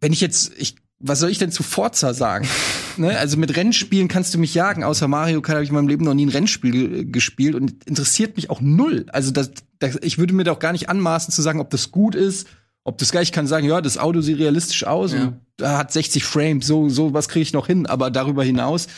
Wenn 0.00 0.12
ich 0.12 0.20
jetzt, 0.20 0.52
ich, 0.56 0.76
was 1.00 1.18
soll 1.18 1.28
ich 1.30 1.38
denn 1.38 1.50
zu 1.50 1.64
Forza 1.64 2.14
sagen? 2.14 2.46
ne? 2.96 3.18
Also 3.18 3.36
mit 3.36 3.56
Rennspielen 3.56 4.06
kannst 4.06 4.32
du 4.32 4.38
mich 4.38 4.54
jagen. 4.54 4.84
Außer 4.84 5.08
Mario 5.08 5.42
Kart 5.42 5.56
habe 5.56 5.64
ich 5.64 5.70
in 5.70 5.74
meinem 5.74 5.88
Leben 5.88 6.04
noch 6.04 6.14
nie 6.14 6.26
ein 6.26 6.30
Rennspiel 6.30 6.70
ge- 6.70 7.04
gespielt 7.06 7.56
und 7.56 7.84
interessiert 7.86 8.36
mich 8.36 8.48
auch 8.48 8.60
null. 8.60 9.06
Also 9.08 9.32
das, 9.32 9.50
das, 9.80 9.98
ich 10.02 10.18
würde 10.18 10.34
mir 10.34 10.44
doch 10.44 10.60
gar 10.60 10.70
nicht 10.70 10.88
anmaßen 10.88 11.34
zu 11.34 11.42
sagen, 11.42 11.58
ob 11.58 11.70
das 11.70 11.90
gut 11.90 12.14
ist, 12.14 12.46
ob 12.84 12.98
das 12.98 13.10
gleich 13.12 13.28
ich 13.28 13.32
kann 13.32 13.46
sagen, 13.46 13.66
ja, 13.66 13.80
das 13.80 13.98
Auto 13.98 14.20
sieht 14.20 14.38
realistisch 14.38 14.84
aus 14.84 15.12
Ja. 15.12 15.22
und 15.22 15.40
da 15.56 15.78
hat 15.78 15.92
60 15.92 16.24
Frames, 16.24 16.66
so 16.66 16.88
so 16.88 17.12
was 17.12 17.28
kriege 17.28 17.42
ich 17.42 17.52
noch 17.52 17.66
hin, 17.66 17.86
aber 17.86 18.10
darüber 18.10 18.42
hinaus 18.44 18.88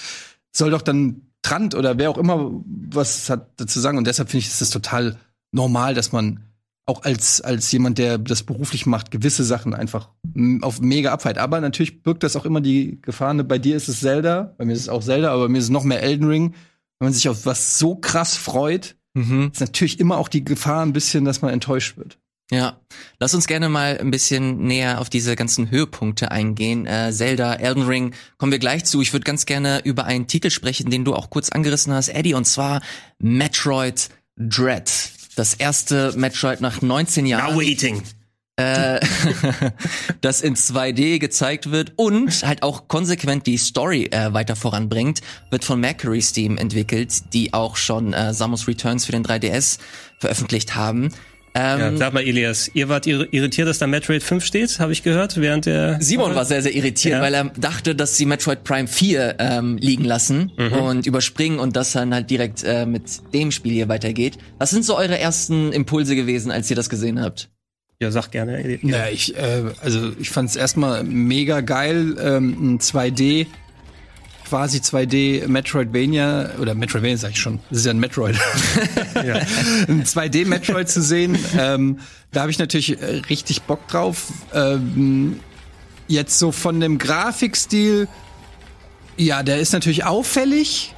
soll 0.55 0.71
doch 0.71 0.83
dann 0.83 1.23
Trant 1.43 1.75
oder 1.75 1.99
wer 1.99 2.09
auch 2.11 2.19
immer 2.19 2.53
was 2.67 3.29
hat 3.29 3.51
dazu 3.57 3.81
sagen 3.81 3.99
und 3.99 4.07
deshalb 4.07 4.31
finde 4.31 4.45
ich, 4.45 4.49
ist 4.53 4.61
das 4.61 4.71
total 4.71 5.17
normal, 5.51 5.95
dass 5.95 6.13
man 6.13 6.45
auch 6.87 7.03
als 7.05 7.41
als 7.41 7.71
jemand, 7.73 7.99
der 7.99 8.19
das 8.19 8.43
beruflich 8.43 8.87
macht, 8.87 9.11
gewisse 9.11 9.45
Sachen 9.45 9.75
einfach 9.75 10.09
auf 10.63 10.81
mega 10.81 11.13
abfeiert. 11.13 11.39
Aber 11.39 11.61
natürlich 11.61 12.03
birgt 12.03 12.23
das 12.25 12.35
auch 12.37 12.45
immer 12.45 12.61
die 12.61 13.01
Gefahr. 13.03 13.35
ne, 13.35 13.45
Bei 13.45 13.59
dir 13.59 13.77
ist 13.77 13.89
es 13.89 14.01
Zelda, 14.01 14.55
bei 14.59 14.65
mir 14.65 14.73
ist 14.73 14.81
es 14.81 14.89
auch 14.89 15.03
Zelda, 15.03 15.33
aber 15.33 15.45
bei 15.45 15.49
mir 15.49 15.59
ist 15.59 15.65
es 15.65 15.71
noch 15.71 15.85
mehr 15.85 16.03
Elden 16.03 16.27
Ring. 16.27 16.55
Wenn 16.99 17.07
man 17.07 17.13
sich 17.13 17.29
auf 17.29 17.47
was 17.47 17.79
so 17.79 17.95
krass 17.97 18.37
freut, 18.37 18.97
mhm. 19.15 19.51
ist 19.53 19.61
natürlich 19.61 20.01
immer 20.01 20.17
auch 20.19 20.29
die 20.29 20.45
Gefahr 20.45 20.85
ein 20.85 20.93
bisschen, 20.93 21.25
dass 21.25 21.41
man 21.43 21.53
enttäuscht 21.53 21.97
wird. 21.97 22.19
Ja, 22.53 22.79
lass 23.19 23.33
uns 23.33 23.47
gerne 23.47 23.71
mal 23.71 23.97
ein 23.99 24.11
bisschen 24.11 24.59
näher 24.59 25.01
auf 25.01 25.09
diese 25.09 25.37
ganzen 25.37 25.71
Höhepunkte 25.71 26.31
eingehen. 26.31 26.87
Äh, 26.87 27.11
Zelda, 27.11 27.55
Elden 27.55 27.85
Ring, 27.85 28.15
kommen 28.37 28.53
wir 28.53 28.59
gleich 28.59 28.85
zu. 28.85 29.01
Ich 29.01 29.15
würde 29.15 29.25
ganz 29.25 29.47
gerne 29.47 29.81
über 29.85 30.05
einen 30.05 30.27
Titel 30.27 30.51
sprechen, 30.51 30.91
den 30.91 31.07
du 31.07 31.15
auch 31.15 31.31
kurz 31.31 31.49
angerissen 31.49 31.95
hast, 31.95 32.11
Eddie, 32.11 32.35
und 32.35 32.45
zwar 32.45 32.83
Metroid 33.19 34.11
Dread. 34.37 34.93
Das 35.35 35.55
erste 35.55 36.13
Metroid 36.15 36.61
nach 36.61 36.83
19 36.83 37.25
Jahren. 37.25 37.55
Now 37.55 37.59
waiting. 37.59 38.03
äh, 38.57 39.01
das 40.21 40.43
in 40.43 40.55
2D 40.55 41.21
gezeigt 41.21 41.71
wird 41.71 41.95
und 41.97 42.45
halt 42.45 42.63
auch 42.63 42.87
konsequent 42.87 43.47
die 43.47 43.57
Story 43.57 44.11
äh, 44.11 44.35
weiter 44.35 44.57
voranbringt, 44.57 45.23
wird 45.49 45.65
von 45.65 45.81
Mercury 45.81 46.21
Steam 46.21 46.59
entwickelt, 46.59 47.33
die 47.33 47.55
auch 47.55 47.77
schon 47.77 48.13
äh, 48.13 48.35
Samus 48.35 48.69
Returns 48.69 49.07
für 49.07 49.13
den 49.13 49.25
3DS 49.25 49.79
veröffentlicht 50.19 50.75
haben. 50.75 51.09
Ähm, 51.55 51.81
Ja, 51.81 51.97
sag 51.99 52.15
mal, 52.15 52.23
Elias, 52.23 52.71
ihr 52.73 52.89
wart 52.89 53.07
ir- 53.07 53.29
irritiert, 53.31 53.69
dass 53.69 53.79
da 53.79 53.87
Metroid 53.87 54.23
5 54.23 54.43
steht, 54.45 54.79
habe 54.81 54.93
ich 54.93 55.03
gehört, 55.03 55.39
während 55.39 55.67
der. 55.67 55.99
Simon 56.01 56.35
war 56.35 56.47
sehr, 56.47 56.63
sehr 56.63 56.75
irritiert, 56.75 57.17
Ja. 57.17 57.21
weil 57.21 57.35
er 57.35 57.45
dachte, 57.59 57.95
dass 57.95 58.17
sie 58.17 58.25
Metroid 58.25 58.65
Prime 58.65 58.89
4 58.89 59.37
ähm, 59.39 59.77
liegen 59.77 60.05
lassen 60.05 60.51
und 60.57 61.07
überspringen 61.07 61.59
und 61.59 61.77
das 61.77 61.93
dann 61.93 62.15
halt 62.15 62.31
direkt 62.31 62.63
äh, 62.65 62.87
mit 62.87 63.03
dem 63.35 63.51
Spiel 63.53 63.73
hier 63.73 63.89
weitergeht. 63.89 64.39
Was 64.59 64.71
sind 64.71 64.85
so 64.85 64.97
eure 64.97 65.19
ersten 65.19 65.73
Impulse 65.73 66.17
gewesen, 66.17 66.51
als 66.51 66.71
ihr 66.71 66.77
das 66.77 66.89
gesehen 66.89 67.21
habt? 67.21 67.51
Ja, 68.01 68.11
sag 68.11 68.31
gerne. 68.33 68.57
Elias. 68.59 68.81
Ja, 68.83 69.09
ich, 69.13 69.37
äh, 69.37 69.63
also 69.83 70.11
ich 70.19 70.31
fand 70.31 70.49
es 70.49 70.57
erstmal 70.57 71.05
mega 71.05 71.61
geil, 71.61 72.17
ähm, 72.21 72.57
ein 72.75 72.79
2D, 72.81 73.47
quasi 74.53 74.81
2D 74.81 75.49
Metroidvania, 75.49 76.51
oder 76.61 76.75
Metroidvania 76.75 77.17
sag 77.17 77.31
ich 77.31 77.41
schon, 77.41 77.61
das 77.71 77.79
ist 77.79 77.85
ja 77.87 77.93
ein 77.93 77.99
Metroid. 77.99 78.37
ein 79.15 80.05
2D 80.05 80.47
Metroid 80.47 80.91
zu 80.91 81.01
sehen, 81.01 81.39
ähm, 81.59 82.01
da 82.33 82.43
habe 82.43 82.51
ich 82.51 82.59
natürlich 82.59 83.01
äh, 83.01 83.23
richtig 83.31 83.63
Bock 83.63 83.89
drauf. 83.89 84.31
Ähm, 84.53 85.41
jetzt 86.07 86.39
so 86.39 86.53
von 86.53 86.81
dem 86.81 86.99
Grafikstil, 86.99 88.09
ja, 89.17 89.43
der 89.43 89.59
ist 89.59 89.73
natürlich 89.73 90.05
auffällig. 90.05 90.95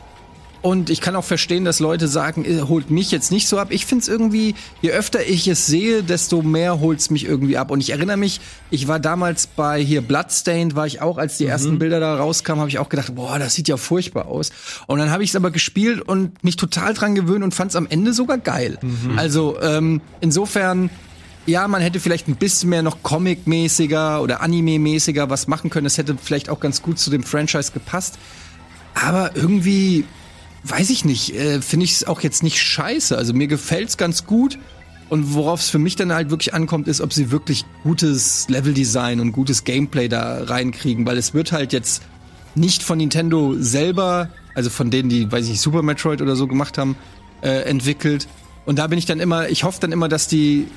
Und 0.65 0.89
ich 0.89 1.03
kann 1.03 1.15
auch 1.15 1.25
verstehen, 1.25 1.67
dass 1.67 1.79
Leute 1.79 2.09
sagen, 2.09 2.47
äh, 2.47 2.63
holt 2.63 2.91
mich 2.91 3.11
jetzt 3.11 3.31
nicht 3.31 3.49
so 3.49 3.59
ab. 3.59 3.69
Ich 3.69 3.85
find's 3.85 4.09
irgendwie, 4.09 4.55
je 4.81 4.93
öfter 4.93 5.21
ich 5.23 5.47
es 5.47 5.67
sehe, 5.67 6.03
desto 6.03 6.41
mehr 6.41 6.81
holt's 6.81 7.11
mich 7.11 7.27
irgendwie 7.27 7.59
ab. 7.59 7.71
Und 7.71 7.81
ich 7.81 7.91
erinnere 7.91 8.17
mich, 8.17 8.41
ich 8.71 8.89
war 8.89 8.99
damals 8.99 9.47
bei 9.47 9.79
hier 9.79 10.01
Bloodstained, 10.01 10.75
war 10.75 10.87
ich 10.87 11.03
auch, 11.03 11.19
als 11.19 11.37
die 11.37 11.45
ersten 11.45 11.79
Bilder 11.79 12.01
da 12.01 12.17
rauskamen, 12.17 12.61
habe 12.61 12.71
ich 12.71 12.79
auch 12.79 12.89
gedacht, 12.89 13.15
boah, 13.15 13.39
das 13.39 13.53
sieht 13.53 13.69
ja 13.69 13.77
furchtbar 13.77 14.25
aus. 14.25 14.53
Und 14.87 15.01
dann 15.01 15.11
habe 15.11 15.23
ich 15.23 15.29
es 15.29 15.37
aber 15.37 15.51
gespielt 15.51 16.01
und 16.01 16.43
mich 16.43 16.57
total 16.57 16.95
dran 16.95 17.15
gewöhnt 17.15 17.45
und 17.45 17.55
fand's 17.55 17.77
am 17.77 17.87
Ende 17.87 18.15
sogar 18.15 18.39
geil. 18.39 18.79
Also 19.19 19.61
ähm, 19.61 20.01
insofern 20.23 20.89
ja, 21.45 21.69
man 21.69 21.83
hätte 21.83 22.01
vielleicht 22.01 22.27
ein 22.27 22.37
bisschen 22.37 22.71
mehr 22.71 22.83
noch 22.83 23.03
Comic-mäßiger 23.03 24.23
oder 24.23 24.41
Anime-mäßiger 24.41 25.29
was 25.29 25.47
machen 25.47 25.69
können. 25.69 25.85
Das 25.85 25.99
hätte 25.99 26.17
vielleicht 26.17 26.49
auch 26.49 26.59
ganz 26.59 26.81
gut 26.81 26.99
zu 26.99 27.11
dem 27.11 27.23
Franchise 27.23 27.73
gepasst. 27.73 28.19
Aber 28.95 29.33
irgendwie, 29.35 30.07
weiß 30.65 30.91
ich 30.91 31.05
nicht, 31.05 31.35
äh, 31.35 31.61
finde 31.61 31.85
ich 31.85 31.93
es 31.93 32.07
auch 32.07 32.21
jetzt 32.21 32.43
nicht 32.43 32.61
scheiße. 32.61 33.17
Also 33.17 33.35
mir 33.35 33.47
gefällt's 33.47 33.97
ganz 33.97 34.27
gut. 34.27 34.59
Und 35.11 35.35
worauf 35.35 35.61
es 35.61 35.69
für 35.69 35.79
mich 35.79 35.97
dann 35.97 36.13
halt 36.13 36.31
wirklich 36.31 36.55
ankommt, 36.55 36.89
ist, 36.89 37.01
ob 37.01 37.13
sie 37.13 37.31
wirklich 37.31 37.65
gutes 37.83 38.49
Leveldesign 38.49 39.21
und 39.21 39.33
gutes 39.33 39.65
Gameplay 39.65 40.09
da 40.09 40.43
reinkriegen. 40.45 41.07
Weil 41.07 41.19
es 41.19 41.35
wird 41.35 41.53
halt 41.53 41.73
jetzt 41.73 42.03
nicht 42.55 42.83
von 42.83 42.99
Nintendo 42.99 43.55
selber, 43.59 44.31
also 44.55 44.71
von 44.71 44.91
denen, 44.91 45.11
die, 45.11 45.31
weiß 45.31 45.45
ich 45.45 45.53
nicht, 45.53 45.61
Super 45.61 45.83
Metroid 45.83 46.23
oder 46.23 46.37
so 46.37 46.47
gemacht 46.47 46.79
haben, 46.79 46.97
äh, 47.43 47.65
entwickelt. 47.65 48.27
Und 48.65 48.79
da 48.79 48.87
bin 48.87 48.99
ich 48.99 49.05
dann 49.05 49.21
immer, 49.21 49.51
ich 49.51 49.65
hoffe 49.65 49.79
dann 49.81 49.93
immer, 49.93 50.09
dass 50.09 50.27
die 50.27 50.69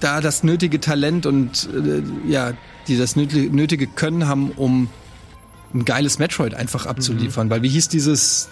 da 0.00 0.22
das 0.22 0.42
nötige 0.42 0.80
Talent 0.80 1.26
und 1.26 1.68
äh, 1.74 2.02
ja, 2.30 2.52
die 2.88 2.96
das 2.96 3.14
nötige 3.14 3.86
Können 3.86 4.26
haben, 4.26 4.52
um 4.52 4.88
ein 5.74 5.84
geiles 5.84 6.18
Metroid 6.18 6.54
einfach 6.54 6.86
abzuliefern. 6.86 7.50
Weil 7.50 7.62
wie 7.62 7.68
hieß 7.68 7.88
dieses 7.88 8.48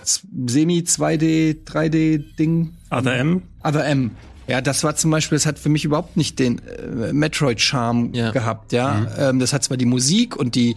Semi-2D, 0.46 1.64
3D-Ding? 1.64 2.72
Other 2.90 3.14
M. 3.16 3.42
Other 3.62 3.84
M. 3.86 4.10
Ja, 4.46 4.60
das 4.60 4.82
war 4.82 4.96
zum 4.96 5.10
Beispiel, 5.10 5.36
das 5.36 5.46
hat 5.46 5.58
für 5.58 5.68
mich 5.68 5.84
überhaupt 5.84 6.16
nicht 6.16 6.38
den 6.38 6.60
äh, 6.66 7.12
Metroid-Charme 7.12 8.14
Ja. 8.14 8.30
gehabt, 8.32 8.72
ja. 8.72 9.06
Ähm, 9.30 9.38
das 9.38 9.52
hat 9.52 9.62
zwar 9.62 9.76
die 9.76 9.86
Musik 9.86 10.34
und 10.36 10.54
die 10.56 10.74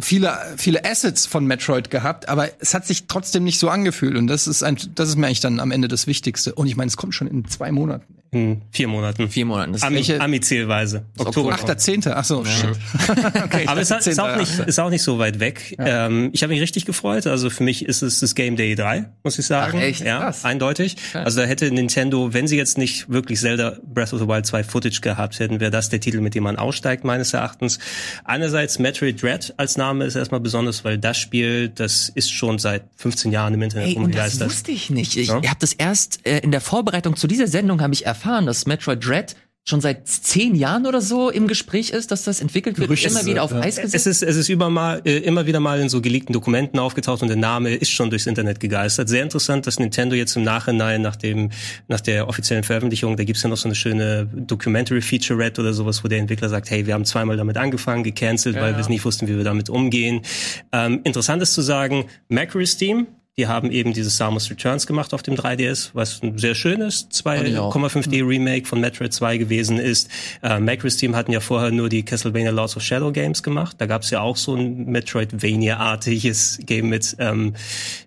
viele, 0.00 0.32
viele 0.56 0.84
Assets 0.84 1.26
von 1.26 1.46
Metroid 1.46 1.90
gehabt, 1.90 2.28
aber 2.28 2.48
es 2.60 2.74
hat 2.74 2.86
sich 2.86 3.06
trotzdem 3.06 3.44
nicht 3.44 3.58
so 3.60 3.68
angefühlt. 3.68 4.16
Und 4.16 4.26
das 4.28 4.46
ist 4.46 4.62
ein, 4.62 4.76
das 4.94 5.10
ist 5.10 5.16
mir 5.16 5.26
eigentlich 5.26 5.40
dann 5.40 5.60
am 5.60 5.70
Ende 5.70 5.88
das 5.88 6.06
Wichtigste. 6.06 6.54
Und 6.54 6.66
ich 6.66 6.76
meine, 6.76 6.88
es 6.88 6.96
kommt 6.96 7.14
schon 7.14 7.28
in 7.28 7.44
zwei 7.48 7.70
Monaten. 7.70 8.15
In 8.32 8.62
vier 8.72 8.88
Monaten. 8.88 9.28
Vier 9.30 9.46
Monaten. 9.46 9.72
Das 9.72 9.82
Ami, 9.82 9.96
Welche- 9.96 10.20
Ami-Zählweise. 10.20 11.04
Oktober. 11.16 11.50
Oktober. 11.52 11.72
8.10. 11.72 12.12
Ach 12.14 12.24
so, 12.24 12.44
shit. 12.44 12.70
okay, 13.44 13.66
Aber 13.66 13.80
es 13.80 13.90
ist, 13.90 14.06
ist, 14.06 14.20
auch 14.20 14.26
8.10.. 14.28 14.38
nicht, 14.38 14.58
ist 14.60 14.78
auch 14.80 14.90
nicht 14.90 15.02
so 15.02 15.18
weit 15.18 15.38
weg. 15.40 15.74
Ähm, 15.78 16.30
ich 16.32 16.42
habe 16.42 16.52
mich 16.52 16.60
richtig 16.60 16.84
gefreut. 16.84 17.26
Also 17.26 17.50
für 17.50 17.62
mich 17.62 17.84
ist 17.86 18.02
es 18.02 18.20
das 18.20 18.34
Game 18.34 18.56
Day 18.56 18.74
3, 18.74 19.06
muss 19.22 19.38
ich 19.38 19.46
sagen. 19.46 19.74
Ach, 19.78 19.82
echt? 19.82 20.00
Ja, 20.04 20.18
Krass. 20.20 20.44
eindeutig. 20.44 20.96
Also 21.14 21.40
da 21.40 21.46
hätte 21.46 21.70
Nintendo, 21.70 22.32
wenn 22.34 22.46
sie 22.48 22.56
jetzt 22.56 22.76
nicht 22.78 23.08
wirklich 23.10 23.38
Zelda 23.40 23.78
Breath 23.84 24.12
of 24.12 24.20
the 24.20 24.26
Wild 24.28 24.44
2 24.44 24.64
Footage 24.64 25.00
gehabt 25.00 25.38
hätten, 25.38 25.60
wäre 25.60 25.70
das 25.70 25.88
der 25.88 26.00
Titel, 26.00 26.20
mit 26.20 26.34
dem 26.34 26.42
man 26.42 26.56
aussteigt, 26.56 27.04
meines 27.04 27.32
Erachtens. 27.32 27.78
Einerseits 28.24 28.78
Metroid 28.78 29.22
Dread 29.22 29.54
als 29.56 29.76
Name 29.76 30.04
ist 30.04 30.16
erstmal 30.16 30.40
besonders, 30.40 30.84
weil 30.84 30.98
das 30.98 31.16
Spiel, 31.16 31.68
das 31.68 32.08
ist 32.08 32.30
schon 32.32 32.58
seit 32.58 32.82
15 32.96 33.30
Jahren 33.32 33.54
im 33.54 33.62
Internet 33.62 33.88
Ey, 33.88 33.94
und 33.96 34.14
das 34.14 34.40
wusste 34.40 34.72
ich 34.72 34.90
nicht. 34.90 35.16
Ich 35.16 35.28
Ja? 35.28 35.36
habe 35.36 35.56
das 35.60 35.72
erst 35.72 36.26
äh, 36.26 36.38
in 36.40 36.50
der 36.50 36.60
Vorbereitung 36.60 37.16
zu 37.16 37.26
dieser 37.26 37.46
Sendung 37.46 37.80
habe 37.80 37.94
ich 37.94 38.04
erfahren, 38.04 38.15
dass 38.22 38.66
Metroid 38.66 39.06
Dread 39.06 39.36
schon 39.68 39.80
seit 39.80 40.06
zehn 40.06 40.54
Jahren 40.54 40.86
oder 40.86 41.00
so 41.00 41.28
im 41.28 41.48
Gespräch 41.48 41.90
ist, 41.90 42.12
dass 42.12 42.22
das 42.22 42.40
entwickelt 42.40 42.78
wird, 42.78 42.86
Gerüchte, 42.86 43.08
immer 43.08 43.26
wieder 43.26 43.42
auf 43.42 43.50
ja. 43.50 43.60
Eis 43.60 43.76
gesetzt. 43.76 43.94
Es 43.94 44.06
ist, 44.06 44.22
es 44.22 44.36
ist 44.36 44.48
über 44.48 44.70
mal, 44.70 45.02
äh, 45.04 45.18
immer 45.18 45.46
wieder 45.46 45.58
mal 45.58 45.80
in 45.80 45.88
so 45.88 46.00
geleakten 46.00 46.32
Dokumenten 46.32 46.78
aufgetaucht 46.78 47.20
und 47.22 47.28
der 47.28 47.36
Name 47.36 47.74
ist 47.74 47.90
schon 47.90 48.08
durchs 48.08 48.26
Internet 48.26 48.60
gegeistert. 48.60 49.08
Sehr 49.08 49.24
interessant, 49.24 49.66
dass 49.66 49.80
Nintendo 49.80 50.14
jetzt 50.14 50.36
im 50.36 50.44
Nachhinein, 50.44 51.02
nach 51.02 51.16
dem, 51.16 51.50
nach 51.88 52.00
der 52.00 52.28
offiziellen 52.28 52.62
Veröffentlichung, 52.62 53.16
da 53.16 53.24
gibt's 53.24 53.42
ja 53.42 53.48
noch 53.48 53.56
so 53.56 53.66
eine 53.66 53.74
schöne 53.74 54.26
Documentary 54.26 55.02
Featurette 55.02 55.60
oder 55.60 55.72
sowas, 55.72 56.04
wo 56.04 56.08
der 56.08 56.20
Entwickler 56.20 56.48
sagt, 56.48 56.70
hey, 56.70 56.86
wir 56.86 56.94
haben 56.94 57.04
zweimal 57.04 57.36
damit 57.36 57.56
angefangen, 57.56 58.04
gecancelt, 58.04 58.54
weil 58.54 58.74
wir 58.74 58.80
es 58.80 58.88
nicht 58.88 59.04
wussten, 59.04 59.26
wie 59.26 59.36
wir 59.36 59.44
damit 59.44 59.68
umgehen. 59.68 60.20
Ähm, 60.70 61.00
interessant 61.02 61.42
ist 61.42 61.54
zu 61.54 61.62
sagen, 61.62 62.04
Macri 62.28 62.66
Steam, 62.66 63.08
die 63.38 63.46
haben 63.46 63.70
eben 63.70 63.92
dieses 63.92 64.16
Samus 64.16 64.50
Returns 64.50 64.86
gemacht 64.86 65.12
auf 65.12 65.22
dem 65.22 65.34
3DS, 65.34 65.90
was 65.92 66.22
ein 66.22 66.38
sehr 66.38 66.54
schönes 66.54 67.06
Fand 67.22 67.46
ich 67.46 67.58
auch. 67.58 67.74
2,5D 67.74 68.26
Remake 68.26 68.66
von 68.66 68.80
Metroid 68.80 69.12
2 69.12 69.36
gewesen 69.36 69.78
ist. 69.78 70.08
Äh, 70.42 70.58
Macris 70.58 70.96
Team 70.96 71.14
hatten 71.14 71.32
ja 71.32 71.40
vorher 71.40 71.70
nur 71.70 71.90
die 71.90 72.02
Castlevania 72.02 72.50
Lords 72.50 72.78
of 72.78 72.82
Shadow 72.82 73.12
Games 73.12 73.42
gemacht. 73.42 73.76
Da 73.78 73.84
gab 73.84 74.02
es 74.02 74.10
ja 74.10 74.22
auch 74.22 74.38
so 74.38 74.54
ein 74.54 74.86
Metroidvania-artiges 74.86 76.60
Game 76.64 76.88
mit, 76.88 77.14
ähm, 77.18 77.54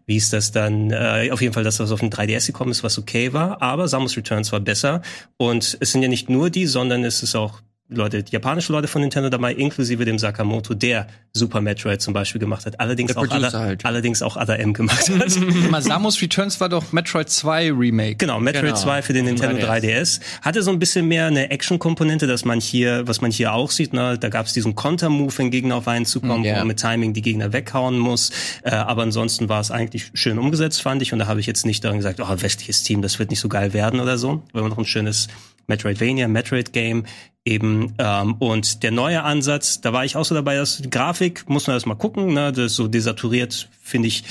wie 0.08 0.18
ist 0.18 0.34
das 0.34 0.52
dann? 0.52 0.90
Äh, 0.90 1.30
auf 1.32 1.42
jeden 1.42 1.54
Fall, 1.54 1.64
dass 1.64 1.78
das 1.78 1.92
auf 1.92 2.00
dem 2.00 2.10
3DS 2.10 2.48
gekommen 2.48 2.72
ist, 2.72 2.84
was 2.84 2.98
okay 2.98 3.32
war. 3.32 3.62
Aber 3.62 3.88
Samus 3.88 4.18
Returns 4.18 4.52
war 4.52 4.62
besser. 4.62 5.04
Und 5.38 5.78
es 5.80 5.92
sind 5.92 6.02
ja 6.02 6.08
nicht 6.08 6.30
nur 6.30 6.50
die, 6.50 6.66
sondern 6.66 7.04
es 7.04 7.22
ist 7.22 7.36
auch 7.36 7.62
Leute, 7.92 8.24
japanische 8.30 8.72
Leute 8.72 8.88
von 8.88 9.02
Nintendo 9.02 9.30
dabei, 9.30 9.54
inklusive 9.54 10.06
dem 10.06 10.20
Sakamoto, 10.20 10.76
der 10.76 11.08
Super 11.34 11.60
Metroid 11.60 12.02
zum 12.02 12.14
Beispiel 12.14 12.40
gemacht 12.40 12.66
hat. 12.68 12.80
Allerdings, 12.80 13.14
Der 13.14 13.18
auch, 13.22 13.28
Producer 13.28 13.48
Ada, 13.48 13.60
halt. 13.60 13.86
allerdings 13.86 14.22
auch 14.22 14.38
Ada 14.38 14.56
M 14.58 14.74
gemacht 14.74 15.10
hat. 15.10 15.40
Mal 15.72 15.82
Samus 15.82 16.22
Returns 16.22 16.60
war 16.62 16.70
doch 16.70 16.92
Metroid 16.92 17.30
2 17.30 17.72
Remake. 17.72 18.16
Genau, 18.18 18.40
Metroid 18.40 18.66
Genau. 18.66 18.76
2 18.76 19.02
für 19.02 19.14
den 19.14 19.26
Nintendo 19.26 19.58
3DS. 19.66 20.20
Hatte 20.44 20.62
so 20.62 20.70
ein 20.72 20.78
bisschen 20.78 21.08
mehr 21.08 21.26
eine 21.28 21.50
Action-Komponente, 21.50 22.28
dass 22.28 22.46
man 22.46 22.60
hier, 22.60 23.08
was 23.08 23.22
man 23.22 23.32
hier 23.32 23.54
auch 23.54 23.72
sieht, 23.72 23.94
ne, 23.94 24.18
da 24.20 24.30
gab 24.30 24.46
es 24.46 24.54
diesen 24.54 24.76
Konter-Move, 24.76 25.36
wenn 25.38 25.50
Gegner 25.50 25.76
auf 25.76 25.88
einen 25.88 26.06
zukommen, 26.06 26.44
Ja. 26.44 26.54
wo 26.54 26.58
man 26.60 26.68
mit 26.68 26.80
Timing 26.80 27.14
die 27.14 27.22
Gegner 27.24 27.54
weghauen 27.54 27.98
muss. 27.98 28.32
Äh, 28.64 28.72
aber 28.72 29.02
ansonsten 29.04 29.50
war 29.50 29.62
es 29.62 29.72
eigentlich 29.72 30.12
schön 30.14 30.38
umgesetzt, 30.38 30.82
fand 30.82 31.02
ich. 31.02 31.12
Und 31.14 31.20
da 31.20 31.26
habe 31.28 31.40
ich 31.40 31.48
jetzt 31.48 31.66
nicht 31.66 31.84
daran 31.84 31.98
gesagt, 31.98 32.20
oh, 32.22 32.28
westliches 32.30 32.84
Team, 32.84 33.02
das 33.02 33.18
wird 33.18 33.32
nicht 33.32 33.40
so 33.40 33.50
geil 33.50 33.74
werden 33.74 34.00
oder 34.00 34.18
so. 34.20 34.44
Wir 34.54 34.62
haben 34.62 34.70
noch 34.70 34.78
ein 34.78 34.86
schönes 34.86 35.28
Metroidvania, 35.70 36.28
Metroid-Game 36.28 37.06
eben. 37.46 37.94
Ähm, 37.98 38.34
und 38.40 38.84
der 38.84 38.92
neue 38.92 39.24
Ansatz, 39.24 39.80
da 39.82 39.94
war 39.94 40.04
ich 40.04 40.16
auch 40.16 40.26
so 40.26 40.36
dabei, 40.36 40.56
dass 40.56 40.78
die 40.82 40.90
Grafik, 40.90 41.48
muss 41.50 41.68
man 41.68 41.76
erst 41.76 41.86
mal 41.86 41.96
gucken, 41.96 42.34
ne, 42.34 42.52
das 42.52 42.72
ist 42.72 42.76
so 42.76 42.88
desaturiert, 42.88 43.70
finde 43.82 44.08
ich, 44.10 44.24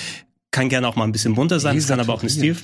kann 0.51 0.69
gerne 0.69 0.89
auch 0.89 0.97
mal 0.97 1.05
ein 1.05 1.13
bisschen 1.13 1.35
bunter 1.35 1.61
sein, 1.61 1.79
kann 1.87 2.01
aber 2.01 2.15
auch 2.15 2.21
eine 2.23 2.31
Stil. 2.31 2.57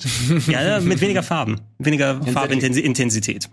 Ja, 0.47 0.79
mit 0.79 1.01
weniger 1.01 1.23
Farben, 1.23 1.61
weniger 1.79 2.21
Farbintensität. 2.21 3.49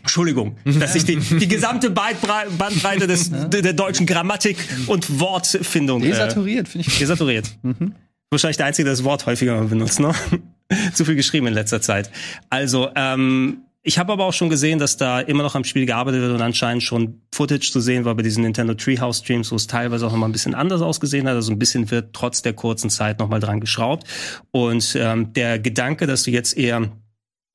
Entschuldigung, 0.00 0.56
dass 0.64 0.94
ich 0.94 1.04
die, 1.04 1.16
die 1.16 1.48
gesamte 1.48 1.88
Bandbrei- 1.90 2.48
Bandbreite 2.56 3.06
des, 3.08 3.30
der 3.30 3.72
deutschen 3.72 4.06
Grammatik 4.06 4.56
und 4.86 5.18
Wortfindung 5.18 6.02
äh, 6.02 6.06
Desaturiert, 6.08 6.68
finde 6.68 6.86
ich. 6.88 6.98
desaturiert. 6.98 7.50
Wahrscheinlich 8.30 8.56
der 8.56 8.66
Einzige, 8.66 8.84
der 8.84 8.92
das 8.92 9.04
Wort 9.04 9.26
häufiger 9.26 9.60
benutzt, 9.64 9.98
ne? 10.00 10.12
Zu 10.94 11.04
viel 11.04 11.14
geschrieben 11.16 11.46
in 11.48 11.54
letzter 11.54 11.80
Zeit. 11.80 12.10
Also, 12.50 12.90
ähm, 12.94 13.58
ich 13.86 14.00
habe 14.00 14.12
aber 14.12 14.24
auch 14.24 14.32
schon 14.32 14.50
gesehen, 14.50 14.80
dass 14.80 14.96
da 14.96 15.20
immer 15.20 15.44
noch 15.44 15.54
am 15.54 15.62
Spiel 15.62 15.86
gearbeitet 15.86 16.20
wird 16.20 16.32
und 16.32 16.42
anscheinend 16.42 16.82
schon 16.82 17.22
Footage 17.32 17.70
zu 17.70 17.80
sehen 17.80 18.04
war 18.04 18.16
bei 18.16 18.22
diesen 18.22 18.42
Nintendo 18.42 18.74
Treehouse 18.74 19.18
Streams, 19.18 19.52
wo 19.52 19.56
es 19.56 19.68
teilweise 19.68 20.04
auch 20.04 20.10
noch 20.10 20.18
mal 20.18 20.26
ein 20.26 20.32
bisschen 20.32 20.56
anders 20.56 20.82
ausgesehen 20.82 21.28
hat. 21.28 21.34
Also 21.34 21.52
ein 21.52 21.58
bisschen 21.60 21.88
wird 21.92 22.12
trotz 22.12 22.42
der 22.42 22.52
kurzen 22.52 22.90
Zeit 22.90 23.20
noch 23.20 23.28
mal 23.28 23.38
dran 23.38 23.60
geschraubt. 23.60 24.04
Und 24.50 24.96
ähm, 25.00 25.32
der 25.34 25.60
Gedanke, 25.60 26.08
dass 26.08 26.24
du 26.24 26.32
jetzt 26.32 26.56
eher 26.56 26.90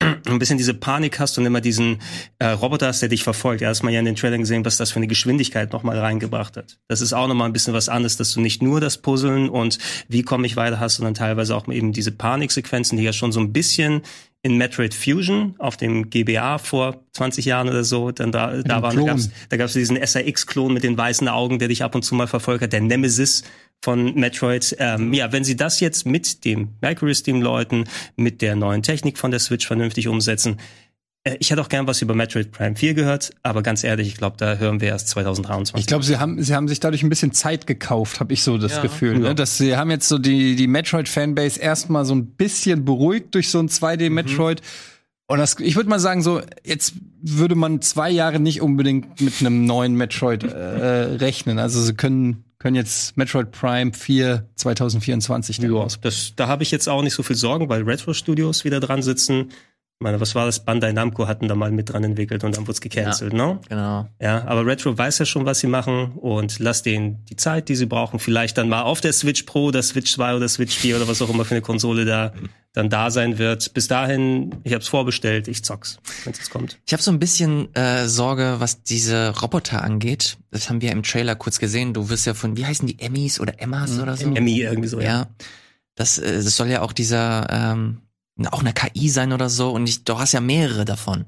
ein 0.00 0.38
bisschen 0.38 0.56
diese 0.56 0.72
Panik 0.72 1.20
hast 1.20 1.36
und 1.36 1.44
immer 1.44 1.60
diesen 1.60 1.98
äh, 2.38 2.46
Roboter 2.46 2.86
hast, 2.86 3.02
der 3.02 3.10
dich 3.10 3.24
verfolgt. 3.24 3.60
Ja, 3.60 3.68
hast 3.68 3.82
man 3.82 3.92
ja 3.92 3.98
in 3.98 4.06
den 4.06 4.16
Trailern 4.16 4.40
gesehen, 4.40 4.64
was 4.64 4.78
das 4.78 4.90
für 4.90 4.96
eine 4.96 5.08
Geschwindigkeit 5.08 5.74
nochmal 5.74 5.98
reingebracht 5.98 6.56
hat. 6.56 6.78
Das 6.88 7.02
ist 7.02 7.12
auch 7.12 7.28
nochmal 7.28 7.50
ein 7.50 7.52
bisschen 7.52 7.74
was 7.74 7.90
anderes, 7.90 8.16
dass 8.16 8.32
du 8.32 8.40
nicht 8.40 8.62
nur 8.62 8.80
das 8.80 8.96
Puzzeln 8.96 9.50
und 9.50 9.76
wie 10.08 10.22
komme 10.22 10.46
ich 10.46 10.56
weiter 10.56 10.80
hast, 10.80 10.96
sondern 10.96 11.12
teilweise 11.12 11.54
auch 11.54 11.68
eben 11.68 11.92
diese 11.92 12.10
Paniksequenzen, 12.10 12.96
die 12.96 13.04
ja 13.04 13.12
schon 13.12 13.32
so 13.32 13.40
ein 13.40 13.52
bisschen 13.52 14.00
in 14.42 14.58
Metroid 14.58 14.92
Fusion 14.92 15.54
auf 15.58 15.76
dem 15.76 16.10
GBA 16.10 16.58
vor 16.58 17.04
20 17.12 17.44
Jahren 17.44 17.68
oder 17.68 17.84
so, 17.84 18.10
dann 18.10 18.32
da, 18.32 18.60
da 18.62 18.82
waren, 18.82 18.96
da 18.96 19.04
gab's, 19.04 19.30
da 19.48 19.56
gab's 19.56 19.72
diesen 19.72 19.96
SRX-Klon 19.96 20.74
mit 20.74 20.82
den 20.82 20.98
weißen 20.98 21.28
Augen, 21.28 21.60
der 21.60 21.68
dich 21.68 21.84
ab 21.84 21.94
und 21.94 22.02
zu 22.02 22.16
mal 22.16 22.26
verfolgt 22.26 22.62
hat, 22.62 22.72
der 22.72 22.80
Nemesis 22.80 23.44
von 23.80 24.14
Metroid. 24.14 24.76
Ähm, 24.80 25.12
ja, 25.12 25.30
wenn 25.32 25.44
sie 25.44 25.56
das 25.56 25.78
jetzt 25.78 26.06
mit 26.06 26.44
dem 26.44 26.70
Mercury 26.80 27.14
Steam 27.14 27.40
Leuten, 27.40 27.84
mit 28.16 28.42
der 28.42 28.56
neuen 28.56 28.82
Technik 28.82 29.16
von 29.16 29.30
der 29.30 29.40
Switch 29.40 29.66
vernünftig 29.66 30.08
umsetzen, 30.08 30.58
ich 31.24 31.50
hätte 31.50 31.60
auch 31.60 31.68
gern 31.68 31.86
was 31.86 32.02
über 32.02 32.14
Metroid 32.14 32.50
Prime 32.50 32.74
4 32.74 32.94
gehört, 32.94 33.30
aber 33.44 33.62
ganz 33.62 33.84
ehrlich, 33.84 34.08
ich 34.08 34.16
glaube, 34.16 34.36
da 34.38 34.56
hören 34.56 34.80
wir 34.80 34.88
erst 34.88 35.08
2023. 35.08 35.78
Ich 35.78 35.86
glaube, 35.86 36.04
sie 36.04 36.18
haben, 36.18 36.42
sie 36.42 36.54
haben 36.54 36.66
sich 36.66 36.80
dadurch 36.80 37.04
ein 37.04 37.08
bisschen 37.08 37.32
Zeit 37.32 37.68
gekauft, 37.68 38.18
habe 38.18 38.32
ich 38.32 38.42
so 38.42 38.58
das 38.58 38.82
Gefühl. 38.82 39.14
Ja. 39.14 39.28
Ne? 39.28 39.34
Dass 39.36 39.56
sie 39.56 39.76
haben 39.76 39.90
jetzt 39.90 40.08
so 40.08 40.18
die, 40.18 40.56
die 40.56 40.66
Metroid-Fanbase 40.66 41.60
erstmal 41.60 42.04
so 42.04 42.14
ein 42.14 42.26
bisschen 42.26 42.84
beruhigt 42.84 43.34
durch 43.36 43.50
so 43.50 43.60
ein 43.60 43.68
2D-Metroid. 43.68 44.62
Und 45.28 45.38
das, 45.38 45.58
ich 45.60 45.76
würde 45.76 45.88
mal 45.88 46.00
sagen, 46.00 46.22
so, 46.22 46.42
jetzt 46.64 46.94
würde 47.22 47.54
man 47.54 47.80
zwei 47.80 48.10
Jahre 48.10 48.40
nicht 48.40 48.60
unbedingt 48.60 49.20
mit 49.20 49.34
einem 49.40 49.64
neuen 49.64 49.94
Metroid 49.94 50.42
äh, 50.42 50.46
rechnen. 50.56 51.60
Also 51.60 51.80
sie 51.80 51.94
können, 51.94 52.44
können 52.58 52.74
jetzt 52.74 53.16
Metroid 53.16 53.52
Prime 53.52 53.92
4 53.92 54.48
2024 54.56 55.58
dann 55.58 55.72
Ja, 55.72 55.86
das, 56.00 56.32
da 56.34 56.48
habe 56.48 56.64
ich 56.64 56.72
jetzt 56.72 56.88
auch 56.88 57.02
nicht 57.02 57.14
so 57.14 57.22
viel 57.22 57.36
Sorgen, 57.36 57.68
weil 57.68 57.82
Retro 57.82 58.12
Studios 58.12 58.64
wieder 58.64 58.80
dran 58.80 59.02
sitzen. 59.02 59.52
Meine, 60.02 60.20
was 60.20 60.34
war 60.34 60.46
das? 60.46 60.64
Bandai 60.64 60.92
Namco 60.92 61.28
hatten 61.28 61.48
da 61.48 61.54
mal 61.54 61.70
mit 61.70 61.90
dran 61.90 62.02
entwickelt 62.02 62.42
und 62.44 62.56
dann 62.56 62.62
wurde 62.62 62.72
es 62.72 62.80
gecancelt, 62.80 63.32
ne? 63.32 63.60
Genau. 63.68 64.08
Ja, 64.20 64.44
aber 64.46 64.66
Retro 64.66 64.96
weiß 64.98 65.18
ja 65.20 65.24
schon, 65.24 65.46
was 65.46 65.60
sie 65.60 65.68
machen 65.68 66.12
und 66.16 66.58
lass 66.58 66.82
denen 66.82 67.24
die 67.26 67.36
Zeit, 67.36 67.68
die 67.68 67.76
sie 67.76 67.86
brauchen, 67.86 68.18
vielleicht 68.18 68.58
dann 68.58 68.68
mal 68.68 68.82
auf 68.82 69.00
der 69.00 69.12
Switch 69.12 69.44
Pro, 69.44 69.70
der 69.70 69.82
Switch 69.82 70.12
2 70.12 70.34
oder 70.34 70.48
Switch 70.48 70.76
4 70.76 70.96
oder 70.96 71.08
was 71.08 71.22
auch 71.22 71.30
immer 71.30 71.44
für 71.44 71.54
eine 71.54 71.62
Konsole 71.62 72.04
da 72.04 72.32
dann 72.72 72.88
da 72.88 73.10
sein 73.10 73.38
wird. 73.38 73.74
Bis 73.74 73.86
dahin, 73.86 74.56
ich 74.64 74.72
hab's 74.72 74.88
vorbestellt, 74.88 75.46
ich 75.46 75.62
zock's, 75.62 75.98
wenn 76.24 76.32
es 76.32 76.50
kommt. 76.50 76.78
Ich 76.86 76.92
habe 76.92 77.02
so 77.02 77.10
ein 77.10 77.18
bisschen 77.18 77.74
äh, 77.74 78.08
Sorge, 78.08 78.56
was 78.58 78.82
diese 78.82 79.38
Roboter 79.40 79.82
angeht. 79.82 80.38
Das 80.50 80.68
haben 80.68 80.80
wir 80.80 80.90
im 80.90 81.02
Trailer 81.02 81.36
kurz 81.36 81.58
gesehen. 81.58 81.92
Du 81.92 82.08
wirst 82.08 82.26
ja 82.26 82.34
von, 82.34 82.56
wie 82.56 82.64
heißen 82.64 82.86
die, 82.86 82.98
Emmys 82.98 83.40
oder 83.40 83.60
Emmas 83.60 84.00
oder 84.00 84.16
so? 84.16 84.34
Emmy 84.34 84.58
irgendwie 84.60 84.88
so. 84.88 85.00
Ja. 85.00 85.28
Das, 85.94 86.18
äh, 86.18 86.42
das 86.42 86.56
soll 86.56 86.68
ja 86.68 86.80
auch 86.80 86.92
dieser, 86.92 87.46
ähm, 87.50 87.98
auch 88.50 88.60
eine 88.60 88.72
KI 88.72 89.08
sein 89.08 89.32
oder 89.32 89.48
so. 89.48 89.70
Und 89.70 89.86
ich, 89.88 90.04
du 90.04 90.18
hast 90.18 90.32
ja 90.32 90.40
mehrere 90.40 90.84
davon. 90.84 91.26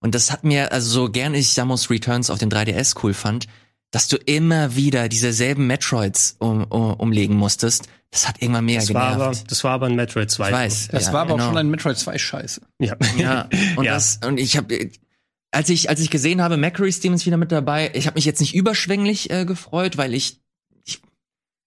Und 0.00 0.14
das 0.14 0.30
hat 0.32 0.44
mir, 0.44 0.72
also 0.72 0.90
so 0.90 1.10
gern 1.10 1.34
ich 1.34 1.52
Samus 1.54 1.88
Returns 1.88 2.28
auf 2.30 2.38
dem 2.38 2.50
3DS 2.50 2.96
cool 3.02 3.14
fand, 3.14 3.46
dass 3.92 4.08
du 4.08 4.16
immer 4.16 4.74
wieder 4.74 5.08
dieselben 5.08 5.66
Metroids 5.66 6.36
um, 6.38 6.64
um, 6.64 6.94
umlegen 6.94 7.36
musstest. 7.36 7.88
Das 8.10 8.26
hat 8.26 8.42
irgendwann 8.42 8.64
mega 8.64 8.80
Das 8.80 8.92
war, 8.94 9.02
aber, 9.04 9.24
genervt. 9.26 9.50
das 9.50 9.64
war 9.64 9.72
aber 9.72 9.86
ein 9.86 9.94
Metroid 9.94 10.30
2. 10.30 10.46
ich 10.48 10.52
weiß. 10.52 10.88
Das 10.88 11.06
ja, 11.06 11.12
war 11.12 11.20
aber 11.22 11.32
genau. 11.32 11.44
auch 11.44 11.48
schon 11.48 11.58
ein 11.58 11.70
Metroid 11.70 11.96
2 11.98 12.18
Scheiße. 12.18 12.60
Ja. 12.78 12.96
Ja, 13.16 13.48
und 13.76 13.84
Ja. 13.84 13.94
das 13.94 14.18
und 14.26 14.38
ich 14.38 14.56
habe 14.56 14.90
als 15.50 15.68
ich 15.68 15.88
als 15.88 16.00
ich 16.00 16.10
gesehen 16.10 16.40
habe, 16.42 16.56
Macquarie 16.56 16.92
Steam 16.92 17.12
ist 17.14 17.26
wieder 17.26 17.36
mit 17.36 17.52
dabei. 17.52 17.90
Ich 17.94 18.06
habe 18.06 18.14
mich 18.16 18.24
jetzt 18.24 18.40
nicht 18.40 18.54
überschwänglich 18.54 19.30
äh, 19.30 19.44
gefreut, 19.44 19.98
weil 19.98 20.14
ich, 20.14 20.40
ich 20.84 21.00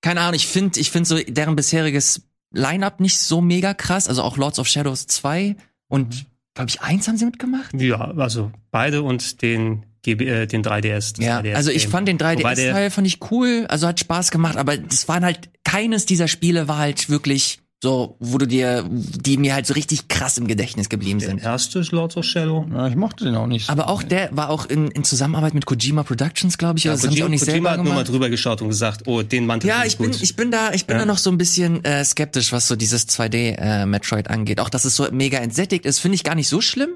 keine 0.02 0.22
Ahnung, 0.22 0.34
ich 0.36 0.48
finde 0.48 0.80
ich 0.80 0.92
finde 0.92 1.08
so 1.08 1.18
deren 1.18 1.56
bisheriges 1.56 2.25
Line-up 2.56 3.00
nicht 3.00 3.20
so 3.20 3.42
mega 3.42 3.74
krass, 3.74 4.08
also 4.08 4.24
auch 4.24 4.38
Lords 4.38 4.60
of 4.60 4.68
Shadows 4.68 5.08
2 5.08 5.56
und 5.88 6.26
glaube 6.54 6.70
ich 6.70 6.82
eins 6.82 7.08
haben 7.08 7.18
sie 7.18 7.26
mitgemacht. 7.26 7.74
Ja, 7.80 8.12
also 8.18 8.52
beide 8.72 9.04
und 9.04 9.42
den, 9.42 9.86
GB, 10.04 10.26
äh, 10.26 10.48
den 10.48 10.64
3DS. 10.64 11.14
das 11.18 11.26
Ja, 11.26 11.40
3DS 11.42 11.56
also 11.56 11.72
ich 11.72 11.88
fand 11.88 12.08
den 12.08 12.20
Wobei 12.20 12.36
der- 12.56 12.72
3DS-Teil 12.74 12.90
fand 12.92 13.08
ich 13.08 13.20
cool, 13.32 13.66
also 13.70 13.88
hat 13.88 14.00
Spaß 14.00 14.32
gemacht, 14.32 14.58
aber 14.58 14.78
das 14.78 15.08
waren 15.08 15.24
halt 15.26 15.50
keines 15.64 16.06
dieser 16.06 16.28
Spiele 16.28 16.68
war 16.68 16.78
halt 16.78 17.10
wirklich 17.10 17.60
so, 17.84 18.16
wo 18.20 18.38
du 18.38 18.48
dir, 18.48 18.84
die 18.90 19.38
mir 19.38 19.54
halt 19.54 19.68
so 19.68 19.74
richtig 19.74 20.08
krass 20.08 20.38
im 20.38 20.48
Gedächtnis 20.48 20.90
geblieben 20.90 21.20
Der 21.20 21.30
sind. 21.30 21.44
erste 21.44 21.80
ist 21.80 21.92
Lords 21.92 22.18
of 22.18 22.26
Shadow. 22.26 22.66
Ja, 22.72 22.88
ich 22.88 22.96
mochte 22.96 23.26
den 23.26 23.36
auch 23.36 23.46
nicht. 23.48 23.70
Aber 23.70 23.90
auch 23.90 24.02
der 24.02 24.30
war 24.36 24.50
auch 24.50 24.66
in, 24.66 24.90
in 24.92 25.04
Zusammenarbeit 25.04 25.54
mit 25.54 25.66
Kojima 25.66 26.04
Productions, 26.04 26.58
glaube 26.58 26.80
ich, 26.80 26.86
oder 26.86 26.94
das 26.96 27.04
haben 27.04 27.12
sie 27.14 27.22
auch 27.22 27.28
Kojima, 27.28 27.30
nicht 27.30 27.42
Kojima 27.46 27.54
selber 27.54 27.70
hat 27.72 27.78
nur 27.78 27.86
mal 27.86 27.92
gemacht. 28.00 28.10
drüber 28.10 28.30
geschaut 28.30 28.62
und 28.62 28.70
gesagt, 28.70 29.04
oh, 29.08 29.22
den 29.22 29.46
Mantel 29.46 29.68
Ja, 29.68 29.84
ich 29.86 29.98
bin, 29.98 30.12
gut. 30.12 30.22
ich 30.22 30.36
bin 30.36 30.50
da, 30.52 30.72
ich 30.74 30.86
bin 30.88 30.96
Ja. 30.96 31.02
da 31.02 31.06
noch 31.06 31.18
so 31.20 31.30
ein 31.30 31.38
bisschen 31.38 31.84
äh, 31.84 32.04
skeptisch, 32.06 32.52
was 32.54 32.68
so 32.68 32.76
dieses 32.76 33.08
2D 33.10 33.56
äh, 33.58 33.86
Metroid 33.86 34.30
angeht. 34.30 34.60
Auch 34.62 34.70
dass 34.70 34.86
es 34.86 34.96
so 34.96 35.08
mega 35.12 35.38
entsättigt 35.38 35.86
ist, 35.86 36.00
finde 36.00 36.16
ich 36.16 36.24
gar 36.24 36.36
nicht 36.36 36.48
so 36.48 36.62
schlimm. 36.62 36.92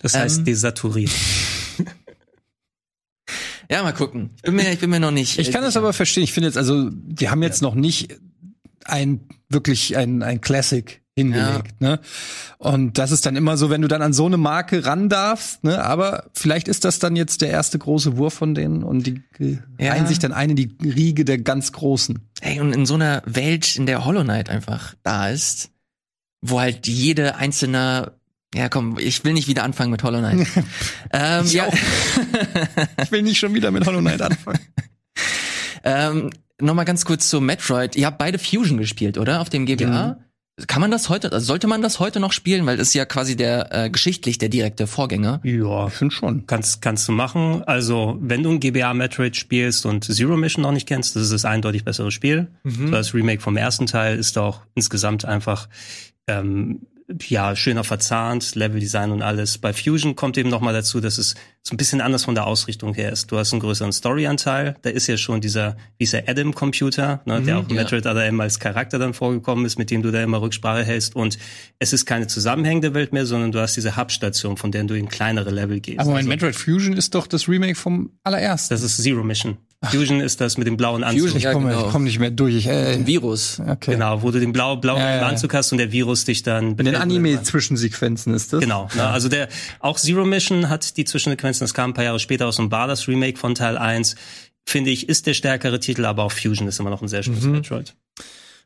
das 0.00 0.14
heißt 0.14 0.38
ähm, 0.40 0.44
desaturiert. 0.44 1.10
Ja, 3.70 3.84
mal 3.84 3.92
gucken. 3.92 4.30
Ich 4.36 4.42
bin 4.42 4.56
mir, 4.56 4.72
ich 4.72 4.80
bin 4.80 4.90
mir 4.90 4.98
noch 4.98 5.12
nicht. 5.12 5.38
Ich 5.38 5.52
kann 5.52 5.62
das 5.62 5.76
aber 5.76 5.92
verstehen. 5.92 6.24
Ich 6.24 6.32
finde 6.32 6.48
jetzt, 6.48 6.56
also, 6.56 6.88
die 6.90 7.28
haben 7.28 7.40
jetzt 7.40 7.62
noch 7.62 7.76
nicht 7.76 8.18
ein, 8.84 9.20
wirklich 9.48 9.96
ein, 9.96 10.22
ein 10.22 10.40
Classic 10.40 11.00
hingelegt, 11.16 11.80
ne? 11.80 12.00
Und 12.58 12.96
das 12.96 13.10
ist 13.10 13.26
dann 13.26 13.36
immer 13.36 13.56
so, 13.56 13.68
wenn 13.68 13.82
du 13.82 13.88
dann 13.88 14.00
an 14.00 14.12
so 14.12 14.24
eine 14.26 14.36
Marke 14.38 14.86
ran 14.86 15.08
darfst, 15.08 15.64
ne? 15.64 15.84
Aber 15.84 16.30
vielleicht 16.34 16.68
ist 16.68 16.84
das 16.84 16.98
dann 16.98 17.14
jetzt 17.16 17.42
der 17.42 17.50
erste 17.50 17.78
große 17.78 18.16
Wurf 18.16 18.32
von 18.34 18.54
denen 18.54 18.82
und 18.84 19.06
die 19.06 19.22
Ja. 19.78 19.92
reihen 19.92 20.06
sich 20.06 20.18
dann 20.18 20.32
ein 20.32 20.50
in 20.50 20.56
die 20.56 20.76
Riege 20.82 21.24
der 21.24 21.38
ganz 21.38 21.72
Großen. 21.72 22.20
Ey, 22.40 22.60
und 22.60 22.72
in 22.72 22.86
so 22.86 22.94
einer 22.94 23.22
Welt, 23.26 23.76
in 23.76 23.86
der 23.86 24.04
Hollow 24.04 24.22
Knight 24.22 24.48
einfach 24.48 24.94
da 25.02 25.28
ist, 25.28 25.70
wo 26.40 26.60
halt 26.60 26.86
jede 26.86 27.34
einzelne 27.36 28.12
Ja, 28.54 28.68
komm, 28.68 28.96
ich 28.98 29.22
will 29.24 29.32
nicht 29.34 29.46
wieder 29.48 29.62
anfangen 29.64 29.90
mit 29.90 30.02
Hollow 30.02 30.18
Knight. 30.20 30.46
ähm, 31.12 31.46
ja, 31.48 31.68
Ich 33.02 33.10
will 33.12 33.22
nicht 33.22 33.38
schon 33.38 33.52
wieder 33.54 33.70
mit 33.72 33.84
Hollow 33.86 34.00
Knight 34.00 34.22
anfangen. 34.22 34.60
ähm, 35.84 36.30
nochmal 36.62 36.84
ganz 36.84 37.04
kurz 37.04 37.28
zu 37.28 37.40
Metroid. 37.40 37.96
Ihr 37.96 38.06
habt 38.06 38.18
beide 38.18 38.38
Fusion 38.38 38.78
gespielt, 38.78 39.18
oder? 39.18 39.40
Auf 39.40 39.48
dem 39.50 39.66
GBA? 39.66 40.18
Kann 40.66 40.82
man 40.82 40.90
das 40.90 41.08
heute, 41.08 41.32
also 41.32 41.46
sollte 41.46 41.66
man 41.68 41.80
das 41.80 42.00
heute 42.00 42.20
noch 42.20 42.32
spielen? 42.32 42.66
Weil 42.66 42.76
das 42.76 42.88
ist 42.88 42.94
ja 42.94 43.06
quasi 43.06 43.34
der 43.34 43.68
äh, 43.72 43.88
geschichtlich 43.88 44.36
der 44.36 44.50
direkte 44.50 44.86
Vorgänger. 44.86 45.40
Ja, 45.42 45.86
Ich 45.86 45.94
finde 45.94 46.14
schon. 46.14 46.46
kannst, 46.46 46.82
kannst 46.82 47.08
du 47.08 47.12
machen. 47.12 47.62
Also, 47.64 48.18
wenn 48.20 48.42
du 48.42 48.50
ein 48.50 48.60
GBA 48.60 48.92
Metroid 48.92 49.36
spielst 49.36 49.86
und 49.86 50.04
Zero 50.04 50.36
Mission 50.36 50.62
noch 50.62 50.72
nicht 50.72 50.86
kennst, 50.86 51.16
das 51.16 51.22
ist 51.24 51.32
das 51.32 51.44
eindeutig 51.46 51.84
bessere 51.84 52.10
Spiel. 52.10 52.48
Mhm. 52.64 52.90
Das 52.90 53.14
Remake 53.14 53.40
vom 53.40 53.56
ersten 53.56 53.86
Teil 53.86 54.18
ist 54.18 54.36
auch 54.36 54.60
insgesamt 54.74 55.24
einfach 55.24 55.68
ähm, 56.26 56.80
ja 57.28 57.56
schöner 57.56 57.84
verzahnt, 57.84 58.54
Leveldesign 58.54 59.10
und 59.10 59.22
alles. 59.22 59.58
Bei 59.58 59.72
Fusion 59.72 60.16
kommt 60.16 60.36
eben 60.38 60.48
noch 60.48 60.60
mal 60.60 60.72
dazu, 60.72 61.00
dass 61.00 61.18
es 61.18 61.34
so 61.62 61.74
ein 61.74 61.76
bisschen 61.76 62.00
anders 62.00 62.24
von 62.24 62.34
der 62.34 62.46
Ausrichtung 62.46 62.94
her 62.94 63.12
ist. 63.12 63.30
Du 63.30 63.36
hast 63.38 63.52
einen 63.52 63.60
größeren 63.60 63.92
Storyanteil. 63.92 64.76
Da 64.82 64.90
ist 64.90 65.06
ja 65.06 65.16
schon 65.16 65.40
dieser, 65.40 65.76
wie 65.98 66.04
ist 66.04 66.12
der 66.12 66.28
Adam-Computer, 66.28 67.20
ne, 67.26 67.40
der 67.42 67.58
auch 67.58 67.68
im 67.68 67.76
ja. 67.76 67.82
Metroid 67.82 68.06
ADM 68.06 68.40
als 68.40 68.58
Charakter 68.58 68.98
dann 68.98 69.14
vorgekommen 69.14 69.64
ist, 69.66 69.78
mit 69.78 69.90
dem 69.90 70.02
du 70.02 70.10
da 70.10 70.22
immer 70.22 70.40
Rücksprache 70.40 70.84
hältst. 70.84 71.16
Und 71.16 71.38
es 71.78 71.92
ist 71.92 72.06
keine 72.06 72.26
zusammenhängende 72.26 72.94
Welt 72.94 73.12
mehr, 73.12 73.26
sondern 73.26 73.52
du 73.52 73.60
hast 73.60 73.76
diese 73.76 73.96
Hubstation, 73.96 74.56
von 74.56 74.72
der 74.72 74.84
du 74.84 74.94
in 74.94 75.08
kleinere 75.08 75.50
Level 75.50 75.80
gehst. 75.80 76.00
Aber 76.00 76.10
mein 76.10 76.18
Also- 76.18 76.28
Metroid 76.28 76.56
Fusion 76.56 76.96
ist 76.96 77.14
doch 77.14 77.26
das 77.26 77.48
Remake 77.48 77.74
vom 77.74 78.10
allerersten. 78.24 78.72
das 78.74 78.82
ist 78.82 78.96
Zero 79.02 79.22
Mission. 79.22 79.58
Fusion 79.86 80.20
ist 80.20 80.40
das 80.42 80.58
mit 80.58 80.66
dem 80.66 80.76
blauen 80.76 81.02
Anzug. 81.02 81.20
Fusion, 81.22 81.38
Ich 81.38 81.44
Ja, 81.44 81.52
komme 81.54 81.70
genau. 81.70 81.86
ich 81.86 81.92
komm 81.92 82.04
nicht 82.04 82.18
mehr 82.18 82.30
durch. 82.30 82.54
Ich, 82.54 82.66
äh, 82.68 83.06
Virus. 83.06 83.60
okay. 83.66 83.92
Genau, 83.92 84.22
wo 84.22 84.30
du 84.30 84.38
den 84.38 84.52
blau, 84.52 84.76
blauen 84.76 84.98
Ja, 85.00 85.08
ja, 85.08 85.16
ja. 85.22 85.26
Anzug 85.26 85.54
hast 85.54 85.72
und 85.72 85.78
der 85.78 85.90
Virus 85.90 86.26
dich 86.26 86.42
dann. 86.42 86.76
In 86.76 86.84
den 86.84 86.96
Anime-Zwischensequenzen 86.96 88.34
ist 88.34 88.52
das. 88.52 88.60
Genau. 88.60 88.88
Ne? 88.94 89.06
Also 89.06 89.28
der 89.30 89.48
auch 89.78 89.98
Zero 89.98 90.24
Mission 90.26 90.68
hat 90.68 90.96
die 90.98 91.04
Zwischensequenzen, 91.04 91.64
das 91.64 91.72
kam 91.72 91.90
ein 91.90 91.94
paar 91.94 92.04
Jahre 92.04 92.18
später 92.20 92.46
aus 92.46 92.56
dem 92.56 92.68
Bar, 92.68 92.88
das 92.88 93.08
Remake 93.08 93.38
von 93.38 93.54
Teil 93.54 93.78
1. 93.78 94.16
Finde 94.66 94.90
ich, 94.90 95.08
ist 95.08 95.26
der 95.26 95.32
stärkere 95.34 95.80
Titel, 95.80 96.04
aber 96.04 96.24
auch 96.24 96.32
Fusion 96.32 96.68
ist 96.68 96.78
immer 96.78 96.90
noch 96.90 97.00
ein 97.00 97.08
sehr 97.08 97.22
schönes 97.22 97.44
Mhm. 97.44 97.52
Metroid. 97.52 97.94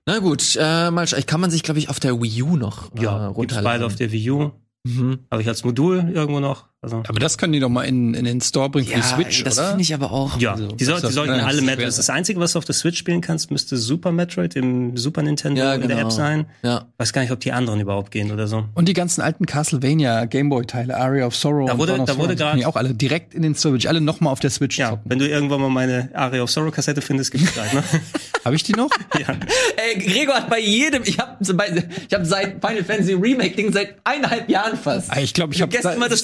Na 0.07 0.19
gut, 0.19 0.57
äh, 0.61 0.91
mal 0.91 1.07
kann 1.07 1.41
man 1.41 1.51
sich, 1.51 1.63
glaube 1.63 1.79
ich, 1.79 1.89
auf 1.89 2.01
der 2.01 2.21
Wii 2.21 2.43
U 2.43 2.57
noch 2.57 2.93
äh, 2.95 3.03
Ja, 3.05 3.19
gibt's 3.29 3.39
runterladen. 3.39 3.65
beide 3.65 3.87
auf 3.87 3.95
der 3.95 4.11
Wii 4.13 4.31
U. 4.33 4.51
Mhm. 4.87 5.21
Habe 5.31 5.41
ich 5.41 5.49
als 5.49 5.65
Modul 5.65 6.11
irgendwo 6.13 6.41
noch. 6.41 6.67
Also 6.85 7.03
Aber 7.09 7.19
das 7.19 7.37
können 7.39 7.53
die 7.53 7.61
doch 7.61 7.69
mal 7.69 7.83
in, 7.83 8.15
in 8.15 8.25
den 8.25 8.41
Store 8.41 8.71
bringen 8.71 8.87
für 8.87 8.95
die 8.97 9.03
Switch, 9.03 9.43
das 9.43 9.59
oder? 9.59 9.69
finde 9.71 9.83
ich 9.83 9.93
aber 9.95 10.13
auch. 10.13 10.39
ja, 10.39 10.53
Also, 10.53 10.69
die, 10.69 10.85
soll, 10.85 11.01
das 11.01 11.11
die 11.11 11.15
sollten 11.15 11.35
ja 11.35 11.45
alle 11.47 11.59
schwer. 11.59 11.77
Metroids. 11.77 11.97
Das 11.97 12.11
Einzige, 12.11 12.39
was 12.41 12.53
du 12.53 12.59
auf 12.59 12.65
der 12.65 12.75
Switch 12.75 12.99
spielen 12.99 13.21
kannst, 13.21 13.51
müsste 13.51 13.77
Super 13.77 14.13
Metroid 14.13 14.55
im 14.57 14.97
Super 14.97 15.23
Nintendo 15.23 15.61
Ja, 15.63 15.75
in 15.75 15.81
der 15.81 15.89
genau. 15.89 16.01
App 16.09 16.13
sein. 16.13 16.47
Ja. 16.63 16.85
Weiß 16.99 17.13
gar 17.13 17.23
nicht, 17.23 17.31
ob 17.33 17.41
die 17.41 17.53
anderen 17.53 17.81
überhaupt 17.81 18.11
gehen 18.11 18.31
oder 18.31 18.47
so. 18.47 18.65
Und 18.75 18.89
die 18.89 18.93
ganzen 18.93 19.21
alten 19.23 19.47
Castlevania 19.47 20.27
Gameboy-Teile, 20.27 20.97
Aria 20.97 21.27
of 21.27 21.35
Sorrow. 21.35 21.67
Da 21.67 21.73
und 21.73 21.79
wurde- 21.79 21.93
Dawn 21.93 22.01
of 22.03 22.07
da 22.07 22.19
wurde 22.19 22.37
die 22.57 22.67
auch 22.67 22.77
alle 22.77 22.95
direkt 22.95 23.35
in 23.35 23.43
den 23.43 23.55
ich 23.77 23.89
alle 23.89 24.01
nochmal 24.01 24.33
auf 24.33 24.41
der 24.41 24.51
Switch 24.51 24.79
Ja, 24.79 24.91
zocken. 24.91 25.03
wenn 25.11 25.19
du 25.19 25.27
irgendwann 25.27 25.61
mal 25.61 25.71
meine 25.71 26.11
Aria 26.15 26.43
of 26.43 26.51
Sorrow 26.51 26.71
Kassette 26.73 27.01
findest, 27.01 27.33
gibt's 27.33 27.53
gleich, 27.55 27.73
ne? 27.73 27.83
Habe 28.45 28.57
ich 28.57 28.63
die 28.63 28.73
noch? 28.73 28.91
ja. 29.19 29.27
Ey, 29.77 29.99
Gregor 29.99 30.35
hat 30.35 30.51
bei 30.51 30.61
jedem, 30.61 31.03
ich 31.05 31.19
habe 31.19 31.37
ich 31.41 32.15
hab 32.15 32.27
seit 32.27 32.61
Final 32.65 32.85
Fantasy 32.85 33.15
Remake 33.15 33.57
Ding 33.57 33.73
seit 33.73 33.95
eineinhalb 34.05 34.51
Jahren 34.51 34.77
fast. 34.77 35.11
Ah, 35.11 35.21
ich 35.21 35.33
glaube, 35.33 35.55
ich 35.55 35.63
habe 35.63 35.73
vergessen 35.73 35.99
mal 35.99 36.09
das 36.11 36.23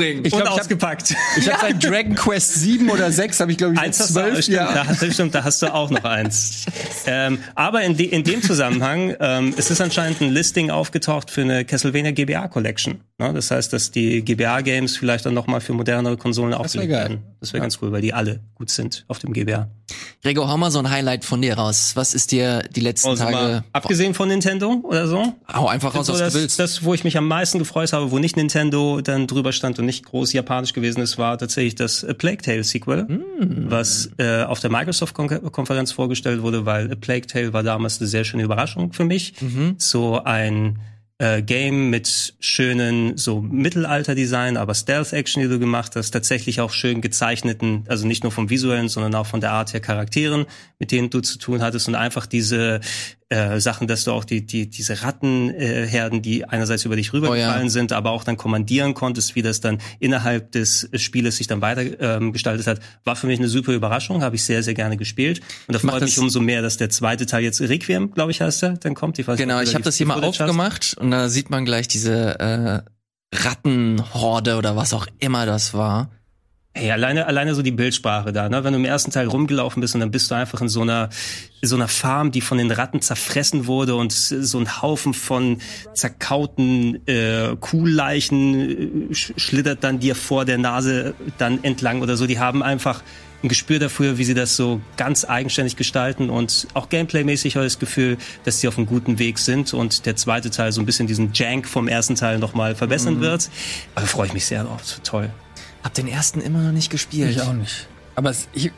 zurückzubringen. 0.00 0.24
Ich 0.24 0.32
Und 0.32 0.38
glaub, 0.40 0.48
ich 0.48 0.52
hab- 0.54 0.60
ausgepackt. 0.60 1.14
Ich 1.36 1.52
habe 1.52 1.60
seit 1.60 1.84
Dragon 1.84 2.14
Quest 2.14 2.54
7 2.54 2.90
oder 2.90 3.10
6 3.12 3.40
habe 3.40 3.52
ich 3.52 3.58
glaube 3.58 3.74
ich 3.74 3.80
Eins 3.80 3.98
zwölf 3.98 4.42
stimmt, 4.42 4.56
Jahren. 4.56 4.74
da, 4.74 4.86
hast- 4.86 5.12
stimmt, 5.14 5.34
da 5.34 5.44
hast 5.44 5.62
du 5.62 5.72
auch 5.72 5.90
noch 5.90 6.04
eins. 6.04 6.66
ähm, 7.06 7.38
aber 7.54 7.82
in, 7.82 7.96
de, 7.96 8.06
in 8.06 8.24
dem 8.24 8.42
Zusammenhang 8.42 9.14
ähm, 9.20 9.54
es 9.56 9.70
ist 9.70 9.80
anscheinend 9.80 10.20
ein 10.20 10.30
Listing 10.32 10.70
aufgetaucht 10.70 11.30
für 11.30 11.42
eine 11.42 11.64
Castlevania 11.64 12.10
GBA 12.12 12.48
Collection. 12.48 13.00
Ne? 13.18 13.32
Das 13.32 13.50
heißt, 13.50 13.72
dass 13.72 13.90
die 13.90 14.22
GBA 14.24 14.60
Games 14.62 14.96
vielleicht 14.96 15.26
dann 15.26 15.34
noch 15.34 15.46
mal 15.46 15.60
für 15.60 15.72
modernere 15.72 16.16
Konsolen 16.16 16.54
aufgelegt 16.54 16.90
werden. 16.90 17.18
Das 17.40 17.52
wäre 17.52 17.60
ganz 17.62 17.78
cool, 17.82 17.92
weil 17.92 18.02
die 18.02 18.12
alle 18.12 18.40
gut 18.54 18.70
sind 18.70 19.04
auf 19.08 19.18
dem 19.18 19.32
GBA. 19.32 19.68
Gregor, 20.22 20.48
hau 20.50 20.58
mal 20.58 20.70
so 20.70 20.78
ein 20.80 20.90
Highlight 20.90 21.24
von 21.24 21.40
dir 21.40 21.54
raus. 21.54 21.92
Was 21.94 22.12
ist 22.12 22.30
dir 22.30 22.62
die 22.76 22.80
letzten 22.80 23.08
Also 23.08 23.24
Tage? 23.24 23.32
mal, 23.34 23.64
abgesehen 23.72 24.12
von 24.12 24.28
Nintendo 24.28 24.80
oder 24.82 25.06
so, 25.08 25.32
Hau 25.50 25.66
einfach 25.66 25.94
raus, 25.94 26.06
so 26.08 26.12
was 26.12 26.18
das, 26.20 26.32
du 26.34 26.40
willst. 26.40 26.58
das, 26.58 26.84
wo 26.84 26.92
ich 26.92 27.04
mich 27.04 27.16
am 27.16 27.26
meisten 27.26 27.58
gefreut 27.58 27.94
habe, 27.94 28.10
wo 28.10 28.18
nicht 28.18 28.36
Nintendo 28.36 29.00
dann 29.00 29.26
drüber 29.26 29.52
stand 29.52 29.78
und 29.78 29.86
nicht 29.86 30.04
groß 30.04 30.34
japanisch 30.34 30.74
gewesen 30.74 31.00
ist, 31.00 31.16
war 31.16 31.38
tatsächlich 31.38 31.74
das 31.74 32.04
A 32.04 32.12
Plague 32.12 32.42
Tale 32.42 32.64
Sequel, 32.64 33.06
was 33.66 34.10
äh, 34.18 34.42
auf 34.42 34.60
der 34.60 34.70
Microsoft-Konferenz 34.70 35.92
vorgestellt 35.92 36.42
wurde, 36.42 36.66
weil 36.66 36.92
A 36.92 36.96
Plague 36.96 37.26
Tale 37.26 37.54
war 37.54 37.62
damals 37.62 37.98
eine 37.98 38.06
sehr 38.08 38.24
schöne 38.24 38.42
Überraschung 38.42 38.92
für 38.92 39.04
mich. 39.04 39.32
So 39.78 40.22
ein 40.22 40.80
äh, 41.20 41.42
Game 41.42 41.90
mit 41.90 42.34
schönen 42.40 43.18
so 43.18 43.42
Mittelalter-Design, 43.42 44.56
aber 44.56 44.74
Stealth-Action, 44.74 45.42
die 45.42 45.48
du 45.50 45.58
gemacht 45.58 45.94
hast, 45.94 46.12
tatsächlich 46.12 46.62
auch 46.62 46.70
schön 46.72 47.02
gezeichneten, 47.02 47.84
also 47.88 48.06
nicht 48.06 48.22
nur 48.22 48.32
vom 48.32 48.48
visuellen, 48.48 48.88
sondern 48.88 49.14
auch 49.14 49.26
von 49.26 49.42
der 49.42 49.52
Art 49.52 49.74
her 49.74 49.80
Charakteren, 49.80 50.46
mit 50.78 50.92
denen 50.92 51.10
du 51.10 51.20
zu 51.20 51.38
tun 51.38 51.60
hattest 51.60 51.88
und 51.88 51.94
einfach 51.94 52.24
diese 52.24 52.80
äh, 53.30 53.60
Sachen, 53.60 53.86
dass 53.86 54.02
du 54.04 54.10
auch 54.10 54.24
die, 54.24 54.44
die, 54.44 54.68
diese 54.68 55.02
Rattenherden, 55.02 56.18
äh, 56.18 56.20
die 56.22 56.44
einerseits 56.44 56.84
über 56.84 56.96
dich 56.96 57.12
rübergefallen 57.12 57.60
Oh 57.60 57.64
ja. 57.64 57.68
sind, 57.70 57.92
aber 57.92 58.10
auch 58.10 58.24
dann 58.24 58.36
kommandieren 58.36 58.92
konntest, 58.92 59.36
wie 59.36 59.42
das 59.42 59.60
dann 59.60 59.78
innerhalb 60.00 60.50
des 60.50 60.88
Spieles 60.94 61.36
sich 61.36 61.46
dann 61.46 61.60
weiter 61.60 61.82
ähm, 62.00 62.32
gestaltet 62.32 62.66
hat, 62.66 62.80
war 63.04 63.14
für 63.14 63.28
mich 63.28 63.38
eine 63.38 63.46
super 63.48 63.72
Überraschung, 63.72 64.22
habe 64.22 64.34
ich 64.34 64.42
sehr, 64.42 64.64
sehr 64.64 64.74
gerne 64.74 64.96
gespielt. 64.96 65.40
Und 65.68 65.74
da 65.74 65.78
freut 65.78 66.02
mich 66.02 66.18
umso 66.18 66.40
mehr, 66.40 66.60
dass 66.60 66.76
der 66.76 66.90
zweite 66.90 67.24
Teil 67.24 67.44
jetzt 67.44 67.60
Requiem, 67.60 68.10
glaube 68.10 68.32
ich, 68.32 68.40
heißt 68.40 68.64
er, 68.64 68.70
dann 68.78 68.94
kommt. 68.94 69.18
Ich 69.20 69.28
weiß 69.28 69.38
Genau, 69.38 69.60
ich 69.60 69.74
habe 69.74 69.84
das 69.84 69.94
hier 69.96 70.06
mal 70.06 70.14
Footage 70.14 70.32
hast. 70.32 70.40
aufgemacht 70.42 70.96
und 70.98 71.12
da 71.12 71.28
sieht 71.28 71.50
man 71.50 71.64
gleich 71.64 71.86
diese 71.86 72.38
äh, 72.40 72.82
Rattenhorde 73.32 74.56
oder 74.56 74.74
was 74.76 74.92
auch 74.92 75.06
immer 75.18 75.46
das 75.46 75.72
war. 75.74 76.10
Hey, 76.72 76.92
alleine, 76.92 77.26
alleine 77.26 77.56
so 77.56 77.62
die 77.62 77.72
Bildsprache 77.72 78.32
da, 78.32 78.48
ne? 78.48 78.62
Wenn 78.62 78.72
du 78.72 78.78
im 78.78 78.84
ersten 78.84 79.10
Teil 79.10 79.26
rumgelaufen 79.26 79.80
bist 79.80 79.94
und 79.94 80.00
dann 80.00 80.12
bist 80.12 80.30
du 80.30 80.36
einfach 80.36 80.60
in 80.60 80.68
so 80.68 80.82
einer, 80.82 81.08
in 81.60 81.68
so 81.68 81.74
einer 81.74 81.88
Farm, 81.88 82.30
die 82.30 82.40
von 82.40 82.58
den 82.58 82.70
Ratten 82.70 83.02
zerfressen 83.02 83.66
wurde 83.66 83.96
und 83.96 84.12
so 84.12 84.58
ein 84.58 84.80
Haufen 84.80 85.12
von 85.12 85.58
zerkauten 85.94 87.04
äh, 87.08 87.56
Kuhleichen 87.58 89.10
äh, 89.10 89.14
sch 89.14 89.32
schlittert 89.36 89.82
dann 89.82 89.98
dir 89.98 90.14
vor 90.14 90.44
der 90.44 90.58
Nase 90.58 91.14
dann 91.38 91.64
entlang 91.64 92.02
oder 92.02 92.16
so. 92.16 92.28
Die 92.28 92.38
haben 92.38 92.62
einfach 92.62 93.02
ein 93.42 93.48
Gespür 93.48 93.80
dafür, 93.80 94.18
wie 94.18 94.24
sie 94.24 94.34
das 94.34 94.54
so 94.54 94.80
ganz 94.96 95.24
eigenständig 95.24 95.74
gestalten 95.74 96.30
und 96.30 96.68
auch 96.74 96.88
gameplaymäßig 96.88 97.56
habe 97.56 97.66
ich 97.66 97.72
das 97.72 97.80
Gefühl, 97.80 98.16
dass 98.44 98.60
sie 98.60 98.68
auf 98.68 98.76
einem 98.76 98.86
guten 98.86 99.18
Weg 99.18 99.38
sind 99.38 99.74
und 99.74 100.06
der 100.06 100.14
zweite 100.14 100.50
Teil 100.50 100.70
so 100.70 100.80
ein 100.80 100.86
bisschen 100.86 101.08
diesen 101.08 101.32
Jank 101.32 101.66
vom 101.66 101.88
ersten 101.88 102.14
Teil 102.14 102.38
nochmal 102.38 102.76
verbessern 102.76 103.20
wird. 103.20 103.50
Aber 103.96 104.02
da 104.02 104.06
freue 104.06 104.26
ich 104.28 104.34
mich 104.34 104.46
sehr 104.46 104.62
drauf. 104.62 105.00
Toll. 105.02 105.30
Hab 105.82 105.94
den 105.94 106.08
ersten 106.08 106.40
immer 106.40 106.62
noch 106.62 106.72
nicht 106.72 106.90
gespielt. 106.90 107.30
Ich 107.30 107.40
auch 107.42 107.52
nicht. 107.52 107.86
Aber 108.14 108.30
es, 108.30 108.48
ich, 108.52 108.70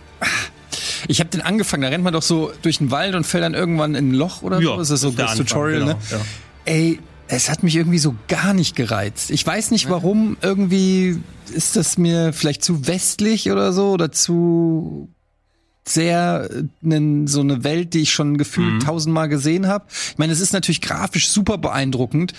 ich 1.09 1.21
habe 1.21 1.31
den 1.31 1.41
angefangen, 1.41 1.83
da 1.83 1.89
rennt 1.89 2.05
man 2.05 2.13
doch 2.13 2.23
so 2.23 2.53
durch 2.63 2.79
den 2.79 2.91
Wald 2.91 3.15
und 3.15 3.25
fällt 3.25 3.43
dann 3.45 3.55
irgendwann 3.55 3.95
in 3.95 4.11
ein 4.11 4.15
Loch 4.15 4.43
oder 4.43 4.61
so. 4.63 4.77
Das 4.77 4.91
ist 4.91 5.01
so 5.01 5.11
das 5.11 5.33
Anfang, 5.33 5.47
Tutorial, 5.47 5.81
genau, 5.81 5.93
ne? 5.93 5.99
ja. 6.11 6.21
Ey, 6.65 7.01
es 7.29 7.49
hat 7.51 7.63
mich 7.63 7.77
irgendwie 7.77 7.99
so 7.99 8.15
gar 8.29 8.55
nicht 8.55 8.77
gereizt. 8.77 9.31
Ich 9.31 9.45
weiß 9.47 9.71
nicht 9.73 9.89
warum. 9.91 10.37
Irgendwie 10.43 11.21
ist 11.53 11.77
das 11.77 11.99
mir 11.99 12.33
vielleicht 12.33 12.63
zu 12.63 12.87
westlich 12.87 13.51
oder 13.51 13.73
so 13.73 13.91
oder 13.91 14.13
zu 14.13 15.09
sehr 15.85 16.49
nen- 16.81 17.27
so 17.27 17.41
eine 17.41 17.65
Welt, 17.65 17.95
die 17.95 18.03
ich 18.03 18.13
schon 18.13 18.39
gefühlt 18.39 18.83
tausendmal 18.83 19.29
gesehen 19.29 19.67
habe. 19.67 19.87
Ich 20.11 20.19
meine, 20.19 20.33
es 20.33 20.41
ist 20.41 20.53
natürlich 20.53 20.81
grafisch 20.81 21.29
super 21.29 21.59
beeindruckend, 21.59 22.33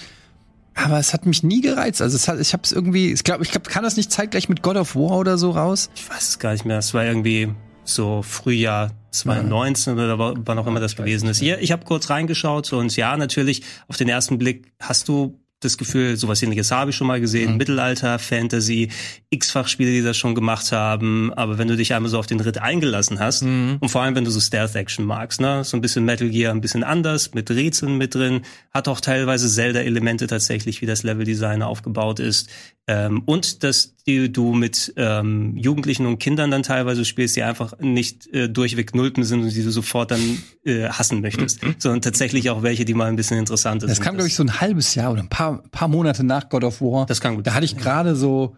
aber 0.76 1.00
es 1.00 1.14
hat 1.14 1.26
mich 1.26 1.44
nie 1.44 1.62
gereizt. 1.62 2.02
Also 2.02 2.16
es 2.16 2.28
hat, 2.28 2.40
ich 2.40 2.54
habe 2.54 2.64
es 2.64 2.72
irgendwie, 2.72 3.12
ich 3.12 3.24
glaube, 3.24 3.44
ich 3.44 3.52
glaub, 3.52 3.68
kann 3.68 3.84
das 3.84 3.98
nicht 3.98 4.12
zeitgleich 4.12 4.50
mit 4.50 4.62
God 4.62 4.78
of 4.78 4.96
War 4.96 5.18
oder 5.18 5.38
so 5.38 5.52
raus? 5.52 5.90
Ich 5.96 6.10
weiß 6.10 6.30
es 6.30 6.40
gar 6.40 6.52
nicht 6.54 6.66
mehr. 6.66 6.78
Es 6.80 6.94
war 6.94 7.06
irgendwie 7.06 7.50
so 7.86 8.22
Frühjahr 8.24 8.92
2019 9.12 9.94
oder 9.94 10.18
wa- 10.18 10.34
wann 10.38 10.58
auch 10.58 10.68
immer 10.68 10.80
das 10.80 10.96
gewesen 10.96 11.28
ist. 11.30 11.42
Ja, 11.42 11.58
ich 11.60 11.72
habe 11.72 11.86
kurz 11.86 12.10
reingeschaut 12.10 12.72
und 12.74 12.96
ja, 12.96 13.16
natürlich, 13.18 13.64
auf 13.88 13.98
den 13.98 14.10
ersten 14.10 14.38
Blick 14.38 14.72
hast 14.80 15.08
du 15.08 15.40
das 15.64 15.78
Gefühl, 15.78 16.18
sowas 16.18 16.42
ähnliches 16.44 16.72
habe 16.72 16.92
ich 16.92 16.96
schon 16.96 17.08
mal 17.08 17.20
gesehen. 17.20 17.58
Mittelalter, 17.58 18.20
Fantasy, 18.20 18.90
x-fach 19.30 19.68
Spiele, 19.68 19.92
die 19.92 20.02
das 20.02 20.18
schon 20.18 20.36
gemacht 20.36 20.72
haben. 20.72 21.34
Aber 21.34 21.58
wenn 21.58 21.68
du 21.68 21.76
dich 21.76 21.94
einmal 21.94 22.10
so 22.10 22.20
auf 22.20 22.28
den 22.28 22.40
Ritt 22.40 22.58
eingelassen 22.58 23.20
hast 23.20 23.42
und 23.44 23.90
vor 23.90 24.02
allem, 24.02 24.16
wenn 24.16 24.26
du 24.26 24.32
so 24.32 24.40
Stealth-Action 24.40 25.06
magst, 25.06 25.42
ne, 25.42 25.64
so 25.64 25.78
ein 25.78 25.82
bisschen 25.82 26.06
Metal 26.06 26.30
Gear, 26.30 26.54
ein 26.54 26.62
bisschen 26.62 26.84
anders, 26.84 27.34
mit 27.34 27.50
Rätseln 27.50 27.98
mit 27.98 28.16
drin, 28.16 28.42
hat 28.72 28.88
auch 28.88 29.02
teilweise 29.02 29.50
Zelda-Elemente 29.50 30.28
tatsächlich, 30.28 30.82
wie 30.82 30.86
das 30.86 31.04
Leveldesign 31.04 31.62
aufgebaut 31.62 32.20
ist. 32.20 32.50
Ähm, 32.86 33.24
und 33.26 33.64
dass 33.64 33.96
die, 34.06 34.30
du 34.32 34.54
mit 34.54 34.94
ähm, 34.98 35.56
Jugendlichen 35.56 36.06
und 36.06 36.20
Kindern 36.20 36.52
dann 36.52 36.64
teilweise 36.64 37.06
spielst, 37.06 37.36
die 37.38 37.44
einfach 37.44 37.80
nicht 37.80 38.28
äh, 38.34 38.50
durchweg 38.50 38.94
Nulpen 38.94 39.24
sind 39.24 39.42
und 39.42 39.56
die 39.56 39.64
du 39.64 39.72
sofort 39.72 40.12
dann 40.12 40.44
äh, 40.66 40.90
hassen 40.90 41.22
möchtest, 41.22 41.62
sondern 41.78 42.02
tatsächlich 42.02 42.50
auch 42.50 42.62
welche, 42.62 42.84
die 42.84 42.94
mal 42.94 43.06
ein 43.06 43.16
bisschen 43.16 43.38
interessanter 43.38 43.88
Das 43.88 43.98
sind. 43.98 44.04
kam, 44.04 44.16
glaube 44.16 44.28
ich, 44.28 44.36
so 44.36 44.44
ein 44.44 44.60
halbes 44.60 44.96
Jahr 44.96 45.14
oder 45.14 45.22
ein 45.22 45.30
paar, 45.30 45.64
paar 45.72 45.88
Monate 45.88 46.26
nach 46.26 46.50
God 46.50 46.66
of 46.66 46.82
War. 46.82 47.06
Das 47.06 47.22
kann 47.22 47.36
gut 47.36 47.48
Da 47.48 47.54
hatte 47.54 47.66
ich 47.66 47.78
gerade 47.78 48.18
so 48.18 48.58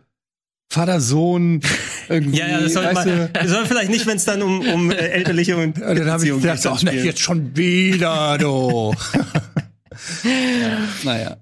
Vater, 0.70 1.00
Sohn, 1.00 1.62
irgendwie. 2.10 2.38
ja, 2.40 2.48
ja, 2.48 2.62
das 2.62 2.74
soll, 2.74 2.86
weißt 2.86 2.96
man, 2.96 3.08
du, 3.08 3.30
das 3.32 3.50
soll 3.50 3.66
vielleicht 3.68 3.92
nicht, 3.92 4.08
wenn 4.08 4.18
es 4.18 4.26
dann 4.26 4.42
um, 4.42 4.60
um 4.68 4.92
äh, 4.92 4.96
elterliche 4.96 5.56
und 5.56 5.80
und 5.82 6.00
dann 6.00 6.10
habe 6.10 6.26
ich 6.26 6.32
Beziehungen 6.32 6.42
gedacht, 6.42 6.66
ne, 6.66 6.78
spielen. 6.80 7.06
jetzt 7.06 7.20
schon 7.20 7.56
wieder, 7.56 8.38
du. 8.40 8.94
ja, 10.24 10.78
naja. 11.04 11.38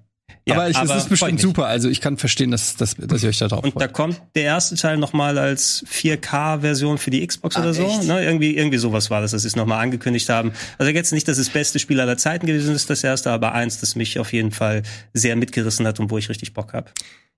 Ja, 0.46 0.56
aber 0.56 0.68
ich, 0.68 0.76
es 0.76 0.82
aber 0.82 0.96
ist 0.96 1.02
freut 1.04 1.08
bestimmt 1.10 1.40
super. 1.40 1.66
Also 1.66 1.88
ich 1.88 2.02
kann 2.02 2.18
verstehen, 2.18 2.50
dass, 2.50 2.76
dass, 2.76 2.96
dass 2.96 3.22
ihr 3.22 3.30
euch 3.30 3.38
da 3.38 3.48
drauf 3.48 3.64
Und 3.64 3.74
da 3.76 3.80
freut. 3.86 3.92
kommt 3.94 4.20
der 4.34 4.42
erste 4.42 4.76
Teil 4.76 4.98
nochmal 4.98 5.38
als 5.38 5.84
4K-Version 5.90 6.98
für 6.98 7.10
die 7.10 7.26
Xbox 7.26 7.56
Ah, 7.56 7.60
oder 7.60 7.72
so. 7.72 7.82
echt? 7.86 8.04
Ne? 8.04 8.22
Irgendwie, 8.22 8.54
irgendwie 8.56 8.76
sowas 8.76 9.08
war 9.10 9.22
das, 9.22 9.30
dass 9.30 9.42
sie 9.42 9.48
es 9.48 9.56
nochmal 9.56 9.82
angekündigt 9.82 10.28
haben. 10.28 10.52
Also 10.76 10.92
jetzt 10.92 11.12
nicht, 11.12 11.26
dass 11.28 11.38
es 11.38 11.46
das 11.46 11.52
beste 11.54 11.78
Spiel 11.78 11.98
aller 11.98 12.18
Zeiten 12.18 12.46
gewesen 12.46 12.74
ist, 12.74 12.90
das 12.90 13.02
erste, 13.02 13.30
aber 13.30 13.52
eins, 13.52 13.80
das 13.80 13.96
mich 13.96 14.18
auf 14.18 14.32
jeden 14.34 14.50
Fall 14.50 14.82
sehr 15.14 15.34
mitgerissen 15.36 15.86
hat 15.86 15.98
und 15.98 16.10
wo 16.10 16.18
ich 16.18 16.28
richtig 16.28 16.52
Bock 16.52 16.74
habe. 16.74 16.90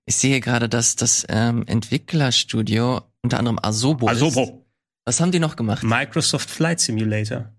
Ich 0.05 0.17
sehe 0.17 0.41
gerade, 0.41 0.67
dass 0.67 0.95
das 0.97 1.25
ähm, 1.29 1.63
Entwicklerstudio 1.65 3.01
unter 3.21 3.39
anderem 3.39 3.59
Asobo, 3.61 4.09
ist. 4.09 4.17
Asobo. 4.21 4.65
Was 5.05 5.21
haben 5.21 5.31
die 5.31 5.39
noch 5.39 5.55
gemacht? 5.55 5.83
Microsoft 5.83 6.49
Flight 6.49 6.79
Simulator. 6.81 7.53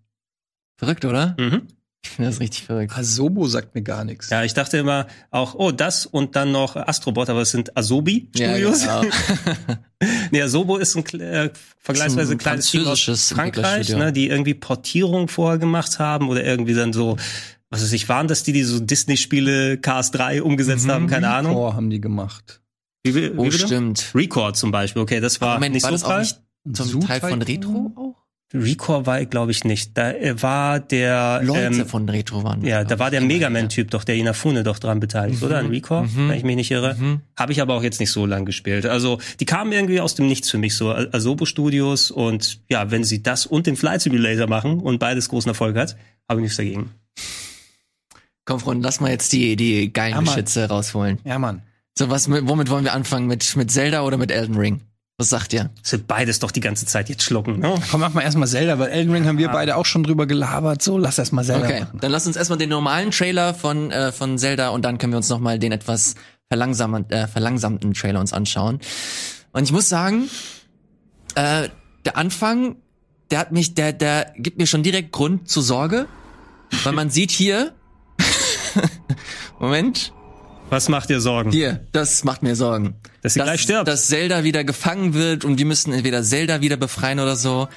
Verrückt, 0.76 1.04
oder? 1.06 1.34
Mhm. 1.38 1.68
Ich 2.10 2.16
finde 2.16 2.30
das 2.30 2.40
richtig 2.40 2.64
verrückt. 2.64 2.96
Asobo 2.96 3.46
sagt 3.46 3.74
mir 3.74 3.82
gar 3.82 4.04
nichts. 4.04 4.30
Ja, 4.30 4.42
ich 4.44 4.54
dachte 4.54 4.78
immer 4.78 5.06
auch, 5.30 5.54
oh, 5.54 5.70
das 5.72 6.06
und 6.06 6.34
dann 6.36 6.52
noch 6.52 6.74
Astrobot, 6.76 7.28
aber 7.28 7.42
es 7.42 7.50
sind 7.50 7.76
Asobi 7.76 8.28
Studios. 8.34 8.84
Ja, 8.84 9.00
genau. 9.02 9.14
nee, 10.30 10.42
Asobo 10.42 10.76
ist 10.78 10.96
ein 10.96 11.20
äh, 11.20 11.50
vergleichsweise 11.78 12.32
ein 12.32 12.38
kleines 12.38 12.70
Team 12.70 12.86
aus 12.86 13.00
Frankreich, 13.32 13.90
ne, 13.90 14.12
die 14.12 14.28
irgendwie 14.28 14.54
Portierung 14.54 15.28
vorher 15.28 15.58
gemacht 15.58 15.98
haben 15.98 16.28
oder 16.28 16.42
irgendwie 16.44 16.74
dann 16.74 16.92
so, 16.92 17.16
was 17.70 17.82
weiß 17.82 17.92
ich, 17.92 18.08
waren 18.08 18.26
das 18.28 18.42
die, 18.42 18.52
die 18.52 18.64
so 18.64 18.80
Disney-Spiele 18.80 19.74
KS3 19.74 20.40
umgesetzt 20.40 20.86
Mhm. 20.86 20.90
haben, 20.92 21.06
keine 21.06 21.28
Ahnung. 21.30 21.54
Core 21.54 21.74
haben 21.76 21.90
die 21.90 22.00
gemacht. 22.00 22.62
Wie, 23.04 23.14
wie, 23.14 23.30
Oh, 23.36 23.44
wie 23.44 23.52
stimmt. 23.52 24.12
Record 24.14 24.56
zum 24.56 24.70
Beispiel, 24.70 25.02
okay, 25.02 25.20
das 25.20 25.40
war 25.40 25.54
Moment, 25.54 25.74
nicht 25.74 25.84
war 25.84 25.90
so 25.96 25.96
das 25.96 26.04
auch 26.04 26.18
nicht 26.18 26.40
zum 26.74 26.86
Zoo 26.88 27.00
Teil 27.00 27.20
von? 27.20 27.42
Retro 27.42 27.92
auch? 27.96 28.27
Record 28.54 29.06
war, 29.06 29.22
glaube 29.26 29.50
ich, 29.50 29.64
nicht. 29.64 29.98
Da 29.98 30.10
äh, 30.12 30.40
war 30.42 30.80
der 30.80 31.42
Leute 31.42 31.80
ähm, 31.80 31.86
von 31.86 32.08
Retro 32.08 32.44
waren. 32.44 32.64
Ja, 32.64 32.82
da 32.82 32.98
war 32.98 33.10
der 33.10 33.20
Mega 33.20 33.50
Man-Typ 33.50 33.90
doch, 33.90 34.04
der 34.04 34.16
Inafune 34.16 34.62
doch 34.62 34.78
dran 34.78 35.00
beteiligt, 35.00 35.42
oder? 35.42 35.58
An 35.58 35.66
Record, 35.66 36.06
mhm. 36.14 36.30
wenn 36.30 36.38
ich 36.38 36.44
mich 36.44 36.56
nicht 36.56 36.70
irre. 36.70 36.94
Mhm. 36.98 37.20
Habe 37.36 37.52
ich 37.52 37.60
aber 37.60 37.74
auch 37.74 37.82
jetzt 37.82 38.00
nicht 38.00 38.10
so 38.10 38.24
lang 38.24 38.46
gespielt. 38.46 38.86
Also, 38.86 39.18
die 39.38 39.44
kamen 39.44 39.72
irgendwie 39.72 40.00
aus 40.00 40.14
dem 40.14 40.26
Nichts 40.26 40.50
für 40.50 40.56
mich, 40.56 40.74
so 40.76 40.90
Asobo 40.92 41.44
Studios. 41.44 42.10
Und 42.10 42.60
ja, 42.70 42.90
wenn 42.90 43.04
sie 43.04 43.22
das 43.22 43.44
und 43.44 43.66
den 43.66 43.76
Flight 43.76 44.00
Simulator 44.00 44.46
machen 44.46 44.80
und 44.80 44.98
beides 44.98 45.28
großen 45.28 45.50
Erfolg 45.50 45.76
hat, 45.76 45.96
habe 46.26 46.40
ich 46.40 46.44
nichts 46.44 46.56
dagegen. 46.56 46.90
Komm, 48.46 48.60
Freunde, 48.60 48.82
lass 48.84 49.00
mal 49.00 49.10
jetzt 49.10 49.30
die, 49.34 49.56
die 49.56 49.92
geilen 49.92 50.14
Ja. 50.14 50.20
Geschütze 50.20 50.64
rausholen. 50.68 51.18
Ja, 51.24 51.38
Mann. 51.38 51.60
So, 51.98 52.08
was, 52.08 52.28
mit- 52.28 52.48
womit 52.48 52.70
wollen 52.70 52.84
wir 52.84 52.94
anfangen? 52.94 53.26
Mit, 53.26 53.56
mit 53.56 53.70
Zelda 53.70 54.02
oder 54.02 54.16
mit 54.16 54.30
Elden 54.30 54.56
Ring? 54.56 54.80
Was 55.20 55.30
sagt 55.30 55.52
ihr? 55.52 55.70
Das 55.82 55.90
wird 55.90 56.06
beides 56.06 56.38
doch 56.38 56.52
die 56.52 56.60
ganze 56.60 56.86
Zeit 56.86 57.08
jetzt 57.08 57.24
schlucken, 57.24 57.58
ne? 57.58 57.74
Komm, 57.90 58.00
mach 58.00 58.14
mal 58.14 58.20
erstmal 58.20 58.46
Zelda, 58.46 58.78
weil 58.78 58.90
Elden 58.90 59.12
Ring 59.12 59.26
haben 59.26 59.36
wir 59.36 59.48
beide 59.48 59.74
auch 59.74 59.84
schon 59.84 60.04
drüber 60.04 60.26
gelabert. 60.28 60.80
So, 60.80 60.96
lass 60.96 61.18
erst 61.18 61.32
mal 61.32 61.42
Zelda 61.44 61.66
Okay, 61.66 61.80
machen. 61.80 61.98
dann 62.00 62.12
lass 62.12 62.28
uns 62.28 62.36
erstmal 62.36 62.56
den 62.58 62.68
normalen 62.68 63.10
Trailer 63.10 63.52
von, 63.52 63.90
äh, 63.90 64.12
von 64.12 64.38
Zelda 64.38 64.68
und 64.68 64.84
dann 64.84 64.98
können 64.98 65.12
wir 65.12 65.16
uns 65.16 65.28
nochmal 65.28 65.58
den 65.58 65.72
etwas 65.72 66.14
verlangsamen, 66.46 67.10
äh, 67.10 67.26
verlangsamten 67.26 67.94
Trailer 67.94 68.20
uns 68.20 68.32
anschauen. 68.32 68.78
Und 69.50 69.64
ich 69.64 69.72
muss 69.72 69.88
sagen, 69.88 70.30
äh, 71.34 71.68
der 72.04 72.16
Anfang, 72.16 72.76
der 73.32 73.40
hat 73.40 73.50
mich, 73.50 73.74
der, 73.74 73.92
der 73.92 74.32
gibt 74.36 74.58
mir 74.58 74.68
schon 74.68 74.84
direkt 74.84 75.10
Grund 75.10 75.48
zur 75.48 75.64
Sorge, 75.64 76.06
weil 76.84 76.92
man 76.92 77.10
sieht 77.10 77.32
hier, 77.32 77.74
Moment, 79.58 80.12
Was 80.70 80.88
macht 80.88 81.08
dir 81.08 81.20
Sorgen? 81.20 81.50
hier, 81.50 81.80
das 81.92 82.24
macht 82.24 82.42
mir 82.42 82.54
Sorgen. 82.56 82.94
Dass 83.22 83.34
sie 83.34 83.40
gleich 83.40 83.62
stirbt. 83.62 83.88
Dass 83.88 84.06
Zelda 84.08 84.44
wieder 84.44 84.64
gefangen 84.64 85.14
wird 85.14 85.44
und 85.44 85.58
wir 85.58 85.64
müssen 85.66 85.92
entweder 85.92 86.22
Zelda 86.22 86.60
wieder 86.60 86.76
befreien 86.76 87.20
oder 87.20 87.36
so. 87.36 87.68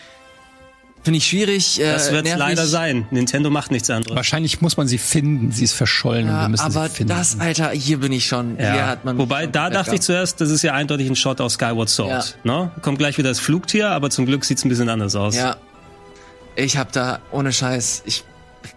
Finde 1.03 1.17
ich 1.17 1.25
schwierig. 1.27 1.79
Äh, 1.81 1.93
Das 1.93 2.11
wird 2.11 2.27
leider 2.37 2.67
sein. 2.67 3.07
Nintendo 3.09 3.49
macht 3.49 3.71
nichts 3.71 3.89
anderes. 3.89 4.15
Wahrscheinlich 4.15 4.61
muss 4.61 4.77
man 4.77 4.87
sie 4.87 4.99
finden. 4.99 5.51
Sie 5.51 5.63
ist 5.63 5.73
verschollen 5.73 6.25
und 6.27 6.33
wir 6.35 6.41
Ja, 6.43 6.49
müssen 6.49 6.61
aber 6.63 6.89
sie 6.89 6.95
finden. 6.97 7.13
das, 7.15 7.39
Alter, 7.39 7.71
hier 7.71 7.99
bin 7.99 8.11
ich 8.11 8.27
schon. 8.27 8.57
Hier 8.57 8.85
hat 8.85 9.03
man 9.03 9.17
Wobei, 9.17 9.43
schon 9.45 9.51
da 9.53 9.69
dachte 9.71 9.79
ich 9.81 10.01
gehabt. 10.01 10.03
zuerst, 10.03 10.41
das 10.41 10.51
ist 10.51 10.61
ja 10.61 10.73
eindeutig 10.73 11.07
ein 11.09 11.15
Shot 11.15 11.41
aus 11.41 11.53
Skyward 11.53 11.89
Sword. 11.89 12.37
Ne? 12.43 12.69
Kommt 12.83 12.99
gleich 12.99 13.17
wieder 13.17 13.29
das 13.29 13.39
Flugtier, 13.39 13.89
aber 13.89 14.11
zum 14.11 14.27
Glück 14.27 14.45
sieht's 14.45 14.63
ein 14.63 14.69
bisschen 14.69 14.89
anders 14.89 15.15
aus. 15.15 15.35
Ja. 15.35 15.55
Ich 16.55 16.77
hab 16.77 16.91
da, 16.91 17.19
ohne 17.31 17.51
Scheiß, 17.51 18.03
ich 18.05 18.23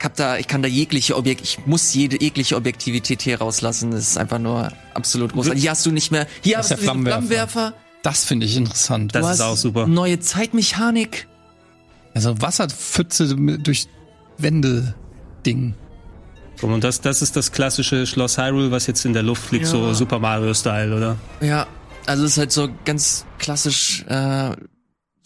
hab 0.03 0.14
da, 0.16 0.39
ich 0.39 0.49
kann 0.49 0.62
da 0.62 0.68
jegliche 0.68 1.16
Objekt, 1.16 1.41
ich 1.43 1.66
muss 1.66 1.93
jede 1.95 2.20
jegliche 2.20 2.57
Objektivität 2.57 3.22
hier 3.22 3.39
rauslassen. 3.39 3.91
Das 3.91 4.01
ist 4.09 4.18
einfach 4.18 4.39
nur 4.39 4.70
absolut 4.95 5.32
großartig. 5.32 5.62
Hier 5.62 5.70
hast 5.70 5.85
du 5.87 5.91
nicht 5.93 6.11
mehr, 6.11 6.26
hier 6.43 6.57
Das 6.57 6.70
hast 6.70 6.78
ist 6.80 6.89
du 6.89 6.93
diesen 6.93 7.03
Flammenwerfer. 7.07 7.47
Flammenwerfer. 7.49 7.74
Das 8.03 8.24
finde 8.24 8.47
ich 8.47 8.57
interessant. 8.57 9.14
Das 9.14 9.22
du 9.22 9.26
ist 9.28 9.32
hast 9.32 9.41
auch 9.41 9.57
super. 9.57 9.87
Neue 9.87 10.20
Zeitmechanik. 10.20 11.26
also 12.14 12.41
Wasserpfütze 12.41 13.35
durch 13.59 13.87
Wände 14.39 14.95
Ding. 15.47 15.74
Und 16.62 16.85
das, 16.85 17.01
das 17.01 17.20
ist 17.22 17.35
das 17.37 17.51
klassische 17.53 18.07
Schloss 18.07 18.39
Hyrule, 18.39 18.70
was 18.70 18.87
jetzt 18.87 19.05
in 19.05 19.12
der 19.12 19.22
Luft 19.22 19.43
fliegt, 19.43 19.64
Ja. 19.64 19.70
so 19.70 19.93
Super 19.95 20.18
Mario-Style, 20.18 20.97
oder? 20.97 21.16
Ja, 21.41 21.66
also 22.07 22.24
es 22.24 22.32
ist 22.32 22.39
halt 22.39 22.53
so 22.53 22.68
ganz 22.85 23.24
klassisch, 23.39 24.05
äh, 24.09 24.51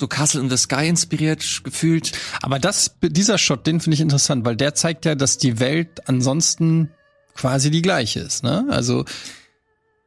so 0.00 0.06
Castle 0.06 0.40
in 0.40 0.48
the 0.50 0.56
Sky 0.56 0.86
inspiriert 0.88 1.62
gefühlt. 1.64 2.12
Aber 2.42 2.58
das, 2.58 2.94
dieser 3.02 3.36
Shot, 3.38 3.66
den 3.66 3.80
finde 3.80 3.94
ich 3.94 4.00
interessant, 4.00 4.44
weil 4.44 4.56
der 4.56 4.74
zeigt 4.74 5.04
ja, 5.04 5.14
dass 5.14 5.38
die 5.38 5.58
Welt 5.60 6.08
ansonsten 6.08 6.90
quasi 7.34 7.70
die 7.70 7.82
gleiche 7.82 8.20
ist. 8.20 8.42
Ne? 8.44 8.64
Also 8.70 9.04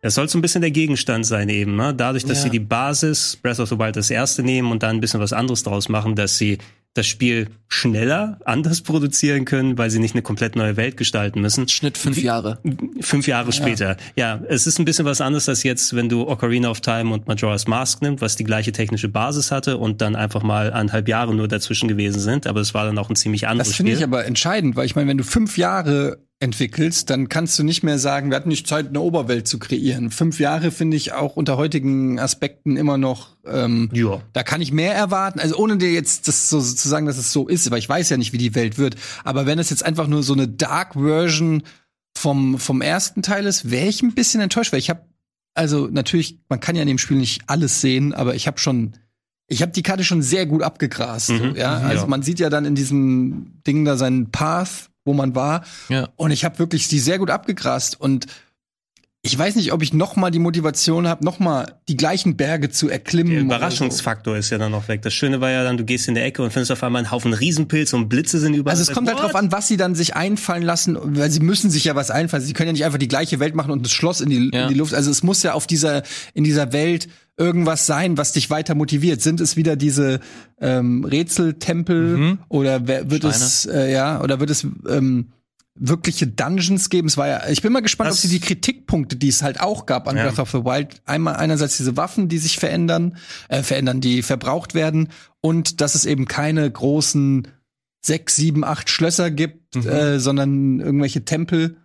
Das 0.01 0.15
soll 0.15 0.27
so 0.29 0.37
ein 0.37 0.41
bisschen 0.41 0.61
der 0.61 0.71
Gegenstand 0.71 1.25
sein 1.25 1.47
eben, 1.49 1.75
ne? 1.75 1.93
Dadurch, 1.93 2.23
dass 2.25 2.39
Ja. 2.39 2.43
sie 2.45 2.49
die 2.49 2.59
Basis 2.59 3.35
Breath 3.35 3.59
of 3.59 3.69
the 3.69 3.77
Wild 3.77 3.95
das 3.95 4.09
erste 4.09 4.43
nehmen 4.43 4.71
und 4.71 4.81
dann 4.81 4.97
ein 4.97 4.99
bisschen 5.01 5.19
was 5.19 5.31
anderes 5.33 5.63
draus 5.63 5.89
machen, 5.89 6.15
dass 6.15 6.37
sie 6.37 6.57
das 6.93 7.07
Spiel 7.07 7.47
schneller, 7.69 8.37
anders 8.43 8.81
produzieren 8.81 9.45
können, 9.45 9.77
weil 9.77 9.89
sie 9.89 9.99
nicht 9.99 10.13
eine 10.13 10.21
komplett 10.21 10.57
neue 10.57 10.75
Welt 10.75 10.97
gestalten 10.97 11.39
müssen. 11.39 11.69
Schnitt 11.69 11.97
fünf 11.97 12.21
Jahre. 12.21 12.59
Fünf 12.99 13.27
Jahre 13.27 13.53
später. 13.53 13.95
Ja, 14.17 14.41
es 14.49 14.67
ist 14.67 14.77
ein 14.77 14.83
bisschen 14.83 15.05
was 15.05 15.21
anderes 15.21 15.47
als 15.47 15.63
jetzt, 15.63 15.95
wenn 15.95 16.09
du 16.09 16.27
Ocarina 16.27 16.69
of 16.69 16.81
Time 16.81 17.13
und 17.13 17.27
Majora's 17.27 17.65
Mask 17.65 18.01
nimmst, 18.01 18.21
was 18.21 18.35
die 18.35 18.43
gleiche 18.43 18.73
technische 18.73 19.07
Basis 19.07 19.51
hatte 19.51 19.77
und 19.77 20.01
dann 20.01 20.17
einfach 20.17 20.43
mal 20.43 20.73
anderthalb 20.73 21.07
Jahre 21.07 21.33
nur 21.33 21.47
dazwischen 21.47 21.87
gewesen 21.87 22.19
sind. 22.19 22.45
Aber 22.45 22.59
es 22.59 22.73
war 22.73 22.85
dann 22.85 22.97
auch 22.97 23.09
ein 23.09 23.15
ziemlich 23.15 23.47
anderes 23.47 23.69
das 23.69 23.77
finde 23.77 23.93
Spiel. 23.93 23.99
ich 23.99 24.03
aber 24.03 24.25
entscheidend, 24.25 24.75
weil 24.75 24.85
ich 24.85 24.95
meine, 24.95 25.09
wenn 25.09 25.17
du 25.17 25.23
fünf 25.23 25.57
Jahre 25.57 26.17
entwickelst, 26.41 27.09
dann 27.09 27.29
kannst 27.29 27.57
du 27.59 27.63
nicht 27.63 27.83
mehr 27.83 27.99
sagen, 27.99 28.29
wir 28.31 28.35
hatten 28.35 28.49
nicht 28.49 28.67
Zeit, 28.67 28.87
eine 28.89 28.99
Oberwelt 28.99 29.47
zu 29.47 29.59
kreieren. 29.59 30.09
Fünf 30.09 30.39
Jahre 30.39 30.71
finde 30.71 30.97
ich 30.97 31.13
auch 31.13 31.35
unter 31.35 31.55
heutigen 31.55 32.19
Aspekten 32.19 32.77
immer 32.77 32.97
noch, 32.97 33.37
ähm, 33.45 33.89
ja. 33.93 34.21
da 34.33 34.41
kann 34.43 34.59
ich 34.59 34.71
mehr 34.71 34.95
erwarten. 34.95 35.39
Also 35.39 35.55
ohne 35.57 35.77
dir 35.77 35.91
jetzt 35.91 36.27
das 36.27 36.49
so 36.49 36.59
zu 36.59 36.89
sagen, 36.89 37.05
dass 37.05 37.17
es 37.17 37.31
so 37.31 37.47
ist, 37.47 37.69
weil 37.69 37.79
ich 37.79 37.87
weiß 37.87 38.09
ja 38.09 38.17
nicht, 38.17 38.33
wie 38.33 38.37
die 38.39 38.55
Welt 38.55 38.77
wird. 38.77 38.95
Aber 39.23 39.45
wenn 39.45 39.59
es 39.59 39.69
jetzt 39.69 39.85
einfach 39.85 40.07
nur 40.07 40.23
so 40.23 40.33
eine 40.33 40.47
Dark 40.47 40.93
Version 40.95 41.63
vom, 42.17 42.57
vom 42.57 42.81
ersten 42.81 43.21
Teil 43.21 43.45
ist, 43.45 43.69
wäre 43.69 43.87
ich 43.87 44.01
ein 44.01 44.13
bisschen 44.15 44.41
enttäuscht, 44.41 44.71
weil 44.73 44.79
ich 44.79 44.89
habe, 44.89 45.01
also 45.53 45.87
natürlich, 45.91 46.39
man 46.49 46.59
kann 46.59 46.75
ja 46.75 46.81
in 46.81 46.87
dem 46.87 46.97
Spiel 46.97 47.17
nicht 47.17 47.43
alles 47.47 47.81
sehen, 47.81 48.13
aber 48.13 48.35
ich 48.35 48.47
habe 48.47 48.57
schon 48.57 48.93
ich 49.47 49.61
habe 49.61 49.73
die 49.73 49.83
Karte 49.83 50.05
schon 50.05 50.21
sehr 50.21 50.45
gut 50.45 50.63
abgegrast. 50.63 51.27
so, 51.27 51.33
Mhm, 51.33 51.55
ja? 51.57 51.79
mhm, 51.79 51.85
Also 51.85 52.03
ja. 52.03 52.07
man 52.07 52.23
sieht 52.23 52.39
ja 52.39 52.49
dann 52.49 52.63
in 52.63 52.73
diesem 52.73 53.61
Ding 53.67 53.83
da 53.83 53.97
seinen 53.97 54.31
Path, 54.31 54.90
wo 55.05 55.13
man 55.13 55.35
war. 55.35 55.63
Ja. 55.89 56.09
Und 56.15 56.31
ich 56.31 56.45
habe 56.45 56.59
wirklich 56.59 56.87
die 56.87 56.99
sehr 56.99 57.17
gut 57.17 57.29
abgegrast. 57.29 57.99
Und 57.99 58.27
ich 59.23 59.37
weiß 59.37 59.55
nicht, 59.55 59.71
ob 59.71 59.83
ich 59.83 59.93
noch 59.93 60.15
mal 60.15 60.31
die 60.31 60.39
Motivation 60.39 61.07
habe, 61.07 61.23
noch 61.23 61.37
mal 61.37 61.75
die 61.87 61.95
gleichen 61.95 62.37
Berge 62.37 62.71
zu 62.71 62.89
erklimmen. 62.89 63.31
Der 63.33 63.41
Überraschungsfaktor 63.41 64.35
ist 64.35 64.49
ja 64.49 64.57
dann 64.57 64.71
noch 64.71 64.87
weg. 64.87 65.03
Das 65.03 65.13
Schöne 65.13 65.39
war 65.41 65.51
ja 65.51 65.63
dann, 65.63 65.77
du 65.77 65.85
gehst 65.85 66.07
in 66.07 66.15
der 66.15 66.25
Ecke 66.25 66.41
und 66.41 66.51
findest 66.51 66.71
auf 66.71 66.81
einmal 66.83 67.01
einen 67.03 67.11
Haufen 67.11 67.31
Riesenpilze 67.33 67.95
und 67.95 68.09
Blitze 68.09 68.39
sind 68.39 68.53
So. 68.55 68.59
überall. 68.61 68.71
Also 68.77 68.89
es 68.89 68.95
kommt 68.95 69.07
halt 69.07 69.17
What? 69.19 69.25
drauf 69.25 69.35
an, 69.35 69.51
was 69.51 69.67
sie 69.67 69.77
dann 69.77 69.93
sich 69.93 70.15
einfallen 70.15 70.63
lassen, 70.63 70.97
weil 70.99 71.29
sie 71.29 71.39
müssen 71.39 71.69
sich 71.69 71.83
ja 71.85 71.95
was 71.95 72.09
einfallen. 72.09 72.41
Sie 72.43 72.53
können 72.53 72.69
ja 72.69 72.73
nicht 72.73 72.85
einfach 72.85 72.97
die 72.97 73.07
gleiche 73.07 73.39
Welt 73.39 73.53
machen 73.53 73.69
und 73.69 73.85
das 73.85 73.91
Schloss 73.91 74.21
in 74.21 74.29
die, 74.31 74.49
Ja. 74.51 74.63
in 74.63 74.69
die 74.69 74.75
Luft. 74.75 74.95
Also 74.95 75.11
es 75.11 75.21
muss 75.21 75.43
ja 75.43 75.53
auf 75.53 75.67
dieser 75.67 76.01
in 76.33 76.43
dieser 76.43 76.73
Welt 76.73 77.07
irgendwas 77.37 77.85
sein, 77.85 78.17
was 78.17 78.33
dich 78.33 78.49
weiter 78.49 78.73
motiviert. 78.73 79.21
Sind 79.21 79.39
es 79.39 79.55
wieder 79.55 79.75
diese 79.75 80.19
ähm, 80.59 81.03
Rätseltempel 81.05 82.17
Mhm. 82.17 82.39
oder 82.49 82.87
wird 82.87 83.17
Steine. 83.17 83.33
es 83.35 83.65
äh, 83.67 83.91
ja 83.91 84.19
oder 84.21 84.39
wird 84.39 84.49
es 84.49 84.65
ähm, 84.89 85.27
wirkliche 85.75 86.27
Dungeons 86.27 86.89
geben? 86.89 87.07
Es 87.07 87.17
war 87.17 87.27
ja, 87.27 87.47
ich 87.49 87.61
bin 87.61 87.71
mal 87.71 87.81
gespannt, 87.81 88.09
Das- 88.09 88.17
ob 88.17 88.21
sie 88.21 88.39
die 88.39 88.45
Kritikpunkte, 88.45 89.15
die 89.15 89.29
es 89.29 89.41
halt 89.41 89.59
auch 89.61 89.85
gab 89.85 90.07
an 90.07 90.17
Ja. 90.17 90.23
Breath 90.27 90.39
of 90.39 90.51
the 90.51 90.65
Wild, 90.65 91.01
einmal 91.05 91.35
einerseits 91.35 91.77
diese 91.77 91.95
Waffen, 91.97 92.27
die 92.29 92.37
sich 92.37 92.57
verändern, 92.57 93.17
äh, 93.49 93.63
verändern, 93.63 94.01
die 94.01 94.21
verbraucht 94.21 94.73
werden 94.73 95.09
und 95.39 95.81
dass 95.81 95.95
es 95.95 96.05
eben 96.05 96.27
keine 96.27 96.69
großen 96.69 97.47
sechs, 98.03 98.35
sieben, 98.35 98.63
acht 98.63 98.89
Schlösser 98.89 99.29
gibt, 99.31 99.75
Mhm. 99.75 99.87
äh, 99.87 100.19
sondern 100.19 100.79
irgendwelche 100.79 101.23
Tempel. 101.23 101.77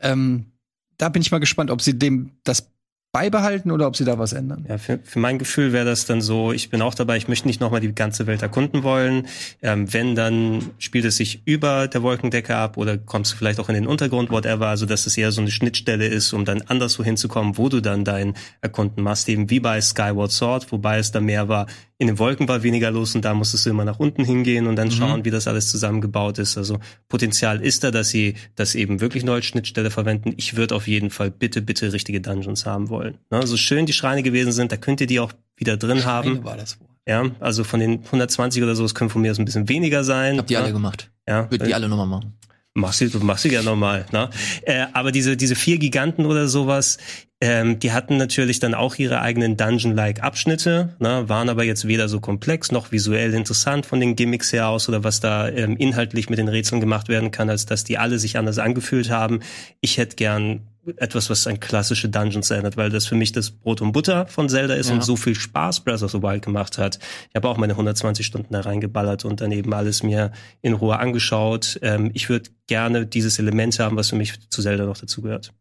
Ähm, 0.00 0.52
da 0.98 1.08
bin 1.08 1.22
ich 1.22 1.30
mal 1.30 1.38
gespannt, 1.40 1.70
ob 1.70 1.80
sie 1.82 1.98
dem 1.98 2.32
das 2.44 2.70
beibehalten 3.14 3.70
oder 3.70 3.86
ob 3.86 3.96
sie 3.96 4.04
da 4.04 4.18
was 4.18 4.32
ändern. 4.32 4.66
Ja, 4.68 4.76
für, 4.76 4.98
für 5.04 5.20
mein 5.20 5.38
Gefühl 5.38 5.72
wäre 5.72 5.84
das 5.84 6.04
dann 6.04 6.20
so, 6.20 6.50
ich 6.50 6.68
bin 6.68 6.82
auch 6.82 6.94
dabei, 6.94 7.16
ich 7.16 7.28
möchte 7.28 7.46
nicht 7.46 7.60
nochmal 7.60 7.80
die 7.80 7.94
ganze 7.94 8.26
Welt 8.26 8.42
erkunden 8.42 8.82
wollen. 8.82 9.28
Ähm, 9.62 9.92
wenn, 9.94 10.16
dann 10.16 10.70
spielt 10.80 11.04
es 11.04 11.16
sich 11.16 11.42
über 11.44 11.86
der 11.86 12.02
Wolkendecke 12.02 12.56
ab 12.56 12.76
oder 12.76 12.98
kommst 12.98 13.32
du 13.32 13.36
vielleicht 13.36 13.60
auch 13.60 13.68
in 13.68 13.76
den 13.76 13.86
Untergrund, 13.86 14.30
whatever, 14.30 14.66
also 14.66 14.84
dass 14.84 15.06
es 15.06 15.16
eher 15.16 15.30
so 15.30 15.40
eine 15.40 15.52
Schnittstelle 15.52 16.08
ist, 16.08 16.32
um 16.32 16.44
dann 16.44 16.62
anderswo 16.62 17.04
hinzukommen, 17.04 17.56
wo 17.56 17.68
du 17.68 17.80
dann 17.80 18.04
dein 18.04 18.34
Erkunden 18.60 19.04
machst, 19.04 19.28
eben 19.28 19.48
wie 19.48 19.60
bei 19.60 19.80
Skyward 19.80 20.32
Sword, 20.32 20.72
wobei 20.72 20.98
es 20.98 21.12
da 21.12 21.20
mehr 21.20 21.46
war, 21.48 21.66
in 21.98 22.08
den 22.08 22.18
Wolken 22.18 22.48
war 22.48 22.62
weniger 22.62 22.90
los 22.90 23.14
und 23.14 23.24
da 23.24 23.34
musstest 23.34 23.66
du 23.66 23.70
immer 23.70 23.84
nach 23.84 24.00
unten 24.00 24.24
hingehen 24.24 24.66
und 24.66 24.76
dann 24.76 24.90
schauen, 24.90 25.24
wie 25.24 25.30
das 25.30 25.46
alles 25.46 25.70
zusammengebaut 25.70 26.38
ist. 26.38 26.58
Also 26.58 26.78
Potenzial 27.08 27.60
ist 27.60 27.84
da, 27.84 27.90
dass 27.92 28.08
sie 28.08 28.34
das 28.56 28.74
eben 28.74 29.00
wirklich 29.00 29.24
neu 29.24 29.34
als 29.34 29.46
Schnittstelle 29.46 29.90
verwenden. 29.90 30.34
Ich 30.36 30.56
würde 30.56 30.74
auf 30.74 30.88
jeden 30.88 31.10
Fall 31.10 31.30
bitte, 31.30 31.62
bitte 31.62 31.92
richtige 31.92 32.20
Dungeons 32.20 32.66
haben 32.66 32.88
wollen. 32.88 33.18
Ne? 33.30 33.46
So 33.46 33.56
schön 33.56 33.86
die 33.86 33.92
Schreine 33.92 34.22
gewesen 34.24 34.50
sind, 34.50 34.72
da 34.72 34.76
könnt 34.76 35.00
ihr 35.00 35.06
die 35.06 35.20
auch 35.20 35.32
wieder 35.56 35.76
drin 35.76 36.04
haben. 36.04 36.42
war 36.44 36.56
das 36.56 36.80
wohl. 36.80 36.88
Ja, 37.06 37.30
also 37.38 37.64
von 37.64 37.80
den 37.80 38.00
120 38.04 38.62
oder 38.62 38.74
so, 38.74 38.84
es 38.84 38.94
können 38.94 39.10
von 39.10 39.22
mir 39.22 39.30
aus 39.30 39.38
ein 39.38 39.44
bisschen 39.44 39.68
weniger 39.68 40.04
sein. 40.04 40.38
Hab 40.38 40.46
die 40.46 40.54
ne? 40.54 40.60
alle 40.60 40.72
gemacht. 40.72 41.10
Ja, 41.28 41.50
Würde 41.50 41.66
die 41.66 41.74
alle 41.74 41.88
nochmal 41.88 42.06
machen. 42.06 42.32
Machst 42.76 43.00
du, 43.02 43.18
machst 43.20 43.44
du 43.44 43.50
ja 43.50 43.62
normal, 43.62 44.04
ne? 44.10 44.30
Äh, 44.62 44.86
aber 44.92 45.12
diese, 45.12 45.36
diese 45.36 45.54
vier 45.54 45.78
Giganten 45.78 46.26
oder 46.26 46.48
sowas, 46.48 46.98
ähm, 47.40 47.78
die 47.78 47.92
hatten 47.92 48.16
natürlich 48.16 48.60
dann 48.60 48.74
auch 48.74 48.94
ihre 48.96 49.20
eigenen 49.20 49.56
Dungeon-like 49.56 50.22
Abschnitte, 50.22 50.96
ne? 50.98 51.28
waren 51.28 51.48
aber 51.48 51.64
jetzt 51.64 51.86
weder 51.86 52.08
so 52.08 52.20
komplex 52.20 52.72
noch 52.72 52.92
visuell 52.92 53.34
interessant 53.34 53.86
von 53.86 54.00
den 54.00 54.16
Gimmicks 54.16 54.52
her 54.52 54.68
aus 54.68 54.88
oder 54.88 55.04
was 55.04 55.20
da 55.20 55.48
ähm, 55.48 55.76
inhaltlich 55.76 56.30
mit 56.30 56.38
den 56.38 56.48
Rätseln 56.48 56.80
gemacht 56.80 57.08
werden 57.08 57.30
kann, 57.30 57.50
als 57.50 57.66
dass 57.66 57.84
die 57.84 57.98
alle 57.98 58.18
sich 58.18 58.38
anders 58.38 58.58
angefühlt 58.58 59.10
haben. 59.10 59.40
Ich 59.80 59.98
hätte 59.98 60.16
gern 60.16 60.60
etwas, 60.96 61.30
was 61.30 61.46
an 61.46 61.60
klassische 61.60 62.08
Dungeons 62.10 62.50
erinnert, 62.50 62.76
weil 62.76 62.90
das 62.90 63.06
für 63.06 63.14
mich 63.14 63.32
das 63.32 63.50
Brot 63.50 63.80
und 63.80 63.92
Butter 63.92 64.26
von 64.26 64.48
Zelda 64.50 64.74
ist 64.74 64.88
Ja. 64.90 64.94
und 64.94 65.02
so 65.02 65.16
viel 65.16 65.34
Spaß 65.34 65.80
Breath 65.80 66.02
of 66.02 66.10
the 66.12 66.22
Wild 66.22 66.44
gemacht 66.44 66.76
hat. 66.78 66.98
Ich 67.30 67.34
habe 67.34 67.48
auch 67.48 67.56
meine 67.56 67.72
120 67.72 68.24
Stunden 68.24 68.52
da 68.52 68.60
reingeballert 68.60 69.24
und 69.24 69.40
daneben 69.40 69.72
alles 69.72 70.02
mir 70.02 70.32
in 70.60 70.74
Ruhe 70.74 70.98
angeschaut. 70.98 71.78
Ähm, 71.82 72.10
ich 72.14 72.28
würde 72.28 72.50
gerne 72.66 73.06
dieses 73.06 73.38
Element 73.38 73.78
haben, 73.78 73.96
was 73.96 74.10
für 74.10 74.16
mich 74.16 74.34
zu 74.50 74.60
Zelda 74.62 74.84
noch 74.84 74.98
dazugehört. 74.98 75.52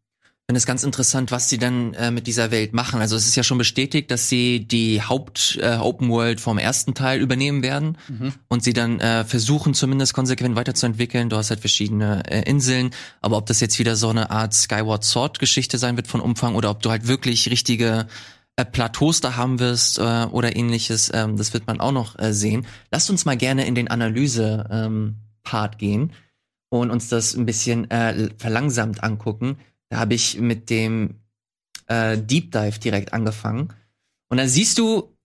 Finde 0.54 0.60
es 0.60 0.68
ganz 0.68 0.84
interessant, 0.84 1.32
was 1.32 1.50
sie 1.50 1.58
dann 1.58 1.96
äh, 1.96 2.12
mit 2.12 2.28
dieser 2.28 2.52
Welt 2.52 2.74
machen. 2.74 3.02
Also 3.02 3.16
es 3.16 3.28
ist 3.28 3.36
ja 3.36 3.42
schon 3.42 3.58
bestätigt, 3.58 4.12
dass 4.12 4.30
sie 4.30 4.60
die 4.60 5.02
Haupt 5.02 5.58
äh, 5.60 5.80
World 5.80 6.40
vom 6.40 6.60
ersten 6.60 6.94
Teil 6.94 7.22
übernehmen 7.22 7.64
werden 7.64 7.98
und 8.50 8.64
sie 8.64 8.74
dann 8.74 9.00
äh, 9.00 9.24
versuchen 9.26 9.74
zumindest 9.74 10.14
konsequent 10.14 10.56
weiterzuentwickeln. 10.56 11.30
Du 11.30 11.38
hast 11.38 11.50
halt 11.50 11.60
verschiedene 11.60 12.22
äh, 12.30 12.48
Inseln, 12.48 12.92
aber 13.20 13.38
ob 13.38 13.48
das 13.48 13.62
jetzt 13.62 13.80
wieder 13.80 13.96
so 13.96 14.10
eine 14.10 14.30
Art 14.30 14.54
Skyward 14.54 15.04
Sword 15.04 15.40
Geschichte 15.40 15.80
sein 15.80 15.96
wird 15.96 16.06
von 16.06 16.22
Umfang 16.22 16.54
oder 16.54 16.70
ob 16.70 16.84
du 16.84 16.92
halt 16.92 17.08
wirklich 17.08 17.50
richtige 17.50 18.06
äh, 18.56 18.64
Plateaus 18.64 19.22
da 19.22 19.36
haben 19.36 19.58
wirst 19.58 19.98
äh, 19.98 20.28
oder 20.30 20.56
ähnliches, 20.56 21.10
ähm, 21.16 21.36
das 21.36 21.56
wird 21.56 21.66
man 21.66 21.80
auch 21.80 21.94
noch 21.94 22.20
äh, 22.20 22.32
sehen. 22.32 22.68
Lasst 22.92 23.10
uns 23.10 23.26
mal 23.26 23.38
gerne 23.38 23.66
in 23.66 23.74
den 23.74 23.88
Analyse 23.88 24.68
ähm, 24.70 25.16
gehen 25.80 26.12
und 26.70 26.92
uns 26.92 27.10
das 27.10 27.34
ein 27.34 27.48
bisschen 27.48 27.90
äh, 27.90 28.30
verlangsamt 28.38 29.04
angucken. 29.04 29.58
Da 29.94 30.00
habe 30.00 30.16
ich 30.16 30.40
mit 30.40 30.72
dem 30.72 31.20
äh, 31.86 32.18
Deep 32.18 32.52
Dive 32.52 32.80
direkt 32.80 33.14
angefangen. 33.14 33.72
Und 34.30 34.38
dann 34.38 34.50
siehst 34.50 34.80
du, 34.80 35.16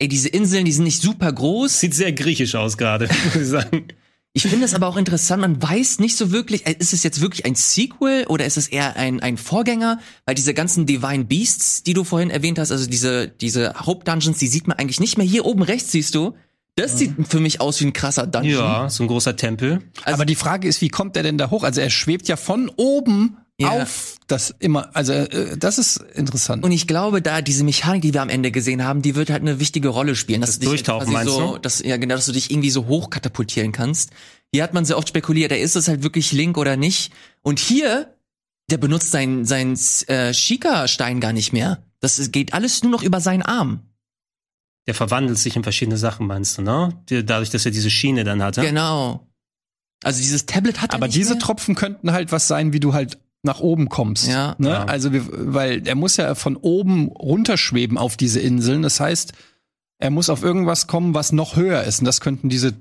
ey, 0.00 0.08
diese 0.08 0.28
Inseln, 0.28 0.64
die 0.64 0.72
sind 0.72 0.82
nicht 0.82 1.00
super 1.00 1.32
groß. 1.32 1.78
Sieht 1.78 1.94
sehr 1.94 2.12
griechisch 2.12 2.56
aus 2.56 2.76
gerade, 2.76 3.08
muss 3.24 3.36
ich 3.36 3.46
sagen. 3.46 3.86
Ich 4.32 4.42
finde 4.42 4.64
es 4.64 4.74
aber 4.74 4.88
auch 4.88 4.96
interessant, 4.96 5.42
man 5.42 5.62
weiß 5.62 6.00
nicht 6.00 6.16
so 6.16 6.32
wirklich, 6.32 6.66
äh, 6.66 6.74
ist 6.76 6.92
es 6.92 7.04
jetzt 7.04 7.20
wirklich 7.20 7.44
ein 7.46 7.54
Sequel 7.54 8.24
oder 8.26 8.44
ist 8.46 8.56
es 8.56 8.66
eher 8.66 8.96
ein, 8.96 9.20
ein 9.20 9.36
Vorgänger? 9.36 10.00
Weil 10.26 10.34
diese 10.34 10.54
ganzen 10.54 10.86
Divine 10.86 11.24
Beasts, 11.26 11.84
die 11.84 11.92
du 11.94 12.02
vorhin 12.02 12.30
erwähnt 12.30 12.58
hast, 12.58 12.72
also 12.72 12.90
diese, 12.90 13.28
diese 13.28 13.74
Hauptdungeons, 13.74 14.38
die 14.38 14.48
sieht 14.48 14.66
man 14.66 14.76
eigentlich 14.76 14.98
nicht 14.98 15.18
mehr. 15.18 15.26
Hier 15.26 15.44
oben 15.44 15.62
rechts 15.62 15.92
siehst 15.92 16.16
du, 16.16 16.34
das 16.74 16.98
sieht 16.98 17.14
für 17.28 17.38
mich 17.38 17.60
aus 17.60 17.80
wie 17.80 17.84
ein 17.84 17.92
krasser 17.92 18.26
Dungeon. 18.26 18.60
Ja, 18.60 18.88
so 18.90 19.04
ein 19.04 19.06
großer 19.06 19.36
Tempel. 19.36 19.82
Also- 20.02 20.14
Aber 20.16 20.24
die 20.26 20.34
Frage 20.34 20.66
ist, 20.66 20.80
wie 20.80 20.88
kommt 20.88 21.16
er 21.16 21.22
denn 21.22 21.38
da 21.38 21.50
hoch? 21.50 21.62
Also 21.62 21.80
er 21.80 21.90
schwebt 21.90 22.26
ja 22.26 22.34
von 22.34 22.68
oben 22.74 23.36
Ja. 23.60 23.70
auf 23.82 24.16
das 24.26 24.50
immer, 24.58 24.94
also 24.96 25.12
äh, 25.12 25.56
das 25.56 25.78
ist 25.78 25.98
interessant. 26.14 26.64
Und 26.64 26.72
ich 26.72 26.88
glaube, 26.88 27.22
da 27.22 27.40
diese 27.40 27.62
Mechanik, 27.62 28.02
die 28.02 28.12
wir 28.12 28.22
am 28.22 28.28
Ende 28.28 28.50
gesehen 28.50 28.82
haben, 28.84 29.00
die 29.00 29.14
wird 29.14 29.30
halt 29.30 29.42
eine 29.42 29.60
wichtige 29.60 29.88
Rolle 29.88 30.16
spielen. 30.16 30.40
Dass 30.40 30.50
Das 30.50 30.56
du 30.56 30.60
dich 30.62 30.68
Durchtauchen, 30.70 31.12
meinst 31.12 31.32
so, 31.32 31.52
du? 31.52 31.58
Dass, 31.58 31.80
ja, 31.80 31.96
genau, 31.96 32.16
dass 32.16 32.26
du 32.26 32.32
dich 32.32 32.50
irgendwie 32.50 32.70
so 32.70 32.86
hoch 32.86 33.10
katapultieren 33.10 33.70
kannst. 33.70 34.10
Hier 34.52 34.62
hat 34.64 34.74
man 34.74 34.84
sehr 34.84 34.98
oft 34.98 35.08
spekuliert, 35.08 35.52
da 35.52 35.56
ist 35.56 35.76
es 35.76 35.86
halt 35.86 36.02
wirklich 36.02 36.32
Link 36.32 36.58
oder 36.58 36.76
nicht. 36.76 37.12
Und 37.42 37.60
hier, 37.60 38.16
der 38.70 38.78
benutzt 38.78 39.10
seinen 39.12 39.44
sein, 39.44 39.78
äh, 40.08 40.34
Shika-Stein 40.34 41.20
gar 41.20 41.32
nicht 41.32 41.52
mehr. 41.52 41.84
Das 42.00 42.32
geht 42.32 42.54
alles 42.54 42.82
nur 42.82 42.90
noch 42.92 43.02
über 43.02 43.20
seinen 43.20 43.42
Arm. 43.42 43.80
Der 44.86 44.94
verwandelt 44.94 45.38
sich 45.38 45.54
in 45.56 45.62
verschiedene 45.62 45.96
Sachen, 45.96 46.26
meinst 46.26 46.58
du, 46.58 46.62
ne? 46.62 47.00
Dadurch, 47.08 47.50
dass 47.50 47.64
er 47.64 47.70
diese 47.70 47.90
Schiene 47.90 48.24
dann 48.24 48.42
hatte. 48.42 48.62
Genau. 48.62 49.26
Also 50.02 50.20
dieses 50.20 50.44
Tablet 50.46 50.82
hat 50.82 50.90
er 50.90 50.96
Aber 50.96 51.08
diese 51.08 51.34
mehr. 51.34 51.38
Tropfen 51.42 51.74
könnten 51.74 52.12
halt 52.12 52.32
was 52.32 52.48
sein, 52.48 52.72
wie 52.72 52.80
du 52.80 52.92
halt 52.92 53.18
nach 53.44 53.60
oben 53.60 53.88
kommst. 53.88 54.28
Ja. 54.28 54.54
Ne? 54.58 54.70
Ja. 54.70 54.84
Also, 54.84 55.12
wir, 55.12 55.22
weil 55.30 55.86
er 55.86 55.94
muss 55.94 56.16
ja 56.16 56.34
von 56.34 56.56
oben 56.56 57.08
runterschweben 57.08 57.98
auf 57.98 58.16
diese 58.16 58.40
Inseln. 58.40 58.82
Das 58.82 59.00
heißt, 59.00 59.32
er 59.98 60.10
muss 60.10 60.30
auf 60.30 60.42
irgendwas 60.42 60.86
kommen, 60.86 61.14
was 61.14 61.32
noch 61.32 61.56
höher 61.56 61.82
ist. 61.84 62.00
Und 62.00 62.06
das 62.06 62.20
könnten 62.20 62.48
diese 62.48 62.74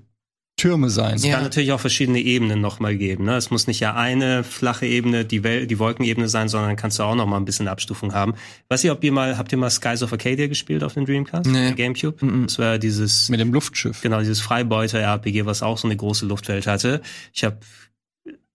Türme 0.56 0.92
sein. 0.92 1.16
Es 1.16 1.26
Ja. 1.26 1.34
kann 1.34 1.44
natürlich 1.44 1.72
auch 1.72 1.80
verschiedene 1.80 2.20
Ebenen 2.20 2.62
nochmal 2.62 2.96
geben. 2.96 3.26
Ne? 3.26 3.36
Es 3.38 3.50
muss 3.50 3.66
nicht 3.66 3.80
ja 3.80 3.96
eine 3.96 4.44
flache 4.44 4.86
Ebene, 4.86 5.26
die, 5.26 5.44
Wel 5.44 5.66
die 5.66 5.80
Wolkenebene 5.80 6.30
sein, 6.30 6.48
sondern 6.48 6.76
kannst 6.76 7.00
du 7.00 7.04
auch 7.04 7.16
noch 7.16 7.26
mal 7.26 7.38
ein 7.38 7.46
bisschen 7.46 7.68
Abstufung 7.68 8.14
haben. 8.14 8.36
Weiß 8.70 8.84
ich, 8.84 8.92
ob 8.92 9.04
ihr 9.04 9.12
mal, 9.12 9.38
habt 9.40 9.52
ihr 9.52 9.58
mal 9.58 9.72
Skies 9.72 10.04
of 10.04 10.12
Arcadia 10.14 10.46
gespielt 10.46 10.84
auf 10.84 10.94
dem 10.94 11.06
Dreamcast? 11.06 11.48
Nee. 11.50 11.70
Der 11.70 11.72
Gamecube? 11.74 12.24
Mhm. 12.24 12.44
Das 12.46 12.60
war 12.60 12.78
dieses 12.78 13.30
Mit 13.30 13.40
dem 13.40 13.52
Luftschiff. 13.52 14.02
Genau, 14.02 14.20
dieses 14.20 14.42
Freibeuter-RPG, 14.42 15.46
was 15.48 15.64
auch 15.64 15.80
so 15.80 15.88
eine 15.88 15.98
große 15.98 16.28
Luftwelt 16.28 16.68
hatte. 16.68 17.02
Ich 17.34 17.44
habe 17.44 17.58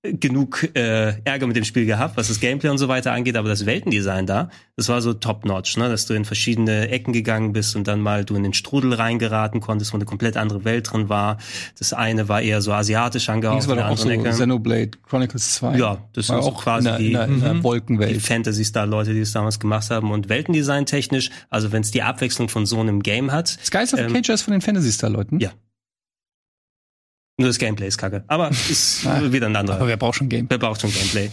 genug 0.02 0.68
äh, 0.76 1.14
Ärger 1.24 1.48
mit 1.48 1.56
dem 1.56 1.64
Spiel 1.64 1.84
gehabt, 1.84 2.16
was 2.16 2.28
das 2.28 2.38
Gameplay 2.38 2.70
und 2.70 2.78
so 2.78 2.86
weiter 2.86 3.12
angeht, 3.12 3.36
aber 3.36 3.48
das 3.48 3.66
Weltendesign 3.66 4.26
da, 4.26 4.48
das 4.76 4.88
war 4.88 5.00
so 5.02 5.12
top-notch, 5.12 5.76
ne? 5.76 5.88
dass 5.88 6.06
du 6.06 6.14
in 6.14 6.24
verschiedene 6.24 6.88
Ecken 6.88 7.12
gegangen 7.12 7.52
bist 7.52 7.74
und 7.74 7.88
dann 7.88 8.00
mal 8.00 8.24
du 8.24 8.36
in 8.36 8.44
den 8.44 8.54
Strudel 8.54 8.94
reingeraten 8.94 9.60
konntest, 9.60 9.92
wo 9.92 9.96
eine 9.96 10.04
komplett 10.04 10.36
andere 10.36 10.64
Welt 10.64 10.92
drin 10.92 11.08
war. 11.08 11.38
Das 11.80 11.92
eine 11.92 12.28
war 12.28 12.40
eher 12.42 12.60
so 12.62 12.72
asiatisch 12.72 13.28
angehaucht, 13.28 13.58
Das 13.58 13.68
war 13.68 13.74
doch 13.74 13.86
auch 13.88 13.98
so 13.98 14.08
Ecke. 14.08 14.28
Xenoblade 14.30 14.90
Chronicles 15.02 15.54
2. 15.56 15.76
Ja, 15.76 15.98
das 16.12 16.28
war 16.28 16.36
sind 16.36 16.44
so 16.44 16.56
auch 16.56 16.62
quasi 16.62 16.88
in 16.88 16.92
der, 16.92 16.98
die- 16.98 17.06
in 17.06 17.12
der, 17.12 17.26
der 17.26 17.54
Mhm. 17.54 17.58
die 17.58 17.64
Wolkenwelt. 17.64 18.22
Fantasy-Star-Leute, 18.22 19.12
die 19.14 19.20
es 19.20 19.32
damals 19.32 19.58
gemacht 19.58 19.90
haben 19.90 20.12
und 20.12 20.28
Weltendesign 20.28 20.86
technisch, 20.86 21.30
also 21.50 21.72
wenn 21.72 21.82
es 21.82 21.90
die 21.90 22.02
Abwechslung 22.02 22.48
von 22.48 22.66
so 22.66 22.78
einem 22.80 23.02
Game 23.02 23.32
hat, 23.32 23.48
Skies 23.48 23.92
of 23.94 23.98
Ähm, 24.00 24.06
Arcadia 24.06 24.34
ist 24.34 24.42
von 24.42 24.52
den 24.52 24.60
Fantasy 24.60 24.92
Star 24.92 25.10
Leuten. 25.10 25.40
Ja. 25.40 25.50
Nur 27.38 27.48
das 27.48 27.58
Gameplay 27.58 27.86
ist 27.86 27.98
kacke. 27.98 28.24
Aber 28.26 28.50
ist 28.68 29.04
wieder 29.32 29.46
ein 29.46 29.54
anderer. 29.54 29.76
Aber 29.76 29.86
wer 29.86 29.96
braucht 29.96 30.16
schon 30.16 30.28
Game? 30.28 30.46
Wer 30.48 30.58
braucht 30.58 30.80
schon 30.80 30.92
Gameplay? 30.92 31.30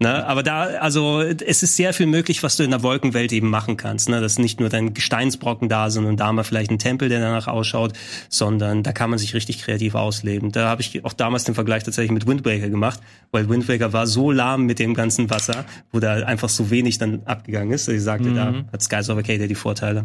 ne? 0.00 0.26
Aber 0.26 0.42
da, 0.42 0.64
also 0.80 1.22
es 1.22 1.62
ist 1.62 1.76
sehr 1.76 1.94
viel 1.94 2.04
möglich, 2.06 2.42
was 2.42 2.58
du 2.58 2.62
in 2.62 2.70
der 2.70 2.82
Wolkenwelt 2.82 3.32
eben 3.32 3.48
machen 3.48 3.78
kannst. 3.78 4.10
Ne? 4.10 4.20
Dass 4.20 4.38
nicht 4.38 4.60
nur 4.60 4.68
dein 4.68 4.92
Gesteinsbrocken 4.92 5.70
da 5.70 5.88
sind 5.88 6.04
und 6.04 6.20
da 6.20 6.30
mal 6.30 6.44
vielleicht 6.44 6.70
ein 6.70 6.78
Tempel, 6.78 7.08
der 7.08 7.20
danach 7.20 7.46
ausschaut, 7.46 7.94
sondern 8.28 8.82
da 8.82 8.92
kann 8.92 9.08
man 9.08 9.18
sich 9.18 9.32
richtig 9.32 9.62
kreativ 9.62 9.94
ausleben. 9.94 10.52
Da 10.52 10.68
habe 10.68 10.82
ich 10.82 11.02
auch 11.06 11.14
damals 11.14 11.44
den 11.44 11.54
Vergleich 11.54 11.84
tatsächlich 11.84 12.12
mit 12.12 12.26
Wind 12.26 12.44
Waker 12.44 12.68
gemacht, 12.68 13.00
weil 13.30 13.48
Wind 13.48 13.66
Waker 13.66 13.94
war 13.94 14.06
so 14.06 14.30
lahm 14.30 14.66
mit 14.66 14.78
dem 14.78 14.92
ganzen 14.92 15.30
Wasser, 15.30 15.64
wo 15.90 16.00
da 16.00 16.16
einfach 16.16 16.50
so 16.50 16.70
wenig 16.70 16.98
dann 16.98 17.22
abgegangen 17.24 17.72
ist. 17.72 17.88
Ich 17.88 18.02
sagte, 18.02 18.34
da 18.34 18.64
hat 18.70 18.82
Skies 18.82 19.08
of 19.08 19.16
Arcadia 19.16 19.46
die 19.46 19.54
Vorteile. 19.54 20.04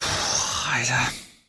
Boah, 0.00 0.74
Alter, 0.74 1.00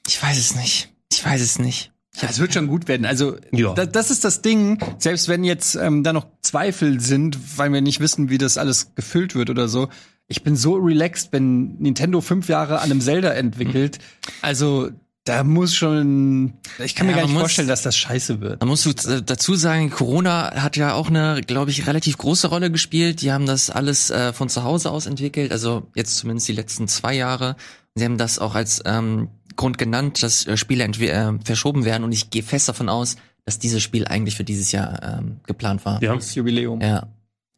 ich 0.08 0.24
weiß 0.24 0.38
es 0.38 0.56
nicht. 0.56 0.94
Ich 1.12 1.26
weiß 1.26 1.42
es 1.42 1.60
nicht. 1.60 1.92
Ja, 2.22 2.28
es 2.30 2.40
wird 2.40 2.54
schon 2.54 2.68
gut 2.68 2.88
werden. 2.88 3.06
Also 3.06 3.38
Ja. 3.52 3.74
da, 3.74 3.86
das 3.86 4.12
ist 4.12 4.24
das 4.26 4.42
Ding. 4.42 4.78
Selbst 4.98 5.28
wenn 5.30 5.44
jetzt 5.44 5.76
ähm, 5.76 6.04
da 6.04 6.14
noch 6.14 6.28
Zweifel 6.42 7.00
sind, 7.00 7.38
weil 7.58 7.72
wir 7.72 7.82
nicht 7.82 8.00
wissen, 8.00 8.30
wie 8.30 8.38
das 8.38 8.58
alles 8.58 8.94
gefüllt 8.96 9.36
wird 9.36 9.50
oder 9.50 9.68
so. 9.68 9.90
Ich 10.28 10.44
bin 10.44 10.56
so 10.56 10.74
relaxed, 10.76 11.30
wenn 11.32 11.76
Nintendo 11.80 12.22
fünf 12.22 12.50
Jahre 12.50 12.80
an 12.80 12.92
einem 12.92 13.02
Zelda 13.02 13.30
entwickelt. 13.32 14.00
Also 14.42 14.90
da 15.26 15.44
muss 15.44 15.76
schon. 15.76 16.54
Ich 16.84 16.96
kann 16.96 17.06
mir 17.08 17.12
Ja, 17.14 17.18
gar 17.20 17.24
nicht 17.26 17.34
muss- 17.34 17.42
vorstellen, 17.42 17.68
dass 17.68 17.82
das 17.84 17.96
scheiße 17.98 18.40
wird. 18.42 18.60
Man 18.62 18.70
muss 18.70 18.86
äh, 18.86 19.22
dazu 19.24 19.56
sagen, 19.56 19.90
Corona 19.90 20.56
hat 20.62 20.76
ja 20.78 20.94
auch 20.94 21.10
eine, 21.10 21.42
glaube 21.46 21.72
ich, 21.72 21.86
relativ 21.88 22.18
große 22.18 22.48
Rolle 22.48 22.72
gespielt. 22.72 23.22
Die 23.22 23.32
haben 23.32 23.46
das 23.46 23.70
alles 23.70 24.10
äh, 24.12 24.34
von 24.34 24.50
zu 24.50 24.64
Hause 24.64 24.92
aus 24.92 25.06
entwickelt, 25.06 25.52
also 25.52 25.88
jetzt 25.96 26.18
zumindest 26.18 26.48
die 26.48 26.54
letzten 26.54 26.88
zwei 26.88 27.14
Jahre. 27.16 27.56
Sie 27.96 28.06
haben 28.06 28.18
das 28.18 28.40
auch 28.40 28.56
als 28.56 28.82
ähm, 28.86 29.28
Grund 29.60 29.78
genannt, 29.78 30.24
dass 30.24 30.48
äh, 30.48 30.56
Spiele 30.58 30.86
äh, 30.86 31.34
verschoben 31.44 31.84
werden 31.86 32.04
und 32.06 32.12
ich 32.14 32.30
gehe 32.30 32.44
fest 32.44 32.70
davon 32.70 32.88
aus, 32.90 33.18
dass 33.46 33.60
dieses 33.60 33.84
Spiel 33.84 34.06
eigentlich 34.08 34.36
für 34.38 34.44
dieses 34.46 34.72
Jahr 34.72 35.20
ähm, 35.20 35.42
geplant 35.46 35.84
war. 35.86 36.02
Ja. 36.02 36.16
Das 36.16 36.34
Jubiläum. 36.36 36.82
Ja. 36.82 37.08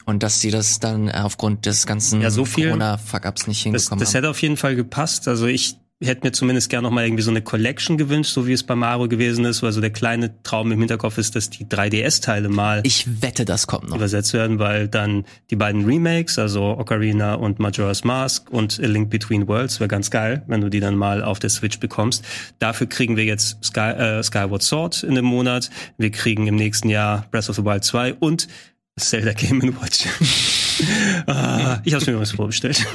Und 0.05 0.23
dass 0.23 0.41
sie 0.41 0.49
das 0.49 0.79
dann 0.79 1.09
äh, 1.09 1.11
aufgrund 1.23 1.65
des 1.67 1.85
ganzen 1.85 2.21
Ja, 2.21 2.31
so 2.31 2.43
viel- 2.43 2.65
Corona-Fuck-Ups 2.69 3.45
nicht 3.47 3.59
Das, 3.59 3.63
hinbekommen 3.63 3.99
das 3.99 4.09
haben. 4.09 4.15
hätte 4.15 4.29
auf 4.31 4.41
jeden 4.41 4.57
Fall 4.57 4.75
gepasst. 4.75 5.27
Also 5.27 5.45
ich 5.45 5.77
hätte 6.07 6.25
mir 6.25 6.31
zumindest 6.31 6.69
gerne 6.69 6.87
noch 6.87 6.93
mal 6.93 7.05
irgendwie 7.05 7.23
so 7.23 7.29
eine 7.29 7.41
Collection 7.41 7.97
gewünscht, 7.97 8.33
so 8.33 8.47
wie 8.47 8.53
es 8.53 8.63
bei 8.63 8.75
Mario 8.75 9.07
gewesen 9.07 9.45
ist, 9.45 9.61
weil 9.61 9.71
so 9.71 9.81
der 9.81 9.91
kleine 9.91 10.41
Traum 10.43 10.71
im 10.71 10.79
Hinterkopf 10.79 11.17
ist, 11.17 11.35
dass 11.35 11.49
die 11.49 11.65
3DS-Teile 11.65 12.49
mal 12.49 12.81
Ich 12.83 13.21
wette, 13.21 13.45
das 13.45 13.67
kommt 13.67 13.89
noch. 13.89 13.97
übersetzt 13.97 14.33
werden, 14.33 14.59
weil 14.59 14.87
dann 14.87 15.25
die 15.49 15.55
beiden 15.55 15.85
Remakes, 15.85 16.39
also 16.39 16.77
Ocarina 16.77 17.35
und 17.35 17.59
Majora's 17.59 18.03
Mask 18.03 18.49
und 18.49 18.79
A 18.81 18.87
Link 18.87 19.09
Between 19.09 19.47
Worlds, 19.47 19.79
wäre 19.79 19.87
ganz 19.87 20.09
geil, 20.09 20.43
wenn 20.47 20.61
du 20.61 20.69
die 20.69 20.79
dann 20.79 20.95
mal 20.95 21.23
auf 21.23 21.39
der 21.39 21.49
Switch 21.49 21.79
bekommst. 21.79 22.25
Dafür 22.59 22.87
kriegen 22.87 23.15
wir 23.15 23.25
jetzt 23.25 23.63
Sky, 23.63 23.91
äh, 23.91 24.23
Skyward 24.23 24.63
Sword 24.63 25.03
in 25.03 25.15
dem 25.15 25.25
Monat. 25.25 25.69
Wir 25.97 26.11
kriegen 26.11 26.47
im 26.47 26.55
nächsten 26.55 26.89
Jahr 26.89 27.27
Breath 27.31 27.49
of 27.49 27.55
the 27.55 27.63
Wild 27.63 27.83
2 27.83 28.15
und 28.15 28.47
Zelda 28.99 29.33
Game 29.33 29.61
Watch. 29.81 30.05
ah, 31.27 31.79
ich 31.83 31.93
habe 31.93 32.05
mir 32.05 32.11
übrigens 32.11 32.31
vorbestellt. 32.31 32.85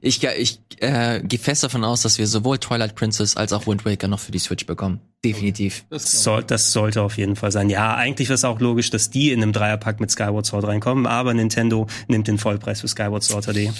Ich, 0.00 0.22
ich 0.22 0.60
äh, 0.80 1.20
gehe 1.22 1.38
fest 1.38 1.64
davon 1.64 1.84
aus, 1.84 2.02
dass 2.02 2.18
wir 2.18 2.26
sowohl 2.26 2.58
Twilight 2.58 2.94
Princess 2.94 3.36
als 3.36 3.52
auch 3.52 3.66
Wind 3.66 3.84
Waker 3.86 4.08
noch 4.08 4.20
für 4.20 4.32
die 4.32 4.38
Switch 4.38 4.66
bekommen. 4.66 5.00
Definitiv. 5.24 5.86
Das, 5.88 6.22
soll, 6.22 6.44
das 6.44 6.72
sollte 6.72 7.00
auf 7.00 7.16
jeden 7.16 7.34
Fall 7.36 7.50
sein. 7.50 7.70
Ja, 7.70 7.94
eigentlich 7.94 8.28
wäre 8.28 8.34
es 8.34 8.44
auch 8.44 8.60
logisch, 8.60 8.90
dass 8.90 9.08
die 9.10 9.32
in 9.32 9.42
einem 9.42 9.52
Dreierpack 9.52 10.00
mit 10.00 10.10
Skyward 10.10 10.44
Sword 10.44 10.66
reinkommen, 10.66 11.06
aber 11.06 11.32
Nintendo 11.32 11.86
nimmt 12.08 12.28
den 12.28 12.36
Vollpreis 12.38 12.82
für 12.82 12.88
Skyward 12.88 13.22
Sword 13.22 13.46
HD. 13.46 13.70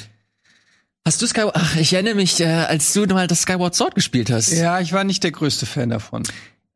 Hast 1.07 1.21
du 1.21 1.27
Skyward? 1.27 1.55
Ach, 1.55 1.77
ich 1.77 1.93
erinnere 1.93 2.15
mich, 2.15 2.41
äh, 2.41 2.45
als 2.47 2.93
du 2.95 3.05
mal 3.07 3.27
das 3.27 3.43
Skyward 3.43 3.75
Sword 3.75 3.95
gespielt 3.95 4.31
hast. 4.31 4.51
Ja, 4.53 4.81
ich 4.81 4.93
war 4.95 5.05
nicht 5.05 5.23
der 5.23 5.33
größte 5.33 5.67
Fan 5.67 5.91
davon, 5.91 6.23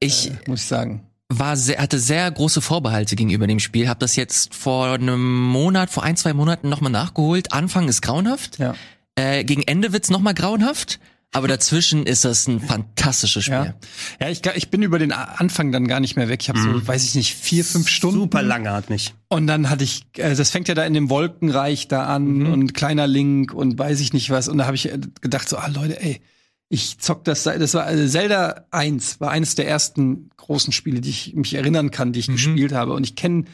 Ich 0.01 0.31
muss 0.47 0.61
ich 0.61 0.67
sagen. 0.67 1.07
war 1.31 1.57
sehr, 1.57 1.79
hatte 1.79 1.99
sehr 1.99 2.31
große 2.31 2.61
Vorbehalte 2.61 3.17
gegenüber 3.17 3.47
dem 3.47 3.59
Spiel. 3.59 3.89
Hab 3.89 4.01
das 4.01 4.17
jetzt 4.17 4.55
vor 4.55 4.89
einem 4.93 5.45
Monat, 5.45 5.89
vor 5.89 6.03
ein 6.03 6.17
zwei 6.19 6.35
Monaten 6.35 6.69
nochmal 6.69 6.93
nachgeholt. 6.93 7.53
Anfang 7.55 7.89
ist 7.89 8.03
grauenhaft. 8.03 8.59
Ja. 8.59 8.75
Äh, 9.19 9.45
gegen 9.45 9.63
Ende 9.63 9.93
wird's 9.93 10.11
noch 10.11 10.21
mal 10.21 10.35
grauenhaft. 10.35 11.01
Aber 11.33 11.47
dazwischen 11.47 12.07
ist 12.07 12.25
das 12.25 12.47
ein 12.49 12.59
fantastisches 12.59 13.45
Spiel. 13.45 13.55
Ja, 13.55 13.75
ja 14.19 14.29
ich, 14.31 14.41
ich 14.55 14.71
bin 14.71 14.83
über 14.83 14.99
den 14.99 15.13
Anfang 15.13 15.73
dann 15.73 15.87
gar 15.87 16.01
nicht 16.01 16.17
mehr 16.17 16.29
weg. 16.29 16.41
Ich 16.41 16.49
habe 16.49 16.59
so, 16.59 16.87
weiß 16.87 17.05
ich 17.05 17.15
nicht, 17.15 17.35
vier, 17.35 17.67
fünf 17.67 17.89
Stunden. 17.89 18.21
Super 18.21 18.43
langatmig. 18.43 19.15
Und 19.29 19.47
dann 19.47 19.69
hatte 19.69 19.85
ich, 19.85 20.07
äh, 20.17 20.35
das 20.35 20.51
fängt 20.51 20.69
ja 20.69 20.75
da 20.75 20.85
in 20.85 20.95
dem 20.95 21.11
Wolkenreich 21.11 21.87
da 21.87 22.07
an 22.07 22.47
und 22.47 22.73
kleiner 22.73 23.07
Link 23.07 23.53
und 23.53 23.79
weiß 23.79 24.01
ich 24.01 24.15
nicht 24.15 24.31
was. 24.31 24.49
Und 24.49 24.57
da 24.57 24.65
habe 24.65 24.77
ich 24.77 24.91
äh, 24.91 24.99
gedacht 25.21 25.51
so, 25.51 25.59
ah 25.59 25.67
Leute, 25.67 26.01
ey, 26.01 26.23
ich 26.71 26.99
zock 26.99 27.25
das. 27.25 27.43
Das 27.43 27.75
war 27.75 27.85
also 27.85 28.07
Zelda 28.09 28.65
1 28.71 29.21
war 29.21 29.31
eines 29.31 29.55
der 29.55 29.69
ersten 29.69 30.31
großen 30.39 30.73
Spiele, 30.73 31.03
die 31.03 31.11
ich 31.11 31.35
mich 31.35 31.55
erinnern 31.55 31.91
kann, 31.91 32.13
die 32.13 32.21
ich 32.21 32.29
gespielt 32.29 32.73
habe. 32.73 32.95
Und 32.95 33.05
ich 33.05 33.17
kenne, 33.17 33.45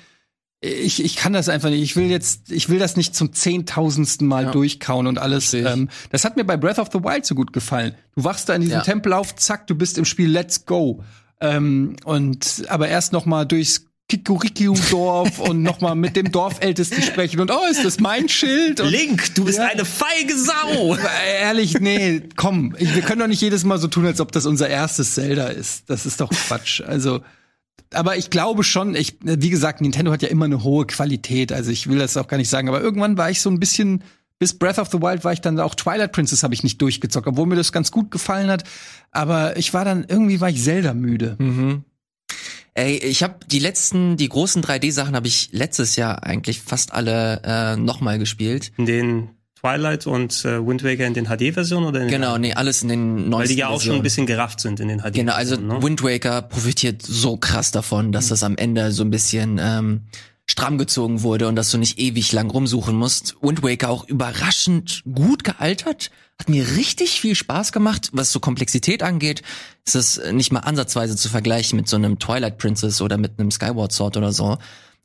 ich, 0.64 1.04
ich 1.04 1.16
kann 1.16 1.32
das 1.34 1.48
einfach 1.48 1.68
nicht. 1.68 1.82
Ich 1.82 1.94
will 1.96 2.10
jetzt, 2.10 2.50
ich 2.50 2.68
will 2.68 2.78
das 2.78 2.96
nicht 2.96 3.14
zum 3.14 3.32
zehntausendsten 3.32 4.26
Mal 4.26 4.44
Ja. 4.44 4.50
durchkauen 4.50 5.06
und 5.06 5.18
alles. 5.18 5.52
Ähm, 5.52 5.88
das 6.10 6.24
hat 6.24 6.36
mir 6.36 6.44
bei 6.44 6.56
Breath 6.56 6.78
of 6.78 6.88
the 6.92 7.00
Wild 7.04 7.26
so 7.26 7.34
gut 7.34 7.52
gefallen. 7.52 7.94
Du 8.16 8.24
wachst 8.24 8.48
da 8.48 8.54
in 8.54 8.62
diesem 8.62 8.78
Ja. 8.78 8.82
Tempel 8.82 9.12
auf, 9.12 9.36
zack, 9.36 9.66
du 9.66 9.74
bist 9.74 9.98
im 9.98 10.04
Spiel, 10.04 10.30
let's 10.30 10.64
go. 10.64 11.02
Ähm, 11.40 11.96
und 12.04 12.62
aber 12.68 12.88
erst 12.88 13.12
noch 13.12 13.26
mal 13.26 13.44
durchs 13.44 13.86
Kikurikiu-Dorf 14.08 15.38
und 15.40 15.62
noch 15.62 15.80
mal 15.80 15.94
mit 15.94 16.16
dem 16.16 16.30
Dorfältesten 16.30 17.02
sprechen 17.02 17.40
und 17.40 17.50
oh, 17.50 17.66
ist 17.70 17.84
das 17.84 18.00
mein 18.00 18.28
Schild? 18.28 18.80
Und, 18.80 18.90
Link, 18.90 19.34
du 19.34 19.44
bist 19.44 19.58
Ja. 19.58 19.66
eine 19.66 19.84
feige 19.84 20.36
Sau! 20.36 20.94
Äh, 20.94 21.42
Ehrlich, 21.42 21.80
nee, 21.80 22.22
komm, 22.36 22.74
ich, 22.78 22.94
wir 22.94 23.02
können 23.02 23.20
doch 23.20 23.26
nicht 23.26 23.40
jedes 23.40 23.64
Mal 23.64 23.78
so 23.78 23.88
tun, 23.88 24.06
als 24.06 24.20
ob 24.20 24.32
das 24.32 24.46
unser 24.46 24.68
erstes 24.68 25.14
Zelda 25.14 25.46
ist. 25.48 25.84
Das 25.88 26.06
ist 26.06 26.20
doch 26.20 26.30
Quatsch. 26.30 26.80
Also, 26.82 27.20
aber 27.92 28.16
ich 28.16 28.30
glaube 28.30 28.64
schon, 28.64 28.94
ich, 28.94 29.18
wie 29.22 29.50
gesagt, 29.50 29.80
Nintendo 29.80 30.12
hat 30.12 30.22
ja 30.22 30.28
immer 30.28 30.44
eine 30.44 30.62
hohe 30.62 30.86
Qualität. 30.86 31.52
Also 31.52 31.70
ich 31.70 31.88
will 31.88 31.98
das 31.98 32.16
auch 32.16 32.28
gar 32.28 32.36
nicht 32.36 32.50
sagen, 32.50 32.68
aber 32.68 32.80
irgendwann 32.80 33.16
war 33.16 33.30
ich 33.30 33.40
so 33.40 33.50
ein 33.50 33.60
bisschen, 33.60 34.02
bis 34.38 34.58
Breath 34.58 34.78
of 34.78 34.90
the 34.90 35.00
Wild 35.00 35.24
war 35.24 35.32
ich 35.32 35.40
dann 35.40 35.58
auch 35.60 35.74
Twilight 35.74 36.12
Princess 36.12 36.42
habe 36.42 36.54
ich 36.54 36.62
nicht 36.62 36.80
durchgezockt, 36.82 37.26
obwohl 37.26 37.46
mir 37.46 37.56
das 37.56 37.72
ganz 37.72 37.90
gut 37.90 38.10
gefallen 38.10 38.50
hat. 38.50 38.64
Aber 39.10 39.56
ich 39.56 39.72
war 39.74 39.84
dann, 39.84 40.04
irgendwie 40.08 40.40
war 40.40 40.50
ich 40.50 40.62
Zelda 40.62 40.94
müde. 40.94 41.36
Ey, 42.74 42.96
ich 42.96 43.22
habe 43.22 43.36
die 43.46 43.60
letzten, 43.60 44.16
die 44.16 44.28
großen 44.28 44.60
3D-Sachen 44.60 45.14
habe 45.14 45.28
ich 45.28 45.50
letztes 45.52 45.94
Jahr 45.94 46.24
eigentlich 46.24 46.60
fast 46.60 46.92
alle 46.92 47.40
äh, 47.44 47.76
nochmal 47.76 48.18
gespielt. 48.18 48.72
In 48.76 48.86
den 48.86 49.30
Twilight 49.64 50.06
und 50.06 50.44
äh, 50.44 50.66
Wind 50.66 50.84
Waker 50.84 51.06
in 51.06 51.14
den 51.14 51.24
HD-Versionen 51.26 51.86
oder 51.86 52.00
in 52.00 52.08
den 52.08 52.20
Genau, 52.20 52.36
nee, 52.36 52.52
alles 52.52 52.82
in 52.82 52.88
den 52.90 53.14
neuesten 53.30 53.32
Weil 53.38 53.48
die 53.48 53.54
ja 53.54 53.68
auch 53.68 53.80
schon 53.80 53.96
ein 53.96 54.02
bisschen 54.02 54.26
gerafft 54.26 54.60
sind 54.60 54.78
in 54.78 54.88
den 54.88 55.00
HD. 55.00 55.14
Genau, 55.14 55.32
also 55.32 55.56
ne? 55.56 55.82
Wind 55.82 56.02
Waker 56.02 56.42
profitiert 56.42 57.00
so 57.00 57.38
krass 57.38 57.70
davon, 57.70 58.12
dass 58.12 58.28
das 58.28 58.42
am 58.42 58.58
Ende 58.58 58.92
so 58.92 59.02
ein 59.02 59.10
bisschen 59.10 59.58
ähm, 59.58 60.02
stramm 60.44 60.76
gezogen 60.76 61.22
wurde 61.22 61.48
und 61.48 61.56
dass 61.56 61.70
du 61.70 61.78
nicht 61.78 61.98
ewig 61.98 62.30
lang 62.32 62.50
rumsuchen 62.50 62.94
musst. 62.94 63.36
Wind 63.40 63.62
Waker 63.62 63.88
auch 63.88 64.06
überraschend 64.06 65.02
gut 65.10 65.44
gealtert. 65.44 66.10
Hat 66.38 66.50
mir 66.50 66.76
richtig 66.76 67.20
viel 67.20 67.34
Spaß 67.34 67.72
gemacht. 67.72 68.10
Was 68.12 68.32
so 68.32 68.40
Komplexität 68.40 69.02
angeht, 69.02 69.40
ist 69.86 69.94
es 69.94 70.20
nicht 70.32 70.52
mal 70.52 70.60
ansatzweise 70.60 71.16
zu 71.16 71.30
vergleichen 71.30 71.76
mit 71.76 71.88
so 71.88 71.96
einem 71.96 72.18
Twilight 72.18 72.58
Princess 72.58 73.00
oder 73.00 73.16
mit 73.16 73.38
einem 73.38 73.50
Skyward 73.50 73.92
Sword 73.92 74.18
oder 74.18 74.32
so. 74.32 74.58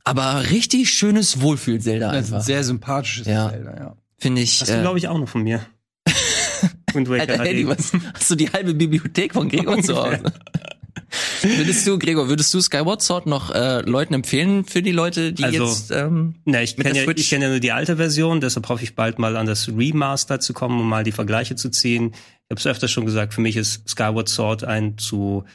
Aber 0.03 0.49
richtig 0.49 0.89
schönes 0.91 1.39
Wohlfühl-Zelda 1.39 2.07
Das 2.12 2.26
einfach. 2.26 2.41
sehr 2.43 2.64
sympathisches 2.66 3.28
Ja. 3.28 3.49
Zelda, 3.51 3.78
ja. 3.78 3.95
Finde 4.20 4.42
ich. 4.42 4.60
Das 4.60 4.70
du, 4.70 4.76
Äh, 4.76 4.82
glaube 4.82 4.98
ich, 4.98 5.08
auch 5.08 5.18
noch 5.18 5.30
von 5.30 5.44
mir. 5.44 5.66
Wind 6.94 7.10
Waker 7.10 7.22
Alter, 7.22 7.46
Eddie, 7.46 7.68
was, 7.68 7.92
hast 8.14 8.30
du 8.32 8.36
die 8.36 8.50
halbe 8.50 8.74
Bibliothek 8.74 9.34
von 9.34 9.48
Gregor 9.50 9.82
zu 9.82 9.96
Hause? 9.96 10.24
würdest 11.42 11.88
du, 11.88 11.98
Gregor, 11.98 12.30
würdest 12.30 12.54
du 12.54 12.62
Skyward 12.62 13.02
Sword 13.02 13.26
noch 13.26 13.52
äh, 13.52 13.82
Leuten 13.82 14.14
empfehlen 14.14 14.66
für 14.66 14.82
die 14.82 14.92
Leute, 14.92 15.34
die 15.34 15.44
Also, 15.44 15.66
jetzt 15.66 15.92
ähm, 15.92 16.36
Na, 16.46 16.62
ich 16.62 16.76
kenne 16.76 17.06
ja, 17.06 17.10
ich 17.10 17.30
kenn 17.30 17.42
ja 17.42 17.50
nur 17.50 17.60
die 17.60 17.72
alte 17.72 17.98
Version, 17.98 18.42
deshalb 18.42 18.68
hoffe 18.70 18.84
ich 18.84 18.96
bald 18.96 19.20
mal 19.20 19.38
an 19.38 19.46
das 19.46 19.70
Remaster 19.70 20.40
zu 20.40 20.54
kommen, 20.54 20.80
um 20.80 20.90
mal 20.90 21.04
die 21.04 21.12
Vergleiche 21.12 21.56
zu 21.56 21.70
ziehen. 21.70 22.12
Ich 22.14 22.52
habe 22.52 22.60
es 22.60 22.68
öfter 22.68 22.88
schon 22.88 23.06
gesagt, 23.06 23.34
für 23.34 23.42
mich 23.42 23.56
ist 23.56 23.88
Skyward 23.88 24.30
Sword 24.30 24.64
ein 24.64 24.98
zu 24.98 25.46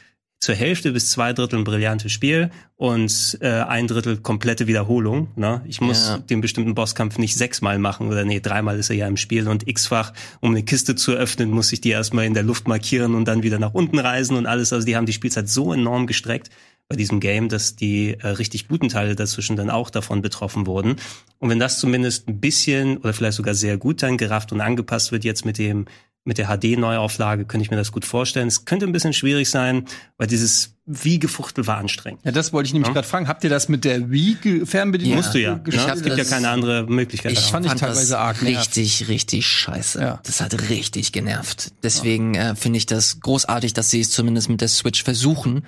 zur 0.45 0.53
Hälfte 0.53 0.91
bis 0.91 1.09
zwei 1.09 1.33
Drittel 1.33 1.57
ein 1.57 1.63
brillantes 1.63 2.11
Spiel 2.11 2.51
und 2.75 3.35
äh, 3.41 3.47
ein 3.47 3.87
Drittel 3.87 4.17
komplette 4.17 4.67
Wiederholung. 4.67 5.29
Ne? 5.35 5.63
Ich 5.67 5.81
muss 5.81 6.07
Ja. 6.07 6.17
den 6.19 6.39
bestimmten 6.39 6.75
Bosskampf 6.75 7.17
nicht 7.17 7.35
sechsmal 7.35 7.79
machen 7.79 8.09
oder 8.09 8.25
nee, 8.25 8.39
dreimal 8.39 8.77
ist 8.77 8.91
er 8.91 8.95
ja 8.95 9.07
im 9.07 9.17
Spiel 9.17 9.47
und 9.47 9.67
x-fach, 9.67 10.13
um 10.41 10.51
eine 10.51 10.61
Kiste 10.61 10.95
zu 10.95 11.13
öffnen, 11.13 11.49
muss 11.49 11.73
ich 11.73 11.81
die 11.81 11.89
erstmal 11.89 12.25
in 12.25 12.35
der 12.35 12.43
Luft 12.43 12.67
markieren 12.67 13.15
und 13.15 13.25
dann 13.27 13.41
wieder 13.41 13.57
nach 13.57 13.73
unten 13.73 13.97
reisen 13.97 14.37
und 14.37 14.45
alles. 14.45 14.71
Also 14.71 14.85
die 14.85 14.95
haben 14.95 15.07
die 15.07 15.13
Spielzeit 15.13 15.49
so 15.49 15.73
enorm 15.73 16.05
gestreckt 16.05 16.51
bei 16.87 16.95
diesem 16.95 17.19
Game, 17.19 17.49
dass 17.49 17.75
die 17.75 18.13
äh, 18.13 18.27
richtig 18.27 18.67
guten 18.67 18.89
Teile 18.89 19.15
dazwischen 19.15 19.55
dann 19.55 19.71
auch 19.71 19.89
davon 19.89 20.21
betroffen 20.21 20.67
wurden. 20.67 20.97
Und 21.39 21.49
wenn 21.49 21.57
das 21.57 21.79
zumindest 21.79 22.27
ein 22.27 22.39
bisschen 22.39 22.97
oder 22.97 23.13
vielleicht 23.13 23.37
sogar 23.37 23.55
sehr 23.55 23.77
gut 23.77 24.03
dann 24.03 24.17
gerafft 24.17 24.51
und 24.51 24.61
angepasst 24.61 25.11
wird 25.11 25.23
jetzt 25.23 25.43
mit 25.43 25.57
dem 25.57 25.87
mit 26.25 26.37
der 26.39 26.47
HD-Neuauflage, 26.47 27.45
könnte 27.45 27.63
ich 27.63 27.71
mir 27.71 27.77
das 27.77 27.91
gut 27.91 28.03
vorstellen. 28.03 28.47
Es 28.47 28.65
könnte 28.65 28.85
ein 28.85 28.91
bisschen 28.91 29.13
schwierig 29.13 29.49
sein, 29.49 29.85
weil 30.17 30.27
dieses 30.27 30.71
wie 30.87 31.17
gefuchtel 31.17 31.65
war 31.65 31.77
anstrengend. 31.77 32.21
Ja, 32.23 32.31
das 32.31 32.53
wollte 32.53 32.67
ich 32.67 32.73
nämlich 32.73 32.89
Ja. 32.89 32.93
gerade 32.93 33.07
fragen. 33.07 33.27
Habt 33.27 33.43
ihr 33.43 33.49
das 33.49 33.69
mit 33.69 33.85
der 33.85 34.11
Wii-Fernbedienung? 34.11 35.11
Ja. 35.13 35.17
Musst 35.17 35.33
du 35.33 35.39
ja. 35.39 35.55
Ne? 35.55 35.61
gespielt? 35.63 35.87
hab 35.87 35.95
Es 35.97 36.03
gibt 36.03 36.17
ja 36.17 36.23
keine 36.23 36.49
andere 36.49 36.83
Möglichkeit. 36.87 37.31
ich 37.31 37.39
das 37.39 37.49
fand 37.49 37.65
ich 37.65 37.71
fand 37.71 37.81
teilweise 37.81 38.01
das 38.11 38.11
arg 38.19 38.41
richtig, 38.43 39.07
richtig 39.07 39.47
scheiße. 39.47 39.99
Ja. 39.99 40.19
Das 40.23 40.41
hat 40.41 40.69
richtig 40.69 41.11
genervt. 41.11 41.71
Deswegen 41.83 42.35
äh, 42.35 42.55
finde 42.55 42.77
ich 42.77 42.85
das 42.85 43.19
großartig, 43.19 43.73
dass 43.73 43.89
sie 43.89 44.01
es 44.01 44.11
zumindest 44.11 44.49
mit 44.49 44.61
der 44.61 44.67
Switch 44.67 45.03
versuchen. 45.03 45.65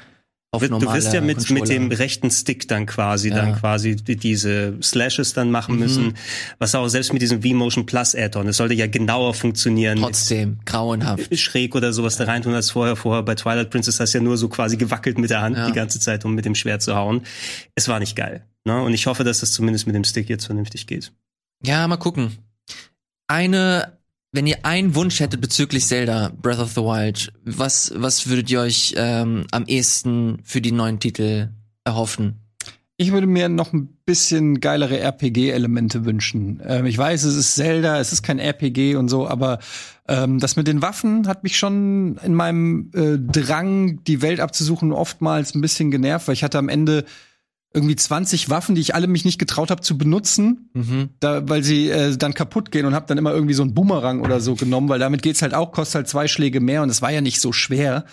Auf 0.52 0.62
Du, 0.62 0.70
du 0.70 0.74
normale 0.80 0.98
wirst 0.98 1.14
ja 1.14 1.20
mit, 1.20 1.50
mit 1.50 1.68
dem 1.68 1.91
rechten 1.91 2.32
Stick 2.32 2.70
dann 2.70 2.86
quasi, 2.86 3.30
Ja. 3.30 3.36
dann 3.36 3.56
quasi 3.60 3.98
die- 3.98 4.16
diese 4.16 4.76
Slashes 4.82 5.34
dann 5.34 5.52
machen 5.52 5.74
Mhm. 5.76 5.80
müssen. 5.82 6.14
Was 6.58 6.74
auch 6.74 6.88
selbst 6.88 7.12
mit 7.12 7.22
diesem 7.22 7.41
V-Motion 7.41 7.86
Plus 7.86 8.16
Add-on, 8.16 8.48
es 8.48 8.56
sollte 8.58 8.74
ja 8.74 8.88
genauer 8.88 9.34
funktionieren. 9.34 9.98
trotzdem 10.00 10.60
grauenhaft. 10.64 11.38
schräg 11.38 11.76
oder 11.76 11.91
sowas 11.91 12.16
da 12.16 12.24
rein 12.24 12.43
tun 12.43 12.54
als 12.54 12.72
vorher. 12.72 12.95
Vorher 12.95 13.24
bei 13.24 13.36
Twilight 13.36 13.70
Princess 13.70 14.00
hast 14.00 14.14
du 14.14 14.20
ja 14.20 14.24
nur 14.24 14.38
so 14.38 14.48
quasi 14.48 14.78
gewackelt 14.78 15.18
mit 15.18 15.30
der 15.32 15.41
Hand 15.41 15.58
Ja. 15.58 15.68
die 15.68 15.74
ganze 15.74 16.00
Zeit, 16.00 16.24
um 16.24 16.34
mit 16.34 16.45
dem 16.45 16.56
Schwert 16.56 16.82
zu 16.82 16.95
hauen. 16.95 17.24
Es 17.76 17.89
war 17.89 18.00
nicht 18.00 18.16
geil. 18.16 18.45
Ne? 18.64 18.82
Und 18.82 18.93
ich 18.93 19.06
hoffe, 19.06 19.26
dass 19.26 19.39
das 19.41 19.52
zumindest 19.52 19.86
mit 19.86 19.95
dem 19.98 20.06
Stick 20.06 20.30
jetzt 20.30 20.45
vernünftig 20.45 20.88
geht. 20.88 21.12
Ja, 21.64 21.86
mal 21.89 21.98
gucken. 21.98 22.38
Eine, 23.28 23.97
wenn 24.32 24.47
ihr 24.47 24.65
einen 24.65 24.95
Wunsch 24.95 25.19
hättet 25.19 25.41
bezüglich 25.41 25.86
Zelda 25.86 26.32
Breath 26.41 26.59
of 26.59 26.71
the 26.71 26.82
Wild, 26.82 27.32
was 27.43 27.91
was 27.95 28.28
würdet 28.28 28.49
ihr 28.49 28.61
euch 28.61 28.93
ähm, 28.97 29.45
am 29.51 29.65
ehesten 29.65 30.39
für 30.43 30.61
die 30.61 30.71
neuen 30.71 30.99
Titel 30.99 31.49
erhoffen? 31.84 32.41
Ich 32.99 33.11
würde 33.11 33.28
mir 33.28 33.47
noch 33.47 33.73
ein 33.73 33.89
bisschen 34.05 34.59
geilere 34.59 34.99
RPG-Elemente 34.99 36.03
wünschen. 36.03 36.63
Ähm, 36.65 36.88
ich 36.88 36.97
weiß, 36.97 37.25
es 37.25 37.36
ist 37.36 37.53
Zelda, 37.53 37.99
es 37.99 38.11
ist 38.11 38.23
kein 38.23 38.39
RPG 38.39 38.95
und 38.95 39.07
so, 39.07 39.28
aber 39.28 39.59
ähm, 40.07 40.39
das 40.39 40.55
mit 40.55 40.67
den 40.67 40.82
Waffen 40.82 41.28
hat 41.28 41.43
mich 41.43 41.59
schon 41.59 42.17
in 42.23 42.34
meinem 42.34 42.89
äh, 42.95 43.19
Drang, 43.19 44.03
die 44.05 44.23
Welt 44.23 44.39
abzusuchen, 44.39 44.91
oftmals 44.93 45.53
ein 45.53 45.61
bisschen 45.61 45.91
genervt, 45.91 46.28
weil 46.28 46.34
ich 46.34 46.43
hatte 46.43 46.57
am 46.57 46.69
Ende 46.69 47.05
irgendwie 47.78 47.95
20 47.95 48.49
Waffen, 48.49 48.75
die 48.75 48.82
ich 48.82 48.93
alle 48.95 49.07
mich 49.07 49.23
nicht 49.23 49.39
getraut 49.39 49.71
habe 49.71 49.82
zu 49.82 49.97
benutzen, 49.97 50.69
Mhm. 50.73 51.09
da, 51.19 51.47
weil 51.47 51.63
sie 51.63 51.89
äh, 51.89 52.17
dann 52.17 52.34
kaputt 52.34 52.71
gehen 52.71 52.86
und 52.86 52.93
habe 52.93 53.05
dann 53.07 53.17
immer 53.17 53.32
irgendwie 53.34 53.53
so 53.53 53.63
einen 53.63 53.73
Boomerang 53.73 54.21
oder 54.21 54.39
so 54.41 54.55
genommen, 54.55 54.89
weil 54.89 54.99
damit 54.99 55.21
geht's 55.21 55.41
halt 55.41 55.53
auch, 55.53 55.71
kostet 55.71 55.95
halt 55.95 56.07
zwei 56.09 56.28
Schläge 56.28 56.59
mehr 56.59 56.82
und 56.84 56.89
es 56.89 57.01
war 57.01 57.11
ja 57.11 57.21
nicht 57.21 57.39
so 57.39 57.53
schwer. 57.53 58.05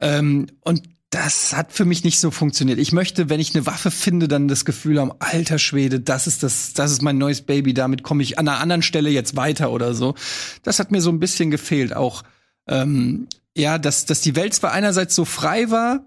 Ähm, 0.00 0.46
und 0.62 0.82
das 1.10 1.56
hat 1.56 1.72
für 1.72 1.86
mich 1.86 2.04
nicht 2.04 2.20
so 2.20 2.30
funktioniert. 2.30 2.78
Ich 2.78 2.92
möchte, 2.92 3.30
wenn 3.30 3.40
ich 3.40 3.54
eine 3.54 3.64
Waffe 3.66 3.90
finde, 3.90 4.28
dann 4.28 4.46
das 4.46 4.66
Gefühl 4.66 5.00
haben, 5.00 5.12
alter 5.20 5.58
Schwede, 5.58 6.00
das 6.00 6.26
ist 6.26 6.42
das, 6.42 6.74
das 6.74 6.92
ist 6.92 7.00
mein 7.02 7.16
neues 7.16 7.40
Baby, 7.42 7.72
damit 7.72 8.02
komme 8.02 8.22
ich 8.22 8.38
an 8.38 8.46
einer 8.46 8.60
anderen 8.60 8.82
Stelle 8.82 9.08
jetzt 9.08 9.34
weiter 9.34 9.72
oder 9.72 9.94
so. 9.94 10.14
Das 10.62 10.78
hat 10.78 10.90
mir 10.90 11.00
so 11.00 11.10
ein 11.10 11.18
bisschen 11.18 11.50
gefehlt. 11.50 11.96
Auch 11.96 12.24
ähm, 12.68 13.26
ja, 13.56 13.78
dass, 13.78 14.04
dass 14.04 14.20
die 14.20 14.36
Welt 14.36 14.52
zwar 14.52 14.72
einerseits 14.72 15.14
so 15.14 15.24
frei 15.24 15.70
war, 15.70 16.04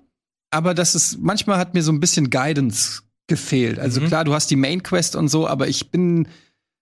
aber 0.51 0.73
dass 0.73 0.95
es 0.95 1.17
manchmal 1.19 1.57
hat 1.57 1.73
mir 1.73 1.81
so 1.81 1.91
ein 1.91 1.99
bisschen 1.99 2.29
Guidance 2.29 3.01
gefehlt. 3.27 3.79
Also 3.79 4.01
Mhm. 4.01 4.07
klar, 4.07 4.23
du 4.25 4.33
hast 4.33 4.51
die 4.51 4.55
Main 4.55 4.83
Quest 4.83 5.15
und 5.15 5.29
so, 5.29 5.47
aber 5.47 5.67
ich 5.67 5.89
bin 5.89 6.27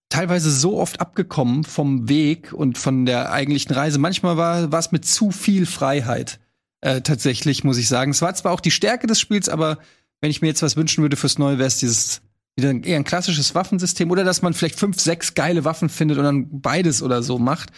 teilweise 0.09 0.49
so 0.51 0.79
oft 0.79 0.99
abgekommen 1.01 1.63
vom 1.63 2.09
Weg 2.09 2.51
und 2.51 2.77
von 2.79 3.05
der 3.05 3.31
eigentlichen 3.31 3.73
Reise. 3.73 3.99
Manchmal 3.99 4.37
war 4.37 4.71
war 4.71 4.79
es 4.79 4.91
mit 4.91 5.05
zu 5.05 5.31
viel 5.31 5.65
Freiheit. 5.65 6.39
Äh, 6.81 7.01
tatsächlich, 7.01 7.63
muss 7.63 7.77
ich 7.77 7.87
sagen. 7.89 8.11
Es 8.11 8.21
war 8.21 8.33
zwar 8.35 8.53
auch 8.53 8.61
die 8.61 8.71
Stärke 8.71 9.05
des 9.05 9.19
Spiels, 9.19 9.49
aber 9.49 9.77
wenn 10.21 10.31
ich 10.31 10.41
mir 10.41 10.47
jetzt 10.47 10.61
was 10.61 10.77
wünschen 10.77 11.01
würde 11.01 11.17
fürs 11.17 11.37
Neue, 11.37 11.57
wäre 11.57 11.67
es 11.67 11.77
dieses, 11.77 12.21
wieder 12.55 12.71
eher 12.71 12.95
ein 12.95 13.03
klassisches 13.03 13.53
Waffensystem 13.53 14.09
oder 14.09 14.23
dass 14.23 14.41
man 14.41 14.53
vielleicht 14.53 14.79
fünf, 14.79 14.99
sechs 14.99 15.33
geile 15.33 15.65
Waffen 15.65 15.89
findet 15.89 16.17
und 16.17 16.23
dann 16.23 16.61
beides 16.61 17.03
oder 17.03 17.21
so 17.21 17.37
macht. 17.37 17.71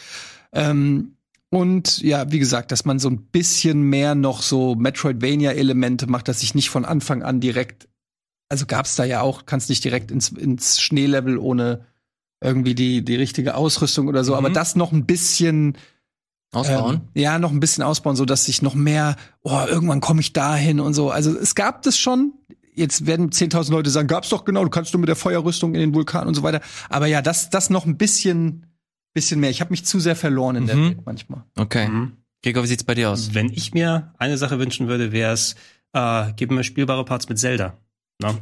Ähm, 0.53 1.15
und 1.53 2.01
ja, 2.01 2.31
wie 2.31 2.39
gesagt, 2.39 2.71
dass 2.71 2.85
man 2.85 2.97
so 2.97 3.09
ein 3.09 3.23
bisschen 3.23 3.81
mehr 3.81 4.15
noch 4.15 4.41
so 4.41 4.75
Metroidvania-Elemente 4.75 6.07
macht, 6.07 6.29
dass 6.29 6.43
ich 6.43 6.55
nicht 6.55 6.69
von 6.69 6.85
Anfang 6.85 7.23
an 7.23 7.41
direkt, 7.41 7.89
also 8.47 8.65
gab's 8.65 8.95
da 8.95 9.03
ja 9.03 9.19
auch, 9.19 9.45
kannst 9.45 9.67
nicht 9.67 9.83
direkt 9.83 10.11
ins, 10.11 10.29
ins 10.29 10.79
Schneelevel 10.79 11.37
ohne 11.37 11.85
irgendwie 12.41 12.73
die, 12.73 13.03
die 13.03 13.15
richtige 13.15 13.55
Ausrüstung 13.55 14.07
oder 14.07 14.23
so, 14.23 14.33
aber 14.35 14.49
das 14.49 14.77
noch 14.77 14.93
ein 14.93 15.05
bisschen 15.05 15.77
Ausbauen. 16.53 16.95
ähm, 16.95 17.21
ja, 17.21 17.37
noch 17.37 17.51
ein 17.51 17.59
bisschen 17.59 17.83
ausbauen, 17.83 18.15
so 18.15 18.23
dass 18.23 18.47
ich 18.47 18.61
noch 18.61 18.73
mehr, 18.73 19.17
oh, 19.43 19.61
irgendwann 19.67 19.99
komme 19.99 20.21
ich 20.21 20.31
dahin 20.31 20.79
und 20.79 20.93
so. 20.93 21.11
Also 21.11 21.37
es 21.37 21.53
gab 21.53 21.81
das 21.81 21.97
schon. 21.97 22.33
Jetzt 22.73 23.05
werden 23.05 23.29
10.000 23.29 23.71
Leute 23.71 23.89
sagen, 23.89 24.07
gab's 24.07 24.29
doch 24.29 24.45
genau, 24.45 24.63
du 24.63 24.69
kannst 24.69 24.93
nur 24.93 25.01
mit 25.01 25.09
der 25.09 25.17
Feuerrüstung 25.17 25.75
in 25.75 25.81
den 25.81 25.93
Vulkan 25.93 26.27
und 26.27 26.33
so 26.33 26.43
weiter. 26.43 26.61
Aber 26.89 27.07
ja, 27.07 27.21
das, 27.21 27.49
das 27.49 27.69
noch 27.69 27.85
ein 27.85 27.97
bisschen, 27.97 28.65
bisschen 29.13 29.39
mehr. 29.39 29.49
Ich 29.49 29.61
habe 29.61 29.71
mich 29.71 29.85
zu 29.85 29.99
sehr 29.99 30.15
verloren 30.15 30.55
in 30.55 30.67
der 30.67 30.75
Mhm. 30.75 30.85
Welt 30.89 31.05
manchmal. 31.05 31.43
Okay. 31.57 31.87
Mhm. 31.87 32.13
Gregor, 32.43 32.63
wie 32.63 32.67
sieht's 32.67 32.83
bei 32.83 32.95
dir 32.95 33.09
aus? 33.11 33.33
Wenn 33.33 33.49
ich 33.51 33.73
mir 33.73 34.13
eine 34.17 34.37
Sache 34.37 34.57
wünschen 34.59 34.87
würde, 34.87 35.11
wäre 35.11 35.33
es, 35.33 35.55
äh, 35.93 36.31
gib 36.35 36.49
mir 36.51 36.63
spielbare 36.63 37.05
Parts 37.05 37.29
mit 37.29 37.37
Zelda. 37.39 37.77
Ne? 38.21 38.35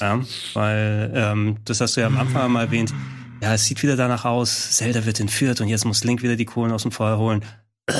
Ja, 0.00 0.20
weil, 0.54 1.12
ähm, 1.14 1.56
das 1.64 1.80
hast 1.80 1.96
du 1.96 2.00
ja 2.00 2.06
am 2.06 2.18
Anfang 2.18 2.50
mal 2.52 2.64
erwähnt. 2.64 2.92
Ja, 3.42 3.54
es 3.54 3.66
sieht 3.66 3.82
wieder 3.82 3.96
danach 3.96 4.24
aus, 4.24 4.72
Zelda 4.76 5.04
wird 5.04 5.18
entführt 5.20 5.60
und 5.60 5.68
jetzt 5.68 5.84
muss 5.84 6.04
Link 6.04 6.22
wieder 6.22 6.36
die 6.36 6.44
Kohlen 6.44 6.70
aus 6.72 6.82
dem 6.82 6.92
Feuer 6.92 7.18
holen. 7.18 7.44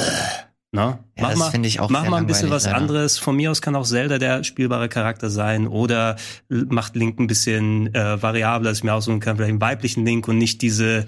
Ne? 0.74 0.98
Ja, 1.18 1.32
ich 1.64 1.80
auch 1.80 1.90
Mach 1.90 2.08
mal 2.08 2.16
ein 2.16 2.26
bisschen 2.26 2.48
was 2.48 2.64
leider. 2.64 2.78
anderes. 2.78 3.18
Von 3.18 3.36
mir 3.36 3.50
aus 3.50 3.60
kann 3.60 3.76
auch 3.76 3.84
Zelda 3.84 4.16
der 4.16 4.42
spielbare 4.42 4.88
Charakter 4.88 5.28
sein 5.28 5.68
oder 5.68 6.16
macht 6.48 6.96
Link 6.96 7.20
ein 7.20 7.26
bisschen 7.26 7.94
äh, 7.94 8.22
variabler, 8.22 8.70
dass 8.70 8.78
ich 8.78 8.84
mir 8.84 8.94
aussuchen 8.94 9.20
kann, 9.20 9.36
vielleicht 9.36 9.50
einen 9.50 9.60
weiblichen 9.60 10.06
Link 10.06 10.28
und 10.28 10.38
nicht 10.38 10.62
diese 10.62 11.04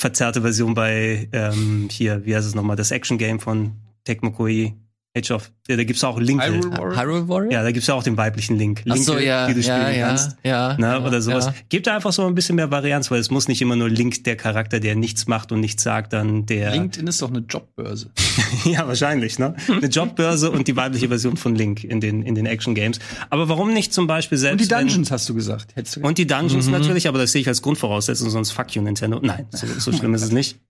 verzerrte 0.00 0.42
Version 0.42 0.74
bei 0.74 1.28
ähm, 1.32 1.88
hier, 1.90 2.24
wie 2.24 2.34
heißt 2.34 2.46
es 2.46 2.54
nochmal, 2.54 2.76
das 2.76 2.90
Action-Game 2.90 3.38
von 3.38 3.72
Tecmo 4.04 4.32
Koei, 4.32 4.74
Age 5.18 5.32
of, 5.32 5.50
ja, 5.66 5.74
da 5.76 5.82
gibt's 5.82 6.04
auch 6.04 6.20
Link. 6.20 6.40
Hyrule 6.40 7.28
Warrior? 7.28 7.50
Ja, 7.50 7.64
da 7.64 7.72
gibt's 7.72 7.88
ja 7.88 7.94
auch 7.94 8.02
den 8.04 8.16
weiblichen 8.16 8.56
Link. 8.56 8.82
Ach 8.82 8.94
Linke, 8.94 9.02
so, 9.02 9.18
ja, 9.18 9.48
die 9.48 9.54
du 9.54 9.62
spielen 9.64 9.80
ja, 9.82 9.90
ja, 9.90 10.06
kannst. 10.06 10.36
ja, 10.44 10.76
Ne, 10.78 10.86
ja, 10.86 11.04
oder 11.04 11.20
sowas. 11.20 11.46
ja. 11.46 11.54
Gebt 11.68 11.88
da 11.88 11.96
einfach 11.96 12.12
so 12.12 12.24
ein 12.28 12.34
bisschen 12.36 12.54
mehr 12.54 12.70
Varianz, 12.70 13.10
weil 13.10 13.18
es 13.18 13.28
muss 13.28 13.48
nicht 13.48 13.60
immer 13.60 13.74
nur 13.74 13.88
Link 13.88 14.22
der 14.22 14.36
Charakter, 14.36 14.78
der 14.78 14.94
nichts 14.94 15.26
macht 15.26 15.50
und 15.50 15.58
nichts 15.58 15.82
sagt, 15.82 16.12
dann 16.12 16.46
der. 16.46 16.70
LinkedIn 16.70 17.08
ist 17.08 17.20
doch 17.22 17.28
eine 17.30 17.40
Jobbörse. 17.40 18.12
ja, 18.66 18.86
wahrscheinlich, 18.86 19.40
ne? 19.40 19.56
Eine 19.68 19.88
Jobbörse 19.88 20.48
und 20.52 20.68
die 20.68 20.76
weibliche 20.76 21.08
Version 21.08 21.36
von 21.36 21.56
Link 21.56 21.82
in 21.82 22.00
den, 22.00 22.22
in 22.22 22.36
den 22.36 22.46
Action 22.46 22.76
Games. 22.76 23.00
Aber 23.30 23.48
warum 23.48 23.72
nicht 23.72 23.92
zum 23.92 24.06
Beispiel 24.06 24.38
selbst. 24.38 24.60
Und 24.62 24.70
die 24.70 24.70
wenn- 24.76 24.86
Dungeons 24.86 25.10
hast 25.10 25.28
du 25.28 25.34
gesagt. 25.34 25.74
Hättest 25.74 25.96
du 25.96 26.02
und 26.02 26.18
die 26.18 26.26
Dungeons 26.28 26.66
Mhm. 26.66 26.72
natürlich, 26.72 27.08
aber 27.08 27.18
das 27.18 27.32
sehe 27.32 27.40
ich 27.40 27.48
als 27.48 27.62
Grundvoraussetzung, 27.62 28.30
sonst 28.30 28.52
fuck 28.52 28.76
you 28.76 28.82
Nintendo. 28.82 29.18
Nein, 29.20 29.46
so, 29.50 29.66
so 29.66 29.92
schlimm 29.92 30.14
ist 30.14 30.22
es 30.22 30.30
nicht. 30.30 30.60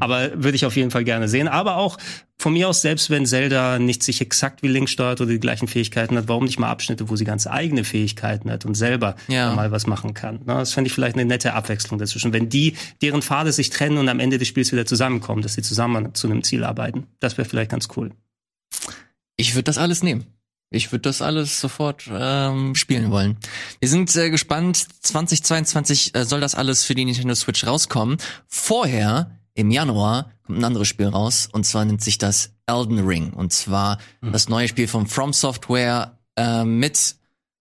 Aber 0.00 0.30
würde 0.42 0.56
ich 0.56 0.64
auf 0.66 0.76
jeden 0.76 0.90
Fall 0.90 1.04
gerne 1.04 1.28
sehen. 1.28 1.48
Aber 1.48 1.76
auch 1.76 1.98
von 2.38 2.52
mir 2.52 2.68
aus, 2.68 2.80
selbst 2.82 3.08
wenn 3.10 3.24
Zelda 3.26 3.78
nicht 3.78 4.02
sich 4.02 4.20
exakt 4.20 4.62
wie 4.62 4.68
Link 4.68 4.88
steuert 4.88 5.20
oder 5.20 5.30
die 5.30 5.38
gleichen 5.40 5.68
Fähigkeiten 5.68 6.16
hat, 6.16 6.28
warum 6.28 6.44
nicht 6.44 6.58
mal 6.58 6.70
Abschnitte, 6.70 7.08
wo 7.08 7.16
sie 7.16 7.24
ganz 7.24 7.46
eigene 7.46 7.84
Fähigkeiten 7.84 8.50
hat 8.50 8.64
und 8.64 8.74
selber 8.74 9.14
Ja. 9.28 9.54
mal 9.54 9.70
was 9.70 9.86
machen 9.86 10.12
kann. 10.14 10.40
Das 10.46 10.72
fände 10.72 10.88
ich 10.88 10.94
vielleicht 10.94 11.16
eine 11.16 11.24
nette 11.24 11.54
Abwechslung 11.54 11.98
dazwischen. 11.98 12.32
Wenn 12.32 12.48
die, 12.48 12.74
deren 13.00 13.22
Pfade 13.22 13.52
sich 13.52 13.70
trennen 13.70 13.98
und 13.98 14.08
am 14.08 14.18
Ende 14.20 14.38
des 14.38 14.48
Spiels 14.48 14.72
wieder 14.72 14.86
zusammenkommen, 14.86 15.42
dass 15.42 15.54
sie 15.54 15.62
zusammen 15.62 16.14
zu 16.14 16.26
einem 16.26 16.42
Ziel 16.42 16.64
arbeiten. 16.64 17.06
Das 17.20 17.38
wäre 17.38 17.48
vielleicht 17.48 17.70
ganz 17.70 17.88
cool. 17.96 18.10
Ich 19.36 19.54
würde 19.54 19.64
das 19.64 19.78
alles 19.78 20.02
nehmen. 20.02 20.24
Ich 20.74 20.90
würde 20.90 21.02
das 21.02 21.20
alles 21.20 21.60
sofort 21.60 22.04
ähm, 22.10 22.74
spielen 22.74 23.10
wollen. 23.10 23.36
Wir 23.80 23.90
sind 23.90 24.14
äh, 24.16 24.30
gespannt. 24.30 24.86
2022 25.02 26.14
äh, 26.14 26.24
soll 26.24 26.40
das 26.40 26.54
alles 26.54 26.84
für 26.84 26.94
die 26.94 27.04
Nintendo 27.04 27.34
Switch 27.34 27.66
rauskommen. 27.66 28.16
Vorher, 28.48 29.38
im 29.54 29.70
Januar, 29.70 30.30
kommt 30.46 30.58
ein 30.58 30.64
anderes 30.64 30.88
Spiel 30.88 31.08
raus. 31.08 31.48
Und 31.52 31.64
zwar 31.64 31.84
nennt 31.84 32.02
sich 32.02 32.18
das 32.18 32.50
Elden 32.66 33.06
Ring. 33.06 33.32
Und 33.32 33.52
zwar 33.52 33.98
das 34.20 34.48
neue 34.48 34.68
Spiel 34.68 34.88
von 34.88 35.06
From 35.06 35.32
Software 35.32 36.18
äh, 36.36 36.64
mit 36.64 37.16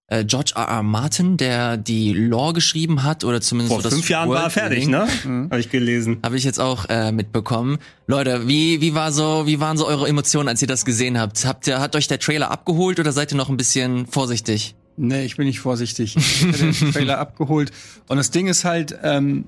äh, 0.08 0.26
George 0.26 0.54
R. 0.56 0.68
R. 0.68 0.84
Martin, 0.84 1.38
der 1.38 1.78
die 1.78 2.14
Lore 2.14 2.54
geschrieben 2.54 3.04
hat. 3.04 3.24
Oder 3.24 3.42
zumindest 3.42 3.74
Vor 3.74 3.82
so 3.82 3.89
das 3.89 3.94
fünf 3.94 4.10
Jahren 4.10 4.30
war 4.30 4.44
er 4.44 4.50
fertig, 4.50 4.88
ne? 4.88 5.08
Habe 5.50 5.60
ich 5.60 5.70
gelesen. 5.70 6.20
Habe 6.24 6.38
ich 6.38 6.44
jetzt 6.44 6.60
auch 6.60 6.86
äh, 6.89 7.12
mitbekommen. 7.12 7.78
Leute, 8.08 8.48
wie 8.48 8.82
wie 8.82 8.94
war 8.94 9.12
so, 9.12 9.48
wie 9.48 9.60
waren 9.60 9.78
so 9.78 9.88
eure 9.88 10.08
Emotionen, 10.08 10.50
als 10.50 10.62
ihr 10.62 10.68
das 10.68 10.86
gesehen 10.86 11.20
habt? 11.20 11.46
Habt 11.46 11.66
ihr 11.68 11.80
hat 11.80 11.96
euch 11.96 12.08
der 12.08 12.20
Trailer 12.20 12.52
abgeholt 12.52 13.00
oder 13.00 13.12
seid 13.12 13.32
ihr 13.32 13.38
noch 13.38 13.50
ein 13.50 13.58
bisschen 13.58 14.06
vorsichtig? 14.06 14.76
Nee, 14.98 15.24
ich 15.24 15.38
bin 15.38 15.48
nicht 15.48 15.62
vorsichtig. 15.62 16.16
Ich 16.18 16.46
hätte 16.46 16.72
den 16.72 16.74
Trailer 16.94 17.18
abgeholt. 17.18 17.72
Und 18.08 18.18
das 18.18 18.32
Ding 18.32 18.48
ist 18.48 18.66
halt, 18.66 18.98
ähm, 19.04 19.46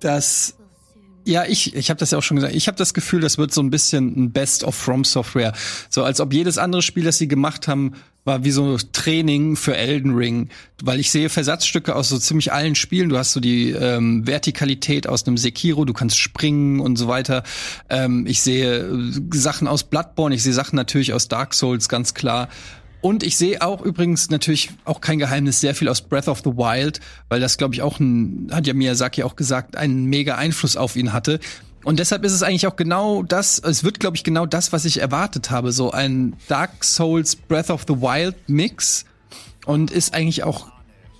dass 0.00 0.56
ja, 1.26 1.44
ich, 1.44 1.74
ich 1.74 1.90
habe 1.90 1.98
das 1.98 2.12
ja 2.12 2.18
auch 2.18 2.22
schon 2.22 2.36
gesagt. 2.36 2.54
Ich 2.54 2.68
habe 2.68 2.78
das 2.78 2.94
Gefühl, 2.94 3.20
das 3.20 3.36
wird 3.36 3.52
so 3.52 3.60
ein 3.60 3.70
bisschen 3.70 4.16
ein 4.16 4.32
Best 4.32 4.62
of 4.62 4.74
From 4.74 5.04
Software. 5.04 5.52
So 5.90 6.04
als 6.04 6.20
ob 6.20 6.32
jedes 6.32 6.56
andere 6.56 6.82
Spiel, 6.82 7.04
das 7.04 7.18
sie 7.18 7.26
gemacht 7.26 7.66
haben, 7.66 7.94
war 8.24 8.44
wie 8.44 8.52
so 8.52 8.76
Training 8.92 9.56
für 9.56 9.76
Elden 9.76 10.14
Ring. 10.14 10.48
Weil 10.82 11.00
ich 11.00 11.10
sehe 11.10 11.28
Versatzstücke 11.28 11.96
aus 11.96 12.08
so 12.08 12.18
ziemlich 12.18 12.52
allen 12.52 12.76
Spielen. 12.76 13.08
Du 13.08 13.18
hast 13.18 13.32
so 13.32 13.40
die 13.40 13.70
ähm, 13.70 14.26
Vertikalität 14.26 15.08
aus 15.08 15.26
einem 15.26 15.36
Sekiro, 15.36 15.84
du 15.84 15.92
kannst 15.92 16.16
springen 16.16 16.80
und 16.80 16.96
so 16.96 17.08
weiter. 17.08 17.42
Ähm, 17.90 18.26
ich 18.26 18.40
sehe 18.40 18.78
äh, 18.78 19.12
Sachen 19.32 19.66
aus 19.66 19.84
Bloodborne, 19.84 20.34
ich 20.34 20.44
sehe 20.44 20.52
Sachen 20.52 20.76
natürlich 20.76 21.12
aus 21.12 21.28
Dark 21.28 21.54
Souls, 21.54 21.88
ganz 21.88 22.14
klar. 22.14 22.48
Und 23.06 23.22
ich 23.22 23.36
sehe 23.36 23.62
auch 23.62 23.82
übrigens 23.82 24.30
natürlich 24.30 24.70
auch 24.84 25.00
kein 25.00 25.20
Geheimnis 25.20 25.60
sehr 25.60 25.76
viel 25.76 25.88
aus 25.88 26.00
Breath 26.00 26.26
of 26.26 26.40
the 26.40 26.50
Wild, 26.50 26.98
weil 27.28 27.38
das 27.38 27.56
glaube 27.56 27.72
ich 27.72 27.80
auch 27.82 28.00
ein, 28.00 28.48
hat 28.50 28.66
ja 28.66 28.74
Miyazaki 28.74 29.22
auch 29.22 29.36
gesagt, 29.36 29.76
einen 29.76 30.06
mega 30.06 30.34
Einfluss 30.34 30.76
auf 30.76 30.96
ihn 30.96 31.12
hatte. 31.12 31.38
Und 31.84 32.00
deshalb 32.00 32.24
ist 32.24 32.32
es 32.32 32.42
eigentlich 32.42 32.66
auch 32.66 32.74
genau 32.74 33.22
das, 33.22 33.60
es 33.60 33.84
wird 33.84 34.00
glaube 34.00 34.16
ich 34.16 34.24
genau 34.24 34.44
das, 34.44 34.72
was 34.72 34.84
ich 34.84 35.00
erwartet 35.00 35.52
habe, 35.52 35.70
so 35.70 35.92
ein 35.92 36.34
Dark 36.48 36.82
Souls 36.82 37.36
Breath 37.36 37.70
of 37.70 37.84
the 37.86 37.94
Wild 37.94 38.34
Mix 38.48 39.04
und 39.66 39.92
ist 39.92 40.12
eigentlich 40.12 40.42
auch 40.42 40.66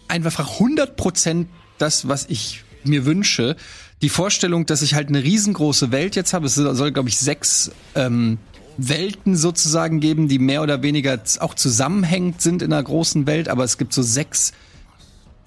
einfach 0.09 0.59
100% 0.59 1.47
das, 1.79 2.09
was 2.09 2.27
ich 2.29 2.65
mir 2.83 3.05
wünsche. 3.05 3.55
Die 4.03 4.09
Vorstellung, 4.09 4.67
dass 4.67 4.83
ich 4.83 4.95
halt 4.95 5.07
eine 5.09 5.23
riesengroße 5.23 5.93
Welt 5.93 6.17
jetzt 6.17 6.35
habe, 6.35 6.47
es 6.47 6.57
soll, 6.57 6.91
glaube 6.91 7.11
ich, 7.11 7.17
sechs 7.17 7.71
ähm, 7.95 8.39
Welten 8.79 9.37
sozusagen 9.37 10.01
geben, 10.01 10.29
die 10.29 10.39
mehr 10.39 10.63
oder 10.63 10.83
weniger 10.83 11.21
auch 11.41 11.55
zusammenhängend 11.55 12.41
sind 12.41 12.63
in 12.63 12.73
einer 12.73 12.83
großen 12.83 13.27
Welt, 13.27 13.49
aber 13.49 13.65
es 13.65 13.79
gibt 13.79 13.93
so 13.93 14.03
sechs 14.03 14.53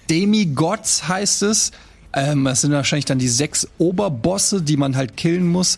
Demigods, 0.10 1.08
heißt 1.08 1.44
es. 1.44 1.72
Ähm, 2.14 2.46
das 2.46 2.62
sind 2.62 2.72
wahrscheinlich 2.72 3.06
dann 3.06 3.20
die 3.20 3.28
sechs 3.28 3.68
Oberbosse, 3.78 4.62
die 4.62 4.78
man 4.78 4.96
halt 4.96 5.16
killen 5.18 5.48
muss. 5.48 5.78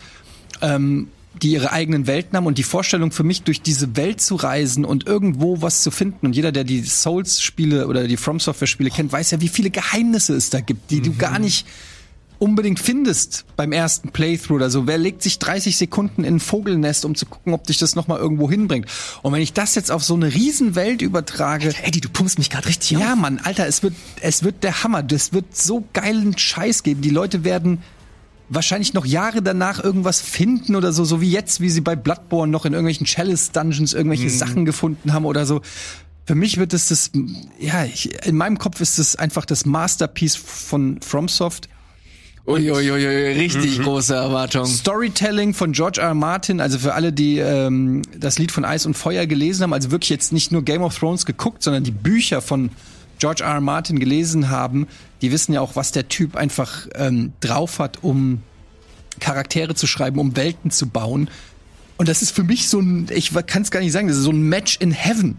Ähm, 0.61 1.07
die 1.41 1.53
ihre 1.53 1.71
eigenen 1.71 2.07
Welten 2.07 2.35
haben 2.35 2.45
und 2.45 2.57
die 2.57 2.63
Vorstellung 2.63 3.11
für 3.11 3.23
mich, 3.23 3.43
durch 3.43 3.61
diese 3.61 3.95
Welt 3.95 4.21
zu 4.21 4.35
reisen 4.35 4.83
und 4.83 5.07
irgendwo 5.07 5.61
was 5.61 5.81
zu 5.81 5.89
finden. 5.89 6.25
Und 6.27 6.35
jeder, 6.35 6.51
der 6.51 6.63
die 6.63 6.83
Souls-Spiele 6.83 7.87
oder 7.87 8.07
die 8.07 8.17
From 8.17 8.39
Software-Spiele 8.39 8.89
kennt, 8.89 9.11
weiß 9.11 9.31
ja, 9.31 9.41
wie 9.41 9.47
viele 9.47 9.69
Geheimnisse 9.69 10.35
es 10.35 10.49
da 10.49 10.59
gibt, 10.59 10.91
die 10.91 11.01
du 11.01 11.13
gar 11.15 11.39
nicht 11.39 11.65
unbedingt 12.41 12.79
findest 12.79 13.45
beim 13.55 13.71
ersten 13.71 14.09
Playthrough 14.09 14.55
oder 14.55 14.71
so. 14.71 14.87
Wer 14.87 14.97
legt 14.97 15.21
sich 15.21 15.37
30 15.37 15.77
Sekunden 15.77 16.23
in 16.23 16.37
ein 16.37 16.39
Vogelnest, 16.39 17.05
um 17.05 17.13
zu 17.13 17.27
gucken, 17.27 17.53
ob 17.53 17.67
dich 17.67 17.77
das 17.77 17.95
noch 17.95 18.07
mal 18.07 18.17
irgendwo 18.17 18.49
hinbringt? 18.49 18.87
Und 19.21 19.31
wenn 19.31 19.43
ich 19.43 19.53
das 19.53 19.75
jetzt 19.75 19.91
auf 19.91 20.03
so 20.03 20.15
eine 20.15 20.33
Riesenwelt 20.33 21.03
übertrage, 21.03 21.71
Eddie, 21.83 22.01
du 22.01 22.09
pumpst 22.09 22.39
mich 22.39 22.49
gerade 22.49 22.67
richtig 22.67 22.91
ja, 22.91 23.15
Mann, 23.15 23.39
Alter, 23.43 23.67
es 23.67 23.83
wird, 23.83 23.93
es 24.21 24.43
wird 24.43 24.63
der 24.63 24.83
Hammer. 24.83 25.03
Das 25.03 25.33
wird 25.33 25.55
so 25.55 25.83
geilen 25.93 26.35
Scheiß 26.35 26.81
geben. 26.81 27.01
Die 27.01 27.11
Leute 27.11 27.43
werden 27.43 27.83
wahrscheinlich 28.49 28.95
noch 28.95 29.05
Jahre 29.05 29.43
danach 29.43 29.81
irgendwas 29.81 30.19
finden 30.19 30.75
oder 30.75 30.93
so, 30.93 31.05
so 31.05 31.21
wie 31.21 31.29
jetzt, 31.29 31.61
wie 31.61 31.69
sie 31.69 31.81
bei 31.81 31.95
Bloodborne 31.95 32.51
noch 32.51 32.65
in 32.65 32.73
irgendwelchen 32.73 33.05
Chalice-Dungeons 33.05 33.93
irgendwelche 33.93 34.31
Sachen 34.31 34.65
gefunden 34.65 35.13
haben 35.13 35.25
oder 35.25 35.45
so. 35.45 35.61
Für 36.25 36.35
mich 36.35 36.57
wird 36.57 36.73
es 36.73 36.87
das, 36.87 37.11
ja, 37.59 37.85
ich, 37.85 38.25
in 38.25 38.35
meinem 38.35 38.57
Kopf 38.57 38.81
ist 38.81 38.97
es 38.97 39.15
einfach 39.15 39.45
das 39.45 39.65
Masterpiece 39.65 40.35
von 40.35 40.99
FromSoft. 41.01 41.69
Uiuiui, 42.47 43.05
richtig 43.33 43.81
große 43.81 44.15
Erwartung. 44.15 44.65
Storytelling 44.65 45.53
von 45.53 45.73
George 45.73 46.01
R. 46.01 46.07
R. 46.07 46.13
Martin, 46.15 46.59
also 46.59 46.79
für 46.79 46.93
alle, 46.93 47.13
die 47.13 47.37
ähm, 47.37 48.01
das 48.17 48.39
Lied 48.39 48.51
von 48.51 48.65
Eis 48.65 48.85
und 48.85 48.95
Feuer 48.95 49.27
gelesen 49.27 49.63
haben, 49.63 49.73
also 49.73 49.91
wirklich 49.91 50.09
jetzt 50.09 50.33
nicht 50.33 50.51
nur 50.51 50.63
Game 50.63 50.81
of 50.81 50.97
Thrones 50.97 51.25
geguckt, 51.25 51.61
sondern 51.61 51.83
die 51.83 51.91
Bücher 51.91 52.41
von 52.41 52.71
George 53.19 53.43
R. 53.43 53.53
R. 53.53 53.61
Martin 53.61 53.99
gelesen 53.99 54.49
haben, 54.49 54.87
die 55.21 55.31
wissen 55.31 55.53
ja 55.53 55.61
auch, 55.61 55.75
was 55.75 55.91
der 55.91 56.07
Typ 56.07 56.35
einfach 56.35 56.87
ähm, 56.95 57.33
drauf 57.41 57.77
hat, 57.77 57.99
um 58.01 58.41
Charaktere 59.19 59.75
zu 59.75 59.85
schreiben, 59.85 60.19
um 60.19 60.35
Welten 60.35 60.71
zu 60.71 60.87
bauen. 60.87 61.29
Und 62.01 62.09
das 62.09 62.23
ist 62.23 62.35
für 62.35 62.43
mich 62.43 62.67
so 62.67 62.79
ein, 62.79 63.05
ich 63.11 63.31
kann 63.45 63.61
es 63.61 63.69
gar 63.69 63.79
nicht 63.79 63.91
sagen, 63.91 64.07
das 64.07 64.17
ist 64.17 64.23
so 64.23 64.31
ein 64.31 64.41
Match 64.49 64.75
in 64.79 64.89
Heaven. 64.89 65.37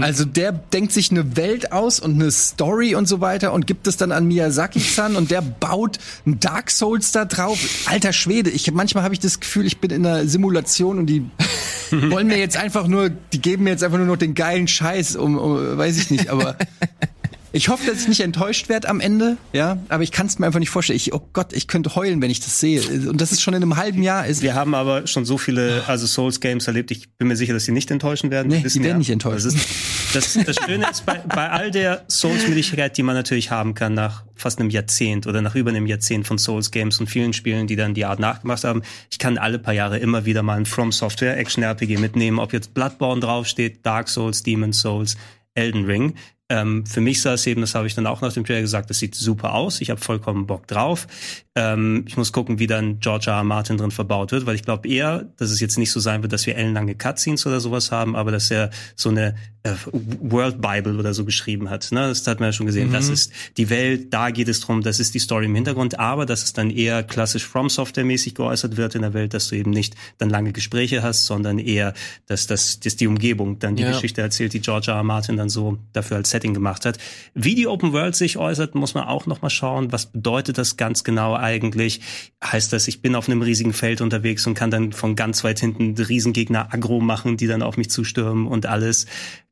Also 0.00 0.24
der 0.24 0.52
denkt 0.52 0.92
sich 0.92 1.10
eine 1.10 1.36
Welt 1.36 1.72
aus 1.72 1.98
und 1.98 2.14
eine 2.14 2.30
Story 2.30 2.94
und 2.94 3.08
so 3.08 3.20
weiter 3.20 3.52
und 3.52 3.66
gibt 3.66 3.88
es 3.88 3.96
dann 3.96 4.12
an 4.12 4.28
Miyazaki-san 4.28 5.16
und 5.16 5.32
der 5.32 5.42
baut 5.42 5.98
ein 6.24 6.38
Dark 6.38 6.70
Souls 6.70 7.10
da 7.10 7.24
drauf. 7.24 7.58
Alter 7.86 8.12
Schwede, 8.12 8.50
ich 8.50 8.70
manchmal 8.70 9.02
habe 9.02 9.12
ich 9.12 9.18
das 9.18 9.40
Gefühl, 9.40 9.66
ich 9.66 9.78
bin 9.78 9.90
in 9.90 10.06
einer 10.06 10.28
Simulation 10.28 11.00
und 11.00 11.06
die 11.06 11.24
wollen 11.90 12.28
mir 12.28 12.38
jetzt 12.38 12.58
einfach 12.58 12.86
nur, 12.86 13.10
die 13.10 13.40
geben 13.40 13.64
mir 13.64 13.70
jetzt 13.70 13.82
einfach 13.82 13.98
nur 13.98 14.06
noch 14.06 14.16
den 14.16 14.34
geilen 14.34 14.68
Scheiß, 14.68 15.16
um, 15.16 15.36
um 15.36 15.76
weiß 15.76 15.98
ich 15.98 16.10
nicht, 16.12 16.28
aber 16.28 16.56
Ich 17.54 17.68
hoffe, 17.68 17.86
dass 17.86 18.02
ich 18.02 18.08
nicht 18.08 18.20
enttäuscht 18.20 18.68
werde 18.68 18.88
am 18.88 18.98
Ende, 18.98 19.36
ja, 19.52 19.78
aber 19.88 20.02
ich 20.02 20.10
kann 20.10 20.26
es 20.26 20.40
mir 20.40 20.46
einfach 20.46 20.58
nicht 20.58 20.70
vorstellen. 20.70 20.96
Ich, 20.96 21.14
oh 21.14 21.22
Gott, 21.32 21.52
ich 21.52 21.68
könnte 21.68 21.94
heulen, 21.94 22.20
wenn 22.20 22.30
ich 22.30 22.40
das 22.40 22.58
sehe. 22.58 22.82
Und 23.08 23.20
das 23.20 23.30
ist 23.30 23.42
schon 23.42 23.54
in 23.54 23.62
einem 23.62 23.76
halben 23.76 24.02
Jahr. 24.02 24.26
Ist, 24.26 24.42
Wir 24.42 24.56
haben 24.56 24.74
aber 24.74 25.06
schon 25.06 25.24
so 25.24 25.38
viele 25.38 25.84
also 25.86 26.04
Souls 26.06 26.40
Games 26.40 26.66
erlebt. 26.66 26.90
Ich 26.90 27.12
bin 27.16 27.28
mir 27.28 27.36
sicher, 27.36 27.52
dass 27.52 27.64
sie 27.64 27.70
nicht 27.70 27.92
enttäuschen 27.92 28.32
werden. 28.32 28.48
Nee, 28.48 28.58
die 28.58 28.74
werden 28.74 28.84
ja, 28.84 28.98
nicht 28.98 29.10
enttäuschen. 29.10 29.44
Das, 29.44 29.54
ist, 29.54 30.36
das, 30.36 30.44
das 30.44 30.56
Schöne 30.66 30.90
ist 30.90 31.06
bei, 31.06 31.18
bei 31.18 31.48
all 31.48 31.70
der 31.70 32.04
Souls-Müdigkeit, 32.10 32.96
die 32.96 33.04
man 33.04 33.14
natürlich 33.14 33.52
haben 33.52 33.74
kann 33.74 33.94
nach 33.94 34.24
fast 34.34 34.58
einem 34.58 34.70
Jahrzehnt 34.70 35.28
oder 35.28 35.40
nach 35.40 35.54
über 35.54 35.70
einem 35.70 35.86
Jahrzehnt 35.86 36.26
von 36.26 36.38
Souls 36.38 36.72
Games 36.72 36.98
und 36.98 37.06
vielen 37.06 37.32
Spielen, 37.34 37.68
die 37.68 37.76
dann 37.76 37.94
die 37.94 38.04
Art 38.04 38.18
nachgemacht 38.18 38.64
haben. 38.64 38.82
Ich 39.12 39.20
kann 39.20 39.38
alle 39.38 39.60
paar 39.60 39.74
Jahre 39.74 39.98
immer 39.98 40.24
wieder 40.24 40.42
mal 40.42 40.56
ein 40.56 40.66
From 40.66 40.90
Software 40.90 41.38
Action 41.38 41.62
RPG 41.62 41.98
mitnehmen, 41.98 42.40
ob 42.40 42.52
jetzt 42.52 42.74
Bloodborne 42.74 43.20
draufsteht, 43.20 43.86
Dark 43.86 44.08
Souls, 44.08 44.42
Demon 44.42 44.72
Souls, 44.72 45.16
Elden 45.54 45.84
Ring. 45.84 46.14
Ähm, 46.50 46.84
für 46.84 47.00
mich 47.00 47.22
sah 47.22 47.34
es 47.34 47.46
eben, 47.46 47.62
das 47.62 47.74
habe 47.74 47.86
ich 47.86 47.94
dann 47.94 48.06
auch 48.06 48.20
nach 48.20 48.32
dem 48.32 48.44
Trailer 48.44 48.60
gesagt, 48.60 48.90
das 48.90 48.98
sieht 48.98 49.14
super 49.14 49.54
aus. 49.54 49.80
Ich 49.80 49.88
habe 49.88 50.00
vollkommen 50.00 50.46
Bock 50.46 50.66
drauf. 50.66 51.06
Ähm, 51.54 52.04
ich 52.06 52.18
muss 52.18 52.32
gucken, 52.32 52.58
wie 52.58 52.66
dann 52.66 53.00
George 53.00 53.30
R. 53.30 53.38
R. 53.38 53.44
Martin 53.44 53.78
drin 53.78 53.90
verbaut 53.90 54.32
wird, 54.32 54.44
weil 54.44 54.54
ich 54.54 54.62
glaube 54.62 54.88
eher, 54.88 55.26
dass 55.38 55.50
es 55.50 55.60
jetzt 55.60 55.78
nicht 55.78 55.90
so 55.90 56.00
sein 56.00 56.22
wird, 56.22 56.32
dass 56.34 56.46
wir 56.46 56.56
ellenlange 56.56 56.96
Cutscenes 56.96 57.46
oder 57.46 57.60
sowas 57.60 57.90
haben, 57.90 58.14
aber 58.14 58.30
dass 58.30 58.50
er 58.50 58.70
so 58.94 59.08
eine 59.08 59.36
World 59.66 60.60
Bible 60.60 60.98
oder 60.98 61.14
so 61.14 61.24
geschrieben 61.24 61.70
hat. 61.70 61.90
Ne? 61.90 62.00
Das 62.08 62.26
hat 62.26 62.38
man 62.38 62.48
ja 62.48 62.52
schon 62.52 62.66
gesehen. 62.66 62.92
Das 62.92 63.08
ist 63.08 63.32
die 63.56 63.70
Welt, 63.70 64.12
da 64.12 64.30
geht 64.30 64.48
es 64.48 64.60
drum, 64.60 64.82
das 64.82 65.00
ist 65.00 65.14
die 65.14 65.18
Story 65.18 65.46
im 65.46 65.54
Hintergrund, 65.54 65.98
aber 65.98 66.26
dass 66.26 66.42
es 66.44 66.52
dann 66.52 66.68
eher 66.68 67.02
klassisch 67.02 67.46
From 67.46 67.70
Software 67.70 68.04
mäßig 68.04 68.34
geäußert 68.34 68.76
wird 68.76 68.94
in 68.94 69.00
der 69.00 69.14
Welt, 69.14 69.32
dass 69.32 69.48
du 69.48 69.56
eben 69.56 69.70
nicht 69.70 69.94
dann 70.18 70.28
lange 70.28 70.52
Gespräche 70.52 71.02
hast, 71.02 71.24
sondern 71.24 71.58
eher, 71.58 71.94
dass 72.26 72.46
das 72.46 72.78
dass 72.80 72.96
die 72.96 73.06
Umgebung 73.06 73.58
dann 73.58 73.74
die 73.74 73.84
Ja. 73.84 73.92
Geschichte 73.92 74.20
erzählt, 74.20 74.52
die 74.52 74.60
George 74.60 74.90
R. 74.90 74.98
R. 74.98 75.02
Martin 75.02 75.38
dann 75.38 75.48
so 75.48 75.78
dafür 75.94 76.18
als 76.18 76.28
Setting 76.28 76.52
gemacht 76.52 76.84
hat. 76.84 76.98
Wie 77.32 77.54
die 77.54 77.66
Open 77.66 77.94
World 77.94 78.16
sich 78.16 78.36
äußert, 78.36 78.74
muss 78.74 78.92
man 78.92 79.04
auch 79.04 79.24
noch 79.24 79.40
mal 79.40 79.48
schauen. 79.50 79.92
Was 79.92 80.12
bedeutet 80.12 80.58
das 80.58 80.76
ganz 80.76 81.04
genau 81.04 81.34
eigentlich? 81.36 82.02
Heißt 82.44 82.70
das, 82.74 82.86
ich 82.86 83.00
bin 83.00 83.14
auf 83.14 83.30
einem 83.30 83.40
riesigen 83.40 83.72
Feld 83.72 84.02
unterwegs 84.02 84.46
und 84.46 84.52
kann 84.52 84.70
dann 84.70 84.92
von 84.92 85.16
ganz 85.16 85.42
weit 85.42 85.58
hinten 85.58 85.94
Riesengegner 85.96 86.68
aggro 86.74 87.00
machen, 87.00 87.38
die 87.38 87.46
dann 87.46 87.62
auf 87.62 87.78
mich 87.78 87.88
zustürmen 87.88 88.46
und 88.46 88.66
alles? 88.66 89.06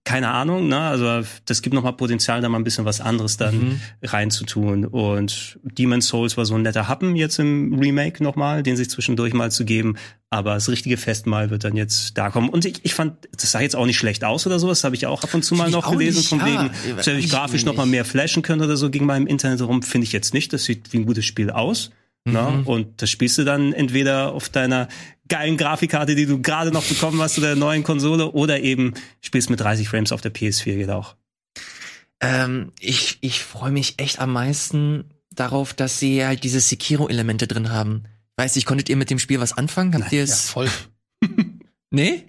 Keine 0.05 0.31
Ahnung, 0.31 0.67
ne? 0.67 0.79
Also 0.81 1.23
das 1.47 1.63
gibt 1.63 1.75
noch 1.75 1.85
mal 1.85 1.93
Potenzial, 1.93 2.41
da 2.41 2.49
mal 2.49 2.59
ein 2.59 2.65
bisschen 2.65 2.85
was 2.85 3.01
anderes 3.01 3.37
dann 3.37 3.81
reinzutun. 4.03 4.85
Und 4.85 5.59
Demon's 5.63 6.09
Souls 6.09 6.37
war 6.37 6.45
so 6.45 6.55
ein 6.57 6.63
netter 6.63 6.89
Happen 6.89 7.15
jetzt 7.15 7.39
im 7.39 7.79
Remake 7.79 8.23
noch 8.23 8.35
mal, 8.35 8.63
den 8.65 8.77
sich 8.77 8.91
zwischendurch 8.91 9.33
mal 9.33 9.51
zu 9.53 9.65
geben. 9.65 9.97
Aber 10.29 10.55
das 10.55 10.69
richtige 10.69 10.97
Festmahl 10.97 11.51
wird 11.51 11.63
dann 11.65 11.77
jetzt 11.77 12.19
da 12.19 12.31
kommen. 12.31 12.49
Und 12.49 12.65
ich, 12.65 12.81
ich 12.85 12.95
fand, 12.95 13.29
das 13.39 13.53
sah 13.53 13.61
jetzt 13.61 13.77
auch 13.77 13.87
nicht 13.87 13.99
schlecht 13.99 14.25
aus 14.25 14.45
oder 14.47 14.59
sowas. 14.59 14.83
Habe 14.83 14.97
ich 14.97 15.07
auch 15.07 15.23
ab 15.23 15.35
und 15.35 15.45
zu 15.45 15.55
mal 15.55 15.69
ich 15.69 15.73
noch 15.75 15.91
gelesen, 15.91 16.19
nicht, 16.19 16.29
von 16.29 16.39
ja. 16.41 16.47
wegen, 16.47 16.97
dass 16.97 17.07
ich 17.07 17.25
ich 17.27 17.31
grafisch 17.31 17.65
noch 17.65 17.77
mal 17.77 17.85
nicht. 17.85 17.93
mehr 17.93 18.05
flashen 18.05 18.43
können 18.43 18.63
oder 18.63 18.77
so 18.77 18.91
ging 18.91 19.07
mal 19.07 19.17
im 19.17 19.27
Internet 19.29 19.61
rum. 19.63 19.83
Finde 19.83 20.07
ich 20.07 20.13
jetzt 20.13 20.35
nicht. 20.35 20.53
Das 20.53 20.65
sieht 20.65 20.93
wie 20.93 20.99
ein 20.99 21.07
gutes 21.07 21.25
Spiel 21.27 21.51
aus. 21.51 21.91
Na, 22.25 22.51
Mhm. 22.51 22.67
und 22.69 23.03
das 23.03 23.11
spielst 23.11 23.37
du 23.39 23.45
dann 23.45 23.73
entweder 23.73 24.33
auf 24.33 24.49
deiner 24.49 24.87
geilen 25.33 25.57
Grafikkarte, 25.57 26.14
die 26.14 26.26
du 26.26 26.43
gerade 26.43 26.72
noch 26.72 26.85
bekommen 26.85 27.22
hast, 27.22 27.39
oder 27.39 27.49
der 27.49 27.57
neuen 27.57 27.85
Konsole, 27.85 28.33
oder 28.33 28.61
eben 28.61 28.93
spielst 29.22 29.49
mit 29.49 29.61
30 29.61 29.89
Frames 29.89 30.12
auf 30.12 30.20
der 30.20 30.33
PS4, 30.33 30.76
geht 30.76 30.91
auch. 30.91 31.16
Ähm, 32.20 32.72
ich 32.78 33.16
ich 33.22 33.43
freue 33.43 33.70
mich 33.72 33.95
echt 33.97 34.20
am 34.20 34.30
meisten 34.30 35.05
darauf, 35.30 35.72
dass 35.72 35.99
sie 35.99 36.22
halt 36.22 36.45
diese 36.45 36.61
Sekiro-Elemente 36.61 37.47
drin 37.47 37.70
haben. 37.70 38.05
Weiß 38.37 38.57
ich, 38.57 38.66
konntet 38.66 38.91
ihr 38.91 38.97
mit 38.97 39.09
dem 39.09 39.18
Spiel 39.18 39.41
was 39.41 39.57
anfangen? 39.57 39.95
Habt 39.95 40.12
ihr 40.12 40.22
es? 40.22 40.51
voll. 40.51 40.68
Nee? 41.95 42.24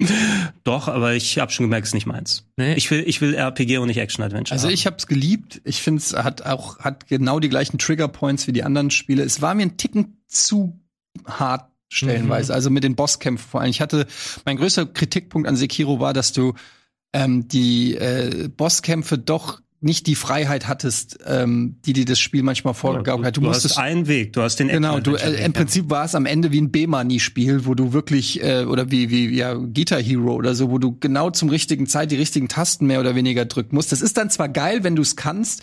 Doch, 0.65 0.89
aber 0.89 1.13
ich 1.13 1.39
habe 1.39 1.49
schon 1.49 1.63
gemerkt, 1.63 1.85
es 1.85 1.91
ist 1.91 1.93
nicht 1.93 2.05
meins. 2.05 2.45
Nee. 2.57 2.73
Ich 2.73 2.91
will, 2.91 3.01
ich 3.07 3.21
will 3.21 3.33
RPG 3.33 3.77
und 3.77 3.87
nicht 3.87 3.97
Action-Adventure. 3.97 4.51
Also 4.51 4.67
haben. 4.67 4.73
ich 4.73 4.85
habe 4.85 4.97
es 4.97 5.07
geliebt. 5.07 5.61
Ich 5.63 5.81
finde 5.81 6.01
es 6.01 6.11
hat 6.11 6.41
auch 6.41 6.79
hat 6.79 7.07
genau 7.07 7.39
die 7.39 7.47
gleichen 7.47 7.77
Trigger 7.77 8.09
Points 8.09 8.45
wie 8.45 8.51
die 8.51 8.63
anderen 8.63 8.91
Spiele. 8.91 9.23
Es 9.23 9.41
war 9.41 9.55
mir 9.55 9.61
ein 9.61 9.77
Ticken 9.77 10.21
zu 10.27 10.81
hart 11.25 11.72
stellenweise. 11.93 12.51
Mhm. 12.51 12.55
Also 12.55 12.69
mit 12.69 12.83
den 12.83 12.95
Bosskämpfen 12.95 13.49
vor 13.49 13.61
allem. 13.61 13.69
Ich 13.69 13.81
hatte 13.81 14.07
mein 14.45 14.57
größter 14.57 14.85
Kritikpunkt 14.85 15.47
an 15.47 15.55
Sekiro 15.55 15.99
war, 15.99 16.13
dass 16.13 16.33
du 16.33 16.53
ähm, 17.13 17.47
die 17.47 17.95
äh, 17.95 18.49
Bosskämpfe 18.49 19.17
doch 19.17 19.61
nicht 19.83 20.07
die 20.07 20.15
Freiheit 20.15 20.67
hattest, 20.67 21.19
ähm, 21.25 21.75
die 21.85 21.93
dir 21.93 22.05
das 22.05 22.19
Spiel 22.19 22.43
manchmal 22.43 22.73
vorgegaukelt 22.73 23.27
hat. 23.27 23.37
du, 23.37 23.41
Du, 23.41 23.47
musstest 23.47 23.77
hast 23.77 23.83
einen 23.83 24.07
Weg, 24.07 24.33
du 24.33 24.41
hast 24.41 24.57
den 24.57 24.69
Genau, 24.69 24.99
du, 24.99 25.15
äh, 25.15 25.43
im. 25.43 25.53
Prinzip 25.53 25.89
war 25.89 26.05
es 26.05 26.15
am 26.15 26.25
Ende 26.25 26.51
wie 26.51 26.61
ein 26.61 26.71
B-Money-Spiel, 26.71 27.65
wo 27.65 27.75
du 27.75 27.93
wirklich, 27.93 28.41
äh, 28.41 28.63
oder 28.63 28.89
wie, 28.91 29.09
wie, 29.09 29.35
ja, 29.35 29.53
Guitar 29.53 30.01
Hero 30.01 30.33
oder 30.33 30.55
so, 30.55 30.71
wo 30.71 30.77
du 30.77 30.97
genau 30.99 31.29
zum 31.29 31.49
richtigen 31.49 31.87
Zeit 31.87 32.11
die 32.11 32.15
richtigen 32.15 32.47
Tasten 32.47 32.87
mehr 32.87 32.99
oder 32.99 33.15
weniger 33.15 33.45
drücken 33.45 33.75
musst. 33.75 33.91
Das 33.91 34.01
ist 34.01 34.17
dann 34.17 34.29
zwar 34.29 34.49
geil, 34.49 34.83
wenn 34.83 34.95
du 34.95 35.01
es 35.01 35.15
kannst, 35.15 35.61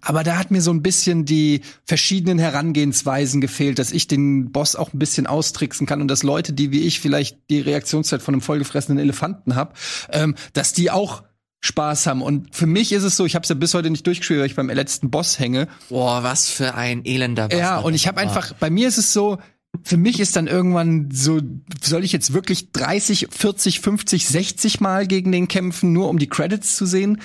aber 0.00 0.22
da 0.22 0.38
hat 0.38 0.50
mir 0.50 0.60
so 0.60 0.70
ein 0.70 0.82
bisschen 0.82 1.24
die 1.24 1.62
verschiedenen 1.84 2.38
Herangehensweisen 2.38 3.40
gefehlt, 3.40 3.78
dass 3.78 3.92
ich 3.92 4.06
den 4.06 4.52
Boss 4.52 4.76
auch 4.76 4.92
ein 4.92 4.98
bisschen 4.98 5.26
austricksen 5.26 5.86
kann 5.86 6.00
und 6.00 6.08
dass 6.08 6.22
Leute, 6.22 6.52
die 6.52 6.72
wie 6.72 6.82
ich 6.82 7.00
vielleicht 7.00 7.38
die 7.50 7.60
Reaktionszeit 7.60 8.22
von 8.22 8.34
einem 8.34 8.42
vollgefressenen 8.42 8.98
Elefanten 8.98 9.56
hab, 9.56 9.76
ähm, 10.10 10.34
dass 10.52 10.72
die 10.72 10.90
auch 10.90 11.22
Spaß 11.62 12.06
haben. 12.06 12.22
Und 12.22 12.54
für 12.54 12.66
mich 12.66 12.92
ist 12.92 13.04
es 13.04 13.16
so, 13.16 13.24
ich 13.24 13.34
habe 13.34 13.44
es 13.44 13.48
ja 13.48 13.54
bis 13.54 13.72
heute 13.72 13.88
nicht 13.88 14.06
durchgespielt, 14.06 14.40
weil 14.40 14.46
ich 14.46 14.56
beim 14.56 14.68
letzten 14.68 15.10
Boss 15.10 15.38
hänge. 15.38 15.68
Boah, 15.88 16.22
was 16.22 16.48
für 16.50 16.74
ein 16.74 17.04
elender 17.04 17.48
Bastard. 17.48 17.60
Ja, 17.60 17.78
und 17.78 17.94
ich 17.94 18.06
habe 18.08 18.20
einfach, 18.20 18.52
bei 18.54 18.68
mir 18.68 18.88
ist 18.88 18.98
es 18.98 19.12
so, 19.12 19.38
für 19.84 19.96
mich 19.96 20.20
ist 20.20 20.36
dann 20.36 20.48
irgendwann 20.48 21.08
so, 21.12 21.40
soll 21.82 22.04
ich 22.04 22.12
jetzt 22.12 22.34
wirklich 22.34 22.72
30, 22.72 23.28
40, 23.30 23.80
50, 23.80 24.28
60 24.28 24.80
Mal 24.80 25.06
gegen 25.06 25.32
den 25.32 25.48
kämpfen, 25.48 25.92
nur 25.94 26.10
um 26.10 26.18
die 26.18 26.28
Credits 26.28 26.76
zu 26.76 26.84
sehen? 26.84 27.20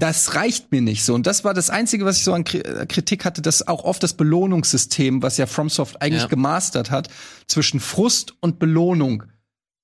Das 0.00 0.34
reicht 0.34 0.72
mir 0.72 0.80
nicht 0.80 1.04
so. 1.04 1.14
Und 1.14 1.26
das 1.28 1.44
war 1.44 1.54
das 1.54 1.70
Einzige, 1.70 2.04
was 2.04 2.16
ich 2.16 2.24
so 2.24 2.32
an 2.32 2.44
äh, 2.46 2.86
Kritik 2.86 3.24
hatte, 3.24 3.40
dass 3.40 3.68
auch 3.68 3.84
oft 3.84 4.02
das 4.02 4.14
Belohnungssystem, 4.14 5.22
was 5.22 5.36
ja 5.36 5.46
FromSoft 5.46 6.02
eigentlich 6.02 6.22
Ja. 6.22 6.28
gemastert 6.28 6.90
hat, 6.90 7.08
zwischen 7.46 7.78
Frust 7.78 8.34
und 8.40 8.58
Belohnung. 8.58 9.22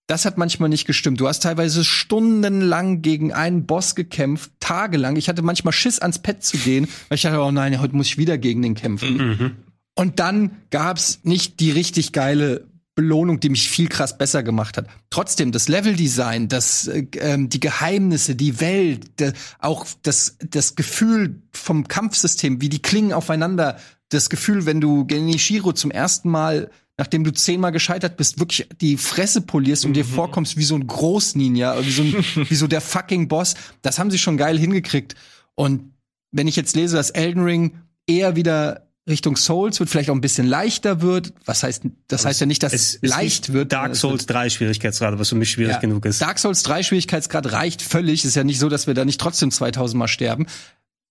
Das 0.08 0.24
hat 0.24 0.38
manchmal 0.38 0.70
nicht 0.70 0.86
gestimmt. 0.86 1.20
Du 1.20 1.28
hast 1.28 1.42
teilweise 1.42 1.84
stundenlang 1.84 3.02
gegen 3.02 3.34
einen 3.34 3.66
Boss 3.66 3.94
gekämpft, 3.94 4.50
tagelang. 4.58 5.16
Ich 5.16 5.28
hatte 5.28 5.42
manchmal 5.42 5.74
Schiss 5.74 5.98
ans 5.98 6.18
Pad 6.18 6.42
zu 6.42 6.56
gehen, 6.56 6.88
weil 7.08 7.16
ich 7.16 7.22
dachte, 7.22 7.40
oh 7.40 7.50
nein, 7.50 7.78
heute 7.78 7.94
muss 7.94 8.06
ich 8.06 8.16
wieder 8.16 8.38
gegen 8.38 8.62
den 8.62 8.74
kämpfen. 8.74 9.56
Und 9.94 10.18
dann 10.18 10.52
gab's 10.70 11.20
nicht 11.24 11.60
die 11.60 11.72
richtig 11.72 12.12
geile 12.12 12.66
Belohnung, 12.94 13.38
die 13.38 13.50
mich 13.50 13.68
viel 13.68 13.88
krass 13.88 14.16
besser 14.16 14.42
gemacht 14.42 14.78
hat. 14.78 14.88
Trotzdem, 15.10 15.52
das 15.52 15.68
Leveldesign, 15.68 16.48
das, 16.48 16.88
äh, 16.88 17.06
ähm, 17.18 17.48
die 17.48 17.60
Geheimnisse, 17.60 18.34
die 18.34 18.60
Welt, 18.60 19.20
der, 19.20 19.34
auch 19.60 19.86
das, 20.02 20.36
das 20.38 20.74
Gefühl 20.74 21.42
vom 21.52 21.86
Kampfsystem, 21.86 22.60
wie 22.60 22.68
die 22.68 22.80
klingen 22.80 23.12
aufeinander, 23.12 23.78
das 24.08 24.30
Gefühl, 24.30 24.66
wenn 24.66 24.80
du 24.80 25.06
Genichiro 25.06 25.72
zum 25.74 25.90
ersten 25.90 26.30
Mal, 26.30 26.70
nachdem 26.98 27.24
du 27.24 27.32
zehnmal 27.32 27.72
gescheitert 27.72 28.16
bist, 28.16 28.40
wirklich 28.40 28.68
die 28.80 28.96
Fresse 28.96 29.40
polierst 29.40 29.86
und 29.86 29.94
dir 29.94 30.04
vorkommst 30.04 30.56
wie 30.56 30.64
so 30.64 30.74
ein 30.74 30.86
Großninja, 30.86 31.84
wie 31.84 31.90
so, 31.90 32.02
ein, 32.02 32.12
wie 32.50 32.54
so 32.54 32.66
der 32.66 32.80
fucking 32.80 33.28
Boss, 33.28 33.54
das 33.82 33.98
haben 33.98 34.10
sie 34.10 34.18
schon 34.18 34.36
geil 34.36 34.58
hingekriegt. 34.58 35.14
Und 35.54 35.92
wenn 36.32 36.48
ich 36.48 36.56
jetzt 36.56 36.76
lese, 36.76 36.96
dass 36.96 37.10
Elden 37.10 37.42
Ring 37.42 37.78
eher 38.06 38.36
wieder 38.36 38.88
Richtung 39.08 39.36
Souls 39.36 39.80
wird, 39.80 39.88
vielleicht 39.88 40.10
auch 40.10 40.14
ein 40.14 40.20
bisschen 40.20 40.46
leichter 40.46 41.00
wird. 41.00 41.32
Was 41.46 41.62
heißt, 41.62 41.84
das 42.08 42.26
heißt 42.26 42.40
ja 42.40 42.46
nicht, 42.46 42.62
dass 42.62 42.74
es, 42.74 42.96
ist 42.96 43.06
leicht 43.06 43.52
wird. 43.52 43.72
Dark 43.72 43.92
Es 43.92 44.00
Souls 44.00 44.26
3 44.26 44.50
Schwierigkeitsgrad, 44.50 45.18
was 45.18 45.30
für 45.30 45.34
mich 45.34 45.50
schwierig 45.50 45.74
ja. 45.74 45.78
genug 45.78 46.04
ist. 46.04 46.20
Dark 46.20 46.38
Souls 46.38 46.62
3 46.64 46.82
Schwierigkeitsgrad 46.82 47.52
reicht 47.52 47.80
völlig. 47.80 48.24
Ist 48.24 48.34
ja 48.34 48.44
nicht 48.44 48.58
so, 48.58 48.68
dass 48.68 48.86
wir 48.86 48.94
da 48.94 49.04
nicht 49.04 49.20
trotzdem 49.20 49.50
2000 49.50 49.98
Mal 49.98 50.08
sterben. 50.08 50.46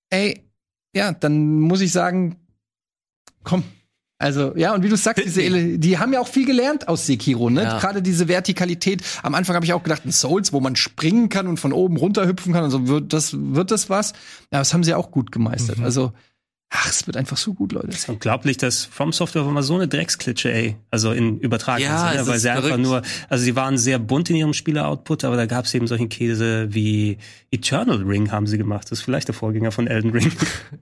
Ey, 0.09 0.43
ja, 0.95 1.11
dann 1.11 1.59
muss 1.59 1.81
ich 1.81 1.91
sagen, 1.91 2.35
komm. 3.43 3.63
Also, 4.19 4.53
ja, 4.57 4.73
und 4.73 4.81
wie 4.83 4.89
du 4.89 4.97
sagst, 4.97 5.23
diese, 5.23 5.41
Ele- 5.41 5.77
die 5.77 5.99
haben 5.99 6.11
ja 6.11 6.19
auch 6.19 6.27
viel 6.27 6.45
gelernt 6.47 6.87
aus 6.87 7.05
Sekiro, 7.05 7.51
ne? 7.51 7.63
Ja. 7.63 7.77
Gerade 7.79 8.01
diese 8.01 8.27
Vertikalität. 8.27 9.03
Am 9.21 9.35
Anfang 9.35 9.55
habe 9.55 9.65
ich 9.65 9.73
auch 9.73 9.83
gedacht, 9.83 10.05
ein 10.05 10.11
Souls, 10.11 10.53
wo 10.53 10.59
man 10.59 10.75
springen 10.75 11.29
kann 11.29 11.45
und 11.47 11.59
von 11.59 11.71
oben 11.71 11.97
runterhüpfen 11.97 12.51
kann 12.51 12.63
und 12.63 12.71
so, 12.71 12.87
wird 12.87 13.13
das, 13.13 13.35
wird 13.37 13.69
das 13.69 13.89
was? 13.91 14.13
Ja, 14.51 14.57
das 14.59 14.73
haben 14.73 14.83
sie 14.83 14.95
auch 14.95 15.11
gut 15.11 15.27
Mhm. 15.27 15.31
gemeistert. 15.31 15.79
Also, 15.81 16.13
ach, 16.69 16.89
es 16.89 17.07
wird 17.07 17.15
einfach 17.17 17.37
so 17.37 17.53
gut, 17.53 17.71
Leute. 17.71 17.89
Unglaublich, 18.07 18.57
dass 18.57 18.85
From 18.85 19.13
Software 19.13 19.45
war 19.45 19.51
mal 19.51 19.63
so 19.63 19.75
eine 19.75 19.87
Drecksklitsche, 19.87 20.51
ey. 20.51 20.75
Also 20.91 21.11
in 21.11 21.39
übertragenen 21.39 21.89
Ja, 21.89 22.09
Sinne, 22.09 22.21
es 22.21 22.27
weil 22.27 22.35
ist 22.35 22.41
sie 22.41 22.49
einfach 22.49 22.63
verrückt. 22.67 22.83
nur, 22.83 23.01
also 23.29 23.43
sie 23.43 23.55
waren 23.55 23.77
sehr 23.77 23.99
bunt 23.99 24.29
in 24.29 24.35
ihrem 24.35 24.53
Spieler-Output, 24.53 25.23
aber 25.23 25.37
da 25.37 25.45
gab 25.45 25.65
es 25.65 25.73
eben 25.73 25.87
solchen 25.87 26.09
Käse 26.09 26.67
wie 26.73 27.17
Eternal 27.51 28.03
Ring 28.03 28.31
haben 28.31 28.47
sie 28.47 28.57
gemacht. 28.57 28.91
Das 28.91 28.99
ist 28.99 29.05
vielleicht 29.05 29.27
der 29.29 29.35
Vorgänger 29.35 29.71
von 29.71 29.87
Elden 29.87 30.11
Ring. 30.11 30.31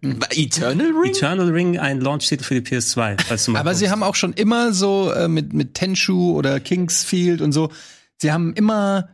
Eternal 0.32 0.88
Ring? 0.92 1.12
Eternal 1.12 1.50
Ring, 1.50 1.78
ein 1.80 2.02
Launch-Titel 2.02 2.44
für 2.44 2.60
die 2.60 2.62
PS2. 2.76 3.18
Falls 3.28 3.46
du 3.46 3.52
mal 3.52 3.60
Aber 3.60 3.76
sie 3.76 3.90
haben 3.90 4.04
auch 4.04 4.16
schon 4.16 4.34
immer 4.34 4.74
so 4.74 5.12
äh, 5.12 5.28
mit, 5.28 5.54
mit 5.54 5.76
Tenshu 5.76 6.34
oder 6.36 6.60
Kingsfield 6.60 7.42
und 7.42 7.52
so, 7.52 7.70
sie 8.18 8.32
haben 8.32 8.54
immer 8.54 9.10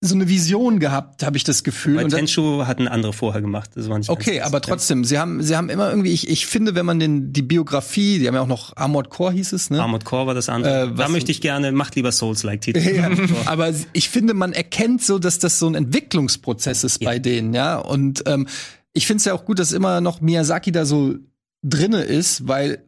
so 0.00 0.14
eine 0.14 0.28
Vision 0.28 0.78
gehabt, 0.78 1.24
habe 1.24 1.36
ich 1.36 1.42
das 1.42 1.64
Gefühl. 1.64 1.96
Das- 2.04 2.12
Tenshu 2.14 2.66
hatten 2.66 2.86
andere 2.86 3.12
vorher 3.12 3.40
gemacht. 3.40 3.70
Das 3.74 3.88
war 3.88 3.98
nicht 3.98 4.08
okay, 4.08 4.40
aber 4.42 4.58
ja. 4.58 4.60
trotzdem, 4.60 5.02
sie 5.02 5.18
haben, 5.18 5.42
sie 5.42 5.56
haben 5.56 5.68
immer 5.70 5.90
irgendwie, 5.90 6.12
ich, 6.12 6.28
ich 6.28 6.46
finde, 6.46 6.76
wenn 6.76 6.86
man 6.86 7.00
den, 7.00 7.32
die 7.32 7.42
Biografie, 7.42 8.20
die 8.20 8.28
haben 8.28 8.36
ja 8.36 8.40
auch 8.42 8.46
noch 8.46 8.76
Armored 8.76 9.10
Core 9.10 9.32
hieß 9.32 9.52
es, 9.52 9.70
ne? 9.70 9.82
Armored 9.82 10.04
Core 10.04 10.28
war 10.28 10.34
das 10.34 10.48
andere. 10.48 10.90
Äh, 10.90 10.94
da 10.94 11.08
möchte 11.08 11.32
ich 11.32 11.40
gerne, 11.40 11.72
macht 11.72 11.96
lieber 11.96 12.12
Souls-like-Titel. 12.12 12.78
Ja, 12.94 13.10
aber 13.46 13.72
ich 13.92 14.08
finde, 14.08 14.34
man 14.34 14.52
erkennt 14.52 15.02
so, 15.02 15.18
dass 15.18 15.40
das 15.40 15.58
so 15.58 15.66
ein 15.68 15.74
Entwicklungsprozess 15.74 16.84
ist 16.84 17.00
bei 17.04 17.18
denen, 17.18 17.52
ja. 17.52 17.76
Und 17.78 18.22
ähm, 18.26 18.46
ich 18.92 19.06
finde 19.06 19.18
es 19.18 19.24
ja 19.24 19.34
auch 19.34 19.44
gut, 19.44 19.58
dass 19.58 19.72
immer 19.72 20.00
noch 20.00 20.20
Miyazaki 20.20 20.70
da 20.70 20.84
so 20.84 21.16
drinne 21.64 22.02
ist, 22.02 22.46
weil 22.46 22.84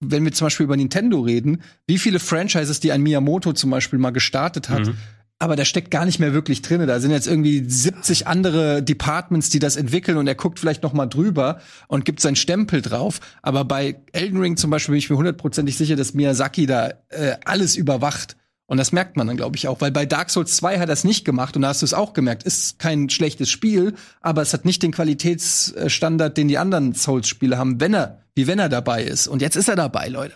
wenn 0.00 0.24
wir 0.24 0.32
zum 0.32 0.46
Beispiel 0.46 0.64
über 0.64 0.76
Nintendo 0.76 1.20
reden, 1.20 1.62
wie 1.86 1.98
viele 1.98 2.18
Franchises, 2.18 2.80
die 2.80 2.92
ein 2.92 3.02
Miyamoto 3.02 3.52
zum 3.54 3.70
Beispiel 3.70 3.98
mal 3.98 4.10
gestartet 4.10 4.68
hat, 4.68 4.86
Mhm. 4.88 4.94
Aber 5.40 5.56
da 5.56 5.64
steckt 5.64 5.90
gar 5.90 6.04
nicht 6.04 6.20
mehr 6.20 6.34
wirklich 6.34 6.60
drinne. 6.60 6.86
Da 6.86 7.00
sind 7.00 7.10
jetzt 7.12 7.26
irgendwie 7.26 7.64
70 7.66 8.26
andere 8.26 8.82
Departments, 8.82 9.48
die 9.48 9.58
das 9.58 9.76
entwickeln 9.76 10.18
und 10.18 10.26
er 10.26 10.34
guckt 10.34 10.60
vielleicht 10.60 10.82
noch 10.82 10.92
mal 10.92 11.06
drüber 11.06 11.60
und 11.88 12.04
gibt 12.04 12.20
seinen 12.20 12.36
Stempel 12.36 12.82
drauf. 12.82 13.20
Aber 13.40 13.64
bei 13.64 13.96
Elden 14.12 14.38
Ring 14.38 14.58
zum 14.58 14.70
Beispiel 14.70 14.92
bin 14.92 14.98
ich 14.98 15.08
mir 15.08 15.16
hundertprozentig 15.16 15.78
sicher, 15.78 15.96
dass 15.96 16.12
Miyazaki 16.12 16.66
da 16.66 16.90
äh, 17.08 17.36
alles 17.46 17.74
überwacht. 17.74 18.36
Und 18.66 18.76
das 18.76 18.92
merkt 18.92 19.16
man 19.16 19.26
dann, 19.26 19.38
glaube 19.38 19.56
ich, 19.56 19.66
auch. 19.66 19.80
Weil 19.80 19.90
bei 19.90 20.04
Dark 20.04 20.28
Souls 20.28 20.54
2 20.56 20.78
hat 20.78 20.90
er 20.90 20.92
es 20.92 21.04
nicht 21.04 21.24
gemacht 21.24 21.56
und 21.56 21.62
da 21.62 21.68
hast 21.68 21.80
du 21.80 21.86
es 21.86 21.94
auch 21.94 22.12
gemerkt. 22.12 22.42
Ist 22.42 22.78
kein 22.78 23.08
schlechtes 23.08 23.50
Spiel, 23.50 23.94
aber 24.20 24.42
es 24.42 24.52
hat 24.52 24.66
nicht 24.66 24.82
den 24.82 24.92
Qualitätsstandard, 24.92 26.36
den 26.36 26.48
die 26.48 26.58
anderen 26.58 26.94
Souls-Spiele 26.94 27.56
haben, 27.56 27.80
wenn 27.80 27.94
er, 27.94 28.24
wie 28.34 28.46
wenn 28.46 28.58
er 28.58 28.68
dabei 28.68 29.02
ist. 29.04 29.26
Und 29.26 29.40
jetzt 29.40 29.56
ist 29.56 29.68
er 29.68 29.76
dabei, 29.76 30.08
Leute. 30.08 30.34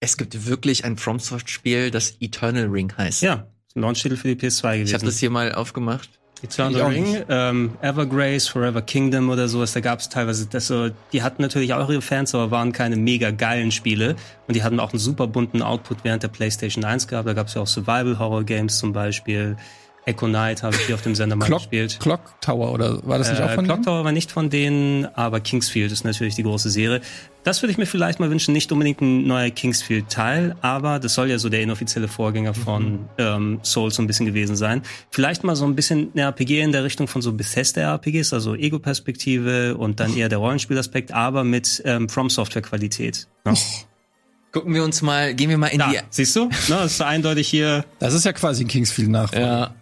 Es 0.00 0.16
gibt 0.16 0.46
wirklich 0.46 0.86
ein 0.86 0.96
FromSoft-Spiel, 0.96 1.90
das 1.90 2.16
Eternal 2.18 2.66
Ring 2.66 2.92
heißt. 2.96 3.22
Ja, 3.22 3.46
Launch-Titel 3.80 4.16
für 4.16 4.28
die 4.28 4.34
PS2 4.34 4.74
gewesen. 4.74 4.88
Ich 4.88 4.94
habe 4.94 5.06
das 5.06 5.18
hier 5.18 5.30
mal 5.30 5.54
aufgemacht. 5.54 6.10
Ich 6.42 6.60
auch 6.60 6.90
Ring, 6.90 7.22
ähm, 7.28 7.70
Evergrace, 7.82 8.48
Forever 8.48 8.82
Kingdom 8.82 9.30
oder 9.30 9.46
sowas, 9.46 9.74
da 9.74 9.80
gab 9.80 10.00
es 10.00 10.08
teilweise, 10.08 10.46
das 10.46 10.66
so, 10.66 10.90
die 11.12 11.22
hatten 11.22 11.40
natürlich 11.40 11.72
auch 11.72 11.88
ihre 11.88 12.02
Fans, 12.02 12.34
aber 12.34 12.50
waren 12.50 12.72
keine 12.72 12.96
mega 12.96 13.30
geilen 13.30 13.70
Spiele. 13.70 14.16
Und 14.48 14.56
die 14.56 14.64
hatten 14.64 14.80
auch 14.80 14.92
einen 14.92 14.98
super 14.98 15.28
bunten 15.28 15.62
Output 15.62 15.98
während 16.02 16.24
der 16.24 16.28
PlayStation 16.28 16.84
1 16.84 17.06
gehabt. 17.06 17.28
Da 17.28 17.32
gab 17.32 17.46
es 17.46 17.54
ja 17.54 17.62
auch 17.62 17.68
Survival-Horror-Games 17.68 18.76
zum 18.76 18.92
Beispiel. 18.92 19.56
Echo 20.04 20.26
Knight 20.26 20.64
habe 20.64 20.74
ich 20.74 20.82
hier 20.86 20.96
auf 20.96 21.02
dem 21.02 21.14
Sender 21.14 21.36
mal 21.36 21.44
Clock, 21.46 21.60
gespielt. 21.60 21.98
Clock 22.00 22.20
Tower 22.40 22.72
oder 22.72 23.06
war 23.06 23.18
das 23.18 23.30
nicht 23.30 23.40
auch 23.40 23.48
Äh, 23.50 23.54
von 23.54 23.64
Clock 23.64 23.76
denen? 23.78 23.84
Tower 23.84 24.04
war 24.04 24.10
nicht 24.12 24.32
von 24.32 24.50
denen, 24.50 25.06
aber 25.14 25.38
Kingsfield 25.40 25.92
ist 25.92 26.04
natürlich 26.04 26.34
die 26.34 26.42
große 26.42 26.70
Serie. 26.70 27.00
Das 27.44 27.62
würde 27.62 27.70
ich 27.72 27.78
mir 27.78 27.86
vielleicht 27.86 28.18
mal 28.20 28.28
wünschen, 28.30 28.52
nicht 28.52 28.70
unbedingt 28.72 29.00
ein 29.00 29.26
neuer 29.26 29.50
Kingsfield-Teil, 29.50 30.56
aber 30.60 30.98
das 30.98 31.14
soll 31.14 31.30
ja 31.30 31.38
so 31.38 31.48
der 31.48 31.60
inoffizielle 31.62 32.08
Vorgänger 32.08 32.52
von 32.54 33.08
ähm, 33.18 33.60
Souls 33.62 33.94
so 33.96 34.02
ein 34.02 34.06
bisschen 34.08 34.26
gewesen 34.26 34.56
sein. 34.56 34.82
Vielleicht 35.10 35.44
mal 35.44 35.54
so 35.56 35.64
ein 35.64 35.74
bisschen 35.76 36.10
eine 36.14 36.22
RPG 36.22 36.60
in 36.60 36.72
der 36.72 36.82
Richtung 36.84 37.06
von 37.08 37.22
so 37.22 37.32
Bethesda-RPGs, 37.32 38.32
also 38.32 38.54
Ego-Perspektive 38.56 39.76
und 39.76 40.00
dann 40.00 40.16
eher 40.16 40.28
der 40.28 40.38
Rollenspielaspekt, 40.38 41.12
aber 41.12 41.44
mit 41.44 41.80
ähm, 41.84 42.08
From-Software-Qualität. 42.08 43.28
Ja. 43.46 43.54
Gucken 44.52 44.74
wir 44.74 44.84
uns 44.84 45.00
mal, 45.00 45.34
gehen 45.34 45.48
wir 45.48 45.56
mal 45.56 45.68
in 45.68 45.78
Da, 45.78 45.90
die. 45.90 45.98
siehst 46.10 46.36
du? 46.36 46.44
Ne, 46.44 46.50
das 46.68 46.92
ist 46.92 47.00
eindeutig 47.00 47.48
hier, 47.48 47.86
Das 48.00 48.12
ist 48.12 48.24
ja 48.26 48.34
quasi 48.34 48.64
ein 48.64 48.68
Kingsfield 48.68 49.08
nach. 49.08 49.32
Ja. 49.32 49.74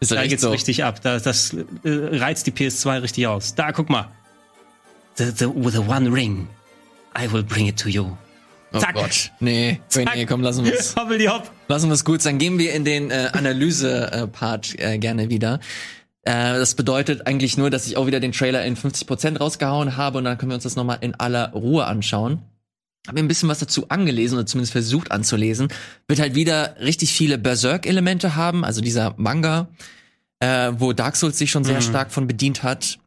Ist 0.00 0.12
da 0.12 0.26
geht's 0.26 0.42
so. 0.42 0.50
richtig 0.50 0.84
ab. 0.84 1.00
Da, 1.02 1.18
das 1.18 1.54
äh, 1.54 1.64
reizt 1.84 2.46
die 2.46 2.52
PS2 2.52 3.02
richtig 3.02 3.26
aus. 3.26 3.54
Da, 3.54 3.72
guck 3.72 3.88
mal. 3.88 4.10
The, 5.14 5.24
the, 5.24 5.46
the 5.70 5.78
one 5.78 6.12
ring. 6.12 6.48
I 7.18 7.32
will 7.32 7.42
bring 7.42 7.66
it 7.66 7.78
to 7.80 7.88
you. 7.88 8.16
Oh 8.72 8.78
Zack. 8.78 8.94
Gott. 8.94 9.32
Nee, 9.40 9.80
nee, 9.94 10.26
komm, 10.26 10.42
lassen 10.42 10.64
wir 10.64 10.74
es. 10.74 10.94
Hoppel 11.00 11.18
die 11.18 11.28
hopp. 11.28 11.50
Lassen 11.68 11.88
wir 11.88 11.94
es 11.94 12.04
gut 12.04 12.20
sein. 12.20 12.38
Gehen 12.38 12.58
wir 12.58 12.74
in 12.74 12.84
den 12.84 13.10
äh, 13.10 13.30
Analyse-Part 13.32 14.78
äh, 14.78 14.98
gerne 14.98 15.30
wieder. 15.30 15.60
Äh, 16.24 16.58
das 16.58 16.74
bedeutet 16.74 17.26
eigentlich 17.26 17.56
nur, 17.56 17.70
dass 17.70 17.86
ich 17.86 17.96
auch 17.96 18.06
wieder 18.06 18.20
den 18.20 18.32
Trailer 18.32 18.64
in 18.64 18.76
50% 18.76 19.38
rausgehauen 19.38 19.96
habe 19.96 20.18
und 20.18 20.24
dann 20.24 20.36
können 20.36 20.50
wir 20.50 20.56
uns 20.56 20.64
das 20.64 20.76
nochmal 20.76 20.98
in 21.00 21.14
aller 21.14 21.52
Ruhe 21.52 21.86
anschauen. 21.86 22.42
Hab 23.06 23.14
mir 23.14 23.20
ein 23.20 23.28
bisschen 23.28 23.48
was 23.48 23.58
dazu 23.58 23.88
angelesen 23.88 24.36
oder 24.36 24.46
zumindest 24.46 24.72
versucht 24.72 25.12
anzulesen. 25.12 25.68
Wird 26.08 26.20
halt 26.20 26.34
wieder 26.34 26.76
richtig 26.80 27.12
viele 27.12 27.38
Berserk-Elemente 27.38 28.36
haben, 28.36 28.64
also 28.64 28.80
dieser 28.80 29.14
Manga, 29.16 29.68
äh, 30.40 30.72
wo 30.76 30.92
Dark 30.92 31.16
Souls 31.16 31.38
sich 31.38 31.50
schon 31.50 31.64
sehr 31.64 31.80
stark 31.80 32.10
von 32.10 32.26
bedient 32.26 32.62
hat. 32.62 32.98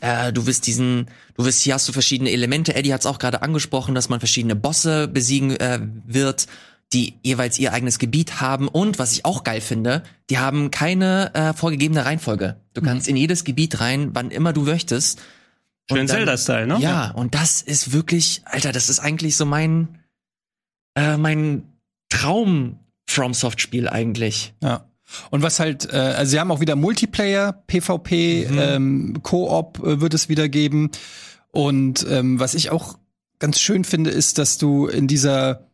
Äh, 0.00 0.32
du 0.32 0.46
wirst 0.46 0.66
diesen, 0.66 1.06
du 1.34 1.44
wirst, 1.44 1.62
hier 1.62 1.74
hast 1.74 1.88
du 1.88 1.92
verschiedene 1.92 2.30
Elemente. 2.30 2.74
Eddie 2.74 2.92
hat 2.92 3.00
es 3.00 3.06
auch 3.06 3.18
gerade 3.18 3.42
angesprochen, 3.42 3.94
dass 3.94 4.08
man 4.08 4.20
verschiedene 4.20 4.56
Bosse 4.56 5.08
besiegen 5.08 5.56
äh, 5.56 5.80
wird, 6.06 6.46
die 6.92 7.14
jeweils 7.22 7.58
ihr 7.58 7.72
eigenes 7.72 7.98
Gebiet 7.98 8.40
haben. 8.40 8.66
Und 8.68 8.98
was 8.98 9.12
ich 9.12 9.24
auch 9.24 9.44
geil 9.44 9.60
finde, 9.60 10.02
die 10.28 10.38
haben 10.38 10.70
keine 10.70 11.34
äh, 11.34 11.52
vorgegebene 11.52 12.04
Reihenfolge. 12.04 12.56
Du 12.74 12.80
kannst 12.80 13.08
in 13.08 13.16
jedes 13.16 13.44
Gebiet 13.44 13.80
rein, 13.80 14.10
wann 14.12 14.30
immer 14.30 14.52
du 14.52 14.62
möchtest. 14.62 15.20
Schön 15.96 16.08
Zelda-Style, 16.08 16.66
ne? 16.66 16.78
Ja, 16.80 17.10
und 17.10 17.34
das 17.34 17.62
ist 17.62 17.92
wirklich, 17.92 18.42
Alter, 18.44 18.72
das 18.72 18.88
ist 18.88 19.00
eigentlich 19.00 19.36
so 19.36 19.44
mein, 19.44 20.00
äh, 20.94 21.16
mein 21.16 21.64
Traum 22.08 22.78
FromSoft-Spiel 23.08 23.88
eigentlich. 23.88 24.54
Ja. 24.62 24.86
Und 25.30 25.42
was 25.42 25.58
halt, 25.60 25.92
äh, 25.92 25.96
also 25.96 26.30
sie 26.30 26.40
haben 26.40 26.50
auch 26.50 26.60
wieder 26.60 26.76
Multiplayer, 26.76 27.52
PvP, 27.66 28.44
ähm, 28.44 29.18
Koop 29.22 29.80
äh, 29.80 30.00
wird 30.00 30.14
es 30.14 30.28
wieder 30.28 30.48
geben. 30.48 30.90
Und 31.50 32.06
ähm, 32.08 32.38
was 32.38 32.54
ich 32.54 32.70
auch 32.70 32.98
ganz 33.38 33.58
schön 33.58 33.84
finde, 33.84 34.10
ist, 34.10 34.38
dass 34.38 34.58
du 34.58 34.86
in 34.86 35.08
dieser 35.08 35.66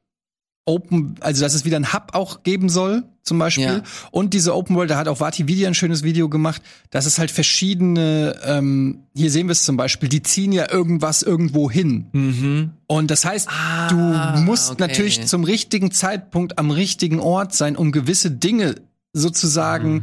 Open, 0.64 1.16
also 1.20 1.42
dass 1.42 1.54
es 1.54 1.64
wieder 1.64 1.76
ein 1.76 1.92
Hub 1.92 2.14
auch 2.14 2.42
geben 2.42 2.68
soll, 2.68 3.04
zum 3.26 3.38
Beispiel. 3.38 3.64
Ja. 3.64 3.82
Und 4.10 4.32
diese 4.34 4.54
Open 4.54 4.76
World, 4.76 4.90
da 4.90 4.96
hat 4.96 5.08
auch 5.08 5.20
Vati 5.20 5.46
Video 5.48 5.66
ein 5.66 5.74
schönes 5.74 6.02
Video 6.02 6.28
gemacht, 6.28 6.62
dass 6.90 7.06
es 7.06 7.18
halt 7.18 7.30
verschiedene, 7.30 8.36
ähm, 8.44 9.00
hier 9.14 9.30
sehen 9.30 9.48
wir 9.48 9.52
es 9.52 9.64
zum 9.64 9.76
Beispiel, 9.76 10.08
die 10.08 10.22
ziehen 10.22 10.52
ja 10.52 10.70
irgendwas 10.70 11.22
irgendwo 11.22 11.70
hin. 11.70 12.06
Mhm. 12.12 12.70
Und 12.86 13.10
das 13.10 13.24
heißt, 13.24 13.48
Ah, 13.50 13.88
du 13.88 14.40
musst 14.42 14.70
okay. 14.70 14.80
natürlich 14.80 15.26
zum 15.26 15.44
richtigen 15.44 15.90
Zeitpunkt 15.90 16.58
am 16.58 16.70
richtigen 16.70 17.18
Ort 17.20 17.52
sein, 17.54 17.76
um 17.76 17.92
gewisse 17.92 18.30
Dinge 18.30 18.76
sozusagen 19.12 19.92
Mhm. 19.94 20.02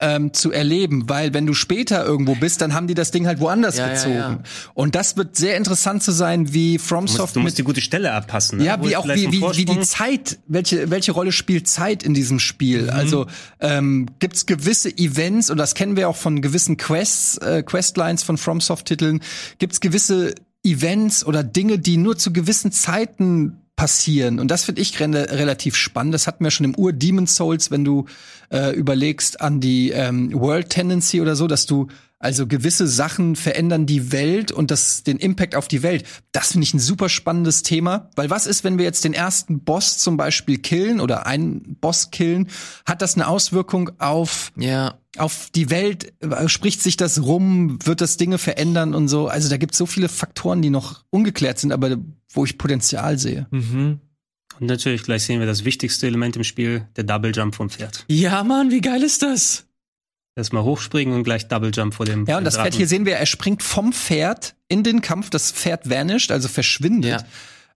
Ähm, 0.00 0.32
zu 0.32 0.50
erleben, 0.50 1.08
weil 1.08 1.34
wenn 1.34 1.46
du 1.46 1.52
später 1.54 2.04
irgendwo 2.04 2.34
bist, 2.34 2.60
dann 2.62 2.72
haben 2.74 2.86
die 2.86 2.94
das 2.94 3.10
Ding 3.10 3.26
halt 3.26 3.38
woanders 3.40 3.76
Ja, 3.76 3.86
ja, 3.88 3.92
gezogen. 3.92 4.14
ja. 4.14 4.38
Und 4.74 4.94
das 4.94 5.16
wird 5.16 5.36
sehr 5.36 5.56
interessant 5.56 6.02
zu 6.02 6.10
sein, 6.12 6.52
wie 6.54 6.78
Du 6.78 6.82
FromSoft 6.82 7.18
musst, 7.20 7.36
du 7.36 7.40
musst 7.40 7.58
die 7.58 7.64
gute 7.64 7.80
Stelle 7.80 8.12
abpassen. 8.12 8.58
Ne? 8.58 8.64
ja, 8.64 8.80
Wo 8.80 8.88
wie 8.88 8.96
auch 8.96 9.06
wie, 9.06 9.30
wie, 9.30 9.42
wie 9.42 9.64
die? 9.64 9.80
Zeit, 9.80 10.38
welche, 10.46 10.90
welche 10.90 11.12
Rolle 11.12 11.32
spielt 11.32 11.68
Zeit 11.68 12.02
in 12.02 12.14
diesem 12.14 12.38
Spiel? 12.38 12.84
Mhm. 12.84 12.90
Also 12.90 13.26
ähm, 13.60 14.06
gibt's 14.18 14.46
gewisse 14.46 14.88
Events, 14.96 15.50
und 15.50 15.58
das 15.58 15.74
kennen 15.74 15.96
wir 15.96 16.08
auch 16.08 16.16
von 16.16 16.40
gewissen 16.40 16.76
Quests, 16.76 17.36
äh, 17.38 17.62
Questlines 17.62 18.22
von 18.22 18.38
FromSoft-Titeln, 18.38 19.20
gibt's 19.58 19.80
gewisse 19.80 20.34
Events 20.64 21.24
oder 21.24 21.42
Dinge, 21.42 21.78
die 21.78 21.96
nur 21.96 22.18
zu 22.18 22.32
gewissen 22.32 22.72
Zeiten 22.72 23.59
passieren. 23.80 24.40
Und 24.40 24.50
das 24.50 24.64
finde 24.64 24.82
ich 24.82 25.00
re 25.00 25.06
relativ 25.10 25.74
spannend. 25.74 26.12
Das 26.12 26.26
hatten 26.26 26.44
wir 26.44 26.50
schon 26.50 26.64
im 26.64 26.74
Ur-Demon 26.74 27.26
Souls, 27.26 27.70
wenn 27.70 27.82
du 27.82 28.04
äh, 28.52 28.74
überlegst 28.76 29.40
an 29.40 29.58
die 29.60 29.88
ähm, 29.88 30.38
World 30.38 30.68
Tendency 30.68 31.22
oder 31.22 31.34
so, 31.34 31.46
dass 31.46 31.64
du 31.64 31.86
also 32.22 32.46
gewisse 32.46 32.86
Sachen 32.86 33.34
verändern 33.34 33.86
die 33.86 34.12
Welt 34.12 34.52
und 34.52 34.70
das 34.70 35.02
den 35.02 35.16
Impact 35.16 35.56
auf 35.56 35.66
die 35.68 35.82
Welt. 35.82 36.04
Das 36.32 36.52
finde 36.52 36.64
ich 36.64 36.74
ein 36.74 36.78
super 36.78 37.08
spannendes 37.08 37.62
Thema, 37.62 38.10
weil 38.14 38.28
was 38.30 38.46
ist, 38.46 38.62
wenn 38.62 38.76
wir 38.78 38.84
jetzt 38.84 39.04
den 39.04 39.14
ersten 39.14 39.60
Boss 39.64 39.96
zum 39.98 40.16
Beispiel 40.18 40.58
killen 40.58 41.00
oder 41.00 41.26
einen 41.26 41.76
Boss 41.80 42.10
killen, 42.10 42.48
hat 42.86 43.00
das 43.02 43.14
eine 43.14 43.26
Auswirkung 43.26 43.90
auf 43.98 44.52
Ja. 44.56 44.98
auf 45.16 45.48
die 45.54 45.70
Welt? 45.70 46.12
Spricht 46.46 46.82
sich 46.82 46.96
das 46.98 47.22
rum? 47.22 47.78
Wird 47.84 48.02
das 48.02 48.18
Dinge 48.18 48.36
verändern 48.36 48.94
und 48.94 49.08
so? 49.08 49.26
Also 49.26 49.48
da 49.48 49.56
gibt 49.56 49.72
es 49.72 49.78
so 49.78 49.86
viele 49.86 50.10
Faktoren, 50.10 50.60
die 50.60 50.70
noch 50.70 51.04
ungeklärt 51.08 51.58
sind, 51.58 51.72
aber 51.72 51.96
wo 52.32 52.44
ich 52.44 52.58
Potenzial 52.58 53.18
sehe. 53.18 53.46
Mhm. 53.50 53.98
Und 54.60 54.66
natürlich, 54.66 55.04
gleich 55.04 55.22
sehen 55.22 55.40
wir 55.40 55.46
das 55.46 55.64
wichtigste 55.64 56.06
Element 56.06 56.36
im 56.36 56.44
Spiel, 56.44 56.86
der 56.96 57.04
Double 57.04 57.32
Jump 57.34 57.54
vom 57.54 57.70
Pferd. 57.70 58.04
Ja, 58.08 58.44
Mann, 58.44 58.70
wie 58.70 58.82
geil 58.82 59.02
ist 59.02 59.22
das? 59.22 59.64
Erstmal 60.40 60.64
hochspringen 60.64 61.14
und 61.14 61.24
gleich 61.24 61.48
Double 61.48 61.70
Jump 61.72 61.94
vor 61.94 62.06
dem 62.06 62.24
Ja, 62.26 62.38
und 62.38 62.44
das 62.44 62.56
Pferd 62.56 62.74
hier 62.74 62.88
sehen 62.88 63.04
wir, 63.04 63.16
er 63.16 63.26
springt 63.26 63.62
vom 63.62 63.92
Pferd 63.92 64.54
in 64.68 64.82
den 64.82 65.02
Kampf, 65.02 65.30
das 65.30 65.52
Pferd 65.52 65.88
vanisht, 65.88 66.30
also 66.32 66.48
verschwindet. 66.48 67.20
Ja. 67.20 67.26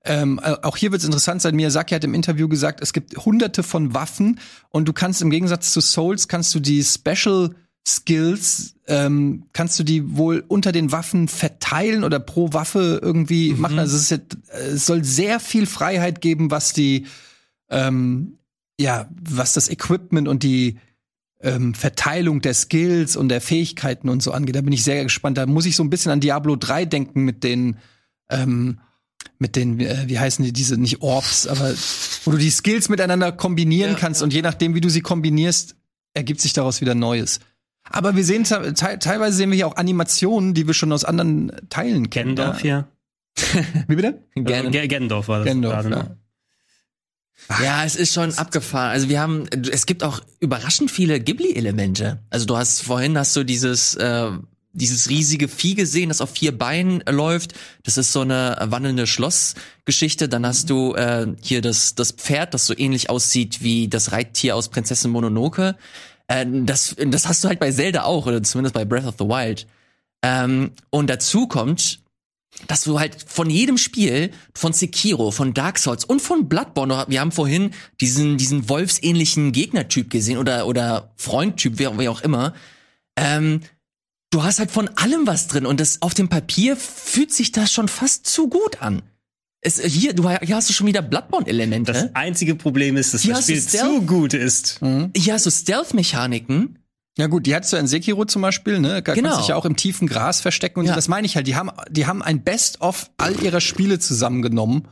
Ähm, 0.07 0.41
äh, 0.43 0.57
auch 0.63 0.77
hier 0.77 0.93
wird 0.93 1.01
es 1.01 1.07
interessant 1.07 1.43
sein. 1.43 1.55
Miyazaki 1.55 1.95
hat 1.95 2.05
im 2.05 2.15
Interview 2.15 2.49
gesagt, 2.49 2.81
es 2.81 2.93
gibt 2.93 3.17
hunderte 3.17 3.63
von 3.63 3.95
Waffen 3.95 4.41
und 4.71 4.87
du 4.87 4.93
kannst 4.93 5.23
im 5.23 5.31
Gegensatz 5.31 5.73
zu 5.73 5.81
Souls 5.81 6.29
kannst 6.29 6.55
du 6.55 6.61
die 6.61 6.83
Special 6.83 7.55
Skills 7.87 8.75
ähm, 8.87 9.45
kannst 9.53 9.79
du 9.79 9.83
die 9.83 10.17
wohl 10.17 10.45
unter 10.49 10.73
den 10.73 10.93
Waffen 10.93 11.29
verteilen 11.29 12.05
oder 12.05 12.19
pro 12.19 12.53
Waffe 12.53 12.99
irgendwie 13.03 13.53
machen. 13.53 13.79
Also 13.79 13.97
es, 13.97 14.11
jetzt, 14.11 14.37
es 14.49 14.87
soll 14.87 15.05
sehr 15.05 15.41
viel 15.41 15.67
Freiheit 15.67 16.21
geben, 16.21 16.51
was 16.51 16.73
die 16.73 17.07
ähm, 17.71 18.39
ja 18.79 19.09
was 19.23 19.53
das 19.53 19.69
Equipment 19.69 20.29
und 20.29 20.43
die 20.43 20.79
ähm, 21.45 21.75
Verteilung 21.75 22.41
der 22.41 22.55
Skills 22.55 23.15
und 23.17 23.29
der 23.29 23.41
Fähigkeiten 23.41 24.09
und 24.09 24.23
so 24.23 24.33
angeht. 24.33 24.57
Da 24.57 24.61
bin 24.63 24.73
ich 24.73 24.83
sehr 24.83 25.03
gespannt. 25.05 25.39
Da 25.39 25.47
muss 25.47 25.67
ich 25.67 25.77
so 25.77 25.85
ein 25.85 25.91
bisschen 25.91 26.11
an 26.11 26.21
Diablo 26.21 26.57
3 26.57 26.85
denken 26.87 27.23
mit 27.25 27.45
den 27.45 27.77
ähm, 28.31 28.81
mit 29.39 29.57
den, 29.57 29.81
äh, 29.81 30.05
wie 30.07 30.19
heißen 30.19 30.45
die, 30.45 30.53
diese, 30.53 30.77
nicht 30.77 31.03
Orbs, 31.03 31.47
aber 31.47 31.73
wo 32.25 32.31
du 32.31 32.37
die 32.39 32.51
Skills 32.51 32.89
miteinander 32.89 33.33
kombinieren 33.33 33.93
Ja, 33.93 33.99
kannst 33.99 34.23
und 34.23 34.33
je 34.33 34.43
nachdem, 34.43 34.75
wie 34.75 34.81
du 34.81 34.89
sie 34.89 35.01
kombinierst, 35.01 35.77
ergibt 36.15 36.41
sich 36.41 36.53
daraus 36.53 36.81
wieder 36.81 36.95
Neues. 36.95 37.41
Aber 37.91 38.17
wir 38.17 38.25
sehen 38.25 38.45
te 38.45 38.73
te 38.75 38.99
teilweise 38.99 39.37
sehen 39.37 39.51
wir 39.51 39.57
hier 39.57 39.67
auch 39.67 39.77
Animationen, 39.77 40.55
die 40.55 40.67
wir 40.67 40.75
schon 40.75 40.93
aus 40.93 41.05
anderen 41.05 41.53
Teilen 41.69 42.11
kennen. 42.11 42.35
Gendorf 42.37 42.65
Ja. 42.65 42.89
Wie 43.89 43.97
bitte? 43.97 44.23
Gerne. 44.35 44.69
Äh, 44.69 44.71
Ge- 44.71 44.87
Gendorf 44.89 45.29
war 45.29 45.39
das 45.41 45.47
Gendorf, 45.49 45.73
gerade, 45.75 45.91
ja. 45.91 46.03
ne? 46.05 46.17
Ja, 47.63 47.85
es 47.85 47.97
ist 47.97 48.15
schon 48.15 48.33
abgefahren. 48.35 48.91
Also 48.91 49.09
wir 49.09 49.21
haben, 49.21 49.47
es 49.71 49.87
gibt 49.87 50.03
auch 50.03 50.21
überraschend 50.41 50.91
viele 50.91 51.21
Ghibli-Elemente. 51.21 52.19
Also 52.31 52.47
du 52.47 52.57
hast 52.57 52.83
vorhin 52.83 53.19
hast 53.19 53.37
du 53.37 53.45
dieses, 53.45 53.95
äh, 53.97 54.31
dieses 54.73 55.09
riesige 55.09 55.49
Vieh 55.49 55.75
gesehen, 55.75 56.09
das 56.09 56.21
auf 56.21 56.31
vier 56.31 56.57
Beinen 56.57 57.03
läuft. 57.09 57.55
Das 57.85 57.97
ist 57.97 58.13
so 58.13 58.23
eine 58.23 58.57
wandelnde 58.61 59.07
Schlossgeschichte. 59.07 60.29
Dann 60.29 60.47
hast 60.47 60.71
du 60.71 60.95
äh, 60.95 61.27
hier 61.43 61.61
das, 61.61 61.95
das 61.95 62.13
Pferd, 62.13 62.55
das 62.55 62.67
so 62.67 62.77
ähnlich 62.77 63.11
aussieht 63.11 63.63
wie 63.63 63.89
das 63.89 64.13
Reittier 64.13 64.57
aus 64.57 64.69
Prinzessin 64.69 65.11
Mononoke. 65.11 65.77
Äh, 66.29 66.47
das, 66.65 66.97
das 67.07 67.29
hast 67.29 67.45
du 67.45 67.49
halt 67.49 67.61
bei 67.61 67.71
Zelda 67.71 68.05
auch, 68.05 68.27
oder 68.27 68.43
zumindest 68.43 68.75
bei 68.75 68.85
Breath 68.85 69.07
of 69.07 69.17
the 69.19 69.27
Wild. 69.27 69.67
Ähm, 70.23 70.73
und 70.91 71.11
dazu 71.11 71.47
kommt, 71.47 72.01
dass 72.67 72.83
du 72.83 72.99
halt 72.99 73.17
von 73.27 73.51
jedem 73.51 73.79
Spiel, 73.79 74.31
von 74.55 74.73
Sekiro, 74.73 75.31
von 75.31 75.55
Dark 75.55 75.79
Souls 75.79 76.05
und 76.05 76.21
von 76.21 76.49
Bloodborne, 76.49 77.05
wir 77.09 77.21
haben 77.21 77.33
vorhin 77.33 77.73
diesen, 78.01 78.37
diesen 78.39 78.69
wolfsähnlichen 78.69 79.53
Gegnertyp 79.53 80.11
gesehen 80.11 80.39
oder, 80.39 80.67
oder 80.67 81.13
Freundtyp, 81.17 81.75
wer, 81.77 81.99
wer 81.99 82.11
auch 82.11 82.23
immer, 82.23 82.55
ähm, 83.17 83.61
du 84.31 84.43
hast 84.43 84.59
halt 84.59 84.71
von 84.71 84.89
allem 84.97 85.27
was 85.27 85.47
drin 85.47 85.67
und 85.67 85.81
das 85.81 86.03
auf 86.03 86.15
dem 86.15 86.29
Papier 86.29 86.77
fühlt 86.77 87.33
sich 87.33 87.53
das 87.53 87.73
schon 87.73 87.89
fast 87.89 88.27
zu 88.27 88.49
gut 88.49 88.83
an. 88.83 89.03
Es, 89.61 89.81
hier, 89.81 90.13
du, 90.13 90.29
hier 90.29 90.57
hast 90.57 90.69
du 90.69 90.75
schon 90.75 90.87
wieder 90.87 91.01
Bloodborne-Elemente. 91.01 91.93
Das 91.93 92.15
einzige 92.15 92.55
Problem 92.55 92.99
ist, 92.99 93.15
dass 93.15 93.23
Hier 93.23 93.35
das 93.35 93.45
Spiel 93.45 93.63
Stealth. 93.63 93.85
zu 93.85 94.03
gut 94.03 94.35
ist. 94.35 94.81
Hier 95.17 95.33
hast 95.33 95.47
du 95.47 95.51
Stealth-Mechaniken. 95.51 96.79
Ja 97.17 97.29
gut, 97.29 97.47
die 97.47 97.55
hattest 97.55 97.73
du 97.73 97.77
in 97.77 97.87
Sekiro 97.87 98.25
zum 98.25 98.43
Beispiel, 98.43 98.81
ne? 98.81 99.01
Da 99.03 99.15
Genau. 99.15 99.37
dich 99.39 99.49
ja 99.49 99.57
auch 99.57 99.65
im 99.65 99.77
tiefen 99.77 100.09
Gras 100.09 100.41
verstecken 100.41 100.81
und 100.81 100.87
Ja. 100.87 100.93
so. 100.93 100.97
Das 100.97 101.07
meine 101.09 101.27
ich 101.27 101.37
halt. 101.37 101.47
Die 101.47 101.55
haben, 101.55 101.71
die 101.89 102.07
haben 102.07 102.23
ein 102.23 102.43
Best-of 102.43 103.11
all 103.19 103.41
ihrer 103.43 103.61
Spiele 103.61 103.99
zusammengenommen. 104.01 104.89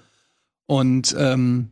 Und 0.66 1.14
ähm, 1.18 1.70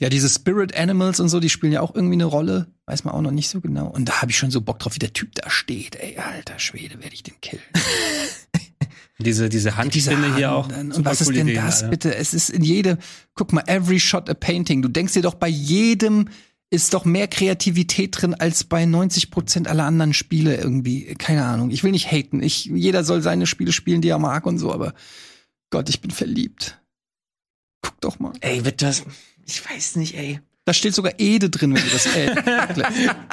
ja, 0.00 0.08
diese 0.08 0.28
Spirit 0.28 0.76
Animals 0.76 1.20
und 1.20 1.28
so, 1.28 1.38
die 1.38 1.50
spielen 1.50 1.72
ja 1.72 1.80
auch 1.82 1.94
irgendwie 1.94 2.14
eine 2.14 2.24
Rolle. 2.24 2.66
Weiß 2.86 3.04
man 3.04 3.14
auch 3.14 3.20
noch 3.20 3.30
nicht 3.30 3.48
so 3.48 3.60
genau. 3.60 3.86
Und 3.86 4.08
da 4.08 4.20
habe 4.22 4.32
ich 4.32 4.36
schon 4.38 4.50
so 4.50 4.60
Bock 4.60 4.80
drauf, 4.80 4.96
wie 4.96 4.98
der 4.98 5.12
Typ 5.12 5.32
da 5.36 5.48
steht. 5.48 5.94
Ey, 5.96 6.18
alter 6.18 6.58
Schwede, 6.58 7.00
werde 7.00 7.14
ich 7.14 7.22
den 7.22 7.40
killen. 7.40 7.62
Diese, 9.20 9.48
diese 9.48 9.76
Handspinne 9.76 10.34
hier 10.34 10.52
auch. 10.52 10.66
Und 10.76 11.04
was 11.04 11.20
ist 11.20 11.28
denn 11.28 11.46
Ideen, 11.46 11.64
das 11.64 11.76
Alter. 11.84 11.90
bitte? 11.90 12.14
Es 12.16 12.34
ist 12.34 12.50
in 12.50 12.64
jedem, 12.64 12.98
guck 13.34 13.52
mal, 13.52 13.62
every 13.68 14.00
shot 14.00 14.28
a 14.28 14.34
painting. 14.34 14.82
Du 14.82 14.88
denkst 14.88 15.12
dir 15.12 15.22
doch 15.22 15.34
bei 15.34 15.46
jedem 15.46 16.28
ist 16.74 16.92
doch 16.92 17.04
mehr 17.04 17.28
Kreativität 17.28 18.20
drin 18.20 18.34
als 18.34 18.64
bei 18.64 18.84
90 18.84 19.30
Prozent 19.30 19.68
aller 19.68 19.84
anderen 19.84 20.12
Spiele 20.12 20.56
irgendwie. 20.56 21.14
Keine 21.14 21.44
Ahnung. 21.44 21.70
Ich 21.70 21.84
will 21.84 21.92
nicht 21.92 22.10
haten. 22.10 22.42
Ich, 22.42 22.66
jeder 22.66 23.04
soll 23.04 23.22
seine 23.22 23.46
Spiele 23.46 23.72
spielen, 23.72 24.02
die 24.02 24.08
er 24.08 24.18
mag 24.18 24.44
und 24.46 24.58
so, 24.58 24.72
aber 24.72 24.94
Gott, 25.70 25.88
ich 25.88 26.00
bin 26.00 26.10
verliebt. 26.10 26.80
Guck 27.82 28.00
doch 28.00 28.18
mal. 28.18 28.32
Ey, 28.40 28.64
wird 28.64 28.82
das, 28.82 29.04
ich 29.46 29.68
weiß 29.68 29.96
nicht, 29.96 30.16
ey. 30.16 30.40
Da 30.64 30.72
steht 30.72 30.94
sogar 30.94 31.12
Ede 31.18 31.50
drin, 31.50 31.74
wenn 31.74 31.82
du 31.82 31.90
das 31.90 32.06
äh, 32.06 32.34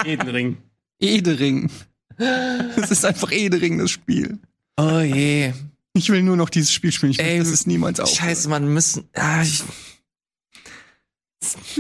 Edenring. 0.11 0.57
Edering. 0.99 1.69
Es 2.18 2.91
ist 2.91 3.05
einfach 3.05 3.31
Edering, 3.31 3.77
das 3.77 3.89
Spiel. 3.89 4.38
Oh 4.77 4.99
je. 4.99 5.53
Ich 5.93 6.09
will 6.09 6.23
nur 6.23 6.38
noch 6.38 6.49
dieses 6.49 6.72
Spiel 6.72 6.91
spielen. 6.91 7.11
Ich 7.13 7.18
will, 7.18 7.26
Ey, 7.26 7.39
dass 7.39 7.47
es 7.49 7.65
niemals 7.65 7.99
auf. 7.99 8.09
Scheiße, 8.09 8.49
man 8.49 8.72
müssen, 8.73 9.05
ah, 9.13 9.41
ich, 9.41 9.63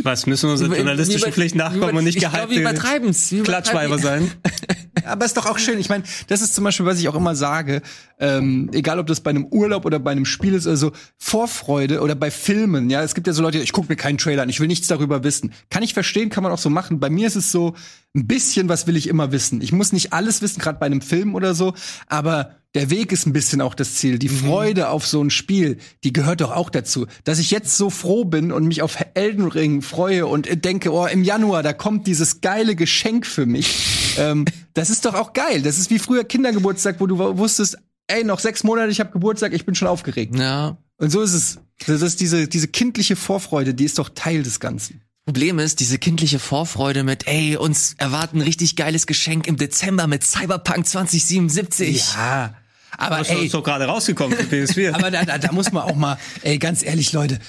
Was 0.03 0.25
müssen 0.25 0.47
wir 0.47 0.53
unserer 0.53 0.75
journalistischen 0.75 1.31
Pflicht 1.31 1.55
nachkommen 1.55 1.95
und 1.97 2.03
nicht 2.03 2.19
wir 2.21 2.59
übertreiben's. 2.61 3.31
Wir 3.31 3.43
Klatschweiber 3.43 3.95
übertreiben- 3.95 4.01
sein? 4.01 4.31
Aber 5.05 5.25
ist 5.25 5.37
doch 5.37 5.45
auch 5.45 5.57
schön. 5.57 5.79
Ich 5.79 5.89
meine, 5.89 6.03
das 6.27 6.41
ist 6.41 6.53
zum 6.53 6.63
Beispiel, 6.63 6.85
was 6.85 6.99
ich 6.99 7.07
auch 7.07 7.15
immer 7.15 7.35
sage, 7.35 7.81
ähm, 8.19 8.69
egal 8.73 8.99
ob 8.99 9.07
das 9.07 9.21
bei 9.21 9.29
einem 9.29 9.45
Urlaub 9.45 9.85
oder 9.85 9.99
bei 9.99 10.11
einem 10.11 10.25
Spiel 10.25 10.53
ist, 10.53 10.67
also 10.67 10.91
Vorfreude 11.17 12.01
oder 12.01 12.15
bei 12.15 12.29
Filmen, 12.29 12.89
ja, 12.89 13.01
es 13.01 13.15
gibt 13.15 13.27
ja 13.27 13.33
so 13.33 13.41
Leute, 13.41 13.59
ich 13.59 13.71
gucke 13.71 13.87
mir 13.89 13.95
keinen 13.95 14.17
Trailer 14.17 14.43
an, 14.43 14.49
ich 14.49 14.59
will 14.59 14.67
nichts 14.67 14.87
darüber 14.87 15.23
wissen. 15.23 15.53
Kann 15.69 15.83
ich 15.83 15.93
verstehen, 15.93 16.29
kann 16.29 16.43
man 16.43 16.51
auch 16.51 16.57
so 16.59 16.69
machen. 16.69 16.99
Bei 16.99 17.09
mir 17.09 17.27
ist 17.27 17.35
es 17.35 17.51
so, 17.51 17.75
ein 18.13 18.27
bisschen 18.27 18.69
was 18.69 18.87
will 18.87 18.97
ich 18.97 19.07
immer 19.07 19.31
wissen. 19.31 19.61
Ich 19.61 19.71
muss 19.71 19.93
nicht 19.93 20.13
alles 20.13 20.41
wissen, 20.41 20.59
gerade 20.59 20.79
bei 20.79 20.85
einem 20.85 21.01
Film 21.01 21.35
oder 21.35 21.53
so, 21.53 21.73
aber 22.07 22.55
der 22.73 22.89
Weg 22.89 23.11
ist 23.11 23.25
ein 23.25 23.33
bisschen 23.33 23.59
auch 23.59 23.75
das 23.75 23.95
Ziel. 23.95 24.17
Die 24.17 24.29
Freude 24.29 24.89
auf 24.89 25.05
so 25.05 25.21
ein 25.21 25.29
Spiel, 25.29 25.77
die 26.03 26.13
gehört 26.13 26.39
doch 26.39 26.51
auch 26.51 26.69
dazu. 26.69 27.05
Dass 27.25 27.39
ich 27.39 27.51
jetzt 27.51 27.75
so 27.75 27.89
froh 27.89 28.23
bin 28.23 28.51
und 28.51 28.65
mich 28.65 28.81
auf 28.81 28.97
Elden 29.13 29.47
Ring 29.47 29.81
freue 29.81 30.25
und 30.25 30.47
denke, 30.63 30.93
oh, 30.93 31.05
im 31.05 31.23
Januar, 31.23 31.63
da 31.63 31.73
kommt 31.73 32.07
dieses 32.07 32.39
geile 32.39 32.75
Geschenk 32.75 33.25
für 33.25 33.45
mich. 33.45 34.15
ähm, 34.17 34.45
das 34.73 34.89
ist 34.89 35.03
doch 35.05 35.15
auch 35.15 35.33
geil. 35.33 35.61
Das 35.61 35.77
ist 35.77 35.89
wie 35.89 35.99
früher 35.99 36.23
Kindergeburtstag, 36.23 36.99
wo 36.99 37.07
du 37.07 37.17
wusstest, 37.37 37.77
ey, 38.07 38.23
noch 38.23 38.39
sechs 38.39 38.63
Monate, 38.63 38.89
ich 38.89 39.01
habe 39.01 39.11
Geburtstag, 39.11 39.53
ich 39.53 39.65
bin 39.65 39.75
schon 39.75 39.89
aufgeregt. 39.89 40.35
Ja. 40.37 40.77
Und 40.97 41.09
so 41.09 41.21
ist 41.21 41.33
es. 41.33 41.59
Das 41.87 42.01
ist 42.01 42.21
diese, 42.21 42.47
diese 42.47 42.67
kindliche 42.67 43.15
Vorfreude, 43.15 43.73
die 43.73 43.85
ist 43.85 43.97
doch 43.97 44.09
Teil 44.09 44.43
des 44.43 44.59
Ganzen. 44.59 45.01
Problem 45.25 45.59
ist, 45.59 45.79
diese 45.79 45.99
kindliche 45.99 46.39
Vorfreude 46.39 47.03
mit, 47.03 47.27
ey, 47.27 47.55
uns 47.55 47.93
erwarten 47.99 48.39
ein 48.39 48.41
richtig 48.41 48.75
geiles 48.75 49.05
Geschenk 49.05 49.45
im 49.47 49.55
Dezember 49.55 50.07
mit 50.07 50.23
Cyberpunk 50.23 50.87
2077. 50.87 52.15
Ja. 52.15 52.55
Aber 52.97 53.19
Das 53.19 53.29
ey, 53.29 53.45
ist 53.45 53.53
doch 53.53 53.63
gerade 53.63 53.85
rausgekommen 53.85 54.37
für 54.37 54.43
PS4. 54.43 54.91
Aber 54.93 55.11
da, 55.11 55.23
da, 55.23 55.37
da 55.37 55.51
muss 55.51 55.71
man 55.71 55.83
auch 55.83 55.95
mal, 55.95 56.17
ey, 56.41 56.57
ganz 56.57 56.83
ehrlich, 56.83 57.13
Leute, 57.13 57.39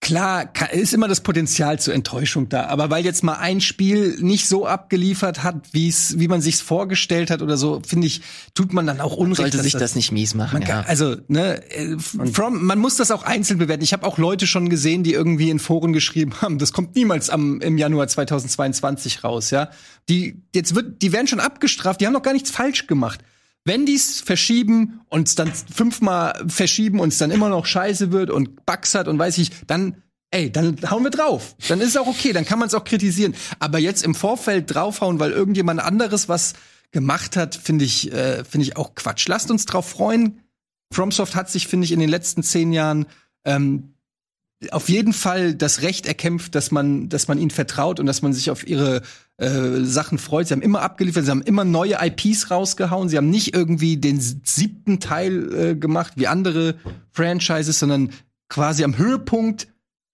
klar 0.00 0.50
ist 0.72 0.94
immer 0.94 1.08
das 1.08 1.20
Potenzial 1.20 1.78
zur 1.80 1.92
Enttäuschung 1.92 2.48
da. 2.48 2.66
Aber 2.66 2.88
weil 2.90 3.04
jetzt 3.04 3.24
mal 3.24 3.34
ein 3.34 3.60
Spiel 3.60 4.16
nicht 4.20 4.48
so 4.48 4.66
abgeliefert 4.66 5.42
hat, 5.42 5.56
wie's, 5.72 6.18
wie 6.18 6.28
man 6.28 6.40
sich's 6.40 6.60
vorgestellt 6.60 7.30
hat 7.30 7.42
oder 7.42 7.56
so, 7.56 7.82
finde 7.86 8.06
ich, 8.06 8.22
tut 8.54 8.72
man 8.72 8.86
dann 8.86 9.00
auch 9.00 9.16
Unrecht. 9.16 9.38
Sollte 9.38 9.62
sich 9.62 9.72
das 9.72 9.96
nicht 9.96 10.12
mies 10.12 10.34
machen, 10.34 10.54
Man 10.54 10.64
kann, 10.64 10.84
ja. 10.84 10.88
Also, 10.88 11.16
ne, 11.26 11.62
äh, 11.72 11.98
from, 11.98 12.64
man 12.64 12.78
muss 12.78 12.96
das 12.96 13.10
auch 13.10 13.24
einzeln 13.24 13.58
bewerten. 13.58 13.82
Ich 13.82 13.92
habe 13.92 14.06
auch 14.06 14.18
Leute 14.18 14.46
schon 14.46 14.68
gesehen, 14.68 15.02
die 15.02 15.14
irgendwie 15.14 15.50
in 15.50 15.58
Foren 15.58 15.92
geschrieben 15.92 16.40
haben, 16.40 16.58
das 16.58 16.72
kommt 16.72 16.94
niemals 16.94 17.28
am, 17.28 17.60
im 17.60 17.76
Januar 17.76 18.06
2022 18.06 19.24
raus, 19.24 19.50
ja. 19.50 19.70
Die, 20.08 20.42
jetzt 20.54 20.74
wird, 20.74 21.02
die 21.02 21.12
werden 21.12 21.26
schon 21.26 21.40
abgestraft, 21.40 22.00
die 22.00 22.06
haben 22.06 22.14
noch 22.14 22.22
gar 22.22 22.32
nichts 22.32 22.50
falsch 22.50 22.86
gemacht. 22.86 23.20
Wenn 23.64 23.86
die's 23.86 24.20
verschieben 24.20 25.00
und 25.08 25.28
es 25.28 25.34
dann 25.34 25.52
fünfmal 25.52 26.44
verschieben 26.46 27.00
und 27.00 27.08
es 27.08 27.18
dann 27.18 27.30
immer 27.30 27.48
noch 27.48 27.66
scheiße 27.66 28.12
wird 28.12 28.30
und 28.30 28.64
Bugs 28.66 28.94
hat 28.94 29.08
und 29.08 29.18
weiß 29.18 29.38
ich, 29.38 29.50
dann 29.66 30.02
Ey, 30.30 30.52
dann 30.52 30.76
hauen 30.90 31.04
wir 31.04 31.10
drauf. 31.10 31.56
Dann 31.68 31.80
ist 31.80 31.88
es 31.88 31.96
auch 31.96 32.06
okay, 32.06 32.34
dann 32.34 32.44
kann 32.44 32.58
man 32.58 32.68
es 32.68 32.74
auch 32.74 32.84
kritisieren. 32.84 33.34
Aber 33.60 33.78
jetzt 33.78 34.04
im 34.04 34.14
Vorfeld 34.14 34.74
draufhauen, 34.74 35.18
weil 35.20 35.30
irgendjemand 35.30 35.80
anderes 35.80 36.28
was 36.28 36.52
gemacht 36.90 37.36
hat, 37.36 37.54
finde 37.54 37.86
ich, 37.86 38.12
äh, 38.12 38.44
finde 38.44 38.66
ich 38.66 38.76
auch 38.76 38.94
Quatsch. 38.94 39.26
Lasst 39.26 39.50
uns 39.50 39.64
drauf 39.64 39.88
freuen. 39.88 40.40
FromSoft 40.92 41.34
hat 41.34 41.50
sich, 41.50 41.66
finde 41.66 41.86
ich, 41.86 41.92
in 41.92 42.00
den 42.00 42.10
letzten 42.10 42.42
zehn 42.42 42.72
Jahren 42.72 43.06
ähm, 43.44 43.94
auf 44.70 44.88
jeden 44.88 45.12
Fall 45.12 45.54
das 45.54 45.82
Recht 45.82 46.06
erkämpft, 46.06 46.54
dass 46.54 46.70
man, 46.70 47.08
dass 47.08 47.28
man 47.28 47.38
ihnen 47.38 47.50
vertraut 47.50 48.00
und 48.00 48.06
dass 48.06 48.22
man 48.22 48.32
sich 48.32 48.50
auf 48.50 48.66
ihre 48.66 49.02
äh, 49.36 49.82
Sachen 49.82 50.18
freut. 50.18 50.48
Sie 50.48 50.52
haben 50.52 50.62
immer 50.62 50.82
abgeliefert, 50.82 51.24
sie 51.24 51.30
haben 51.30 51.42
immer 51.42 51.64
neue 51.64 51.96
IPs 52.00 52.50
rausgehauen. 52.50 53.08
Sie 53.08 53.16
haben 53.16 53.30
nicht 53.30 53.54
irgendwie 53.54 53.96
den 53.96 54.20
siebten 54.20 54.98
Teil 54.98 55.54
äh, 55.54 55.74
gemacht 55.76 56.14
wie 56.16 56.26
andere 56.26 56.74
Franchises, 57.12 57.78
sondern 57.78 58.10
quasi 58.48 58.82
am 58.82 58.98
Höhepunkt 58.98 59.68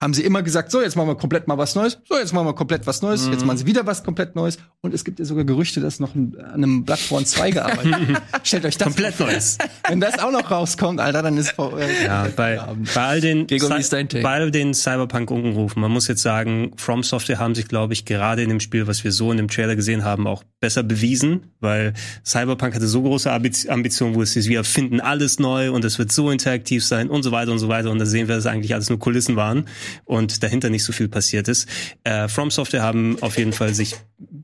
haben 0.05 0.12
sie 0.12 0.22
immer 0.22 0.43
gesagt, 0.43 0.70
so, 0.70 0.82
jetzt 0.82 0.97
machen 0.97 1.09
wir 1.09 1.14
komplett 1.14 1.48
mal 1.48 1.56
was 1.56 1.74
Neues. 1.74 1.98
So, 2.06 2.18
jetzt 2.18 2.35
machen 2.35 2.47
wir 2.47 2.52
komplett 2.52 2.86
was 2.86 3.01
Neues. 3.01 3.26
Jetzt 3.26 3.47
machen 3.47 3.56
sie 3.56 3.64
wieder 3.64 3.86
was 3.86 4.05
komplett 4.05 4.36
Neues. 4.36 4.59
Und 4.82 4.93
es 4.93 5.02
gibt 5.02 5.18
ja 5.18 5.24
sogar 5.24 5.44
Gerüchte, 5.44 5.81
dass 5.81 5.98
noch 5.98 6.14
an 6.14 6.36
einem 6.52 6.85
Bloodborne 6.85 7.24
2 7.24 7.51
gearbeitet 7.52 8.09
wird. 8.09 8.22
Stellt 8.43 8.66
euch 8.66 8.76
das 8.76 8.85
Komplett 8.85 9.14
vor. 9.14 9.26
Neues. 9.28 9.56
Wenn 9.89 10.01
das 10.01 10.18
auch 10.18 10.31
noch 10.31 10.51
rauskommt, 10.51 11.01
Alter, 11.01 11.22
dann 11.22 11.39
ist 11.39 11.52
vor, 11.52 11.81
äh, 11.81 12.05
Ja, 12.05 12.28
bei, 12.36 12.60
bei 12.94 13.01
all 13.01 13.22
den, 13.22 13.47
bei 13.47 14.24
all 14.24 14.51
den 14.51 14.74
Cyberpunk-Unrufen, 14.74 15.81
man 15.81 15.90
muss 15.90 16.06
jetzt 16.06 16.20
sagen, 16.20 16.72
From 16.76 17.02
Software 17.02 17.39
haben 17.39 17.55
sich, 17.55 17.66
glaube 17.66 17.94
ich, 17.94 18.05
gerade 18.05 18.43
in 18.43 18.51
dem 18.51 18.60
Spiel, 18.60 18.86
was 18.86 19.05
wir 19.05 19.12
so 19.12 19.31
in 19.31 19.39
dem 19.39 19.48
Trailer 19.48 19.74
gesehen 19.74 20.05
haben, 20.05 20.26
auch 20.26 20.44
besser 20.60 20.82
bewiesen, 20.82 21.47
weil 21.60 21.94
Cyberpunk 22.26 22.74
hatte 22.74 22.89
so 22.89 23.01
große 23.01 23.32
Ambitionen, 23.32 24.14
wo 24.14 24.20
es 24.20 24.36
ist, 24.36 24.51
wir 24.51 24.59
erfinden 24.59 25.01
alles 25.01 25.39
neu 25.39 25.72
und 25.72 25.82
es 25.82 25.98
wird 25.98 26.12
so 26.12 26.31
interaktiv 26.31 26.85
sein 26.85 27.09
und 27.09 27.22
so 27.22 27.32
weiter 27.32 27.52
und 27.52 27.59
so 27.59 27.68
weiter. 27.68 27.90
Und 27.90 27.98
da 27.98 28.05
sehen 28.05 28.28
wir, 28.28 28.36
dass 28.36 28.44
eigentlich 28.44 28.74
alles 28.74 28.90
nur 28.90 28.98
Kulissen 28.98 29.36
waren 29.36 29.64
und 30.05 30.43
dahinter 30.43 30.71
nicht 30.71 30.85
so 30.85 30.93
viel 30.93 31.09
passiert 31.09 31.49
ist. 31.49 31.69
Äh, 32.05 32.29
From 32.29 32.51
Software 32.51 32.83
haben 32.83 33.16
auf 33.21 33.39
jeden 33.39 33.53
Fall 33.53 33.75
sich 33.75 33.95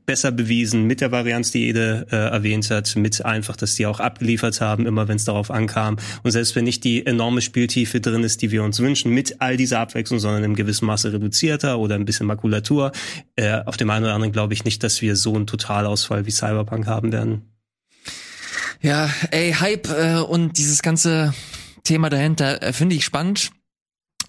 besser 0.05 0.31
bewiesen 0.31 0.85
mit 0.85 1.01
der 1.01 1.11
Varianz, 1.11 1.51
die 1.51 1.67
Ede 1.67 2.07
äh, 2.11 2.15
erwähnt 2.15 2.69
hat, 2.69 2.95
mit 2.95 3.23
einfach, 3.23 3.55
dass 3.55 3.75
die 3.75 3.85
auch 3.85 3.99
abgeliefert 3.99 4.61
haben, 4.61 4.85
immer 4.85 5.07
wenn 5.07 5.15
es 5.15 5.25
darauf 5.25 5.51
ankam. 5.51 5.97
Und 6.23 6.31
selbst 6.31 6.55
wenn 6.55 6.65
nicht 6.65 6.83
die 6.83 7.05
enorme 7.05 7.41
Spieltiefe 7.41 8.01
drin 8.01 8.23
ist, 8.23 8.41
die 8.41 8.51
wir 8.51 8.63
uns 8.63 8.79
wünschen, 8.79 9.13
mit 9.13 9.41
all 9.41 9.57
dieser 9.57 9.79
Abwechslung, 9.79 10.19
sondern 10.19 10.43
im 10.43 10.55
gewissen 10.55 10.85
Maße 10.85 11.13
reduzierter 11.13 11.79
oder 11.79 11.95
ein 11.95 12.05
bisschen 12.05 12.27
Makulatur, 12.27 12.91
äh, 13.35 13.61
auf 13.65 13.77
dem 13.77 13.89
einen 13.89 14.05
oder 14.05 14.13
anderen 14.13 14.33
glaube 14.33 14.53
ich 14.53 14.65
nicht, 14.65 14.83
dass 14.83 15.01
wir 15.01 15.15
so 15.15 15.35
einen 15.35 15.47
Totalausfall 15.47 16.25
wie 16.25 16.31
Cyberpunk 16.31 16.87
haben 16.87 17.11
werden. 17.11 17.43
Ja, 18.81 19.09
ey, 19.29 19.53
Hype 19.53 19.89
äh, 19.89 20.15
und 20.17 20.57
dieses 20.57 20.81
ganze 20.81 21.33
Thema 21.83 22.09
dahinter 22.09 22.63
äh, 22.63 22.73
finde 22.73 22.95
ich 22.95 23.05
spannend. 23.05 23.51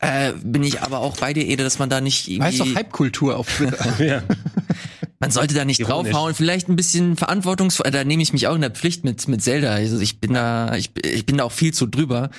Äh, 0.03 0.33
bin 0.43 0.63
ich 0.65 0.83
aber 0.83 0.99
auch 0.99 1.17
bei 1.17 1.33
dir, 1.33 1.47
Ede, 1.47 1.63
dass 1.63 1.79
man 1.79 1.89
da 1.89 2.01
nicht 2.01 2.27
heißt 2.27 2.59
doch 2.61 2.67
irgendwie, 2.67 2.77
Hype-Kultur 2.77 3.37
auf 3.37 3.49
Twitter. 3.49 3.95
Ja. 4.05 4.23
man 5.21 5.31
sollte 5.31 5.55
da 5.55 5.65
nicht 5.65 5.79
Ironisch. 5.79 6.11
draufhauen, 6.11 6.35
vielleicht 6.35 6.69
ein 6.69 6.75
bisschen 6.75 7.17
verantwortungsvoll, 7.17 7.87
äh, 7.87 7.91
da 7.93 8.03
nehme 8.03 8.21
ich 8.23 8.33
mich 8.33 8.49
auch 8.49 8.55
in 8.57 8.63
der 8.63 8.73
Pflicht 8.73 9.05
mit, 9.05 9.27
mit 9.29 9.43
Zelda. 9.43 9.71
Also 9.73 10.01
ich 10.01 10.19
bin 10.21 10.35
da, 10.35 10.75
ich, 10.75 10.91
ich 11.05 11.25
bin 11.25 11.37
da 11.39 11.45
auch 11.45 11.53
viel 11.53 11.73
zu 11.73 11.87
drüber. 11.87 12.31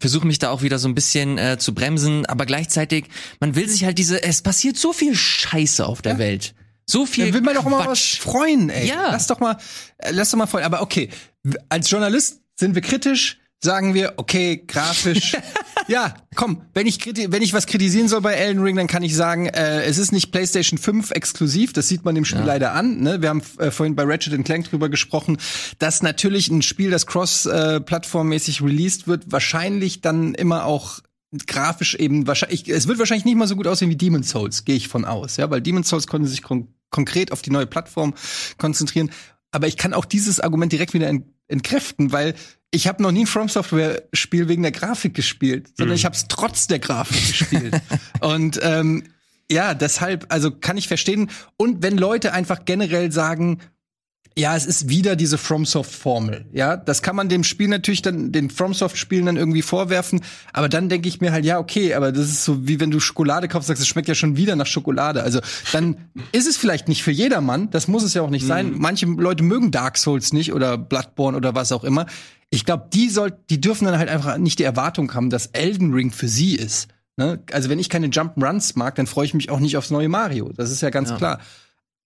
Versuche 0.00 0.26
mich 0.26 0.38
da 0.38 0.50
auch 0.50 0.60
wieder 0.62 0.78
so 0.78 0.86
ein 0.86 0.94
bisschen 0.94 1.38
äh, 1.38 1.56
zu 1.58 1.74
bremsen, 1.74 2.26
aber 2.26 2.44
gleichzeitig, 2.46 3.06
man 3.40 3.56
will 3.56 3.68
sich 3.68 3.84
halt 3.84 3.96
diese, 3.98 4.22
es 4.22 4.42
passiert 4.42 4.76
so 4.76 4.92
viel 4.92 5.14
Scheiße 5.14 5.84
auf 5.86 6.02
der 6.02 6.18
Welt. 6.18 6.54
So 6.86 7.04
viel 7.06 7.28
Da 7.28 7.34
will 7.34 7.40
man 7.40 7.54
doch 7.54 7.66
immer 7.66 7.78
was 7.78 7.86
Quatsch. 7.86 8.20
freuen, 8.20 8.68
ey. 8.70 8.86
Ja. 8.86 9.10
Lass 9.12 9.26
doch 9.26 9.40
mal, 9.40 9.56
äh, 9.98 10.10
lass 10.12 10.30
doch 10.30 10.38
mal 10.38 10.46
freuen. 10.46 10.66
Aber 10.66 10.82
okay, 10.82 11.08
als 11.70 11.90
Journalist 11.90 12.40
sind 12.54 12.74
wir 12.74 12.82
kritisch, 12.82 13.38
sagen 13.60 13.94
wir, 13.94 14.14
okay, 14.16 14.62
grafisch. 14.66 15.36
ja, 15.88 16.14
komm, 16.34 16.62
wenn 16.74 16.86
ich, 16.86 17.04
wenn 17.06 17.42
ich 17.42 17.52
was 17.52 17.66
kritisieren 17.66 18.08
soll 18.08 18.20
bei 18.20 18.34
Elden 18.34 18.62
Ring, 18.62 18.76
dann 18.76 18.86
kann 18.86 19.02
ich 19.02 19.16
sagen, 19.16 19.46
äh, 19.46 19.82
es 19.82 19.98
ist 19.98 20.12
nicht 20.12 20.30
PlayStation 20.30 20.78
5 20.78 21.10
exklusiv, 21.10 21.72
das 21.72 21.88
sieht 21.88 22.04
man 22.04 22.14
dem 22.14 22.24
Spiel 22.24 22.42
leider 22.42 22.72
an. 22.72 23.00
Ne? 23.00 23.20
Wir 23.20 23.30
haben 23.30 23.42
äh, 23.58 23.70
vorhin 23.70 23.96
bei 23.96 24.04
Ratchet 24.04 24.44
Clank 24.44 24.70
drüber 24.70 24.88
gesprochen, 24.88 25.38
dass 25.78 26.02
natürlich 26.02 26.48
ein 26.48 26.62
Spiel, 26.62 26.90
das 26.90 27.06
cross-plattformmäßig 27.06 28.62
released 28.62 29.08
wird, 29.08 29.32
wahrscheinlich 29.32 30.00
dann 30.00 30.34
immer 30.34 30.64
auch 30.64 31.00
grafisch 31.46 31.94
eben 31.94 32.26
wahrscheinlich, 32.26 32.68
es 32.68 32.88
wird 32.88 32.98
wahrscheinlich 32.98 33.26
nicht 33.26 33.36
mal 33.36 33.48
so 33.48 33.56
gut 33.56 33.66
aussehen 33.66 33.90
wie 33.90 33.96
Demon's 33.96 34.30
Souls, 34.30 34.64
gehe 34.64 34.76
ich 34.76 34.88
von 34.88 35.04
aus, 35.04 35.36
ja, 35.36 35.50
weil 35.50 35.60
Demon's 35.60 35.88
Souls 35.88 36.06
konnte 36.06 36.28
sich 36.28 36.42
kon 36.42 36.68
konkret 36.90 37.32
auf 37.32 37.42
die 37.42 37.50
neue 37.50 37.66
Plattform 37.66 38.14
konzentrieren. 38.56 39.10
Aber 39.50 39.66
ich 39.66 39.76
kann 39.76 39.92
auch 39.92 40.06
dieses 40.06 40.40
Argument 40.40 40.72
direkt 40.72 40.94
wieder 40.94 41.08
ent 41.08 41.26
entkräften, 41.48 42.12
weil 42.12 42.34
ich 42.70 42.86
habe 42.86 43.02
noch 43.02 43.12
nie 43.12 43.24
ein 43.24 43.26
From 43.26 43.48
Software 43.48 44.02
Spiel 44.12 44.48
wegen 44.48 44.62
der 44.62 44.72
Grafik 44.72 45.14
gespielt, 45.14 45.68
sondern 45.76 45.96
ich 45.96 46.04
habe 46.04 46.14
es 46.14 46.28
trotz 46.28 46.66
der 46.66 46.78
Grafik 46.78 47.26
gespielt. 47.28 47.80
Und 48.20 48.60
ähm, 48.62 49.04
ja, 49.50 49.74
deshalb, 49.74 50.26
also 50.28 50.50
kann 50.50 50.76
ich 50.76 50.88
verstehen. 50.88 51.30
Und 51.56 51.82
wenn 51.82 51.96
Leute 51.96 52.32
einfach 52.32 52.66
generell 52.66 53.10
sagen, 53.10 53.60
ja, 54.38 54.54
es 54.54 54.66
ist 54.66 54.88
wieder 54.88 55.16
diese 55.16 55.36
FromSoft-Formel. 55.36 56.46
Ja, 56.52 56.76
das 56.76 57.02
kann 57.02 57.16
man 57.16 57.28
dem 57.28 57.42
Spiel 57.42 57.66
natürlich 57.66 58.02
dann, 58.02 58.30
den 58.30 58.50
FromSoft-Spielen 58.50 59.26
dann 59.26 59.36
irgendwie 59.36 59.62
vorwerfen. 59.62 60.20
Aber 60.52 60.68
dann 60.68 60.88
denke 60.88 61.08
ich 61.08 61.20
mir 61.20 61.32
halt, 61.32 61.44
ja, 61.44 61.58
okay, 61.58 61.94
aber 61.94 62.12
das 62.12 62.26
ist 62.26 62.44
so, 62.44 62.68
wie 62.68 62.78
wenn 62.78 62.92
du 62.92 63.00
Schokolade 63.00 63.48
kaufst, 63.48 63.66
sagst, 63.66 63.82
es 63.82 63.88
schmeckt 63.88 64.06
ja 64.06 64.14
schon 64.14 64.36
wieder 64.36 64.54
nach 64.54 64.66
Schokolade. 64.66 65.24
Also 65.24 65.40
dann 65.72 65.96
ist 66.30 66.46
es 66.46 66.56
vielleicht 66.56 66.86
nicht 66.86 67.02
für 67.02 67.10
jedermann. 67.10 67.70
Das 67.70 67.88
muss 67.88 68.04
es 68.04 68.14
ja 68.14 68.22
auch 68.22 68.30
nicht 68.30 68.46
sein. 68.46 68.74
Manche 68.76 69.06
Leute 69.06 69.42
mögen 69.42 69.72
Dark 69.72 69.98
Souls 69.98 70.32
nicht 70.32 70.52
oder 70.52 70.78
Bloodborne 70.78 71.36
oder 71.36 71.56
was 71.56 71.72
auch 71.72 71.82
immer. 71.82 72.06
Ich 72.50 72.64
glaube, 72.64 72.88
die 72.92 73.08
soll, 73.10 73.32
die 73.50 73.60
dürfen 73.60 73.84
dann 73.84 73.98
halt 73.98 74.08
einfach 74.08 74.38
nicht 74.38 74.58
die 74.58 74.64
Erwartung 74.64 75.12
haben, 75.14 75.28
dass 75.30 75.46
Elden 75.46 75.92
Ring 75.92 76.10
für 76.10 76.28
sie 76.28 76.54
ist. 76.56 76.88
Ne? 77.16 77.40
Also 77.52 77.68
wenn 77.68 77.78
ich 77.78 77.88
keine 77.90 78.06
Jump'n'Runs 78.08 78.72
mag, 78.76 78.94
dann 78.94 79.06
freue 79.06 79.26
ich 79.26 79.34
mich 79.34 79.50
auch 79.50 79.60
nicht 79.60 79.76
aufs 79.76 79.90
neue 79.90 80.08
Mario. 80.08 80.50
Das 80.56 80.70
ist 80.70 80.80
ja 80.80 80.90
ganz 80.90 81.14
klar. 81.16 81.40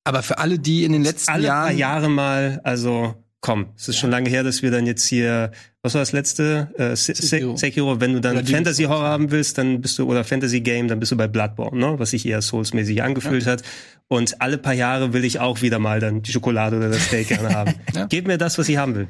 Aber 0.05 0.23
für 0.23 0.39
alle, 0.39 0.59
die 0.59 0.85
in 0.85 0.93
den 0.93 1.03
letzten 1.05 1.31
Alle 1.31 1.45
Jahren 1.47 1.63
paar 1.69 1.73
Jahre 1.73 2.09
mal, 2.09 2.61
also 2.65 3.15
komm, 3.41 3.67
es 3.77 3.89
ist 3.89 3.99
schon 3.99 4.11
lange 4.11 4.29
her, 4.31 4.43
dass 4.43 4.63
wir 4.63 4.71
dann 4.73 4.87
jetzt 4.87 5.05
hier, 5.07 5.51
was 5.83 5.95
war 5.95 6.01
das 6.01 6.13
letzte? 6.13 6.71
Äh, 6.77 6.97
Se- 6.97 7.15
Se- 7.15 7.23
Sekiro. 7.27 7.57
Sekiro. 7.57 8.01
Wenn 8.01 8.13
du 8.15 8.21
dann 8.21 8.37
Oder 8.39 8.47
Fantasy 8.47 8.85
Horror 8.85 9.03
haben 9.09 9.31
willst, 9.31 9.59
dann 9.59 9.81
bist 9.81 9.99
du, 9.99 10.09
oder 10.09 10.25
Fantasy 10.25 10.61
Game, 10.61 10.89
dann 10.89 10.99
bist 10.99 11.13
du 11.13 11.17
bei 11.17 11.29
Bloodborne, 11.29 11.79
ne? 11.79 11.99
was 11.99 12.11
sich 12.11 12.25
eher 12.27 12.41
Souls-mäßig 12.43 13.03
angefühlt 13.03 13.47
hat. 13.47 13.63
Und 14.09 14.41
alle 14.41 14.59
paar 14.59 14.75
Jahre 14.75 15.13
will 15.13 15.25
ich 15.25 15.39
auch 15.41 15.61
wieder 15.63 15.79
mal 15.79 16.01
dann 16.01 16.23
die 16.23 16.33
Schokolade 16.33 16.77
oder 16.77 16.89
das 16.89 17.05
Steak 17.07 17.29
gerne 17.29 17.55
haben. 17.55 17.75
Ja. 17.95 18.07
Gebt 18.07 18.27
mir 18.29 18.39
das, 18.39 18.59
was 18.59 18.69
ich 18.69 18.77
haben 18.77 18.95
will. 18.95 19.09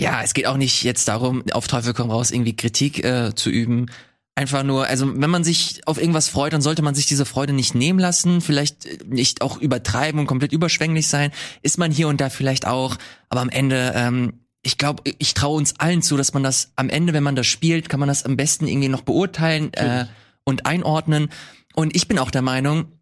Ja, 0.00 0.22
es 0.22 0.34
geht 0.34 0.46
auch 0.46 0.56
nicht 0.56 0.82
jetzt 0.82 1.08
darum, 1.08 1.44
auf 1.52 1.68
Teufel 1.68 1.92
komm 1.92 2.10
raus, 2.10 2.30
irgendwie 2.30 2.56
Kritik 2.56 3.04
äh, 3.04 3.34
zu 3.34 3.50
üben. 3.50 3.86
Einfach 4.34 4.62
nur, 4.62 4.86
also 4.86 5.06
wenn 5.20 5.28
man 5.28 5.44
sich 5.44 5.82
auf 5.86 5.98
irgendwas 5.98 6.28
freut, 6.28 6.52
dann 6.52 6.62
sollte 6.62 6.80
man 6.82 6.94
sich 6.94 7.06
diese 7.06 7.26
Freude 7.26 7.52
nicht 7.52 7.74
nehmen 7.74 7.98
lassen, 7.98 8.40
vielleicht 8.40 8.86
äh, 8.86 8.98
nicht 9.06 9.42
auch 9.42 9.58
übertreiben 9.58 10.18
und 10.18 10.26
komplett 10.26 10.52
überschwänglich 10.52 11.08
sein. 11.08 11.32
Ist 11.62 11.78
man 11.78 11.92
hier 11.92 12.08
und 12.08 12.20
da 12.20 12.30
vielleicht 12.30 12.66
auch, 12.66 12.96
aber 13.28 13.42
am 13.42 13.50
Ende, 13.50 13.92
ähm, 13.94 14.40
ich 14.62 14.78
glaube, 14.78 15.02
ich 15.18 15.34
traue 15.34 15.56
uns 15.56 15.78
allen 15.78 16.00
zu, 16.00 16.16
dass 16.16 16.32
man 16.32 16.42
das 16.42 16.72
am 16.76 16.88
Ende, 16.88 17.12
wenn 17.12 17.22
man 17.22 17.36
das 17.36 17.46
spielt, 17.46 17.88
kann 17.88 18.00
man 18.00 18.08
das 18.08 18.24
am 18.24 18.36
besten 18.36 18.66
irgendwie 18.66 18.88
noch 18.88 19.02
beurteilen 19.02 19.72
äh, 19.74 20.06
und 20.44 20.64
einordnen. 20.64 21.28
Und 21.74 21.94
ich 21.94 22.08
bin 22.08 22.18
auch 22.18 22.30
der 22.30 22.42
Meinung, 22.42 22.99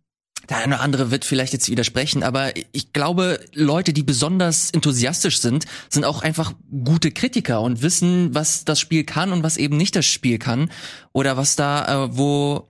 der 0.49 0.59
eine 0.59 0.77
oder 0.77 0.83
andere 0.83 1.11
wird 1.11 1.25
vielleicht 1.25 1.53
jetzt 1.53 1.69
widersprechen, 1.69 2.23
aber 2.23 2.53
ich 2.73 2.93
glaube, 2.93 3.41
Leute, 3.53 3.93
die 3.93 4.03
besonders 4.03 4.71
enthusiastisch 4.71 5.41
sind, 5.41 5.67
sind 5.91 6.05
auch 6.05 6.23
einfach 6.23 6.53
gute 6.85 7.11
Kritiker 7.11 7.61
und 7.61 7.83
wissen, 7.83 8.35
was 8.35 8.65
das 8.65 8.81
Spiel 8.81 9.05
kann 9.05 9.33
und 9.33 9.43
was 9.43 9.57
eben 9.57 9.77
nicht 9.77 9.95
das 9.95 10.07
Spiel 10.07 10.39
kann 10.39 10.71
oder 11.13 11.37
was 11.37 11.57
da, 11.57 12.05
äh, 12.05 12.17
wo 12.17 12.69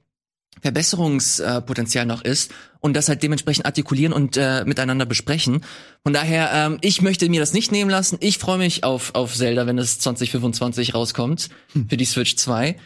Verbesserungspotenzial 0.61 2.07
noch 2.07 2.23
ist 2.23 2.53
und 2.81 2.95
das 2.95 3.09
halt 3.09 3.23
dementsprechend 3.23 3.67
artikulieren 3.67 4.13
und 4.13 4.37
äh, 4.37 4.65
miteinander 4.65 5.07
besprechen. 5.07 5.65
Von 6.03 6.13
daher, 6.13 6.51
ähm, 6.53 6.79
ich 6.81 7.01
möchte 7.01 7.29
mir 7.29 7.41
das 7.41 7.53
nicht 7.53 7.73
nehmen 7.73 7.91
lassen. 7.91 8.19
Ich 8.21 8.39
freue 8.39 8.59
mich 8.59 8.85
auf, 8.85 9.15
auf 9.15 9.35
Zelda, 9.35 9.67
wenn 9.67 9.79
es 9.79 10.01
2025 10.01 10.95
rauskommt 10.95 11.49
für 11.89 11.97
die 11.97 12.05
Switch 12.05 12.37
2. 12.37 12.77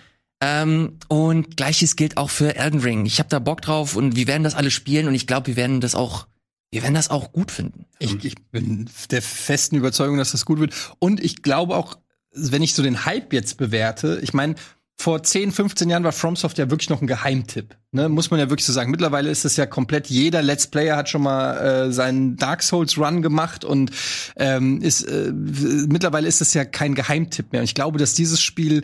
Ähm, 0.45 0.99
und 1.07 1.57
gleiches 1.57 1.95
gilt 1.95 2.17
auch 2.17 2.29
für 2.29 2.57
Elden 2.57 2.81
Ring. 2.81 3.07
Ich 3.07 3.21
habe 3.21 3.29
da 3.29 3.39
Bock 3.39 3.63
drauf 3.63 3.95
und 3.95 4.17
wir 4.17 4.27
werden 4.27 4.43
das 4.43 4.57
alle 4.57 4.73
spielen 4.73 5.07
und 5.07 5.15
ich 5.15 5.29
glaube, 5.29 5.47
wir 5.47 5.57
werden 5.57 5.81
das 5.81 5.95
auch, 5.95 6.27
wir 6.73 6.83
werden 6.83 6.95
das 6.95 7.11
auch 7.11 7.33
gut 7.33 7.53
finden. 7.53 7.87
Ich, 8.01 8.25
ich 8.25 8.35
bin 8.51 8.91
der 9.13 9.23
festen 9.23 9.77
Überzeugung, 9.77 10.19
dass 10.19 10.33
das 10.33 10.45
gut 10.45 10.59
wird. 10.59 10.75
Und 10.99 11.23
ich 11.23 11.43
glaube 11.43 11.77
auch, 11.77 11.97
wenn 12.35 12.61
ich 12.61 12.75
so 12.75 12.83
den 12.83 13.05
Hype 13.05 13.33
jetzt 13.33 13.57
bewerte, 13.57 14.19
ich 14.21 14.35
meine, 14.35 14.57
vor 14.97 15.23
10, 15.23 15.53
15 15.53 15.89
Jahren 15.89 16.03
war 16.03 16.13
FromSoft 16.13 16.59
ja 16.59 16.71
wirklich 16.71 16.91
noch 16.91 17.01
ein 17.01 17.07
Geheimtipp. 17.07 17.77
Ne? 17.93 18.09
Muss 18.09 18.33
man 18.33 18.41
ja 18.41 18.51
wirklich 18.51 18.67
so 18.67 18.73
sagen. 18.73 18.91
Mittlerweile 18.91 19.31
ist 19.31 19.45
es 19.45 19.57
ja 19.57 19.67
komplett, 19.67 20.09
jeder 20.09 20.43
Let's 20.43 20.67
Player 20.67 20.97
hat 20.97 21.09
schon 21.09 21.23
mal 21.23 21.57
äh, 21.57 21.93
seinen 21.93 22.37
Dark 22.37 22.65
Souls 22.65 22.99
Run 22.99 23.23
gemacht 23.23 23.65
und 23.65 23.93
ähm, 24.37 24.81
ist 24.81 25.03
äh, 25.03 25.33
mittlerweile 25.33 26.27
ist 26.27 26.41
es 26.41 26.53
ja 26.53 26.65
kein 26.65 26.97
Geheimtipp 26.97 27.53
mehr. 27.53 27.61
Und 27.61 27.67
ich 27.67 27.75
glaube, 27.75 27.99
dass 27.99 28.15
dieses 28.15 28.41
Spiel 28.41 28.83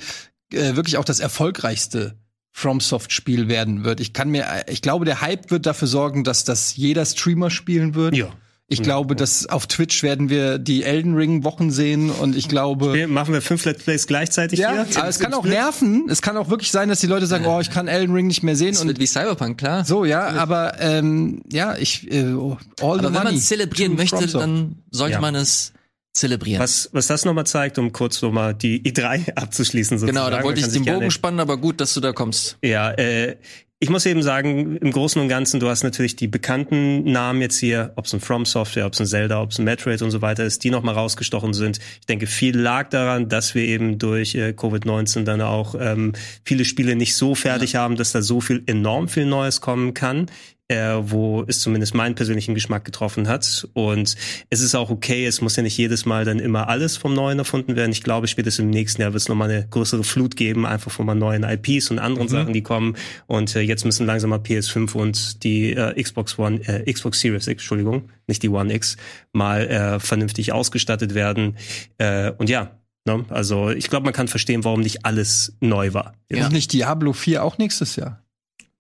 äh, 0.53 0.77
wirklich 0.77 0.97
auch 0.99 1.05
das 1.05 1.21
erfolgreichste 1.21 2.17
FromSoft-Spiel 2.53 3.49
werden 3.49 3.85
wird. 3.85 4.01
Ich 4.01 4.13
kann 4.13 4.31
mir, 4.31 4.45
ich 4.69 4.83
glaube, 4.83 5.05
der 5.05 5.21
Hype 5.21 5.51
wird 5.51 5.65
dafür 5.67 5.89
sorgen, 5.89 6.25
dass 6.25 6.45
das 6.45 6.77
jeder 6.77 7.05
Streamer 7.07 7.51
spielen 7.51 7.95
wird. 7.95 8.17
Ja. 8.17 8.29
Ich 8.71 8.83
glaube, 8.83 9.17
dass 9.17 9.47
auf 9.47 9.67
Twitch 9.67 10.03
werden 10.03 10.29
wir 10.29 10.59
die 10.59 10.83
Elden 10.83 11.15
Ring 11.15 11.43
Wochen 11.43 11.71
sehen 11.71 12.11
und 12.11 12.37
ich 12.37 12.49
glaube. 12.51 12.91
Okay, 12.91 13.07
Machen 13.07 13.33
wir 13.33 13.41
fünf 13.41 13.65
Let's 13.65 13.83
Plays 13.83 14.07
gleichzeitig 14.07 14.59
Ja, 14.59 14.85
hier? 14.85 14.99
aber 14.99 15.09
es 15.09 15.19
kann 15.19 15.33
auch 15.33 15.47
nerven. 15.47 16.05
Es 16.11 16.21
kann 16.21 16.37
auch 16.37 16.51
wirklich 16.51 16.71
sein, 16.71 16.91
dass 16.91 17.01
die 17.01 17.07
Leute 17.07 17.27
sagen, 17.27 17.47
oh, 17.47 17.61
ich 17.61 17.71
kann 17.71 17.89
Elden 17.89 18.15
Ring 18.15 18.27
nicht 18.27 18.43
mehr 18.43 18.57
sehen 18.57 18.73
Das 18.73 18.83
und 18.83 18.89
wird 18.89 18.99
wie 18.99 19.07
Cyberpunk, 19.07 19.57
klar. 19.57 19.87
so, 19.87 20.05
ja, 20.05 20.29
aber 20.37 20.79
ähm, 20.81 21.41
ja, 21.51 21.77
ich 21.79 22.11
äh, 22.13 22.25
all 22.25 22.59
the 22.77 22.83
Aber 22.83 23.05
wenn 23.05 23.13
man 23.13 23.39
zelebrieren 23.39 23.93
to 23.93 23.97
möchte, 24.03 24.17
FromSoft. 24.19 24.43
dann 24.45 24.77
sollte 24.91 25.15
Ja. 25.15 25.21
man 25.23 25.35
es 25.35 25.73
zelebrieren. 26.13 26.61
Was, 26.61 26.91
was 26.93 27.07
das 27.07 27.25
nochmal 27.25 27.47
zeigt, 27.47 27.79
um 27.79 27.93
kurz 27.93 28.21
nochmal 28.23 28.55
die 28.55 28.83
E3 28.83 29.33
abzuschließen 29.37 29.99
sozusagen. 29.99 30.27
genau, 30.27 30.37
da 30.37 30.45
wollte 30.45 30.61
ich 30.61 30.69
den 30.69 30.85
Bogen 30.85 31.11
spannen, 31.11 31.41
aber 31.41 31.57
gut, 31.57 31.81
dass 31.81 31.95
du 31.95 32.01
da 32.01 32.13
kommst. 32.13 32.59
Ja, 32.63 32.91
äh, 32.93 33.37
ich 33.81 33.91
muss 33.91 34.07
eben 34.07 34.25
sagen, 34.25 34.77
im 34.77 34.91
Großen 34.91 35.23
und 35.23 35.29
Ganzen, 35.29 35.61
du 35.61 35.69
hast 35.69 35.85
natürlich 35.85 36.17
die 36.17 36.27
bekannten 36.27 37.05
Namen 37.05 37.41
jetzt 37.41 37.59
hier, 37.59 37.93
ob 37.95 38.07
es 38.07 38.13
ein 38.13 38.19
From 38.19 38.45
Software, 38.45 38.87
ob 38.87 38.95
es 38.95 39.01
ein 39.01 39.07
Zelda, 39.07 39.41
ob 39.41 39.53
es 39.53 39.59
ein 39.61 39.65
Metroid 39.65 40.03
und 40.03 40.11
so 40.11 40.21
weiter 40.21 40.45
ist, 40.45 40.65
die 40.65 40.71
nochmal 40.71 40.95
rausgestochen 40.97 41.55
sind. 41.55 41.79
Ich 42.01 42.07
denke, 42.07 42.27
viel 42.27 42.59
lag 42.59 42.89
daran, 42.89 43.29
dass 43.29 43.55
wir 43.55 43.63
eben 43.63 43.99
durch 43.99 44.35
äh, 44.35 44.49
Covid-19 44.49 45.23
dann 45.23 45.41
auch 45.41 45.77
ähm, 45.79 46.13
viele 46.45 46.65
Spiele 46.65 46.97
nicht 46.97 47.15
so 47.15 47.37
fertig 47.37 47.77
haben, 47.77 47.95
dass 47.95 48.11
da 48.11 48.21
so 48.21 48.41
viel 48.41 48.65
enorm 48.67 49.09
viel 49.09 49.27
Neues 49.27 49.61
kommen 49.61 49.95
kann. 49.95 50.27
Äh, 50.71 50.99
wo 51.01 51.45
es 51.47 51.61
zumindest 51.61 51.95
meinen 51.95 52.15
persönlichen 52.15 52.55
Geschmack 52.55 52.85
getroffen 52.85 53.27
hat. 53.27 53.67
Und 53.73 54.17
es 54.51 54.61
ist 54.61 54.75
auch 54.75 54.91
okay, 54.91 55.25
es 55.25 55.41
muss 55.41 55.57
ja 55.57 55.63
nicht 55.63 55.79
jedes 55.79 56.05
Mal 56.05 56.27
dann 56.27 56.39
immer 56.39 56.69
alles 56.69 56.99
vom 56.99 57.15
Neuen 57.15 57.39
erfunden 57.39 57.75
werden. 57.75 57.91
Ich 57.91 58.03
glaube, 58.03 58.29
spätestens 58.29 58.65
im 58.65 58.69
nächsten 58.69 59.01
Jahr 59.01 59.15
wird 59.15 59.23
es 59.23 59.31
nochmal 59.31 59.51
eine 59.51 59.67
größere 59.67 60.05
Flut 60.05 60.37
geben, 60.37 60.67
einfach 60.67 60.91
von 60.91 61.07
mal 61.07 61.15
neuen 61.15 61.43
IPs 61.43 61.91
und 61.91 61.99
anderen 61.99 62.29
Sachen, 62.29 62.53
die 62.53 62.63
kommen. 62.63 62.97
Und 63.27 63.57
äh, 63.57 63.61
jetzt 63.63 63.87
müssen 63.87 64.05
langsam 64.05 64.29
mal 64.29 64.41
PS5 64.41 64.93
und 64.93 65.43
die 65.43 65.73
äh, 65.73 66.03
Xbox 66.03 66.39
One, 66.39 66.61
äh, 66.69 66.93
Xbox 66.93 67.21
Series 67.21 67.47
X, 67.47 67.63
Entschuldigung, 67.63 68.11
nicht 68.27 68.43
die 68.43 68.51
One 68.51 68.71
X, 68.75 68.99
mal 69.33 69.67
äh, 69.69 70.01
vernünftig 70.01 70.53
ausgestattet 70.53 71.15
werden. 71.15 71.57
Äh, 71.97 72.33
und 72.33 72.51
ja, 72.51 72.79
ne? 73.07 73.25
also 73.31 73.71
ich 73.71 73.89
glaube, 73.89 74.05
man 74.05 74.13
kann 74.13 74.29
verstehen, 74.29 74.65
warum 74.65 74.81
nicht 74.83 75.07
alles 75.07 75.57
neu 75.61 75.95
war. 75.95 76.13
Ja. 76.31 76.45
Und 76.45 76.53
nicht 76.53 76.75
Diablo 76.75 77.15
4 77.15 77.43
auch 77.43 77.57
nächstes 77.57 77.97
Jahr. 77.97 78.23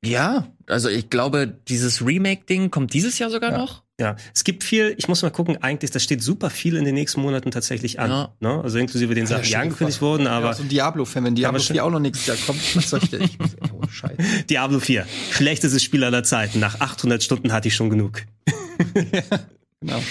Ja, 0.04 0.46
also 0.66 0.88
ich 0.88 1.10
glaube, 1.10 1.48
dieses 1.68 2.04
Remake-Ding 2.06 2.70
kommt 2.70 2.92
dieses 2.94 3.18
Jahr 3.18 3.30
sogar 3.30 3.52
Ja. 3.52 3.58
noch. 3.58 3.82
Ja, 4.00 4.14
es 4.32 4.44
gibt 4.44 4.62
viel, 4.62 4.94
ich 4.96 5.08
muss 5.08 5.22
mal 5.22 5.30
gucken, 5.32 5.56
eigentlich, 5.60 5.90
das 5.90 6.04
steht 6.04 6.22
super 6.22 6.50
viel 6.50 6.76
in 6.76 6.84
den 6.84 6.94
nächsten 6.94 7.20
Monaten 7.20 7.50
tatsächlich 7.50 7.98
an. 7.98 8.10
Ja. 8.10 8.34
Ne? 8.38 8.60
Also 8.62 8.78
inklusive 8.78 9.12
den 9.12 9.26
Sachen, 9.26 9.42
die 9.42 9.56
angekündigt 9.56 10.00
wurden, 10.00 10.28
aber 10.28 10.46
ja, 10.46 10.54
so 10.54 10.62
ein 10.62 10.68
Diablo-Fan, 10.68 11.24
wenn 11.24 11.34
Diablo 11.34 11.56
aber 11.56 11.64
schon- 11.64 11.74
4 11.74 11.84
auch 11.84 11.90
noch 11.90 11.98
nächstes 11.98 12.28
Jahr 12.28 12.36
kommt, 12.46 12.76
was 12.76 12.90
soll 12.90 13.00
ich 13.02 13.10
denn? 13.10 13.22
Ich 13.22 13.36
muss, 13.40 13.56
oh, 13.72 13.82
Scheiße. 13.90 14.16
Diablo 14.48 14.78
4, 14.78 15.04
schlechtestes 15.32 15.82
Spiel 15.82 16.04
aller 16.04 16.22
Zeiten. 16.22 16.60
Nach 16.60 16.78
800 16.80 17.20
Stunden 17.24 17.52
hatte 17.52 17.66
ich 17.68 17.74
schon 17.74 17.90
genug. 17.90 18.22
Genau. 19.80 20.02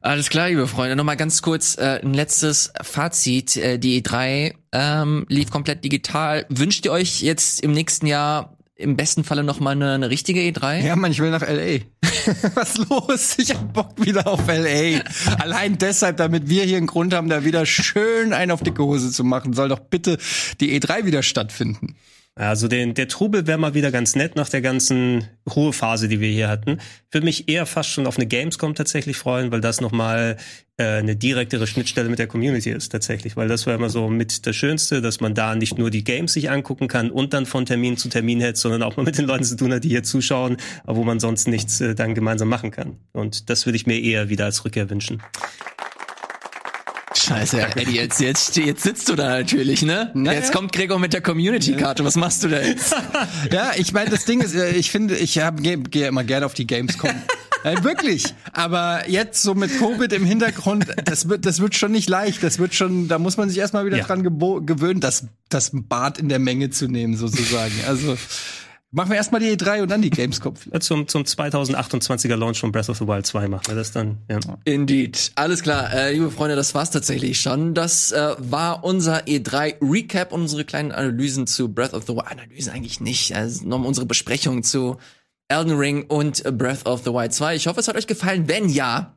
Alles 0.00 0.30
klar, 0.30 0.48
liebe 0.48 0.66
Freunde. 0.66 0.96
Nochmal 0.96 1.16
ganz 1.18 1.42
kurz 1.42 1.76
äh, 1.76 2.00
ein 2.02 2.14
letztes 2.14 2.72
Fazit. 2.82 3.56
Äh, 3.58 3.78
die 3.78 4.02
E3 4.02 4.54
ähm, 4.72 5.26
lief 5.28 5.50
komplett 5.50 5.84
digital. 5.84 6.46
Wünscht 6.48 6.84
ihr 6.86 6.92
euch 6.92 7.20
jetzt 7.22 7.62
im 7.62 7.72
nächsten 7.72 8.06
Jahr 8.06 8.53
im 8.76 8.96
besten 8.96 9.24
Falle 9.24 9.44
noch 9.44 9.60
mal 9.60 9.70
eine, 9.70 9.92
eine 9.92 10.10
richtige 10.10 10.40
E 10.40 10.50
E3? 10.50 10.84
Ja, 10.84 10.96
Mann, 10.96 11.12
ich 11.12 11.20
will 11.20 11.30
nach 11.30 11.42
L.A. 11.42 11.80
Was 12.54 12.78
los? 12.78 13.38
Ich 13.38 13.50
hab 13.50 13.72
Bock 13.72 14.04
wieder 14.04 14.26
auf 14.26 14.48
L.A. 14.48 15.00
Allein 15.40 15.78
deshalb, 15.78 16.16
damit 16.16 16.48
wir 16.48 16.64
hier 16.64 16.78
einen 16.78 16.86
Grund 16.86 17.14
haben, 17.14 17.28
da 17.28 17.44
wieder 17.44 17.66
schön 17.66 18.32
einen 18.32 18.50
auf 18.50 18.62
dicke 18.62 18.82
Hose 18.82 19.10
zu 19.10 19.22
machen, 19.24 19.52
soll 19.52 19.68
doch 19.68 19.78
bitte 19.78 20.18
die 20.60 20.78
E3 20.78 21.04
wieder 21.04 21.22
stattfinden. 21.22 21.96
Also 22.36 22.66
den, 22.66 22.94
der 22.94 23.06
Trubel 23.06 23.46
wäre 23.46 23.58
mal 23.58 23.74
wieder 23.74 23.92
ganz 23.92 24.16
nett 24.16 24.34
nach 24.34 24.48
der 24.48 24.60
ganzen 24.60 25.28
Ruhephase, 25.54 26.08
die 26.08 26.18
wir 26.18 26.30
hier 26.30 26.48
hatten. 26.48 26.78
Ich 27.08 27.14
würde 27.14 27.26
mich 27.26 27.48
eher 27.48 27.64
fast 27.64 27.90
schon 27.90 28.08
auf 28.08 28.16
eine 28.16 28.26
Gamescom 28.26 28.74
tatsächlich 28.74 29.16
freuen, 29.16 29.52
weil 29.52 29.60
das 29.60 29.80
nochmal 29.80 30.36
äh, 30.76 30.84
eine 30.84 31.14
direktere 31.14 31.68
Schnittstelle 31.68 32.08
mit 32.08 32.18
der 32.18 32.26
Community 32.26 32.70
ist 32.70 32.90
tatsächlich. 32.90 33.36
Weil 33.36 33.46
das 33.46 33.68
war 33.68 33.74
immer 33.76 33.88
so 33.88 34.08
mit 34.08 34.48
das 34.48 34.56
Schönste, 34.56 35.00
dass 35.00 35.20
man 35.20 35.34
da 35.36 35.54
nicht 35.54 35.78
nur 35.78 35.90
die 35.90 36.02
Games 36.02 36.32
sich 36.32 36.50
angucken 36.50 36.88
kann 36.88 37.12
und 37.12 37.34
dann 37.34 37.46
von 37.46 37.66
Termin 37.66 37.96
zu 37.96 38.08
Termin 38.08 38.40
hält, 38.40 38.56
sondern 38.56 38.82
auch 38.82 38.96
mal 38.96 39.04
mit 39.04 39.16
den 39.16 39.26
Leuten 39.26 39.44
zu 39.44 39.56
tun 39.56 39.72
hat, 39.72 39.84
die 39.84 39.90
hier 39.90 40.02
zuschauen, 40.02 40.56
aber 40.82 40.96
wo 40.96 41.04
man 41.04 41.20
sonst 41.20 41.46
nichts 41.46 41.80
äh, 41.80 41.94
dann 41.94 42.16
gemeinsam 42.16 42.48
machen 42.48 42.72
kann. 42.72 42.96
Und 43.12 43.48
das 43.48 43.64
würde 43.64 43.76
ich 43.76 43.86
mir 43.86 44.00
eher 44.00 44.28
wieder 44.28 44.46
als 44.46 44.64
Rückkehr 44.64 44.90
wünschen. 44.90 45.22
Scheiße, 47.24 47.58
Eddie, 47.76 47.92
jetzt, 47.96 48.20
jetzt, 48.20 48.56
jetzt 48.56 48.82
sitzt 48.82 49.08
du 49.08 49.14
da 49.14 49.28
natürlich, 49.28 49.82
ne? 49.82 50.10
Naja. 50.14 50.38
Jetzt 50.38 50.52
kommt 50.52 50.72
Gregor 50.72 50.98
mit 50.98 51.12
der 51.14 51.22
Community-Karte. 51.22 52.04
Was 52.04 52.16
machst 52.16 52.44
du 52.44 52.48
da 52.48 52.60
jetzt? 52.60 52.94
Ja, 53.50 53.72
ich 53.76 53.92
meine, 53.92 54.10
das 54.10 54.24
Ding 54.24 54.40
ist, 54.40 54.54
äh, 54.54 54.70
ich 54.72 54.90
finde, 54.90 55.16
ich 55.16 55.34
gehe 55.34 55.78
geh 55.78 56.06
immer 56.06 56.24
gerne 56.24 56.44
auf 56.46 56.54
die 56.54 56.66
Gamescom. 56.66 57.10
Äh, 57.64 57.82
wirklich. 57.82 58.34
Aber 58.52 59.08
jetzt 59.08 59.40
so 59.42 59.54
mit 59.54 59.78
Covid 59.78 60.12
im 60.12 60.26
Hintergrund, 60.26 60.84
das 61.06 61.30
wird, 61.30 61.46
das 61.46 61.60
wird 61.60 61.74
schon 61.74 61.92
nicht 61.92 62.10
leicht. 62.10 62.42
Das 62.42 62.58
wird 62.58 62.74
schon, 62.74 63.08
da 63.08 63.18
muss 63.18 63.38
man 63.38 63.48
sich 63.48 63.56
erstmal 63.56 63.86
wieder 63.86 63.96
Ja. 63.96 64.04
dran 64.04 64.22
gewöhnen, 64.22 65.00
das, 65.00 65.28
das 65.48 65.70
Bad 65.72 66.18
in 66.18 66.28
der 66.28 66.38
Menge 66.38 66.68
zu 66.68 66.88
nehmen, 66.88 67.16
sozusagen. 67.16 67.72
Also 67.88 68.18
machen 68.94 69.10
wir 69.10 69.16
erstmal 69.16 69.40
die 69.40 69.50
E3 69.56 69.82
und 69.82 69.90
dann 69.90 70.00
die 70.00 70.10
Gamescom. 70.10 70.54
Zum, 70.80 71.08
zum 71.08 71.22
2028er 71.24 72.36
Launch 72.36 72.60
von 72.60 72.72
Breath 72.72 72.88
of 72.88 72.98
the 72.98 73.06
Wild 73.06 73.26
2 73.26 73.48
machen 73.48 73.66
wir 73.66 73.74
das 73.74 73.92
dann. 73.92 74.18
Ja. 74.30 74.38
Indeed. 74.64 75.32
Alles 75.34 75.62
klar, 75.62 75.92
äh, 75.92 76.12
liebe 76.12 76.30
Freunde, 76.30 76.56
das 76.56 76.74
war's 76.74 76.90
tatsächlich 76.90 77.40
schon. 77.40 77.74
Das 77.74 78.12
äh, 78.12 78.34
war 78.38 78.84
unser 78.84 79.24
E3 79.24 79.76
Recap 79.82 80.32
und 80.32 80.42
unsere 80.42 80.64
kleinen 80.64 80.92
Analysen 80.92 81.46
zu 81.46 81.68
Breath 81.68 81.92
of 81.92 82.04
the 82.06 82.14
Wild. 82.14 82.24
Analysen 82.30 82.72
eigentlich 82.72 83.00
nicht, 83.00 83.34
also 83.34 83.66
nochmal 83.66 83.88
unsere 83.88 84.06
Besprechung 84.06 84.62
zu 84.62 84.96
Elden 85.48 85.76
Ring 85.76 86.04
und 86.04 86.44
äh, 86.44 86.52
Breath 86.52 86.86
of 86.86 87.02
the 87.04 87.10
Wild 87.10 87.34
2. 87.34 87.56
Ich 87.56 87.66
hoffe, 87.66 87.80
es 87.80 87.88
hat 87.88 87.96
euch 87.96 88.06
gefallen. 88.06 88.48
Wenn 88.48 88.68
ja, 88.68 89.16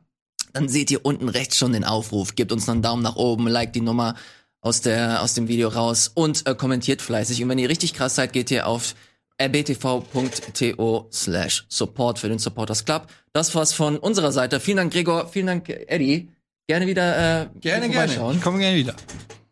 dann 0.52 0.68
seht 0.68 0.90
ihr 0.90 1.04
unten 1.04 1.28
rechts 1.28 1.56
schon 1.56 1.72
den 1.72 1.84
Aufruf. 1.84 2.34
Gebt 2.34 2.52
uns 2.52 2.68
einen 2.68 2.82
Daumen 2.82 3.02
nach 3.02 3.16
oben, 3.16 3.46
liked 3.46 3.74
die 3.74 3.80
Nummer 3.80 4.14
aus 4.60 4.80
der 4.80 5.22
aus 5.22 5.34
dem 5.34 5.46
Video 5.46 5.68
raus 5.68 6.10
und 6.12 6.46
äh, 6.46 6.54
kommentiert 6.54 7.00
fleißig. 7.00 7.42
Und 7.42 7.48
wenn 7.48 7.58
ihr 7.58 7.68
richtig 7.68 7.94
krass 7.94 8.16
seid, 8.16 8.32
geht 8.32 8.50
ihr 8.50 8.66
auf 8.66 8.94
rbtv.to 9.38 11.08
slash 11.12 11.64
support 11.68 12.18
für 12.18 12.28
den 12.28 12.38
Supporters 12.38 12.84
Club. 12.84 13.06
Das 13.32 13.54
war's 13.54 13.72
von 13.72 13.96
unserer 13.96 14.32
Seite. 14.32 14.60
Vielen 14.60 14.78
Dank, 14.78 14.92
Gregor. 14.92 15.28
Vielen 15.28 15.46
Dank, 15.46 15.68
Eddie. 15.68 16.28
Gerne 16.66 16.86
wieder 16.86 17.42
äh, 17.42 17.46
gerne, 17.60 17.88
gerne. 17.88 18.32
Ich 18.34 18.42
komme 18.42 18.58
gerne 18.58 18.76
wieder. 18.76 18.94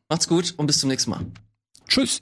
Macht's 0.09 0.29
gut 0.29 0.55
und 0.57 0.67
bis 0.67 0.81
zum 0.81 0.91
nächsten 0.91 1.11
Mal. 1.11 1.25
Tschüss. 1.89 2.21